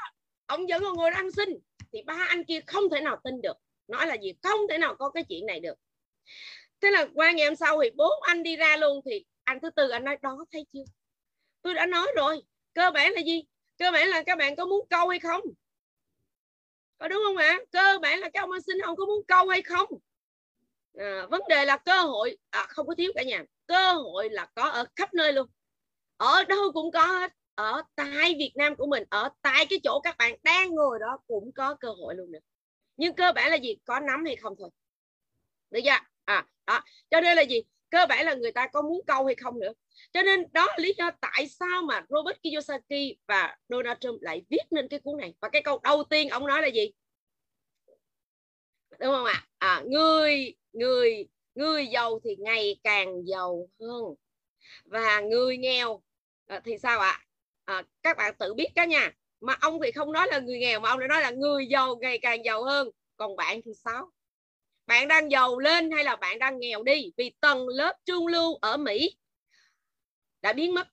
ông 0.47 0.67
vẫn 0.67 0.83
còn 0.83 0.97
ngồi 0.97 1.11
đó 1.11 1.17
ăn 1.17 1.31
xin. 1.33 1.49
Thì 1.93 2.03
ba 2.03 2.27
anh 2.29 2.45
kia 2.45 2.61
không 2.67 2.91
thể 2.91 3.01
nào 3.01 3.21
tin 3.25 3.41
được. 3.43 3.57
Nói 3.89 4.07
là 4.07 4.17
gì? 4.23 4.33
Không 4.43 4.61
thể 4.71 4.79
nào 4.79 4.95
có 4.95 5.11
cái 5.11 5.25
chuyện 5.29 5.47
này 5.47 5.61
được. 5.61 5.75
Thế 6.81 6.91
là 6.91 7.07
qua 7.15 7.31
ngày 7.31 7.47
hôm 7.47 7.57
sau 7.57 7.81
thì 7.83 7.91
bố 7.97 8.11
anh 8.21 8.43
đi 8.43 8.57
ra 8.57 8.77
luôn 8.77 9.01
thì 9.05 9.25
anh 9.45 9.59
thứ 9.63 9.71
tư 9.71 9.89
anh 9.89 10.05
nói 10.05 10.17
đó 10.23 10.45
thấy 10.53 10.67
chưa? 10.73 10.85
Tôi 11.63 11.75
đã 11.75 11.87
nói 11.87 12.07
rồi. 12.17 12.43
Cơ 12.75 12.91
bản 12.91 13.13
là 13.13 13.21
gì? 13.21 13.45
Cơ 13.81 13.91
bản 13.91 14.09
là 14.09 14.23
các 14.23 14.39
bạn 14.39 14.57
có 14.57 14.65
muốn 14.65 14.87
câu 14.91 15.09
hay 15.09 15.19
không? 15.19 15.41
Có 16.99 17.09
đúng 17.09 17.23
không 17.27 17.37
ạ? 17.37 17.59
Cơ 17.73 17.99
bản 18.03 18.19
là 18.19 18.31
các 18.35 18.41
ông 18.41 18.51
anh 18.51 18.63
xin 18.63 18.77
không 18.85 18.97
có 18.97 19.07
muốn 19.07 19.25
câu 19.29 19.49
hay 19.49 19.63
không? 19.63 19.89
À, 20.99 21.27
vấn 21.31 21.43
đề 21.49 21.65
là 21.65 21.77
cơ 21.77 22.03
hội. 22.03 22.39
À, 22.51 22.67
không 22.69 22.87
có 22.87 22.95
thiếu 22.99 23.13
cả 23.15 23.23
nhà. 23.23 23.45
Cơ 23.67 23.93
hội 23.93 24.31
là 24.31 24.47
có 24.55 24.69
ở 24.69 24.85
khắp 24.97 25.15
nơi 25.15 25.33
luôn. 25.33 25.49
Ở 26.17 26.45
đâu 26.45 26.73
cũng 26.73 26.91
có 26.93 27.07
hết. 27.07 27.33
Ở 27.55 27.83
tại 27.95 28.35
Việt 28.39 28.53
Nam 28.55 28.77
của 28.77 28.87
mình 28.87 29.05
ở 29.11 29.29
tại 29.43 29.67
cái 29.71 29.81
chỗ 29.85 30.01
các 30.05 30.17
bạn 30.19 30.35
đang 30.43 30.71
ngồi 30.71 30.99
đó 31.01 31.19
cũng 31.27 31.53
có 31.53 31.75
cơ 31.75 31.89
hội 31.89 32.15
luôn 32.15 32.33
nữa 32.33 32.39
nhưng 33.01 33.15
cơ 33.15 33.33
bản 33.33 33.51
là 33.51 33.57
gì? 33.57 33.77
Có 33.85 34.01
nắm 34.01 34.25
hay 34.25 34.37
không 34.37 34.55
thôi. 34.59 34.71
Được 35.71 35.81
chưa? 35.85 35.99
À 36.25 36.47
đó. 36.67 36.85
Cho 37.11 37.21
nên 37.21 37.37
là 37.37 37.43
gì? 37.43 37.63
Cơ 37.91 38.07
bản 38.09 38.27
là 38.27 38.35
người 38.35 38.53
ta 38.53 38.67
có 38.67 38.83
muốn 38.83 39.01
câu 39.07 39.25
hay 39.25 39.35
không 39.35 39.59
nữa. 39.59 39.73
Cho 40.13 40.23
nên 40.23 40.53
đó 40.53 40.67
là 40.67 40.77
lý 40.79 40.95
do 40.99 41.11
tại 41.21 41.49
sao 41.49 41.83
mà 41.83 42.05
Robert 42.09 42.39
Kiyosaki 42.43 43.17
và 43.27 43.57
Donald 43.69 43.99
Trump 44.01 44.23
lại 44.23 44.43
viết 44.51 44.63
nên 44.71 44.89
cái 44.89 45.01
cuốn 45.01 45.19
này. 45.19 45.35
Và 45.41 45.49
cái 45.49 45.63
câu 45.63 45.81
đầu 45.83 46.05
tiên 46.05 46.29
ông 46.29 46.47
nói 46.47 46.63
là 46.63 46.69
gì? 46.69 46.93
Đúng 49.01 49.15
không 49.15 49.25
ạ? 49.25 49.47
À, 49.59 49.83
người 49.87 50.55
người 50.73 51.29
người 51.55 51.87
giàu 51.87 52.21
thì 52.25 52.37
ngày 52.39 52.81
càng 52.85 53.27
giàu 53.27 53.69
hơn. 53.81 54.15
Và 54.85 55.21
người 55.21 55.57
nghèo 55.57 56.03
à, 56.47 56.61
thì 56.65 56.79
sao 56.79 57.01
ạ? 57.01 57.21
À, 57.65 57.83
các 58.03 58.17
bạn 58.17 58.35
tự 58.39 58.55
biết 58.55 58.69
cả 58.75 58.85
nhà 58.85 59.13
mà 59.41 59.57
ông 59.61 59.79
thì 59.85 59.91
không 59.91 60.13
nói 60.13 60.27
là 60.31 60.39
người 60.39 60.59
nghèo 60.59 60.81
mà 60.81 60.89
ông 60.89 60.99
lại 60.99 61.09
nói 61.09 61.21
là 61.23 61.31
người 61.31 61.67
giàu 61.67 61.97
ngày 61.97 62.19
càng 62.19 62.45
giàu 62.45 62.65
hơn. 62.65 62.91
Còn 63.17 63.37
bạn 63.37 63.61
thì 63.65 63.73
sao? 63.85 64.11
Bạn 64.87 65.09
đang 65.09 65.31
giàu 65.31 65.59
lên 65.59 65.91
hay 65.91 66.05
là 66.05 66.17
bạn 66.17 66.39
đang 66.39 66.61
nghèo 66.61 66.83
đi? 66.83 67.13
Vì 67.17 67.33
tầng 67.41 67.69
lớp 67.69 67.97
trung 68.05 68.27
lưu 68.27 68.59
ở 68.61 68.77
Mỹ. 68.77 69.17
Đã 70.43 70.53
biến 70.53 70.75
mất. 70.75 70.89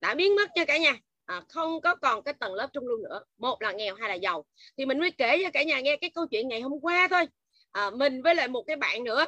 Đã 0.00 0.14
biến 0.14 0.36
mất 0.36 0.50
nha 0.56 0.64
cả 0.64 0.78
nhà. 0.78 0.96
À, 1.24 1.42
không 1.48 1.80
có 1.80 1.94
còn 1.94 2.22
cái 2.22 2.34
tầng 2.34 2.54
lớp 2.54 2.70
trung 2.72 2.88
lưu 2.88 2.98
nữa. 2.98 3.24
Một 3.38 3.62
là 3.62 3.72
nghèo 3.72 3.94
hai 3.94 4.08
là 4.08 4.14
giàu. 4.14 4.44
Thì 4.76 4.86
mình 4.86 4.98
mới 4.98 5.10
kể 5.10 5.38
cho 5.42 5.50
cả 5.52 5.62
nhà 5.62 5.80
nghe 5.80 5.96
cái 5.96 6.10
câu 6.10 6.26
chuyện 6.26 6.48
ngày 6.48 6.60
hôm 6.60 6.72
qua 6.82 7.08
thôi. 7.10 7.26
À, 7.72 7.90
mình 7.90 8.22
với 8.22 8.34
lại 8.34 8.48
một 8.48 8.62
cái 8.66 8.76
bạn 8.76 9.04
nữa. 9.04 9.26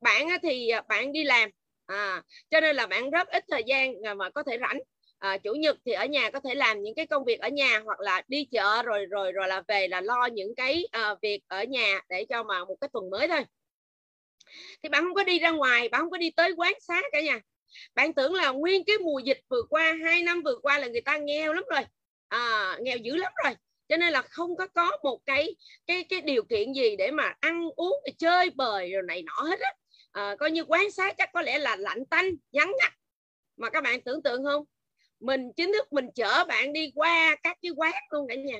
Bạn 0.00 0.28
thì 0.42 0.68
à, 0.68 0.82
bạn 0.88 1.12
đi 1.12 1.24
làm. 1.24 1.50
À, 1.86 2.22
cho 2.50 2.60
nên 2.60 2.76
là 2.76 2.86
bạn 2.86 3.10
rất 3.10 3.28
ít 3.28 3.44
thời 3.48 3.62
gian 3.66 3.94
mà 4.16 4.30
có 4.30 4.42
thể 4.42 4.58
rảnh 4.60 4.78
à, 5.20 5.38
chủ 5.38 5.54
nhật 5.54 5.76
thì 5.86 5.92
ở 5.92 6.06
nhà 6.06 6.30
có 6.30 6.40
thể 6.40 6.54
làm 6.54 6.82
những 6.82 6.94
cái 6.94 7.06
công 7.06 7.24
việc 7.24 7.40
ở 7.40 7.48
nhà 7.48 7.78
hoặc 7.84 8.00
là 8.00 8.22
đi 8.28 8.44
chợ 8.44 8.82
rồi 8.82 9.06
rồi 9.06 9.32
rồi 9.32 9.48
là 9.48 9.62
về 9.68 9.88
là 9.88 10.00
lo 10.00 10.26
những 10.26 10.54
cái 10.54 10.86
à, 10.90 11.14
việc 11.22 11.42
ở 11.48 11.64
nhà 11.64 12.00
để 12.08 12.24
cho 12.28 12.42
mà 12.42 12.64
một 12.64 12.76
cái 12.80 12.88
tuần 12.92 13.10
mới 13.10 13.28
thôi. 13.28 13.44
Thì 14.82 14.88
bạn 14.88 15.04
không 15.04 15.14
có 15.14 15.24
đi 15.24 15.38
ra 15.38 15.50
ngoài 15.50 15.88
bạn 15.88 16.00
không 16.00 16.10
có 16.10 16.18
đi 16.18 16.30
tới 16.30 16.52
quán 16.56 16.74
xá 16.80 17.02
cả 17.12 17.20
nhà. 17.20 17.40
Bạn 17.94 18.14
tưởng 18.14 18.34
là 18.34 18.50
nguyên 18.50 18.84
cái 18.84 18.98
mùa 18.98 19.18
dịch 19.18 19.40
vừa 19.48 19.62
qua 19.70 19.96
hai 20.04 20.22
năm 20.22 20.42
vừa 20.42 20.56
qua 20.62 20.78
là 20.78 20.86
người 20.86 21.00
ta 21.00 21.18
nghèo 21.18 21.52
lắm 21.52 21.64
rồi. 21.70 21.82
À, 22.28 22.76
nghèo 22.80 22.96
dữ 22.96 23.16
lắm 23.16 23.32
rồi. 23.44 23.54
Cho 23.88 23.96
nên 23.96 24.12
là 24.12 24.22
không 24.22 24.56
có 24.56 24.66
có 24.66 24.98
một 25.02 25.20
cái 25.26 25.56
cái 25.86 26.04
cái 26.04 26.20
điều 26.20 26.42
kiện 26.42 26.72
gì 26.72 26.96
để 26.96 27.10
mà 27.10 27.34
ăn 27.40 27.68
uống 27.76 28.00
chơi 28.18 28.50
bời 28.50 28.90
rồi 28.92 29.02
này 29.02 29.22
nọ 29.22 29.42
hết 29.42 29.60
á. 29.60 29.72
À, 30.12 30.36
coi 30.38 30.50
như 30.50 30.64
quán 30.64 30.90
xá 30.90 31.12
chắc 31.18 31.30
có 31.32 31.42
lẽ 31.42 31.58
là 31.58 31.76
lạnh 31.76 32.04
tanh 32.10 32.30
vắng 32.52 32.72
ngắt. 32.80 32.92
Mà 33.56 33.70
các 33.70 33.82
bạn 33.82 34.00
tưởng 34.00 34.22
tượng 34.22 34.44
không? 34.44 34.64
Mình 35.20 35.52
chính 35.56 35.72
thức 35.72 35.92
mình 35.92 36.06
chở 36.14 36.44
bạn 36.48 36.72
đi 36.72 36.92
qua 36.94 37.36
các 37.42 37.58
cái 37.62 37.70
quán 37.76 37.92
luôn 38.10 38.28
cả 38.28 38.34
nhà 38.34 38.58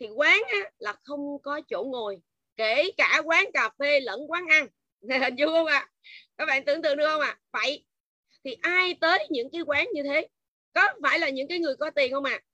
thì 0.00 0.08
quán 0.08 0.42
á, 0.52 0.70
là 0.78 0.94
không 1.04 1.42
có 1.42 1.60
chỗ 1.68 1.84
ngồi 1.84 2.16
kể 2.56 2.90
cả 2.96 3.22
quán 3.24 3.44
cà 3.54 3.70
phê 3.78 4.00
lẫn 4.00 4.30
quán 4.30 4.46
ăn 4.46 4.68
hình 5.22 5.36
dung 5.36 5.50
không 5.50 5.66
ạ 5.66 5.78
à? 5.78 5.88
các 6.38 6.46
bạn 6.46 6.64
tưởng 6.64 6.82
tượng 6.82 6.96
được 6.96 7.06
không 7.06 7.20
ạ 7.20 7.28
à? 7.28 7.38
vậy 7.52 7.84
thì 8.44 8.56
ai 8.62 8.94
tới 9.00 9.26
những 9.30 9.50
cái 9.52 9.62
quán 9.62 9.88
như 9.94 10.02
thế 10.02 10.28
có 10.72 10.88
phải 11.02 11.18
là 11.18 11.28
những 11.28 11.48
cái 11.48 11.58
người 11.58 11.76
có 11.76 11.90
tiền 11.90 12.12
không 12.12 12.24
ạ 12.24 12.32
à? 12.32 12.44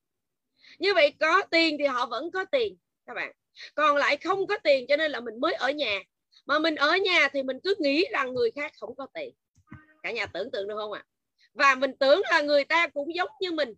như 0.79 0.95
vậy 0.95 1.15
có 1.21 1.43
tiền 1.51 1.77
thì 1.79 1.85
họ 1.85 2.07
vẫn 2.07 2.31
có 2.31 2.45
tiền 2.45 2.77
các 3.07 3.15
bạn 3.15 3.33
còn 3.75 3.97
lại 3.97 4.17
không 4.17 4.47
có 4.47 4.59
tiền 4.65 4.87
cho 4.89 4.97
nên 4.97 5.11
là 5.11 5.21
mình 5.21 5.41
mới 5.41 5.55
ở 5.55 5.71
nhà 5.71 6.01
mà 6.47 6.59
mình 6.59 6.75
ở 6.75 6.97
nhà 6.97 7.29
thì 7.33 7.43
mình 7.43 7.59
cứ 7.65 7.75
nghĩ 7.79 8.05
rằng 8.13 8.35
người 8.35 8.51
khác 8.51 8.73
không 8.81 8.95
có 8.95 9.07
tiền 9.15 9.35
cả 10.03 10.11
nhà 10.11 10.27
tưởng 10.27 10.51
tượng 10.51 10.69
được 10.69 10.77
không 10.77 10.93
ạ 10.93 11.05
à? 11.07 11.16
Và 11.57 11.75
mình 11.75 11.93
tưởng 12.01 12.23
là 12.31 12.41
người 12.43 12.65
ta 12.65 12.89
cũng 12.89 13.15
giống 13.15 13.29
như 13.41 13.53
mình. 13.53 13.75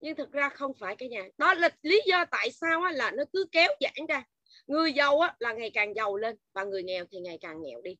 Nhưng 0.00 0.16
thực 0.16 0.32
ra 0.32 0.48
không 0.48 0.72
phải 0.80 0.96
cả 0.96 1.06
nhà. 1.06 1.28
Đó 1.38 1.54
là 1.54 1.70
lý 1.82 2.02
do 2.06 2.24
tại 2.30 2.50
sao 2.50 2.80
là 2.80 3.10
nó 3.10 3.24
cứ 3.32 3.44
kéo 3.52 3.68
giãn 3.80 4.06
ra. 4.08 4.24
Người 4.66 4.92
giàu 4.92 5.20
là 5.38 5.52
ngày 5.52 5.70
càng 5.74 5.94
giàu 5.94 6.16
lên 6.16 6.36
và 6.52 6.64
người 6.64 6.82
nghèo 6.82 7.04
thì 7.10 7.20
ngày 7.20 7.38
càng 7.40 7.62
nghèo 7.62 7.80
đi. 7.82 7.96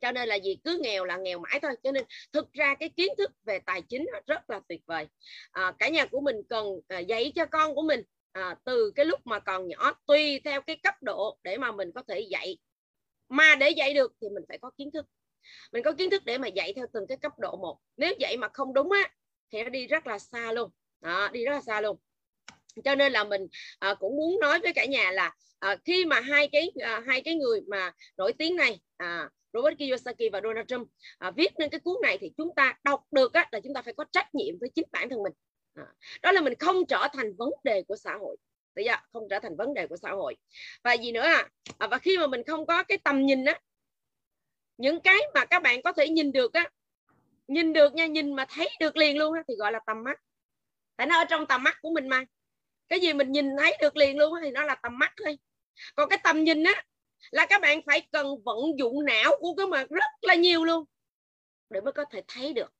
Cho 0.00 0.12
nên 0.12 0.28
là 0.28 0.34
gì 0.34 0.58
cứ 0.64 0.80
nghèo 0.82 1.04
là 1.04 1.16
nghèo 1.16 1.38
mãi 1.38 1.60
thôi. 1.62 1.72
Cho 1.82 1.92
nên 1.92 2.04
thực 2.32 2.52
ra 2.52 2.74
cái 2.74 2.88
kiến 2.88 3.12
thức 3.18 3.30
về 3.42 3.58
tài 3.58 3.82
chính 3.82 4.06
rất 4.26 4.50
là 4.50 4.60
tuyệt 4.68 4.80
vời. 4.86 5.06
À, 5.50 5.72
cả 5.78 5.88
nhà 5.88 6.06
của 6.06 6.20
mình 6.20 6.36
cần 6.48 6.66
à, 6.88 6.98
dạy 6.98 7.32
cho 7.34 7.46
con 7.46 7.74
của 7.74 7.82
mình 7.82 8.02
à, 8.32 8.56
từ 8.64 8.92
cái 8.94 9.06
lúc 9.06 9.20
mà 9.24 9.38
còn 9.38 9.68
nhỏ 9.68 9.92
tùy 10.06 10.40
theo 10.44 10.62
cái 10.62 10.76
cấp 10.82 10.94
độ 11.02 11.38
để 11.42 11.58
mà 11.58 11.72
mình 11.72 11.92
có 11.94 12.02
thể 12.08 12.20
dạy. 12.20 12.58
Mà 13.28 13.54
để 13.54 13.70
dạy 13.70 13.94
được 13.94 14.12
thì 14.20 14.28
mình 14.28 14.44
phải 14.48 14.58
có 14.58 14.70
kiến 14.78 14.90
thức 14.90 15.06
mình 15.72 15.82
có 15.82 15.92
kiến 15.92 16.10
thức 16.10 16.24
để 16.24 16.38
mà 16.38 16.48
dạy 16.48 16.72
theo 16.76 16.86
từng 16.92 17.06
cái 17.06 17.16
cấp 17.16 17.32
độ 17.38 17.56
một. 17.56 17.78
Nếu 17.96 18.14
dạy 18.18 18.36
mà 18.36 18.48
không 18.48 18.74
đúng 18.74 18.92
á 18.92 19.10
thì 19.52 19.62
nó 19.62 19.68
đi 19.68 19.86
rất 19.86 20.06
là 20.06 20.18
xa 20.18 20.52
luôn. 20.52 20.70
Đó, 21.00 21.28
đi 21.32 21.44
rất 21.44 21.52
là 21.52 21.60
xa 21.60 21.80
luôn. 21.80 21.96
Cho 22.84 22.94
nên 22.94 23.12
là 23.12 23.24
mình 23.24 23.46
à, 23.78 23.94
cũng 23.94 24.16
muốn 24.16 24.40
nói 24.40 24.60
với 24.60 24.72
cả 24.72 24.84
nhà 24.84 25.10
là 25.10 25.34
à, 25.58 25.76
khi 25.84 26.04
mà 26.04 26.20
hai 26.20 26.48
cái 26.52 26.70
à, 26.80 27.02
hai 27.06 27.22
cái 27.22 27.34
người 27.34 27.60
mà 27.66 27.92
nổi 28.16 28.32
tiếng 28.32 28.56
này 28.56 28.80
à, 28.96 29.28
Robert 29.52 29.78
Kiyosaki 29.78 30.32
và 30.32 30.40
Donald 30.44 30.66
Trump 30.68 30.88
à, 31.18 31.30
viết 31.30 31.58
nên 31.58 31.70
cái 31.70 31.80
cuốn 31.80 31.96
này 32.02 32.18
thì 32.18 32.32
chúng 32.36 32.54
ta 32.54 32.78
đọc 32.84 33.04
được 33.10 33.32
á, 33.32 33.48
là 33.52 33.60
chúng 33.60 33.74
ta 33.74 33.82
phải 33.82 33.94
có 33.94 34.04
trách 34.12 34.34
nhiệm 34.34 34.58
với 34.60 34.70
chính 34.74 34.84
bản 34.92 35.08
thân 35.08 35.22
mình. 35.22 35.32
À, 35.74 35.84
đó 36.22 36.32
là 36.32 36.40
mình 36.40 36.54
không 36.58 36.86
trở 36.86 37.08
thành 37.12 37.36
vấn 37.36 37.50
đề 37.64 37.82
của 37.82 37.96
xã 37.96 38.16
hội. 38.20 38.36
Đấy 38.74 38.88
không 39.12 39.26
trở 39.30 39.38
thành 39.38 39.56
vấn 39.56 39.74
đề 39.74 39.86
của 39.86 39.96
xã 39.96 40.10
hội. 40.10 40.36
Và 40.84 40.92
gì 40.92 41.12
nữa 41.12 41.20
à, 41.20 41.48
à 41.78 41.86
và 41.86 41.98
khi 41.98 42.18
mà 42.18 42.26
mình 42.26 42.42
không 42.46 42.66
có 42.66 42.82
cái 42.82 42.98
tầm 42.98 43.26
nhìn 43.26 43.44
á 43.44 43.60
những 44.82 45.00
cái 45.00 45.18
mà 45.34 45.44
các 45.44 45.62
bạn 45.62 45.82
có 45.82 45.92
thể 45.92 46.08
nhìn 46.08 46.32
được 46.32 46.52
á, 46.52 46.70
nhìn 47.48 47.72
được 47.72 47.94
nha, 47.94 48.06
nhìn 48.06 48.32
mà 48.32 48.46
thấy 48.48 48.68
được 48.80 48.96
liền 48.96 49.18
luôn 49.18 49.34
á, 49.34 49.42
thì 49.48 49.54
gọi 49.56 49.72
là 49.72 49.80
tầm 49.86 50.04
mắt. 50.04 50.20
Tại 50.96 51.06
nó 51.06 51.18
ở 51.18 51.24
trong 51.24 51.46
tầm 51.46 51.62
mắt 51.62 51.78
của 51.82 51.90
mình 51.90 52.08
mà. 52.08 52.24
Cái 52.88 53.00
gì 53.00 53.12
mình 53.12 53.32
nhìn 53.32 53.46
thấy 53.58 53.76
được 53.80 53.96
liền 53.96 54.18
luôn 54.18 54.34
á, 54.34 54.40
thì 54.44 54.50
nó 54.50 54.62
là 54.62 54.74
tầm 54.74 54.98
mắt 54.98 55.12
thôi. 55.24 55.38
Còn 55.94 56.08
cái 56.08 56.18
tầm 56.24 56.44
nhìn 56.44 56.64
á, 56.64 56.84
là 57.30 57.46
các 57.46 57.60
bạn 57.60 57.80
phải 57.86 58.08
cần 58.12 58.26
vận 58.44 58.58
dụng 58.78 59.04
não 59.04 59.36
của 59.40 59.54
cái 59.54 59.66
mặt 59.66 59.90
rất 59.90 60.10
là 60.22 60.34
nhiều 60.34 60.64
luôn 60.64 60.84
để 61.70 61.80
mới 61.80 61.92
có 61.92 62.04
thể 62.10 62.22
thấy 62.28 62.52
được. 62.52 62.72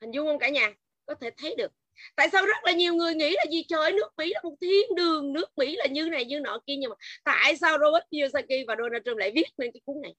Hình 0.00 0.10
dung 0.10 0.26
không 0.26 0.38
cả 0.38 0.48
nhà? 0.48 0.74
Có 1.06 1.14
thể 1.14 1.30
thấy 1.36 1.54
được. 1.58 1.72
Tại 2.16 2.28
sao 2.32 2.46
rất 2.46 2.64
là 2.64 2.72
nhiều 2.72 2.94
người 2.94 3.14
nghĩ 3.14 3.30
là 3.30 3.44
gì? 3.50 3.64
Trời 3.68 3.92
nước 3.92 4.08
Mỹ 4.16 4.30
là 4.34 4.40
một 4.42 4.54
thiên 4.60 4.94
đường, 4.96 5.32
nước 5.32 5.58
Mỹ 5.58 5.76
là 5.76 5.86
như 5.86 6.08
này, 6.08 6.24
như 6.24 6.40
nọ 6.40 6.58
kia, 6.66 6.76
nhưng 6.78 6.90
mà 6.90 6.96
tại 7.24 7.56
sao 7.56 7.78
Robert 7.78 8.04
Kiyosaki 8.10 8.66
và 8.68 8.76
Donald 8.78 9.04
Trump 9.04 9.16
lại 9.16 9.32
viết 9.34 9.46
nên 9.58 9.70
cái 9.72 9.80
cuốn 9.84 10.02
này? 10.02 10.14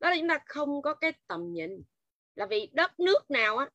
Đó 0.00 0.10
là 0.10 0.16
chúng 0.18 0.28
ta 0.28 0.38
không 0.46 0.82
có 0.82 0.94
cái 0.94 1.12
tầm 1.26 1.52
nhìn. 1.52 1.82
Là 2.34 2.46
vì 2.46 2.70
đất 2.72 3.00
nước 3.00 3.30
nào 3.30 3.56
á 3.56 3.70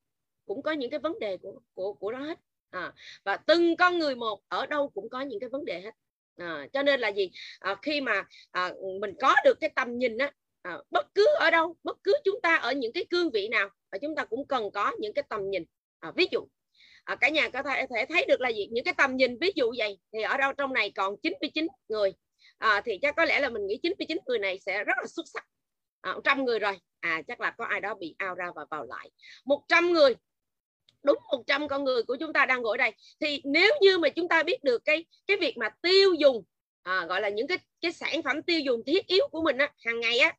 cũng 0.46 0.62
có 0.62 0.72
những 0.72 0.90
cái 0.90 1.00
vấn 1.00 1.20
đề 1.20 1.38
của 1.38 1.60
của 1.74 1.94
của 1.94 2.12
nó 2.12 2.20
hết. 2.20 2.40
À, 2.70 2.94
và 3.24 3.38
từng 3.38 3.78
con 3.78 4.00
người 4.00 4.16
một 4.16 4.42
ở 4.48 4.66
đâu 4.66 4.90
cũng 4.90 5.10
có 5.10 5.22
những 5.22 5.40
cái 5.40 5.50
vấn 5.50 5.66
đề 5.66 5.82
hết. 5.82 5.96
À, 6.36 6.68
cho 6.74 6.84
nên 6.84 7.00
là 7.00 7.08
gì? 7.08 7.32
À, 7.60 7.76
khi 7.82 8.02
mà 8.02 8.24
à, 8.52 8.74
mình 9.02 9.14
có 9.22 9.36
được 9.46 9.58
cái 9.60 9.70
tầm 9.76 9.98
nhìn 9.98 10.18
á 10.18 10.32
à, 10.62 10.78
bất 10.92 11.16
cứ 11.16 11.26
ở 11.40 11.50
đâu 11.52 11.76
bất 11.84 11.98
cứ 12.04 12.14
chúng 12.24 12.42
ta 12.44 12.56
ở 12.56 12.72
những 12.72 12.94
cái 12.94 13.06
cương 13.10 13.32
vị 13.32 13.48
nào 13.48 13.70
và 13.92 13.98
chúng 14.02 14.16
ta 14.16 14.26
cũng 14.26 14.48
cần 14.48 14.72
có 14.72 14.92
những 15.00 15.14
cái 15.14 15.24
tầm 15.30 15.50
nhìn. 15.50 15.64
À, 16.00 16.12
ví 16.16 16.28
dụ 16.32 16.48
à, 17.04 17.16
cả 17.16 17.30
nhà 17.30 17.50
có 17.50 17.64
thể, 17.64 17.86
thể 17.96 18.06
thấy 18.10 18.26
được 18.26 18.42
là 18.42 18.50
gì? 18.50 18.68
Những 18.72 18.86
cái 18.86 18.94
tầm 18.98 19.16
nhìn 19.18 19.38
ví 19.42 19.52
dụ 19.56 19.74
vậy 19.78 20.00
thì 20.14 20.22
ở 20.22 20.38
đâu 20.38 20.54
trong 20.54 20.74
này 20.74 20.92
còn 20.96 21.16
99 21.24 21.68
người. 21.88 22.14
À, 22.58 22.82
thì 22.86 23.00
chắc 23.02 23.16
có 23.16 23.26
lẽ 23.26 23.40
là 23.40 23.50
mình 23.50 23.68
nghĩ 23.68 23.80
99 23.84 24.18
người 24.26 24.40
này 24.40 24.60
sẽ 24.60 24.84
rất 24.84 24.94
là 24.98 25.08
xuất 25.08 25.26
sắc 25.34 25.48
à, 26.02 26.14
100 26.14 26.46
người 26.46 26.60
rồi. 26.60 26.80
À 27.00 27.22
chắc 27.28 27.42
là 27.42 27.52
có 27.52 27.66
ai 27.66 27.82
đó 27.82 27.96
bị 27.96 28.16
ao 28.18 28.36
ra 28.36 28.52
và 28.56 28.66
vào 28.72 28.86
lại. 28.86 29.10
100 29.46 29.92
người. 29.94 30.16
Đúng 31.04 31.18
100 31.32 31.68
con 31.68 31.84
người 31.84 32.04
của 32.04 32.16
chúng 32.20 32.34
ta 32.34 32.46
đang 32.46 32.62
ngồi 32.62 32.78
đây. 32.78 32.94
Thì 33.20 33.42
nếu 33.44 33.72
như 33.82 33.98
mà 33.98 34.10
chúng 34.10 34.28
ta 34.28 34.44
biết 34.44 34.64
được 34.64 34.86
cái 34.86 35.06
cái 35.28 35.38
việc 35.38 35.58
mà 35.58 35.70
tiêu 35.82 36.14
dùng 36.14 36.44
à, 36.84 37.06
gọi 37.06 37.22
là 37.22 37.30
những 37.30 37.48
cái 37.48 37.58
cái 37.82 37.92
sản 37.92 38.22
phẩm 38.24 38.42
tiêu 38.42 38.60
dùng 38.60 38.84
thiết 38.86 39.08
yếu 39.08 39.28
của 39.32 39.42
mình 39.42 39.58
á, 39.58 39.74
hàng 39.86 40.00
ngày 40.00 40.20
á 40.20 40.34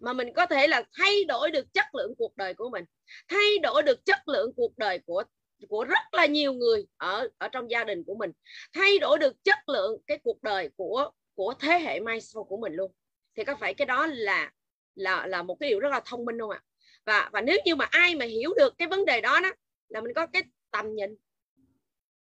mà 0.00 0.12
mình 0.12 0.32
có 0.32 0.46
thể 0.46 0.66
là 0.66 0.82
thay 0.98 1.24
đổi 1.24 1.50
được 1.50 1.74
chất 1.74 1.94
lượng 1.94 2.14
cuộc 2.18 2.36
đời 2.36 2.54
của 2.54 2.70
mình 2.70 2.84
thay 3.28 3.58
đổi 3.62 3.82
được 3.82 4.04
chất 4.04 4.28
lượng 4.28 4.52
cuộc 4.56 4.78
đời 4.78 4.98
của 5.06 5.24
của 5.68 5.84
rất 5.84 6.14
là 6.14 6.26
nhiều 6.26 6.52
người 6.52 6.86
ở 6.96 7.28
ở 7.38 7.48
trong 7.48 7.70
gia 7.70 7.84
đình 7.84 8.04
của 8.04 8.14
mình 8.14 8.32
thay 8.72 8.98
đổi 8.98 9.18
được 9.18 9.44
chất 9.44 9.68
lượng 9.68 10.00
cái 10.06 10.18
cuộc 10.24 10.42
đời 10.42 10.70
của 10.76 11.10
của 11.34 11.54
thế 11.60 11.78
hệ 11.78 12.00
mai 12.00 12.20
sau 12.20 12.44
của 12.44 12.56
mình 12.56 12.72
luôn. 12.72 12.92
Thì 13.36 13.44
có 13.44 13.56
phải 13.60 13.74
cái 13.74 13.86
đó 13.86 14.06
là 14.06 14.50
là 14.94 15.26
là 15.26 15.42
một 15.42 15.56
cái 15.60 15.70
điều 15.70 15.80
rất 15.80 15.88
là 15.88 16.00
thông 16.04 16.24
minh 16.24 16.36
luôn 16.36 16.50
ạ. 16.50 16.60
Và 17.06 17.30
và 17.32 17.40
nếu 17.40 17.58
như 17.64 17.76
mà 17.76 17.84
ai 17.90 18.14
mà 18.14 18.24
hiểu 18.24 18.54
được 18.56 18.74
cái 18.78 18.88
vấn 18.88 19.04
đề 19.04 19.20
đó 19.20 19.40
đó 19.40 19.50
là 19.88 20.00
mình 20.00 20.14
có 20.14 20.26
cái 20.26 20.42
tầm 20.70 20.94
nhìn. 20.94 21.16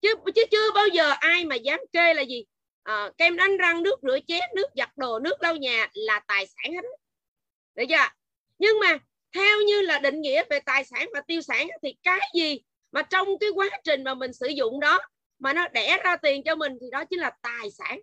Chứ 0.01 0.15
chứ 0.35 0.45
chưa 0.51 0.73
bao 0.74 0.89
giờ 0.89 1.11
ai 1.20 1.45
mà 1.45 1.55
dám 1.55 1.81
kê 1.93 2.15
là 2.15 2.23
gì 2.23 2.45
à, 2.83 3.11
kem 3.19 3.37
đánh 3.37 3.57
răng 3.57 3.83
nước 3.83 4.01
rửa 4.03 4.19
chén 4.27 4.43
nước 4.55 4.66
giặt 4.77 4.97
đồ 4.97 5.19
nước 5.19 5.43
lau 5.43 5.57
nhà 5.57 5.89
là 5.95 6.20
tài 6.27 6.47
sản 6.47 6.74
hết. 6.74 6.83
Được 7.74 7.85
chưa 7.89 8.09
nhưng 8.59 8.78
mà 8.81 8.99
theo 9.35 9.57
như 9.66 9.81
là 9.81 9.99
định 9.99 10.20
nghĩa 10.20 10.43
về 10.51 10.61
tài 10.61 10.85
sản 10.85 11.09
và 11.15 11.20
tiêu 11.27 11.41
sản 11.41 11.69
thì 11.83 11.97
cái 12.03 12.20
gì 12.35 12.61
mà 12.93 13.03
trong 13.03 13.28
cái 13.41 13.51
quá 13.55 13.70
trình 13.85 14.05
mà 14.05 14.15
mình 14.15 14.33
sử 14.33 14.47
dụng 14.47 14.81
đó 14.81 14.99
mà 15.39 15.53
nó 15.53 15.69
đẻ 15.69 15.99
ra 16.05 16.16
tiền 16.16 16.43
cho 16.45 16.55
mình 16.55 16.73
thì 16.81 16.87
đó 16.93 17.05
chính 17.05 17.19
là 17.19 17.31
tài 17.43 17.70
sản. 17.70 18.01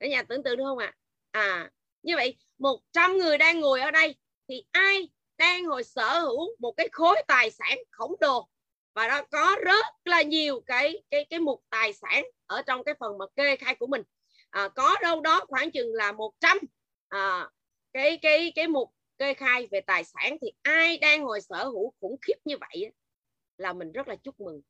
Cả 0.00 0.08
nhà 0.08 0.22
tưởng 0.22 0.42
tượng 0.42 0.56
được 0.56 0.64
không 0.64 0.78
ạ? 0.78 0.92
À? 1.30 1.40
à 1.40 1.70
như 2.02 2.16
vậy 2.16 2.36
100 2.58 3.18
người 3.18 3.38
đang 3.38 3.60
ngồi 3.60 3.80
ở 3.80 3.90
đây 3.90 4.14
thì 4.48 4.64
ai 4.70 5.08
đang 5.38 5.64
hồi 5.64 5.84
sở 5.84 6.20
hữu 6.20 6.56
một 6.58 6.72
cái 6.76 6.88
khối 6.92 7.22
tài 7.28 7.50
sản 7.50 7.78
khổng 7.90 8.14
lồ? 8.20 8.48
Và 8.94 9.08
nó 9.08 9.22
có 9.22 9.56
rất 9.64 9.86
là 10.04 10.22
nhiều 10.22 10.60
cái 10.66 11.02
cái 11.10 11.24
cái 11.30 11.40
mục 11.40 11.62
tài 11.70 11.92
sản 11.92 12.24
ở 12.46 12.62
trong 12.62 12.84
cái 12.84 12.94
phần 13.00 13.18
mà 13.18 13.24
kê 13.36 13.56
khai 13.56 13.74
của 13.74 13.86
mình. 13.86 14.02
À, 14.50 14.68
có 14.68 14.96
đâu 15.02 15.20
đó 15.20 15.44
khoảng 15.48 15.70
chừng 15.70 15.94
là 15.94 16.12
100 16.12 16.58
à, 17.08 17.50
cái 17.92 18.16
cái 18.22 18.52
cái 18.54 18.68
mục 18.68 18.90
kê 19.18 19.34
khai 19.34 19.68
về 19.70 19.80
tài 19.80 20.04
sản 20.04 20.36
thì 20.40 20.52
ai 20.62 20.98
đang 20.98 21.22
ngồi 21.22 21.40
sở 21.40 21.64
hữu 21.64 21.94
khủng 22.00 22.16
khiếp 22.22 22.36
như 22.44 22.56
vậy 22.60 22.92
là 23.56 23.72
mình 23.72 23.92
rất 23.92 24.08
là 24.08 24.16
chúc 24.16 24.40
mừng. 24.40 24.60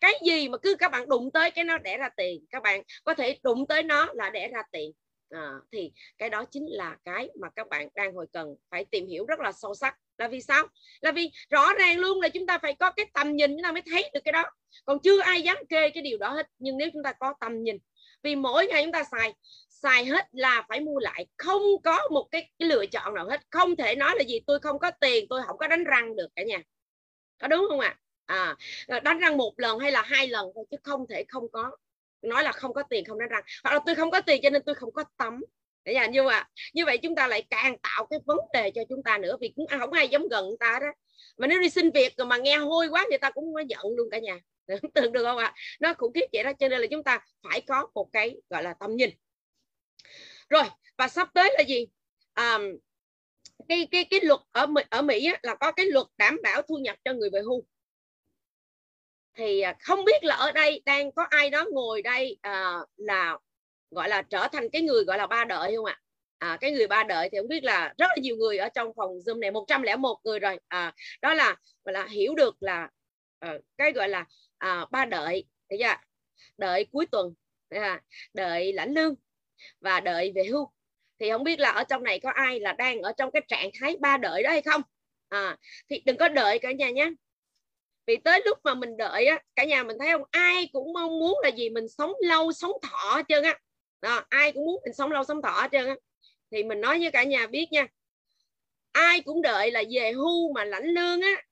Cái 0.00 0.12
gì 0.24 0.48
mà 0.48 0.58
cứ 0.58 0.76
các 0.78 0.92
bạn 0.92 1.08
đụng 1.08 1.30
tới 1.30 1.50
cái 1.50 1.64
nó 1.64 1.78
đẻ 1.78 1.96
ra 1.96 2.08
tiền 2.16 2.44
các 2.50 2.62
bạn 2.62 2.82
có 3.04 3.14
thể 3.14 3.38
đụng 3.42 3.66
tới 3.68 3.82
nó 3.82 4.08
là 4.14 4.30
đẻ 4.30 4.48
ra 4.48 4.62
tiền 4.72 4.92
à, 5.30 5.52
thì 5.72 5.92
cái 6.18 6.30
đó 6.30 6.44
chính 6.50 6.66
là 6.66 6.96
cái 7.04 7.28
mà 7.40 7.48
các 7.56 7.68
bạn 7.68 7.88
đang 7.94 8.14
hồi 8.14 8.26
cần 8.32 8.56
phải 8.70 8.84
tìm 8.84 9.06
hiểu 9.06 9.26
rất 9.26 9.40
là 9.40 9.52
sâu 9.52 9.74
sắc. 9.74 9.96
Là 10.18 10.28
vì 10.28 10.40
sao? 10.40 10.66
Là 11.00 11.12
vì 11.12 11.30
rõ 11.50 11.74
ràng 11.78 11.98
luôn 11.98 12.20
là 12.20 12.28
chúng 12.28 12.46
ta 12.46 12.58
phải 12.58 12.74
có 12.74 12.90
cái 12.90 13.06
tầm 13.14 13.36
nhìn 13.36 13.50
chúng 13.50 13.62
ta 13.62 13.72
mới 13.72 13.82
thấy 13.90 14.10
được 14.14 14.20
cái 14.24 14.32
đó. 14.32 14.44
Còn 14.84 14.98
chưa 14.98 15.20
ai 15.20 15.42
dám 15.42 15.56
kê 15.68 15.90
cái 15.90 16.02
điều 16.02 16.18
đó 16.18 16.28
hết 16.28 16.46
nhưng 16.58 16.78
nếu 16.78 16.88
chúng 16.92 17.02
ta 17.02 17.12
có 17.12 17.34
tầm 17.40 17.62
nhìn 17.62 17.78
vì 18.22 18.36
mỗi 18.36 18.66
ngày 18.66 18.82
chúng 18.84 18.92
ta 18.92 19.04
xài 19.04 19.34
xài 19.68 20.04
hết 20.04 20.28
là 20.32 20.66
phải 20.68 20.80
mua 20.80 20.98
lại. 20.98 21.26
Không 21.36 21.62
có 21.84 22.00
một 22.10 22.28
cái, 22.30 22.50
cái 22.58 22.68
lựa 22.68 22.86
chọn 22.86 23.14
nào 23.14 23.28
hết. 23.28 23.40
Không 23.50 23.76
thể 23.76 23.94
nói 23.94 24.14
là 24.16 24.24
gì 24.24 24.40
tôi 24.46 24.58
không 24.60 24.78
có 24.78 24.90
tiền 24.90 25.26
tôi 25.30 25.42
không 25.46 25.58
có 25.58 25.68
đánh 25.68 25.84
răng 25.84 26.16
được 26.16 26.28
cả 26.36 26.42
nhà. 26.42 26.58
Có 27.38 27.48
đúng 27.48 27.66
không 27.68 27.80
ạ? 27.80 27.98
À? 28.26 28.56
à 28.88 29.00
đánh 29.00 29.18
răng 29.18 29.36
một 29.36 29.54
lần 29.56 29.78
hay 29.78 29.92
là 29.92 30.02
hai 30.02 30.28
lần 30.28 30.46
thôi 30.54 30.64
chứ 30.70 30.76
không 30.82 31.06
thể 31.08 31.24
không 31.28 31.48
có 31.52 31.76
nói 32.28 32.42
là 32.42 32.52
không 32.52 32.74
có 32.74 32.82
tiền 32.82 33.04
không 33.04 33.18
đánh 33.18 33.28
răng 33.28 33.42
hoặc 33.64 33.74
là 33.74 33.80
tôi 33.86 33.94
không 33.94 34.10
có 34.10 34.20
tiền 34.20 34.40
cho 34.42 34.50
nên 34.50 34.62
tôi 34.66 34.74
không 34.74 34.92
có 34.92 35.04
tắm. 35.16 35.40
Để 35.84 35.94
nhà 35.94 36.06
như 36.06 36.22
vậy 36.22 36.42
như 36.74 36.84
vậy 36.84 36.98
chúng 36.98 37.14
ta 37.14 37.26
lại 37.26 37.46
càng 37.50 37.78
tạo 37.78 38.06
cái 38.10 38.18
vấn 38.26 38.38
đề 38.52 38.70
cho 38.70 38.82
chúng 38.88 39.02
ta 39.02 39.18
nữa 39.18 39.36
vì 39.40 39.52
cũng 39.56 39.66
không 39.80 39.92
ai 39.92 40.08
giống 40.08 40.28
gần 40.28 40.46
người 40.46 40.56
ta 40.60 40.78
đó. 40.80 40.86
Mà 41.36 41.46
nếu 41.46 41.60
đi 41.60 41.68
xin 41.68 41.90
việc 41.90 42.14
mà 42.26 42.36
nghe 42.36 42.56
hôi 42.56 42.88
quá 42.88 43.06
người 43.10 43.18
ta 43.18 43.30
cũng 43.30 43.54
có 43.54 43.60
giận 43.68 43.86
luôn 43.96 44.10
cả 44.10 44.18
nhà. 44.18 44.38
Tưởng 44.94 45.12
được 45.12 45.24
không 45.24 45.38
ạ? 45.38 45.54
Nó 45.80 45.94
khủng 45.94 46.12
khiếp 46.12 46.26
vậy 46.32 46.44
đó 46.44 46.52
cho 46.58 46.68
nên 46.68 46.80
là 46.80 46.86
chúng 46.90 47.02
ta 47.02 47.20
phải 47.42 47.60
có 47.60 47.88
một 47.94 48.08
cái 48.12 48.36
gọi 48.50 48.62
là 48.62 48.74
tâm 48.80 48.96
nhìn. 48.96 49.10
Rồi 50.48 50.64
và 50.96 51.08
sắp 51.08 51.28
tới 51.34 51.54
là 51.58 51.64
gì? 51.68 51.86
À, 52.34 52.58
cái 53.68 53.88
cái 53.90 54.04
cái 54.04 54.20
luật 54.22 54.40
ở 54.52 54.66
ở 54.90 55.02
Mỹ 55.02 55.26
á, 55.26 55.38
là 55.42 55.54
có 55.54 55.72
cái 55.72 55.86
luật 55.86 56.06
đảm 56.16 56.38
bảo 56.42 56.62
thu 56.62 56.76
nhập 56.76 56.96
cho 57.04 57.12
người 57.12 57.30
về 57.30 57.40
hưu 57.40 57.64
thì 59.36 59.60
à, 59.60 59.76
không 59.80 60.04
biết 60.04 60.24
là 60.24 60.34
ở 60.34 60.52
đây 60.52 60.82
đang 60.84 61.12
có 61.12 61.26
ai 61.30 61.50
đó 61.50 61.64
ngồi 61.72 62.02
đây 62.02 62.36
à, 62.42 62.74
là 62.96 63.38
gọi 63.90 64.08
là 64.08 64.22
trở 64.22 64.48
thành 64.52 64.68
cái 64.72 64.82
người 64.82 65.04
gọi 65.04 65.18
là 65.18 65.26
ba 65.26 65.44
đợi 65.44 65.76
không 65.76 65.84
ạ? 65.84 66.00
À, 66.38 66.58
cái 66.60 66.72
người 66.72 66.86
ba 66.86 67.04
đợi 67.04 67.28
thì 67.32 67.38
không 67.38 67.48
biết 67.48 67.64
là 67.64 67.94
rất 67.98 68.06
là 68.08 68.16
nhiều 68.22 68.36
người 68.36 68.58
ở 68.58 68.68
trong 68.68 68.92
phòng 68.96 69.10
zoom 69.18 69.38
này 69.38 69.50
101 69.50 70.18
người 70.24 70.38
rồi. 70.38 70.58
À, 70.68 70.94
đó 71.22 71.34
là 71.34 71.56
gọi 71.84 71.92
là 71.92 72.06
hiểu 72.06 72.34
được 72.34 72.56
là 72.60 72.88
à, 73.38 73.54
cái 73.78 73.92
gọi 73.92 74.08
là 74.08 74.24
à, 74.58 74.86
ba 74.90 75.04
đợi 75.04 75.44
thấy 75.70 75.78
chưa 75.82 75.94
đợi 76.58 76.86
cuối 76.92 77.06
tuần 77.06 77.34
đợi 78.34 78.72
lãnh 78.72 78.94
lương 78.94 79.14
và 79.80 80.00
đợi 80.00 80.32
về 80.34 80.44
hưu. 80.44 80.70
Thì 81.20 81.30
không 81.30 81.44
biết 81.44 81.60
là 81.60 81.70
ở 81.70 81.84
trong 81.84 82.02
này 82.02 82.20
có 82.20 82.30
ai 82.30 82.60
là 82.60 82.72
đang 82.72 83.02
ở 83.02 83.12
trong 83.16 83.30
cái 83.30 83.42
trạng 83.48 83.70
thái 83.80 83.96
ba 84.00 84.16
đợi 84.16 84.42
đó 84.42 84.50
hay 84.50 84.62
không? 84.62 84.82
À, 85.28 85.56
thì 85.90 86.02
đừng 86.06 86.16
có 86.16 86.28
đợi 86.28 86.58
cả 86.58 86.72
nhà 86.72 86.90
nhé 86.90 87.10
vì 88.06 88.16
tới 88.16 88.42
lúc 88.44 88.58
mà 88.64 88.74
mình 88.74 88.96
đợi 88.96 89.26
á 89.26 89.40
cả 89.56 89.64
nhà 89.64 89.82
mình 89.82 89.96
thấy 89.98 90.08
không? 90.12 90.22
Ai 90.30 90.68
cũng 90.72 90.92
mong 90.92 91.18
muốn 91.18 91.38
là 91.42 91.48
gì? 91.48 91.70
Mình 91.70 91.88
sống 91.88 92.12
lâu 92.20 92.52
sống 92.52 92.72
thọ 92.82 93.14
hết 93.16 93.22
trơn 93.28 93.44
á. 93.44 93.58
Đó, 94.00 94.24
ai 94.28 94.52
cũng 94.52 94.64
muốn 94.64 94.80
mình 94.84 94.94
sống 94.94 95.12
lâu 95.12 95.24
sống 95.24 95.42
thọ 95.42 95.60
hết 95.60 95.68
trơn 95.72 95.86
á. 95.86 95.94
Thì 96.50 96.62
mình 96.62 96.80
nói 96.80 96.98
với 96.98 97.10
cả 97.10 97.24
nhà 97.24 97.46
biết 97.46 97.66
nha 97.72 97.86
ai 98.96 99.20
cũng 99.20 99.42
đợi 99.42 99.70
là 99.70 99.82
về 99.90 100.12
hưu 100.12 100.52
mà 100.52 100.64
lãnh 100.64 100.84
lương 100.84 101.20
á 101.20 101.42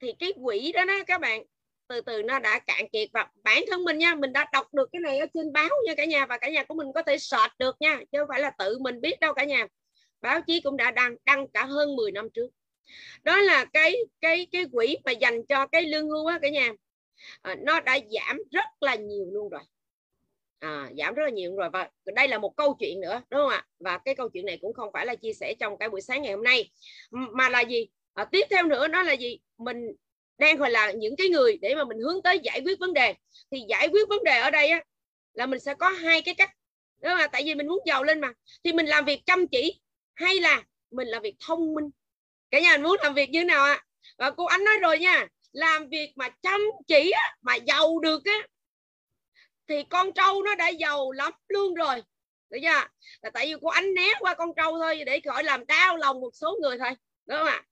thì 0.00 0.12
cái 0.18 0.32
quỹ 0.44 0.72
đó 0.72 0.84
đó 0.84 0.94
các 1.06 1.20
bạn 1.20 1.42
từ 1.88 2.00
từ 2.00 2.22
nó 2.22 2.38
đã 2.38 2.58
cạn 2.58 2.88
kiệt 2.92 3.08
và 3.12 3.26
bản 3.44 3.64
thân 3.70 3.84
mình 3.84 3.98
nha 3.98 4.14
mình 4.14 4.32
đã 4.32 4.46
đọc 4.52 4.74
được 4.74 4.88
cái 4.92 5.00
này 5.00 5.18
ở 5.18 5.26
trên 5.34 5.52
báo 5.52 5.68
nha 5.86 5.94
cả 5.94 6.04
nhà 6.04 6.26
và 6.26 6.38
cả 6.38 6.50
nhà 6.50 6.64
của 6.64 6.74
mình 6.74 6.86
có 6.94 7.02
thể 7.02 7.18
search 7.18 7.58
được 7.58 7.76
nha 7.80 8.00
chứ 8.12 8.18
không 8.18 8.28
phải 8.28 8.40
là 8.40 8.50
tự 8.58 8.78
mình 8.78 9.00
biết 9.00 9.20
đâu 9.20 9.34
cả 9.34 9.44
nhà. 9.44 9.66
Báo 10.20 10.40
chí 10.46 10.60
cũng 10.60 10.76
đã 10.76 10.90
đăng 10.90 11.16
đăng 11.24 11.48
cả 11.48 11.64
hơn 11.64 11.96
10 11.96 12.12
năm 12.12 12.28
trước 12.34 12.48
đó 13.22 13.36
là 13.36 13.64
cái 13.64 13.96
cái 14.20 14.46
cái 14.52 14.64
quỹ 14.72 14.96
mà 15.04 15.12
dành 15.12 15.46
cho 15.46 15.66
cái 15.66 15.82
lương 15.82 16.08
hưu 16.08 16.26
á 16.26 16.38
cả 16.42 16.48
nhà. 16.48 16.72
À, 17.42 17.56
nó 17.58 17.80
đã 17.80 17.98
giảm 18.10 18.38
rất 18.52 18.64
là 18.80 18.94
nhiều 18.94 19.26
luôn 19.32 19.48
rồi. 19.48 19.62
À, 20.58 20.90
giảm 20.98 21.14
rất 21.14 21.24
là 21.24 21.30
nhiều 21.30 21.56
rồi. 21.56 21.70
Và 21.72 21.90
đây 22.14 22.28
là 22.28 22.38
một 22.38 22.56
câu 22.56 22.76
chuyện 22.80 23.00
nữa 23.00 23.22
đúng 23.30 23.40
không 23.40 23.50
ạ? 23.50 23.66
Và 23.78 23.98
cái 23.98 24.14
câu 24.14 24.28
chuyện 24.28 24.46
này 24.46 24.58
cũng 24.60 24.72
không 24.72 24.90
phải 24.92 25.06
là 25.06 25.14
chia 25.14 25.32
sẻ 25.32 25.54
trong 25.60 25.78
cái 25.78 25.88
buổi 25.88 26.00
sáng 26.00 26.22
ngày 26.22 26.32
hôm 26.32 26.44
nay. 26.44 26.70
Mà 27.10 27.48
là 27.48 27.60
gì? 27.60 27.86
À, 28.14 28.24
tiếp 28.24 28.46
theo 28.50 28.66
nữa 28.66 28.88
nó 28.88 29.02
là 29.02 29.12
gì? 29.12 29.38
Mình 29.58 29.76
đang 30.38 30.56
gọi 30.56 30.70
là 30.70 30.92
những 30.92 31.16
cái 31.16 31.28
người 31.28 31.58
để 31.62 31.74
mà 31.74 31.84
mình 31.84 31.98
hướng 31.98 32.22
tới 32.22 32.40
giải 32.42 32.60
quyết 32.64 32.78
vấn 32.78 32.92
đề. 32.92 33.14
Thì 33.50 33.60
giải 33.68 33.88
quyết 33.88 34.08
vấn 34.08 34.24
đề 34.24 34.38
ở 34.38 34.50
đây 34.50 34.68
á 34.68 34.84
là 35.32 35.46
mình 35.46 35.60
sẽ 35.60 35.74
có 35.74 35.88
hai 35.88 36.22
cái 36.22 36.34
cách. 36.34 36.50
Đó 37.00 37.14
là 37.14 37.26
tại 37.26 37.42
vì 37.44 37.54
mình 37.54 37.66
muốn 37.66 37.78
giàu 37.86 38.04
lên 38.04 38.20
mà. 38.20 38.32
Thì 38.64 38.72
mình 38.72 38.86
làm 38.86 39.04
việc 39.04 39.20
chăm 39.26 39.46
chỉ 39.48 39.80
hay 40.14 40.34
là 40.34 40.62
mình 40.90 41.08
làm 41.08 41.22
việc 41.22 41.36
thông 41.46 41.74
minh? 41.74 41.90
Cả 42.50 42.60
nhà 42.60 42.78
muốn 42.78 42.96
làm 43.02 43.14
việc 43.14 43.30
như 43.30 43.44
nào 43.44 43.64
ạ? 43.64 43.84
Và 44.18 44.30
cô 44.30 44.44
ánh 44.44 44.64
nói 44.64 44.74
rồi 44.80 44.98
nha 44.98 45.26
làm 45.52 45.88
việc 45.88 46.12
mà 46.16 46.28
chăm 46.28 46.60
chỉ 46.86 47.10
á, 47.10 47.36
mà 47.42 47.54
giàu 47.54 47.98
được 47.98 48.24
á 48.24 48.46
thì 49.68 49.82
con 49.90 50.12
trâu 50.12 50.42
nó 50.42 50.54
đã 50.54 50.68
giàu 50.68 51.12
lắm 51.12 51.32
luôn 51.48 51.74
rồi. 51.74 52.02
Được 52.50 52.58
chưa? 52.62 52.86
Là 53.22 53.30
tại 53.34 53.46
vì 53.46 53.54
cô 53.62 53.68
ánh 53.68 53.94
né 53.94 54.08
qua 54.20 54.34
con 54.34 54.50
trâu 54.56 54.78
thôi 54.78 55.04
để 55.06 55.20
khỏi 55.26 55.44
làm 55.44 55.66
đau 55.66 55.96
lòng 55.96 56.20
một 56.20 56.30
số 56.32 56.58
người 56.62 56.78
thôi 56.78 56.90
đúng 57.26 57.38
không 57.38 57.46
ạ? 57.46 57.62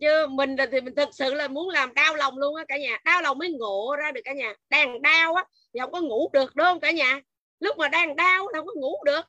Chứ 0.00 0.26
mình 0.26 0.56
thì 0.72 0.80
mình 0.80 0.94
thực 0.94 1.08
sự 1.12 1.34
là 1.34 1.48
muốn 1.48 1.68
làm 1.68 1.94
đau 1.94 2.14
lòng 2.14 2.38
luôn 2.38 2.54
á 2.56 2.64
cả 2.68 2.76
nhà. 2.78 2.98
Đau 3.04 3.22
lòng 3.22 3.38
mới 3.38 3.50
ngộ 3.50 3.96
ra 3.98 4.10
được 4.12 4.20
cả 4.24 4.32
nhà. 4.32 4.54
Đang 4.68 5.02
đau 5.02 5.34
á 5.34 5.44
thì 5.74 5.80
không 5.80 5.92
có 5.92 6.00
ngủ 6.00 6.30
được 6.32 6.56
đúng 6.56 6.64
không 6.64 6.80
cả 6.80 6.90
nhà? 6.90 7.20
Lúc 7.60 7.78
mà 7.78 7.88
đang 7.88 8.16
đau 8.16 8.46
không 8.54 8.66
có 8.66 8.72
ngủ 8.76 9.04
được. 9.04 9.20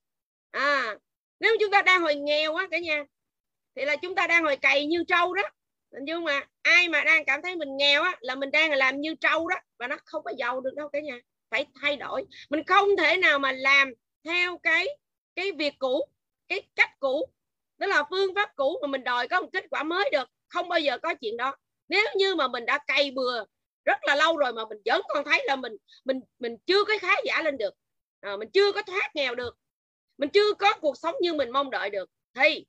À 0.52 0.96
nếu 1.40 1.56
chúng 1.60 1.72
ta 1.72 1.82
đang 1.82 2.02
hồi 2.02 2.16
nghèo 2.16 2.56
á 2.56 2.68
cả 2.72 2.80
nhà 2.80 3.04
thì 3.76 3.86
là 3.86 3.96
chúng 3.96 4.16
ta 4.16 4.28
đang 4.28 4.44
ngồi 4.44 4.56
cày 4.56 4.86
như 4.86 5.04
trâu 5.08 5.34
đó. 5.34 5.44
Nhưng 6.02 6.24
mà 6.24 6.42
ai 6.62 6.90
mà 6.90 7.04
đang 7.04 7.26
cảm 7.26 7.42
thấy 7.42 7.56
mình 7.56 7.78
nghèo 7.78 8.04
á 8.04 8.18
là 8.20 8.36
mình 8.36 8.52
đang 8.52 8.72
làm 8.72 9.02
như 9.02 9.16
trâu 9.16 9.48
đó. 9.48 9.56
Và 9.80 9.88
nó 9.88 9.98
không 10.06 10.24
có 10.24 10.32
giàu 10.38 10.62
được 10.62 10.76
đâu 10.76 10.90
cả 10.90 11.00
nhà. 11.00 11.20
Phải 11.52 11.66
thay 11.82 11.96
đổi. 11.96 12.26
Mình 12.50 12.64
không 12.64 12.90
thể 12.98 13.18
nào 13.18 13.40
mà 13.40 13.52
làm 13.52 13.94
theo 14.24 14.58
cái 14.58 14.88
cái 15.36 15.52
việc 15.52 15.74
cũ 15.80 16.02
cái 16.48 16.62
cách 16.76 16.90
cũ. 17.00 17.30
Đó 17.78 17.88
là 17.88 18.04
phương 18.10 18.36
pháp 18.36 18.56
cũ 18.56 18.80
mà 18.82 18.88
mình 18.88 19.04
đòi 19.04 19.28
có 19.28 19.42
một 19.42 19.50
kết 19.54 19.66
quả 19.72 19.84
mới 19.84 20.10
được. 20.12 20.30
Không 20.48 20.70
bao 20.70 20.80
giờ 20.80 20.98
có 20.98 21.14
chuyện 21.14 21.38
đó. 21.38 21.56
Nếu 21.88 22.06
như 22.16 22.36
mà 22.36 22.48
mình 22.48 22.66
đã 22.66 22.80
cày 22.88 23.12
bừa 23.12 23.44
rất 23.86 23.98
là 24.04 24.16
lâu 24.16 24.38
rồi 24.38 24.54
mà 24.54 24.66
mình 24.66 24.78
vẫn 24.86 25.02
còn 25.08 25.26
thấy 25.26 25.44
là 25.46 25.56
mình 25.56 25.74
mình 26.06 26.20
mình 26.40 26.58
chưa 26.66 26.84
có 26.84 26.94
khá 27.02 27.16
giả 27.26 27.42
lên 27.42 27.58
được. 27.58 27.74
À, 28.22 28.38
mình 28.38 28.50
chưa 28.54 28.72
có 28.72 28.82
thoát 28.82 29.16
nghèo 29.16 29.36
được. 29.36 29.58
Mình 30.18 30.30
chưa 30.30 30.54
có 30.54 30.74
cuộc 30.82 30.98
sống 30.98 31.16
như 31.22 31.34
mình 31.34 31.50
mong 31.50 31.70
đợi 31.70 31.90
được. 31.90 32.10
Thì 32.36 32.66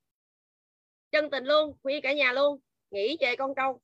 chân 1.14 1.30
tình 1.30 1.44
luôn 1.44 1.76
khuya 1.82 2.00
cả 2.00 2.12
nhà 2.12 2.32
luôn, 2.32 2.60
nghĩ 2.90 3.16
về 3.20 3.36
con 3.36 3.54
trâu. 3.56 3.80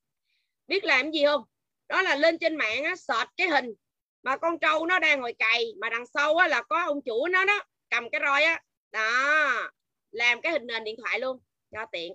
Biết 0.66 0.84
làm 0.84 1.10
gì 1.10 1.24
không? 1.24 1.42
Đó 1.88 2.02
là 2.02 2.16
lên 2.16 2.38
trên 2.38 2.56
mạng 2.56 2.84
á, 2.84 2.96
search 2.96 3.30
cái 3.36 3.48
hình 3.48 3.74
mà 4.22 4.36
con 4.36 4.58
trâu 4.58 4.86
nó 4.86 4.98
đang 4.98 5.20
ngồi 5.20 5.32
cày, 5.32 5.72
mà 5.80 5.90
đằng 5.90 6.06
sau 6.06 6.36
á 6.36 6.48
là 6.48 6.62
có 6.62 6.82
ông 6.84 7.02
chủ 7.02 7.26
nó 7.26 7.44
đó, 7.44 7.64
cầm 7.90 8.10
cái 8.10 8.20
roi 8.24 8.44
á. 8.44 8.62
Đó, 8.92 9.70
làm 10.10 10.40
cái 10.40 10.52
hình 10.52 10.66
nền 10.66 10.84
điện 10.84 10.96
thoại 11.02 11.20
luôn, 11.20 11.38
cho 11.72 11.86
tiện. 11.92 12.12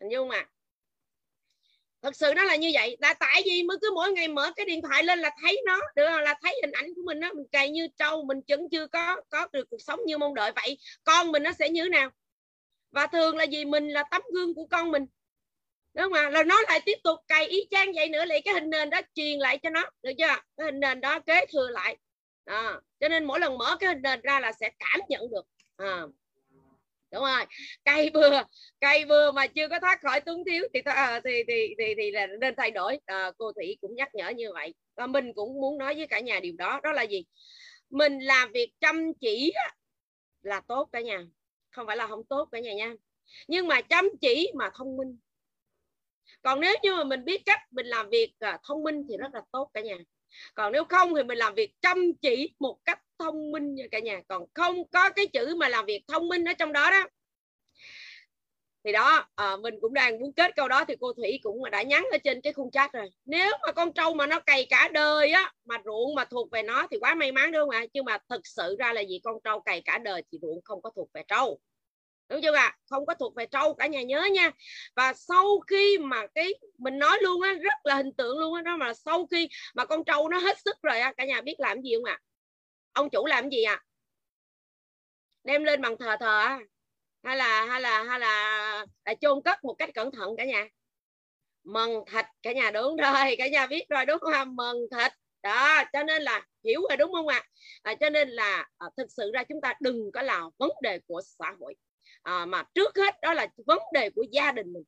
Hình 0.00 0.12
dung 0.12 0.28
mà. 0.28 0.44
Thật 2.02 2.16
sự 2.16 2.32
nó 2.36 2.44
là 2.44 2.56
như 2.56 2.70
vậy. 2.74 2.96
Là 3.00 3.14
tại 3.14 3.42
vì 3.44 3.62
mới 3.62 3.76
cứ 3.80 3.90
mỗi 3.94 4.12
ngày 4.12 4.28
mở 4.28 4.52
cái 4.56 4.66
điện 4.66 4.82
thoại 4.82 5.04
lên 5.04 5.18
là 5.18 5.30
thấy 5.42 5.62
nó, 5.66 5.80
được 5.96 6.08
là 6.20 6.34
thấy 6.42 6.60
hình 6.62 6.72
ảnh 6.72 6.94
của 6.94 7.02
mình 7.04 7.20
đó 7.20 7.30
mình 7.32 7.46
cày 7.52 7.70
như 7.70 7.88
trâu, 7.98 8.24
mình 8.24 8.40
vẫn 8.48 8.68
chưa 8.70 8.86
có 8.86 9.22
có 9.28 9.48
được 9.52 9.70
cuộc 9.70 9.80
sống 9.80 10.00
như 10.06 10.18
mong 10.18 10.34
đợi 10.34 10.52
vậy. 10.56 10.78
Con 11.04 11.32
mình 11.32 11.42
nó 11.42 11.52
sẽ 11.52 11.68
như 11.68 11.82
thế 11.82 11.88
nào? 11.88 12.10
Và 12.92 13.06
thường 13.06 13.36
là 13.36 13.44
gì 13.44 13.64
mình 13.64 13.88
là 13.88 14.04
tấm 14.10 14.22
gương 14.34 14.54
của 14.54 14.66
con 14.66 14.90
mình. 14.90 15.06
Đúng 15.94 16.04
không 16.04 16.12
ạ? 16.12 16.30
Là 16.30 16.42
nó 16.42 16.62
lại 16.62 16.80
tiếp 16.84 16.98
tục 17.04 17.18
cày 17.28 17.46
y 17.46 17.66
chang 17.70 17.92
vậy 17.92 18.08
nữa 18.08 18.24
lại 18.24 18.42
cái 18.44 18.54
hình 18.54 18.70
nền 18.70 18.90
đó 18.90 19.00
truyền 19.14 19.38
lại 19.38 19.58
cho 19.58 19.70
nó 19.70 19.90
được 20.02 20.12
chưa? 20.18 20.36
Cái 20.56 20.64
hình 20.64 20.80
nền 20.80 21.00
đó 21.00 21.20
kế 21.20 21.46
thừa 21.52 21.68
lại. 21.68 21.96
À, 22.44 22.80
cho 23.00 23.08
nên 23.08 23.24
mỗi 23.24 23.40
lần 23.40 23.58
mở 23.58 23.76
cái 23.80 23.88
hình 23.88 24.02
nền 24.02 24.20
ra 24.20 24.40
là 24.40 24.52
sẽ 24.52 24.70
cảm 24.78 25.00
nhận 25.08 25.30
được. 25.30 25.46
À, 25.76 26.02
đúng 27.12 27.22
rồi. 27.22 27.44
Cây 27.84 28.10
bừa 28.10 28.42
cây 28.80 29.04
bừa 29.04 29.32
mà 29.32 29.46
chưa 29.46 29.68
có 29.68 29.80
thoát 29.80 30.00
khỏi 30.02 30.20
túng 30.20 30.44
thiếu 30.44 30.64
thì 30.74 30.80
à, 30.84 31.20
thì 31.24 31.42
thì 31.48 31.74
thì, 31.78 31.94
thì 31.98 32.10
là 32.10 32.26
nên 32.26 32.54
thay 32.56 32.70
đổi. 32.70 32.98
À, 33.06 33.30
cô 33.38 33.52
thủy 33.52 33.78
cũng 33.80 33.94
nhắc 33.96 34.14
nhở 34.14 34.28
như 34.28 34.52
vậy. 34.52 34.74
Và 34.96 35.06
mình 35.06 35.32
cũng 35.34 35.60
muốn 35.60 35.78
nói 35.78 35.94
với 35.94 36.06
cả 36.06 36.20
nhà 36.20 36.40
điều 36.40 36.54
đó. 36.58 36.80
Đó 36.82 36.92
là 36.92 37.02
gì? 37.02 37.24
Mình 37.90 38.18
làm 38.18 38.52
việc 38.52 38.72
chăm 38.80 39.12
chỉ 39.20 39.52
là 40.42 40.60
tốt 40.68 40.88
cả 40.92 41.00
nhà 41.00 41.24
không 41.70 41.86
phải 41.86 41.96
là 41.96 42.06
không 42.06 42.24
tốt 42.24 42.48
cả 42.52 42.60
nhà 42.60 42.72
nha. 42.74 42.94
Nhưng 43.48 43.66
mà 43.66 43.80
chăm 43.80 44.08
chỉ 44.20 44.52
mà 44.54 44.70
thông 44.74 44.96
minh. 44.96 45.18
Còn 46.42 46.60
nếu 46.60 46.74
như 46.82 46.94
mà 46.94 47.04
mình 47.04 47.24
biết 47.24 47.42
cách 47.46 47.60
mình 47.70 47.86
làm 47.86 48.10
việc 48.10 48.32
à, 48.38 48.58
thông 48.62 48.82
minh 48.82 49.04
thì 49.08 49.16
rất 49.16 49.34
là 49.34 49.42
tốt 49.52 49.70
cả 49.74 49.80
nhà. 49.80 49.96
Còn 50.54 50.72
nếu 50.72 50.84
không 50.84 51.14
thì 51.14 51.22
mình 51.22 51.38
làm 51.38 51.54
việc 51.54 51.74
chăm 51.80 52.12
chỉ 52.22 52.54
một 52.58 52.78
cách 52.84 53.02
thông 53.18 53.50
minh 53.50 53.74
nha 53.74 53.84
cả 53.90 53.98
nhà. 53.98 54.20
Còn 54.28 54.44
không 54.54 54.88
có 54.88 55.10
cái 55.10 55.26
chữ 55.26 55.54
mà 55.56 55.68
làm 55.68 55.86
việc 55.86 56.04
thông 56.08 56.28
minh 56.28 56.44
ở 56.44 56.52
trong 56.52 56.72
đó 56.72 56.90
đó 56.90 57.06
thì 58.84 58.92
đó 58.92 59.26
à, 59.34 59.56
mình 59.56 59.74
cũng 59.80 59.94
đang 59.94 60.20
muốn 60.20 60.32
kết 60.32 60.56
câu 60.56 60.68
đó 60.68 60.84
thì 60.84 60.94
cô 61.00 61.12
thủy 61.12 61.40
cũng 61.42 61.70
đã 61.70 61.82
nhắn 61.82 62.06
ở 62.12 62.18
trên 62.24 62.40
cái 62.40 62.52
khung 62.52 62.70
chat 62.70 62.92
rồi. 62.92 63.10
Nếu 63.24 63.52
mà 63.66 63.72
con 63.72 63.92
trâu 63.92 64.14
mà 64.14 64.26
nó 64.26 64.40
cày 64.40 64.66
cả 64.70 64.88
đời 64.92 65.30
á 65.30 65.52
mà 65.64 65.76
ruộng 65.84 66.14
mà 66.14 66.24
thuộc 66.24 66.50
về 66.50 66.62
nó 66.62 66.86
thì 66.90 66.96
quá 67.00 67.14
may 67.14 67.32
mắn 67.32 67.52
đúng 67.52 67.60
không 67.60 67.70
ạ? 67.70 67.84
Nhưng 67.92 68.04
mà 68.04 68.18
thực 68.28 68.46
sự 68.46 68.76
ra 68.78 68.92
là 68.92 69.00
gì 69.00 69.20
con 69.24 69.36
trâu 69.44 69.60
cày 69.60 69.82
cả 69.84 69.98
đời 69.98 70.22
thì 70.32 70.38
ruộng 70.42 70.60
không 70.64 70.82
có 70.82 70.90
thuộc 70.96 71.08
về 71.14 71.22
trâu. 71.28 71.60
Đúng 72.28 72.40
chưa 72.42 72.54
ạ? 72.54 72.76
Không 72.90 73.06
có 73.06 73.14
thuộc 73.14 73.34
về 73.36 73.46
trâu 73.46 73.74
cả 73.74 73.86
nhà 73.86 74.02
nhớ 74.02 74.24
nha. 74.32 74.50
Và 74.96 75.12
sau 75.12 75.60
khi 75.66 75.98
mà 75.98 76.26
cái 76.34 76.54
mình 76.78 76.98
nói 76.98 77.18
luôn 77.22 77.42
á 77.42 77.54
rất 77.62 77.74
là 77.84 77.94
hình 77.96 78.12
tượng 78.12 78.38
luôn 78.38 78.54
á 78.54 78.62
đó 78.62 78.76
mà 78.76 78.94
sau 78.94 79.26
khi 79.26 79.48
mà 79.74 79.84
con 79.84 80.04
trâu 80.04 80.28
nó 80.28 80.38
hết 80.38 80.56
sức 80.64 80.76
rồi 80.82 81.00
á 81.00 81.12
cả 81.16 81.24
nhà 81.24 81.40
biết 81.40 81.54
làm 81.58 81.82
gì 81.82 81.94
không 81.96 82.04
ạ? 82.04 82.18
Ông 82.92 83.10
chủ 83.10 83.26
làm 83.26 83.50
gì 83.50 83.62
ạ? 83.62 83.82
Đem 85.44 85.64
lên 85.64 85.82
bằng 85.82 85.96
thờ 85.98 86.16
thờ 86.20 86.38
á 86.38 86.60
hay 87.22 87.36
là 87.36 87.64
hay 87.64 87.80
là 87.80 88.02
hay 88.02 88.20
là, 88.20 88.86
là 89.04 89.14
chôn 89.20 89.42
cất 89.44 89.64
một 89.64 89.74
cách 89.74 89.90
cẩn 89.94 90.10
thận 90.12 90.36
cả 90.36 90.44
nhà. 90.44 90.68
Mần 91.64 91.90
thịt 92.12 92.24
cả 92.42 92.52
nhà 92.52 92.70
đúng 92.70 92.96
rồi 92.96 93.34
cả 93.38 93.48
nhà 93.48 93.66
biết 93.66 93.84
rồi 93.88 94.06
đúng 94.06 94.18
không? 94.20 94.56
Mần 94.56 94.76
thịt. 94.90 95.12
Đó 95.42 95.84
cho 95.92 96.02
nên 96.02 96.22
là 96.22 96.46
hiểu 96.64 96.80
rồi 96.88 96.96
đúng 96.96 97.12
không 97.12 97.28
ạ? 97.28 97.42
À, 97.82 97.94
cho 97.94 98.10
nên 98.10 98.28
là 98.28 98.68
à, 98.78 98.86
thực 98.96 99.06
sự 99.16 99.30
ra 99.34 99.44
chúng 99.44 99.60
ta 99.60 99.74
đừng 99.80 100.12
có 100.12 100.22
là 100.22 100.44
vấn 100.58 100.70
đề 100.82 100.98
của 101.06 101.20
xã 101.24 101.54
hội. 101.60 101.74
À, 102.22 102.46
mà 102.46 102.64
trước 102.74 102.96
hết 102.96 103.14
đó 103.22 103.34
là 103.34 103.46
vấn 103.66 103.78
đề 103.92 104.10
của 104.10 104.24
gia 104.30 104.52
đình 104.52 104.72
mình. 104.72 104.84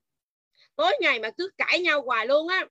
Tối 0.77 0.93
ngày 1.01 1.19
mà 1.19 1.31
cứ 1.39 1.51
cãi 1.59 1.81
nhau 1.81 2.03
hoài 2.03 2.27
luôn 2.27 2.49
á 2.49 2.67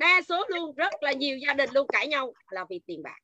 đa 0.00 0.22
số 0.28 0.44
luôn 0.48 0.74
rất 0.74 1.02
là 1.02 1.12
nhiều 1.12 1.38
gia 1.38 1.54
đình 1.54 1.70
luôn 1.72 1.86
cãi 1.86 2.08
nhau 2.08 2.32
là 2.50 2.64
vì 2.70 2.80
tiền 2.86 3.02
bạc. 3.02 3.18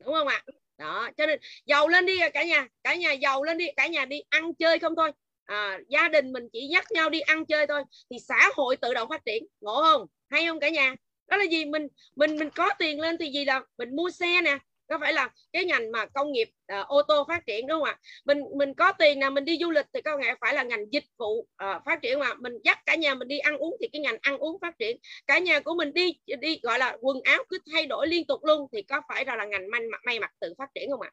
Đúng 0.00 0.14
không 0.14 0.28
ạ? 0.28 0.42
Đó 0.78 1.10
cho 1.16 1.26
nên 1.26 1.40
giàu 1.66 1.88
lên 1.88 2.06
đi 2.06 2.20
à, 2.20 2.28
cả 2.28 2.44
nhà 2.44 2.66
cả 2.82 2.94
nhà 2.94 3.12
giàu 3.12 3.42
lên 3.42 3.58
đi 3.58 3.66
cả 3.76 3.86
nhà 3.86 4.04
đi 4.04 4.20
ăn 4.28 4.54
chơi 4.54 4.78
không 4.78 4.96
thôi. 4.96 5.12
À, 5.44 5.78
gia 5.88 6.08
đình 6.08 6.32
mình 6.32 6.48
chỉ 6.52 6.68
dắt 6.72 6.92
nhau 6.92 7.10
đi 7.10 7.20
ăn 7.20 7.46
chơi 7.46 7.66
thôi 7.66 7.82
thì 8.10 8.16
xã 8.28 8.48
hội 8.56 8.76
tự 8.76 8.94
động 8.94 9.08
phát 9.08 9.24
triển 9.24 9.46
ngộ 9.60 9.82
không? 9.82 10.06
Hay 10.30 10.46
không 10.46 10.60
cả 10.60 10.68
nhà? 10.68 10.94
Đó 11.26 11.36
là 11.36 11.44
gì? 11.44 11.64
Mình 11.64 11.88
mình 12.16 12.36
mình 12.38 12.50
có 12.50 12.70
tiền 12.78 13.00
lên 13.00 13.16
thì 13.18 13.26
gì 13.32 13.44
là 13.44 13.60
mình 13.78 13.96
mua 13.96 14.10
xe 14.10 14.40
nè 14.42 14.58
có 14.88 14.98
phải 15.00 15.12
là 15.12 15.30
cái 15.52 15.64
ngành 15.64 15.92
mà 15.92 16.06
công 16.06 16.32
nghiệp 16.32 16.48
uh, 16.80 16.88
ô 16.88 17.02
tô 17.02 17.24
phát 17.28 17.46
triển 17.46 17.66
đúng 17.66 17.80
không 17.80 17.88
ạ? 17.88 17.98
Mình 18.24 18.44
mình 18.56 18.74
có 18.74 18.92
tiền 18.92 19.18
nào 19.18 19.30
mình 19.30 19.44
đi 19.44 19.58
du 19.60 19.70
lịch 19.70 19.86
thì 19.94 20.00
có 20.00 20.18
nghĩa 20.18 20.34
phải 20.40 20.54
là 20.54 20.62
ngành 20.62 20.92
dịch 20.92 21.04
vụ 21.18 21.38
uh, 21.38 21.82
phát 21.84 22.02
triển 22.02 22.18
mà. 22.18 22.34
Mình 22.34 22.52
dắt 22.64 22.78
cả 22.86 22.94
nhà 22.94 23.14
mình 23.14 23.28
đi 23.28 23.38
ăn 23.38 23.56
uống 23.56 23.76
thì 23.80 23.88
cái 23.92 24.00
ngành 24.00 24.18
ăn 24.20 24.38
uống 24.38 24.58
phát 24.60 24.78
triển. 24.78 24.96
Cả 25.26 25.38
nhà 25.38 25.60
của 25.60 25.74
mình 25.74 25.92
đi 25.92 26.18
đi 26.40 26.60
gọi 26.62 26.78
là 26.78 26.96
quần 27.00 27.20
áo 27.22 27.44
cứ 27.48 27.58
thay 27.72 27.86
đổi 27.86 28.06
liên 28.06 28.26
tục 28.26 28.44
luôn 28.44 28.68
thì 28.72 28.82
có 28.82 29.00
phải 29.08 29.24
là, 29.24 29.36
là 29.36 29.44
ngành 29.44 29.70
may, 29.70 29.80
may 30.04 30.20
mặc 30.20 30.30
tự 30.40 30.54
phát 30.58 30.68
triển 30.74 30.90
không 30.90 31.00
ạ? 31.00 31.10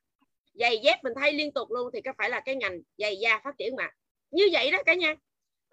Giày 0.54 0.78
dép 0.78 1.04
mình 1.04 1.14
thay 1.16 1.34
liên 1.34 1.52
tục 1.52 1.72
luôn 1.72 1.90
thì 1.94 2.02
có 2.02 2.14
phải 2.18 2.30
là 2.30 2.40
cái 2.40 2.56
ngành 2.56 2.82
giày 2.98 3.18
da 3.18 3.42
phát 3.44 3.56
triển 3.58 3.76
mà. 3.76 3.90
Như 4.32 4.50
vậy 4.52 4.72
đó 4.72 4.84
cả 4.86 4.94
nhà. 4.94 5.16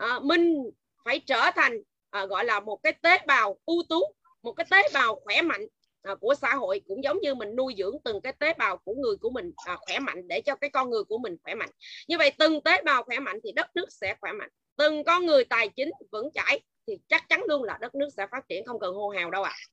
Uh, 0.05 0.25
mình 0.25 0.71
phải 1.05 1.21
trở 1.27 1.51
thành 1.57 1.79
uh, 2.23 2.31
gọi 2.31 2.45
là 2.45 2.61
một 2.61 2.77
cái 2.83 2.93
tế 2.93 3.19
bào 3.27 3.59
ưu 3.67 3.83
tú 3.89 4.01
một 4.43 4.53
cái 4.53 4.67
tế 4.71 4.89
bào 4.95 5.21
khỏe 5.25 5.43
mạnh 5.43 5.67
à, 6.09 6.15
của 6.15 6.35
xã 6.35 6.55
hội 6.55 6.81
cũng 6.89 7.05
giống 7.05 7.21
như 7.21 7.35
mình 7.35 7.57
nuôi 7.57 7.75
dưỡng 7.79 7.97
từng 8.05 8.21
cái 8.21 8.33
tế 8.33 8.55
bào 8.55 8.77
của 8.77 8.95
người 8.95 9.17
của 9.17 9.31
mình 9.31 9.53
à, 9.67 9.77
khỏe 9.81 9.99
mạnh 9.99 10.29
để 10.29 10.41
cho 10.41 10.55
cái 10.55 10.71
con 10.71 10.91
người 10.91 11.05
của 11.05 11.19
mình 11.19 11.37
khỏe 11.45 11.55
mạnh. 11.55 11.71
Như 12.09 12.19
vậy 12.19 12.33
từng 12.39 12.61
tế 12.61 12.83
bào 12.83 13.03
khỏe 13.03 13.19
mạnh 13.19 13.39
thì 13.45 13.53
đất 13.53 13.77
nước 13.77 13.93
sẽ 13.93 14.17
khỏe 14.21 14.33
mạnh. 14.33 14.51
Từng 14.77 15.05
con 15.05 15.27
người 15.27 15.45
tài 15.45 15.69
chính 15.69 15.91
vững 16.13 16.31
chãi 16.35 16.61
thì 16.87 16.99
chắc 17.09 17.29
chắn 17.29 17.43
luôn 17.49 17.63
là 17.63 17.79
đất 17.81 17.95
nước 17.95 18.09
sẽ 18.17 18.27
phát 18.31 18.49
triển 18.49 18.65
không 18.65 18.81
cần 18.81 18.95
hô 18.95 19.09
hào 19.09 19.31
đâu 19.31 19.43
ạ. 19.43 19.53
À. 19.53 19.65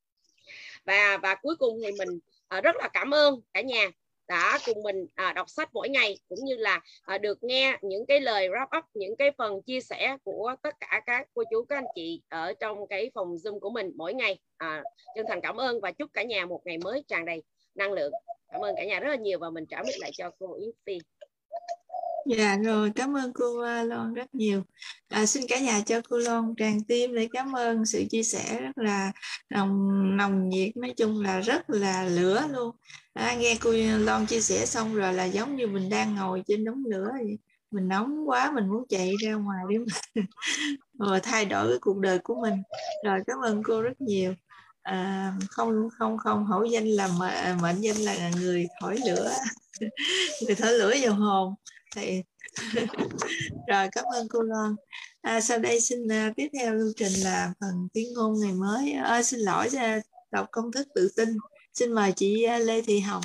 và 0.86 1.18
và 1.18 1.36
cuối 1.36 1.56
cùng 1.56 1.80
thì 1.84 1.92
mình 1.92 2.20
à, 2.48 2.62
rất 2.62 2.76
là 2.76 2.88
cảm 2.88 3.14
ơn 3.14 3.42
cả 3.54 3.62
nhà 3.62 3.92
đã 4.28 4.60
cùng 4.66 4.84
mình 4.84 5.08
à, 5.16 5.34
đọc 5.34 5.50
sách 5.50 5.70
mỗi 5.74 5.90
ngày 5.90 6.20
cũng 6.30 6.40
như 6.46 6.56
là 6.56 6.82
à, 7.02 7.18
được 7.18 7.44
nghe 7.44 7.78
những 7.82 8.06
cái 8.06 8.20
lời 8.20 8.50
wrap 8.50 8.78
up 8.78 8.86
những 8.94 9.16
cái 9.16 9.32
phần 9.38 9.62
chia 9.62 9.82
sẻ 9.82 10.18
của 10.24 10.56
tất 10.62 10.76
cả 10.80 11.02
các 11.06 11.28
cô 11.34 11.44
chú 11.52 11.66
các 11.70 11.76
anh 11.76 11.86
chị 11.96 12.22
ở 12.30 12.54
trong 12.54 12.88
cái 12.88 13.12
phòng 13.14 13.36
zoom 13.36 13.60
của 13.60 13.70
mình 13.70 13.92
mỗi 13.96 14.14
ngày. 14.14 14.40
À, 14.58 14.84
chân 15.16 15.26
thành 15.30 15.42
cảm 15.42 15.58
ơn 15.58 15.82
và 15.82 15.92
chúc 15.92 16.10
cả 16.14 16.24
nhà 16.24 16.46
một 16.46 16.62
ngày 16.66 16.78
mới 16.78 17.04
tràn 17.08 17.26
đầy 17.26 17.44
năng 17.76 17.94
lượng. 17.94 18.12
Cảm 18.52 18.62
ơn 18.62 18.76
cả 18.76 18.86
nhà 18.86 19.00
rất 19.00 19.10
là 19.10 19.16
nhiều 19.16 19.40
và 19.40 19.50
mình 19.50 19.66
trả 19.66 19.84
mic 19.84 19.96
lại 20.00 20.12
cho 20.14 20.32
cô 20.40 20.54
Yến 20.54 20.70
Phi. 20.86 21.00
Dạ 22.26 22.58
rồi, 22.64 22.92
cảm 22.96 23.18
ơn 23.18 23.34
cô 23.34 23.60
à, 23.62 23.84
Loan 23.84 24.14
rất 24.14 24.36
nhiều. 24.36 24.64
À, 25.10 25.26
xin 25.26 25.44
cả 25.48 25.60
nhà 25.60 25.82
cho 25.86 26.02
cô 26.10 26.18
Loan 26.18 26.54
tràn 26.58 26.84
tim 26.84 27.16
để 27.16 27.28
cảm 27.34 27.52
ơn 27.56 27.86
sự 27.86 28.04
chia 28.10 28.24
sẻ 28.24 28.60
rất 28.62 28.78
là 28.78 29.12
nồng 29.50 29.90
nồng 30.18 30.50
nhiệt, 30.50 30.78
nói 30.78 30.94
chung 30.98 31.22
là 31.22 31.40
rất 31.40 31.70
là 31.70 32.04
lửa 32.06 32.48
luôn. 32.52 32.76
À, 33.14 33.36
nghe 33.36 33.58
cô 33.62 33.72
Loan 34.00 34.26
chia 34.26 34.42
sẻ 34.42 34.66
xong 34.66 34.96
rồi 34.96 35.14
là 35.14 35.26
giống 35.26 35.56
như 35.56 35.68
mình 35.68 35.90
đang 35.90 36.16
ngồi 36.16 36.44
trên 36.48 36.66
đống 36.66 36.84
lửa 36.86 37.08
vậy. 37.14 37.38
Mình 37.72 37.88
nóng 37.88 38.30
quá, 38.30 38.52
mình 38.56 38.68
muốn 38.70 38.84
chạy 38.90 39.14
ra 39.26 39.34
ngoài 39.34 39.64
để 39.70 39.78
mà 39.78 39.86
rồi 41.00 41.10
ờ, 41.18 41.20
thay 41.24 41.46
đổi 41.46 41.70
cái 41.70 41.78
cuộc 41.82 41.98
đời 42.00 42.20
của 42.24 42.36
mình. 42.42 42.54
Rồi 43.06 43.20
cảm 43.28 43.38
ơn 43.44 43.64
cô 43.64 43.82
rất 43.82 44.02
nhiều. 44.02 44.34
À, 44.82 45.34
không 45.50 45.90
không 46.00 46.18
không 46.18 46.46
hổ 46.46 46.64
danh 46.64 46.88
là 46.88 47.08
mệnh 47.62 47.82
danh 47.82 47.98
là 47.98 48.30
người 48.42 48.68
thổi 48.82 48.98
lửa 49.08 49.32
người 50.48 50.56
thổi 50.56 50.72
lửa 50.74 50.94
vào 51.02 51.14
hồn 51.14 51.56
thì 51.96 52.24
rồi 53.68 53.88
cảm 53.92 54.06
ơn 54.14 54.28
cô 54.30 54.42
Loan. 54.42 54.76
À, 55.22 55.42
sau 55.42 55.60
đây 55.60 55.82
xin 55.82 56.00
uh, 56.04 56.36
tiếp 56.36 56.48
theo 56.60 56.74
lưu 56.74 56.92
trình 56.96 57.12
là 57.24 57.54
phần 57.60 57.88
tiếng 57.94 58.14
ngôn 58.14 58.34
ngày 58.40 58.54
mới. 58.54 58.92
À, 58.92 59.24
xin 59.24 59.40
lỗi 59.40 59.68
uh, 59.68 60.04
đọc 60.32 60.48
công 60.52 60.72
thức 60.72 60.88
tự 60.96 61.12
tin. 61.18 61.30
Xin 61.74 61.92
mời 61.92 62.12
chị 62.12 62.48
uh, 62.56 62.68
Lê 62.68 62.82
Thị 62.82 63.00
Hồng. 63.00 63.24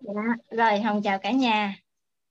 Dạ, 0.00 0.22
rồi 0.50 0.80
Hồng 0.80 1.02
chào 1.02 1.18
cả 1.18 1.30
nhà. 1.30 1.76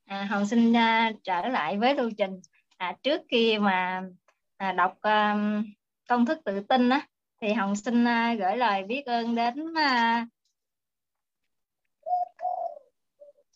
À, 0.05 0.27
Hồng 0.29 0.45
xin 0.45 0.71
uh, 0.71 1.23
trở 1.23 1.47
lại 1.47 1.77
với 1.77 1.95
lưu 1.95 2.09
trình. 2.17 2.41
À, 2.77 2.95
trước 3.03 3.21
khi 3.29 3.57
mà 3.57 4.03
à, 4.57 4.71
đọc 4.71 4.91
uh, 4.91 5.65
công 6.09 6.25
thức 6.25 6.39
tự 6.45 6.59
tin 6.59 6.89
á 6.89 7.07
thì 7.41 7.53
Hồng 7.53 7.75
xin 7.75 8.03
uh, 8.03 8.39
gửi 8.39 8.57
lời 8.57 8.83
biết 8.83 9.05
ơn 9.05 9.35
đến 9.35 9.63
uh, 9.71 10.27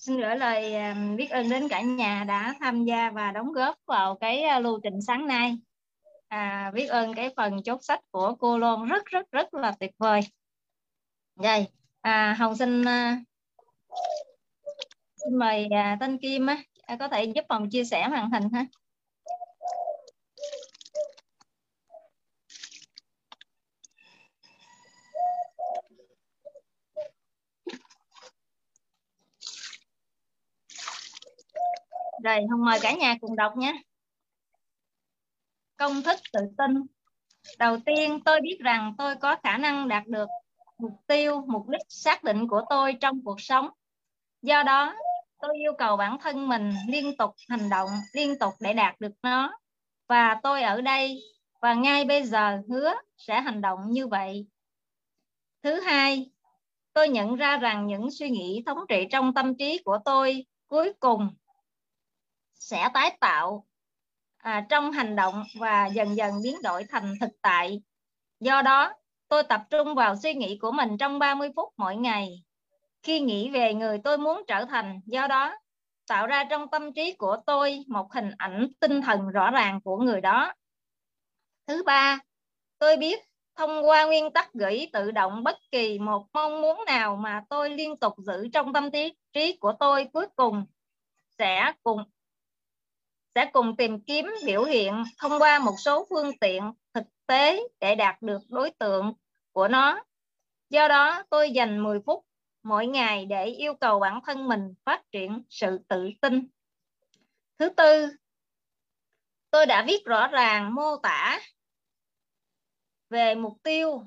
xin 0.07 0.17
gửi 0.17 0.35
lời 0.35 0.75
à, 0.75 0.95
biết 1.17 1.29
ơn 1.29 1.49
đến 1.49 1.67
cả 1.67 1.81
nhà 1.81 2.23
đã 2.27 2.55
tham 2.59 2.85
gia 2.85 3.09
và 3.09 3.31
đóng 3.31 3.51
góp 3.51 3.75
vào 3.85 4.15
cái 4.15 4.43
à, 4.43 4.59
lưu 4.59 4.79
trình 4.83 5.01
sáng 5.07 5.27
nay. 5.27 5.57
À, 6.27 6.71
biết 6.73 6.87
ơn 6.87 7.13
cái 7.13 7.33
phần 7.37 7.63
chốt 7.63 7.79
sách 7.83 7.99
của 8.11 8.35
cô 8.39 8.57
Loan 8.57 8.85
rất 8.85 9.05
rất 9.05 9.31
rất 9.31 9.53
là 9.53 9.75
tuyệt 9.79 9.91
vời. 9.97 10.21
Rồi 11.35 11.65
à, 12.01 12.35
Hồng 12.39 12.55
xin 12.55 12.83
à, 12.85 13.21
xin 15.15 15.35
mời 15.37 15.67
à, 15.71 15.97
Tân 15.99 16.17
Kim 16.17 16.45
á, 16.45 16.63
có 16.99 17.07
thể 17.07 17.23
giúp 17.23 17.45
Hồng 17.49 17.69
chia 17.69 17.83
sẻ 17.83 18.07
màn 18.07 18.31
hình 18.31 18.49
ha. 18.53 18.65
Rồi, 32.23 32.39
hồng 32.51 32.65
mời 32.65 32.79
cả 32.81 32.93
nhà 32.93 33.15
cùng 33.21 33.35
đọc 33.35 33.57
nhé. 33.57 33.81
Công 35.77 36.01
thức 36.01 36.19
tự 36.33 36.39
tin. 36.57 36.83
Đầu 37.59 37.77
tiên, 37.85 38.19
tôi 38.25 38.41
biết 38.41 38.57
rằng 38.59 38.95
tôi 38.97 39.15
có 39.15 39.35
khả 39.43 39.57
năng 39.57 39.87
đạt 39.87 40.07
được 40.07 40.29
mục 40.77 40.91
tiêu, 41.07 41.41
mục 41.47 41.69
đích 41.69 41.81
xác 41.89 42.23
định 42.23 42.47
của 42.47 42.61
tôi 42.69 42.93
trong 43.01 43.23
cuộc 43.23 43.41
sống. 43.41 43.69
Do 44.41 44.63
đó, 44.63 44.95
tôi 45.39 45.53
yêu 45.57 45.73
cầu 45.77 45.97
bản 45.97 46.17
thân 46.19 46.47
mình 46.47 46.73
liên 46.87 47.17
tục 47.17 47.31
hành 47.49 47.69
động, 47.69 47.89
liên 48.13 48.39
tục 48.39 48.53
để 48.59 48.73
đạt 48.73 48.99
được 48.99 49.13
nó. 49.23 49.59
Và 50.07 50.39
tôi 50.43 50.61
ở 50.61 50.81
đây 50.81 51.21
và 51.61 51.73
ngay 51.73 52.05
bây 52.05 52.23
giờ 52.23 52.61
hứa 52.69 52.93
sẽ 53.17 53.41
hành 53.41 53.61
động 53.61 53.79
như 53.89 54.07
vậy. 54.07 54.47
Thứ 55.63 55.79
hai, 55.79 56.31
tôi 56.93 57.09
nhận 57.09 57.35
ra 57.35 57.57
rằng 57.57 57.87
những 57.87 58.11
suy 58.11 58.29
nghĩ 58.29 58.63
thống 58.65 58.79
trị 58.89 59.07
trong 59.11 59.33
tâm 59.33 59.57
trí 59.57 59.81
của 59.85 59.97
tôi 60.05 60.45
cuối 60.67 60.93
cùng 60.99 61.29
sẽ 62.67 62.89
tái 62.93 63.17
tạo 63.19 63.65
à, 64.37 64.65
trong 64.69 64.91
hành 64.91 65.15
động 65.15 65.43
và 65.59 65.87
dần 65.87 66.17
dần 66.17 66.33
biến 66.43 66.55
đổi 66.63 66.83
thành 66.89 67.13
thực 67.21 67.29
tại. 67.41 67.81
Do 68.39 68.61
đó, 68.61 68.93
tôi 69.27 69.43
tập 69.43 69.61
trung 69.69 69.95
vào 69.95 70.15
suy 70.15 70.33
nghĩ 70.33 70.57
của 70.61 70.71
mình 70.71 70.97
trong 70.97 71.19
30 71.19 71.49
phút 71.55 71.73
mỗi 71.77 71.95
ngày. 71.95 72.43
Khi 73.03 73.19
nghĩ 73.19 73.49
về 73.49 73.73
người 73.73 73.99
tôi 74.03 74.17
muốn 74.17 74.43
trở 74.47 74.65
thành, 74.65 74.99
do 75.05 75.27
đó, 75.27 75.55
tạo 76.07 76.27
ra 76.27 76.43
trong 76.43 76.67
tâm 76.67 76.93
trí 76.93 77.13
của 77.13 77.37
tôi 77.45 77.83
một 77.87 78.13
hình 78.13 78.31
ảnh 78.37 78.67
tinh 78.79 79.01
thần 79.01 79.27
rõ 79.27 79.51
ràng 79.51 79.81
của 79.81 79.97
người 79.97 80.21
đó. 80.21 80.53
Thứ 81.67 81.83
ba, 81.83 82.19
tôi 82.79 82.97
biết 82.97 83.19
thông 83.55 83.85
qua 83.85 84.05
nguyên 84.05 84.31
tắc 84.31 84.53
gửi 84.53 84.89
tự 84.93 85.11
động 85.11 85.43
bất 85.43 85.57
kỳ 85.71 85.99
một 85.99 86.25
mong 86.33 86.61
muốn 86.61 86.85
nào 86.85 87.15
mà 87.15 87.43
tôi 87.49 87.69
liên 87.69 87.97
tục 87.97 88.13
giữ 88.17 88.47
trong 88.53 88.73
tâm 88.73 88.89
trí 89.33 89.57
của 89.57 89.73
tôi 89.79 90.05
cuối 90.13 90.27
cùng 90.35 90.65
sẽ 91.37 91.73
cùng 91.83 92.03
sẽ 93.37 93.49
cùng 93.53 93.75
tìm 93.75 94.01
kiếm 94.01 94.25
biểu 94.45 94.63
hiện 94.63 95.03
thông 95.17 95.41
qua 95.41 95.59
một 95.59 95.75
số 95.77 96.07
phương 96.09 96.37
tiện 96.37 96.73
thực 96.93 97.03
tế 97.27 97.63
để 97.79 97.95
đạt 97.95 98.21
được 98.21 98.41
đối 98.49 98.71
tượng 98.71 99.13
của 99.51 99.67
nó. 99.67 100.03
Do 100.69 100.87
đó, 100.87 101.23
tôi 101.29 101.51
dành 101.51 101.83
10 101.83 101.99
phút 102.05 102.25
mỗi 102.63 102.87
ngày 102.87 103.25
để 103.25 103.45
yêu 103.45 103.73
cầu 103.73 103.99
bản 103.99 104.19
thân 104.25 104.47
mình 104.47 104.73
phát 104.85 105.11
triển 105.11 105.43
sự 105.49 105.79
tự 105.87 106.09
tin. 106.21 106.47
thứ 107.59 107.69
tư 107.69 108.07
tôi 109.51 109.65
đã 109.65 109.83
viết 109.87 110.05
rõ 110.05 110.27
ràng 110.27 110.75
mô 110.75 110.97
tả 110.97 111.39
về 113.09 113.35
mục 113.35 113.57
tiêu 113.63 114.03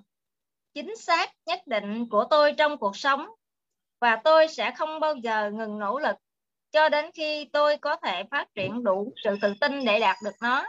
chính 0.74 0.96
xác 0.96 1.30
nhất 1.46 1.66
định 1.66 2.08
của 2.08 2.24
tôi 2.30 2.52
trong 2.58 2.78
cuộc 2.78 2.96
sống 2.96 3.28
và 4.00 4.20
tôi 4.24 4.48
sẽ 4.48 4.72
không 4.76 5.00
bao 5.00 5.14
giờ 5.14 5.50
ngừng 5.50 5.78
nỗ 5.78 5.98
lực 5.98 6.16
cho 6.72 6.88
đến 6.88 7.10
khi 7.14 7.44
tôi 7.52 7.76
có 7.76 7.96
thể 7.96 8.24
phát 8.30 8.48
triển 8.54 8.84
đủ 8.84 9.12
sự 9.24 9.36
tự 9.42 9.54
tin 9.60 9.84
để 9.84 10.00
đạt 10.00 10.16
được 10.24 10.34
nó. 10.42 10.66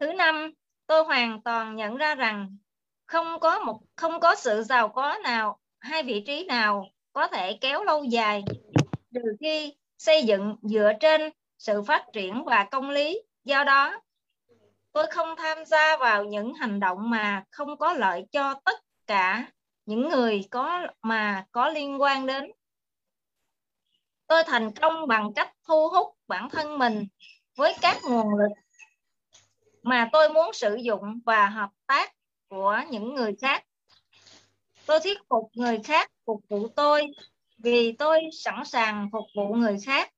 Thứ 0.00 0.12
năm, 0.12 0.50
tôi 0.86 1.04
hoàn 1.04 1.42
toàn 1.42 1.76
nhận 1.76 1.96
ra 1.96 2.14
rằng 2.14 2.56
không 3.06 3.40
có 3.40 3.58
một 3.58 3.80
không 3.96 4.20
có 4.20 4.34
sự 4.34 4.62
giàu 4.62 4.88
có 4.88 5.18
nào 5.24 5.58
hay 5.78 6.02
vị 6.02 6.24
trí 6.26 6.44
nào 6.44 6.88
có 7.12 7.26
thể 7.26 7.58
kéo 7.60 7.84
lâu 7.84 8.04
dài 8.04 8.44
trừ 9.14 9.20
khi 9.40 9.74
xây 9.98 10.22
dựng 10.22 10.56
dựa 10.62 10.92
trên 11.00 11.30
sự 11.58 11.82
phát 11.82 12.04
triển 12.12 12.44
và 12.44 12.64
công 12.64 12.90
lý. 12.90 13.22
Do 13.44 13.64
đó, 13.64 14.00
tôi 14.92 15.06
không 15.10 15.36
tham 15.36 15.64
gia 15.64 15.96
vào 15.96 16.24
những 16.24 16.54
hành 16.54 16.80
động 16.80 17.10
mà 17.10 17.44
không 17.50 17.76
có 17.76 17.92
lợi 17.92 18.26
cho 18.32 18.54
tất 18.64 18.80
cả 19.06 19.46
những 19.86 20.08
người 20.08 20.44
có 20.50 20.86
mà 21.02 21.44
có 21.52 21.68
liên 21.68 22.00
quan 22.00 22.26
đến 22.26 22.52
tôi 24.26 24.42
thành 24.46 24.72
công 24.72 25.08
bằng 25.08 25.34
cách 25.34 25.52
thu 25.68 25.88
hút 25.88 26.14
bản 26.28 26.50
thân 26.50 26.78
mình 26.78 27.06
với 27.56 27.74
các 27.80 27.96
nguồn 28.10 28.34
lực 28.34 28.52
mà 29.82 30.08
tôi 30.12 30.32
muốn 30.32 30.52
sử 30.52 30.74
dụng 30.74 31.20
và 31.26 31.46
hợp 31.48 31.70
tác 31.86 32.12
của 32.48 32.80
những 32.90 33.14
người 33.14 33.34
khác. 33.40 33.64
Tôi 34.86 35.00
thuyết 35.00 35.18
phục 35.28 35.50
người 35.54 35.78
khác 35.84 36.10
phục 36.26 36.40
vụ 36.48 36.68
tôi 36.68 37.06
vì 37.58 37.92
tôi 37.92 38.20
sẵn 38.32 38.64
sàng 38.64 39.08
phục 39.12 39.24
vụ 39.36 39.54
người 39.54 39.76
khác. 39.84 40.10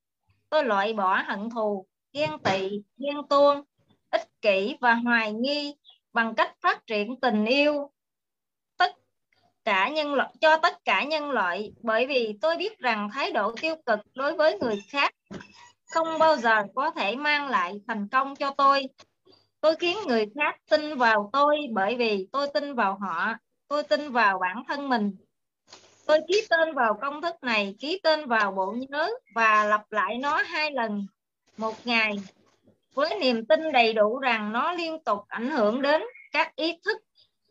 Tôi 0.51 0.65
loại 0.65 0.93
bỏ 0.93 1.23
hận 1.27 1.51
thù, 1.51 1.87
ghen 2.13 2.39
tị, 2.45 2.83
ghen 2.97 3.17
tuông, 3.31 3.63
ích 4.11 4.29
kỷ 4.41 4.77
và 4.81 4.95
hoài 4.95 5.33
nghi 5.33 5.75
bằng 6.13 6.35
cách 6.35 6.57
phát 6.61 6.87
triển 6.87 7.21
tình 7.21 7.45
yêu 7.45 7.91
cả 9.69 9.89
nhân 9.89 10.15
loại, 10.15 10.29
cho 10.41 10.57
tất 10.57 10.85
cả 10.85 11.05
nhân 11.05 11.31
loại, 11.31 11.73
bởi 11.83 12.07
vì 12.07 12.39
tôi 12.41 12.57
biết 12.57 12.79
rằng 12.79 13.11
thái 13.15 13.33
độ 13.33 13.53
tiêu 13.61 13.75
cực 13.87 13.99
đối 14.15 14.37
với 14.37 14.59
người 14.59 14.83
khác 14.89 15.15
không 15.91 16.19
bao 16.19 16.37
giờ 16.37 16.63
có 16.75 16.91
thể 16.91 17.17
mang 17.17 17.49
lại 17.49 17.81
thành 17.89 18.09
công 18.09 18.37
cho 18.37 18.51
tôi. 18.51 18.89
Tôi 19.61 19.77
khiến 19.77 19.97
người 20.07 20.27
khác 20.35 20.57
tin 20.71 20.97
vào 20.97 21.31
tôi 21.33 21.57
bởi 21.73 21.97
vì 21.97 22.27
tôi 22.33 22.49
tin 22.55 22.75
vào 22.75 22.99
họ, 23.01 23.35
tôi 23.69 23.83
tin 23.83 24.13
vào 24.13 24.39
bản 24.39 24.65
thân 24.69 24.89
mình. 24.89 25.17
Tôi 26.07 26.19
ký 26.29 26.47
tên 26.51 26.75
vào 26.75 26.99
công 27.03 27.23
thức 27.23 27.35
này, 27.43 27.75
ký 27.79 28.01
tên 28.03 28.27
vào 28.27 28.53
bộ 28.53 28.75
nhớ 28.89 29.11
và 29.35 29.65
lặp 29.65 29.93
lại 29.93 30.19
nó 30.19 30.43
hai 30.47 30.71
lần 30.71 31.07
một 31.57 31.75
ngày 31.85 32.13
với 32.95 33.19
niềm 33.21 33.47
tin 33.47 33.73
đầy 33.73 33.93
đủ 33.93 34.19
rằng 34.19 34.53
nó 34.53 34.73
liên 34.73 35.05
tục 35.05 35.19
ảnh 35.29 35.51
hưởng 35.51 35.83
đến 35.83 36.03
các 36.33 36.57
ý 36.57 36.79
thức 36.85 37.03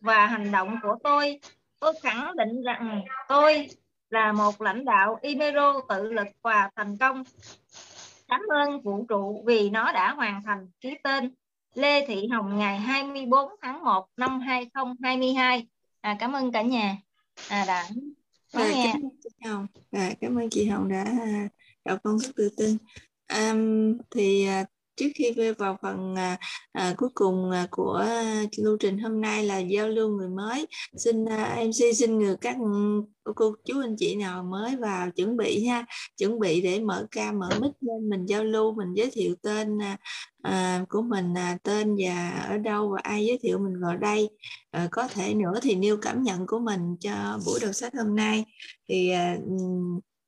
và 0.01 0.27
hành 0.27 0.51
động 0.51 0.75
của 0.83 0.95
tôi 1.03 1.39
tôi 1.79 1.93
khẳng 2.03 2.35
định 2.37 2.63
rằng 2.63 3.01
tôi 3.27 3.67
là 4.09 4.31
một 4.31 4.61
lãnh 4.61 4.85
đạo 4.85 5.19
Imero 5.21 5.81
tự 5.89 6.11
lực 6.11 6.27
và 6.41 6.69
thành 6.75 6.97
công. 6.97 7.23
Cảm 8.27 8.41
ơn 8.49 8.81
vũ 8.81 9.05
trụ 9.09 9.43
vì 9.45 9.69
nó 9.69 9.91
đã 9.91 10.13
hoàn 10.13 10.43
thành 10.43 10.67
ký 10.81 10.93
tên 11.03 11.33
Lê 11.73 12.05
Thị 12.07 12.27
Hồng 12.27 12.57
ngày 12.57 12.79
24 12.79 13.49
tháng 13.61 13.83
1 13.83 14.07
năm 14.17 14.39
2022. 14.39 15.67
À, 16.01 16.15
cảm 16.19 16.33
ơn 16.33 16.51
cả 16.51 16.61
nhà 16.61 16.97
à, 17.49 17.65
đã 17.67 17.89
à, 18.53 18.71
nghe. 18.71 18.93
Cảm 18.93 19.01
ơn 19.01 19.09
chị 19.23 19.29
Hồng. 19.45 19.67
À, 19.91 20.11
cảm 20.21 20.35
ơn 20.35 20.49
chị 20.49 20.65
Hồng 20.65 20.89
đã 20.89 21.05
đọc 21.85 21.99
công 22.03 22.17
thức 22.19 22.35
tự 22.35 22.49
tin. 22.57 22.77
À, 23.27 23.53
thì 24.11 24.47
trước 24.97 25.07
khi 25.15 25.31
vào 25.57 25.77
phần 25.81 26.15
à, 26.15 26.37
à, 26.71 26.93
cuối 26.97 27.09
cùng 27.13 27.51
à, 27.51 27.67
của 27.71 27.93
à, 27.93 28.43
lưu 28.57 28.77
trình 28.79 28.97
hôm 28.97 29.21
nay 29.21 29.43
là 29.43 29.57
giao 29.57 29.89
lưu 29.89 30.09
người 30.09 30.29
mới. 30.29 30.67
Xin 30.97 31.25
à, 31.25 31.63
mc 31.67 31.95
xin 31.95 32.19
người 32.19 32.35
các 32.41 32.55
ừ, 32.59 33.03
cô 33.35 33.55
chú 33.65 33.81
anh 33.81 33.95
chị 33.97 34.15
nào 34.15 34.43
mới 34.43 34.75
vào 34.75 35.11
chuẩn 35.11 35.37
bị 35.37 35.65
ha. 35.65 35.85
Chuẩn 36.17 36.39
bị 36.39 36.61
để 36.61 36.79
mở 36.79 37.07
ca 37.11 37.31
mở 37.31 37.49
mic 37.61 37.71
lên 37.81 38.09
mình 38.09 38.25
giao 38.25 38.43
lưu 38.43 38.73
mình 38.75 38.93
giới 38.93 39.09
thiệu 39.11 39.35
tên 39.41 39.81
à, 39.81 39.97
à, 40.41 40.85
của 40.89 41.01
mình 41.01 41.33
à, 41.37 41.57
tên 41.63 41.95
và 41.99 42.29
ở 42.49 42.57
đâu 42.57 42.89
và 42.89 42.99
ai 43.03 43.25
giới 43.25 43.39
thiệu 43.41 43.59
mình 43.59 43.81
vào 43.81 43.97
đây. 43.97 44.29
À, 44.71 44.87
có 44.91 45.07
thể 45.07 45.33
nữa 45.33 45.59
thì 45.61 45.75
nêu 45.75 45.97
cảm 45.97 46.23
nhận 46.23 46.47
của 46.47 46.59
mình 46.59 46.81
cho 46.99 47.39
buổi 47.45 47.59
đầu 47.61 47.71
sách 47.71 47.93
hôm 47.95 48.15
nay. 48.15 48.45
Thì 48.89 49.09
à, 49.09 49.37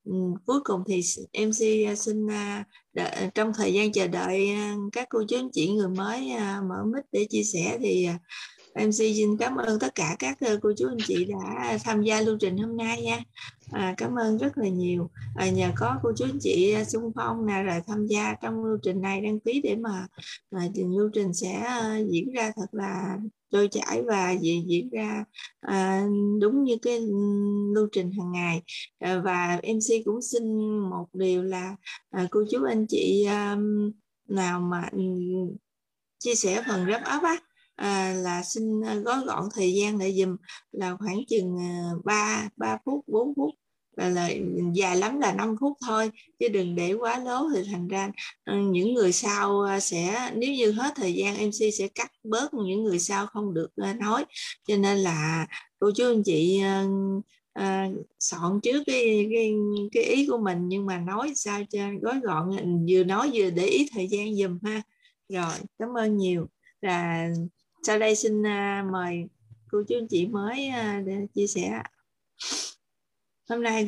Ừ, 0.10 0.16
cuối 0.46 0.60
cùng 0.64 0.84
thì 0.88 1.02
MC 1.34 1.86
à, 1.86 1.96
xin 1.96 2.28
à, 2.32 2.64
đợi, 2.94 3.10
à, 3.10 3.30
trong 3.36 3.52
thời 3.54 3.74
gian 3.74 3.92
chờ 3.92 4.08
đợi 4.08 4.50
các 4.92 5.08
cô 5.10 5.24
chú 5.28 5.38
anh 5.38 5.50
chị 5.52 5.70
người 5.72 5.90
mới 5.90 6.32
mở 6.70 6.84
mic 6.86 7.06
để 7.12 7.26
chia 7.30 7.44
sẻ 7.44 7.78
thì 7.82 8.08
MC 8.74 9.16
xin 9.16 9.38
cảm 9.38 9.56
ơn 9.56 9.80
tất 9.80 9.96
cả 9.96 10.16
các 10.20 10.38
ờ, 10.42 10.60
cô 10.62 10.72
chú 10.78 10.88
anh 10.88 10.98
chị 11.08 11.26
đã 11.26 11.78
tham 11.84 12.02
gia 12.02 12.22
lưu 12.22 12.38
trình 12.40 12.58
hôm 12.58 12.78
nay 12.78 13.02
nha. 13.02 13.20
À, 13.72 13.94
cảm 13.98 14.16
ơn 14.16 14.38
rất 14.38 14.58
là 14.58 14.70
nhiều. 14.70 15.10
À, 15.36 15.50
nhờ 15.50 15.70
có 15.76 16.00
cô 16.04 16.12
chú 16.18 16.26
anh 16.26 16.40
chị 16.42 16.76
xung 16.88 17.12
phong 17.16 17.46
nè 17.46 17.64
rồi 17.64 17.82
tham 17.88 18.06
gia 18.08 18.36
trong 18.42 18.66
lưu 18.66 18.78
trình 18.84 19.02
này 19.02 19.22
đăng 19.22 19.40
ký 19.40 19.62
để 19.64 19.76
mà 19.76 20.08
à, 20.52 20.62
lưu 20.76 21.10
trình 21.14 21.34
sẽ 21.34 21.66
diễn 22.10 22.32
ra 22.32 22.52
thật 22.56 22.68
là 22.72 23.18
trôi 23.52 23.68
chảy 23.72 24.02
và 24.08 24.32
diễn 24.42 24.90
ra 24.92 25.24
à, 25.60 26.06
đúng 26.42 26.64
như 26.64 26.78
cái 26.82 26.98
ừ, 26.98 27.14
lưu 27.76 27.88
trình 27.92 28.12
hàng 28.12 28.32
ngày. 28.32 28.62
À, 29.00 29.22
và 29.26 29.60
MC 29.64 30.06
cũng 30.06 30.22
xin 30.22 30.44
một 30.90 31.06
điều 31.14 31.44
là 31.44 31.76
à, 32.10 32.28
cô 32.32 32.44
chú 32.52 32.64
anh 32.64 32.86
chị 32.90 33.26
à, 33.26 33.58
nào 34.28 34.60
mà 34.60 34.90
ừ, 34.92 35.00
chia 36.20 36.36
sẻ 36.36 36.64
phần 36.68 36.86
wrap 36.86 37.18
up 37.18 37.24
á 37.24 37.38
à, 37.76 38.14
là 38.14 38.44
xin 38.44 38.82
à, 38.86 38.96
gói 38.96 39.26
gọn 39.26 39.44
thời 39.54 39.74
gian 39.74 39.98
để 39.98 40.14
dùm 40.14 40.36
là 40.72 40.96
khoảng 41.00 41.20
chừng 41.28 41.56
ờ, 41.58 42.00
3 42.06 42.50
3 42.58 42.78
phút 42.86 43.04
4 43.08 43.34
phút 43.36 43.56
là, 44.00 44.10
là 44.10 44.30
dài 44.74 44.98
lắm 44.98 45.20
là 45.20 45.34
5 45.34 45.56
phút 45.60 45.78
thôi 45.88 46.12
chứ 46.40 46.48
đừng 46.48 46.76
để 46.76 46.94
quá 46.94 47.20
lố 47.20 47.50
thì 47.56 47.62
thành 47.72 47.88
ra 47.88 48.12
ờ, 48.44 48.58
những 48.58 48.94
người 48.94 49.12
sau 49.12 49.62
ờ, 49.62 49.80
sẽ 49.80 50.32
nếu 50.36 50.54
như 50.54 50.72
hết 50.72 50.94
thời 50.96 51.14
gian 51.14 51.48
MC 51.48 51.74
sẽ 51.78 51.88
cắt 51.96 52.12
bớt 52.24 52.54
những 52.54 52.84
người 52.84 53.00
sau 53.00 53.28
không 53.28 53.54
được 53.54 53.70
nói 54.00 54.26
cho 54.68 54.78
nên 54.78 54.98
là 54.98 55.48
cô 55.80 55.92
chú 55.96 56.06
anh 56.12 56.24
chị 56.24 56.62
à, 57.54 57.88
soạn 58.20 58.60
trước 58.64 58.84
cái, 58.86 59.30
cái 59.34 59.54
cái 59.92 60.04
ý 60.04 60.28
của 60.28 60.38
mình 60.38 60.68
nhưng 60.68 60.86
mà 60.86 61.00
nói 61.00 61.34
sao 61.36 61.62
cho 61.70 61.80
gói 62.02 62.20
gọn 62.24 62.50
vừa 62.90 63.04
nói 63.04 63.32
vừa 63.34 63.50
để 63.50 63.66
ý 63.66 63.90
thời 63.94 64.08
gian 64.08 64.36
dùm 64.36 64.60
ha. 64.64 64.82
Rồi 65.30 65.54
cảm 65.80 65.98
ơn 65.98 66.18
nhiều. 66.18 66.48
Là 66.82 67.30
sau 67.84 68.00
đây 68.00 68.16
xin 68.16 68.42
uh, 68.42 68.92
mời 68.92 69.24
cô 69.72 69.84
chú 69.88 69.96
anh 69.98 70.08
chị 70.08 70.28
mới 70.28 70.70
uh, 70.70 71.06
để 71.06 71.28
chia 71.36 71.48
sẻ 71.48 71.82
hôm 73.50 73.64
nay 73.64 73.86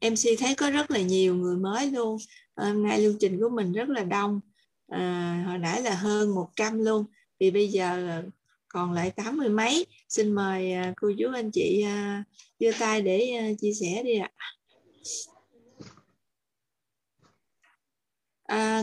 MC 0.00 0.38
thấy 0.38 0.54
có 0.54 0.70
rất 0.70 0.90
là 0.90 1.00
nhiều 1.00 1.34
người 1.34 1.56
mới 1.56 1.90
luôn. 1.90 2.16
Hôm 2.56 2.82
nay 2.82 3.00
lưu 3.00 3.14
trình 3.20 3.40
của 3.40 3.48
mình 3.48 3.72
rất 3.72 3.88
là 3.88 4.04
đông. 4.04 4.40
À, 4.88 5.44
hồi 5.46 5.58
nãy 5.58 5.82
là 5.82 5.94
hơn 5.94 6.34
100 6.34 6.78
luôn. 6.78 7.04
Thì 7.40 7.50
bây 7.50 7.68
giờ 7.68 8.22
còn 8.68 8.92
lại 8.92 9.10
tám 9.10 9.36
mươi 9.36 9.48
mấy. 9.48 9.86
Xin 10.08 10.32
mời 10.32 10.72
à, 10.72 10.92
cô 10.96 11.12
chú 11.18 11.28
anh 11.34 11.50
chị 11.50 11.82
à, 11.82 12.24
đưa 12.58 12.72
tay 12.78 13.02
để 13.02 13.30
à, 13.30 13.48
chia 13.60 13.72
sẻ 13.72 14.02
đi 14.04 14.18
ạ. 14.18 14.30
À. 18.44 18.82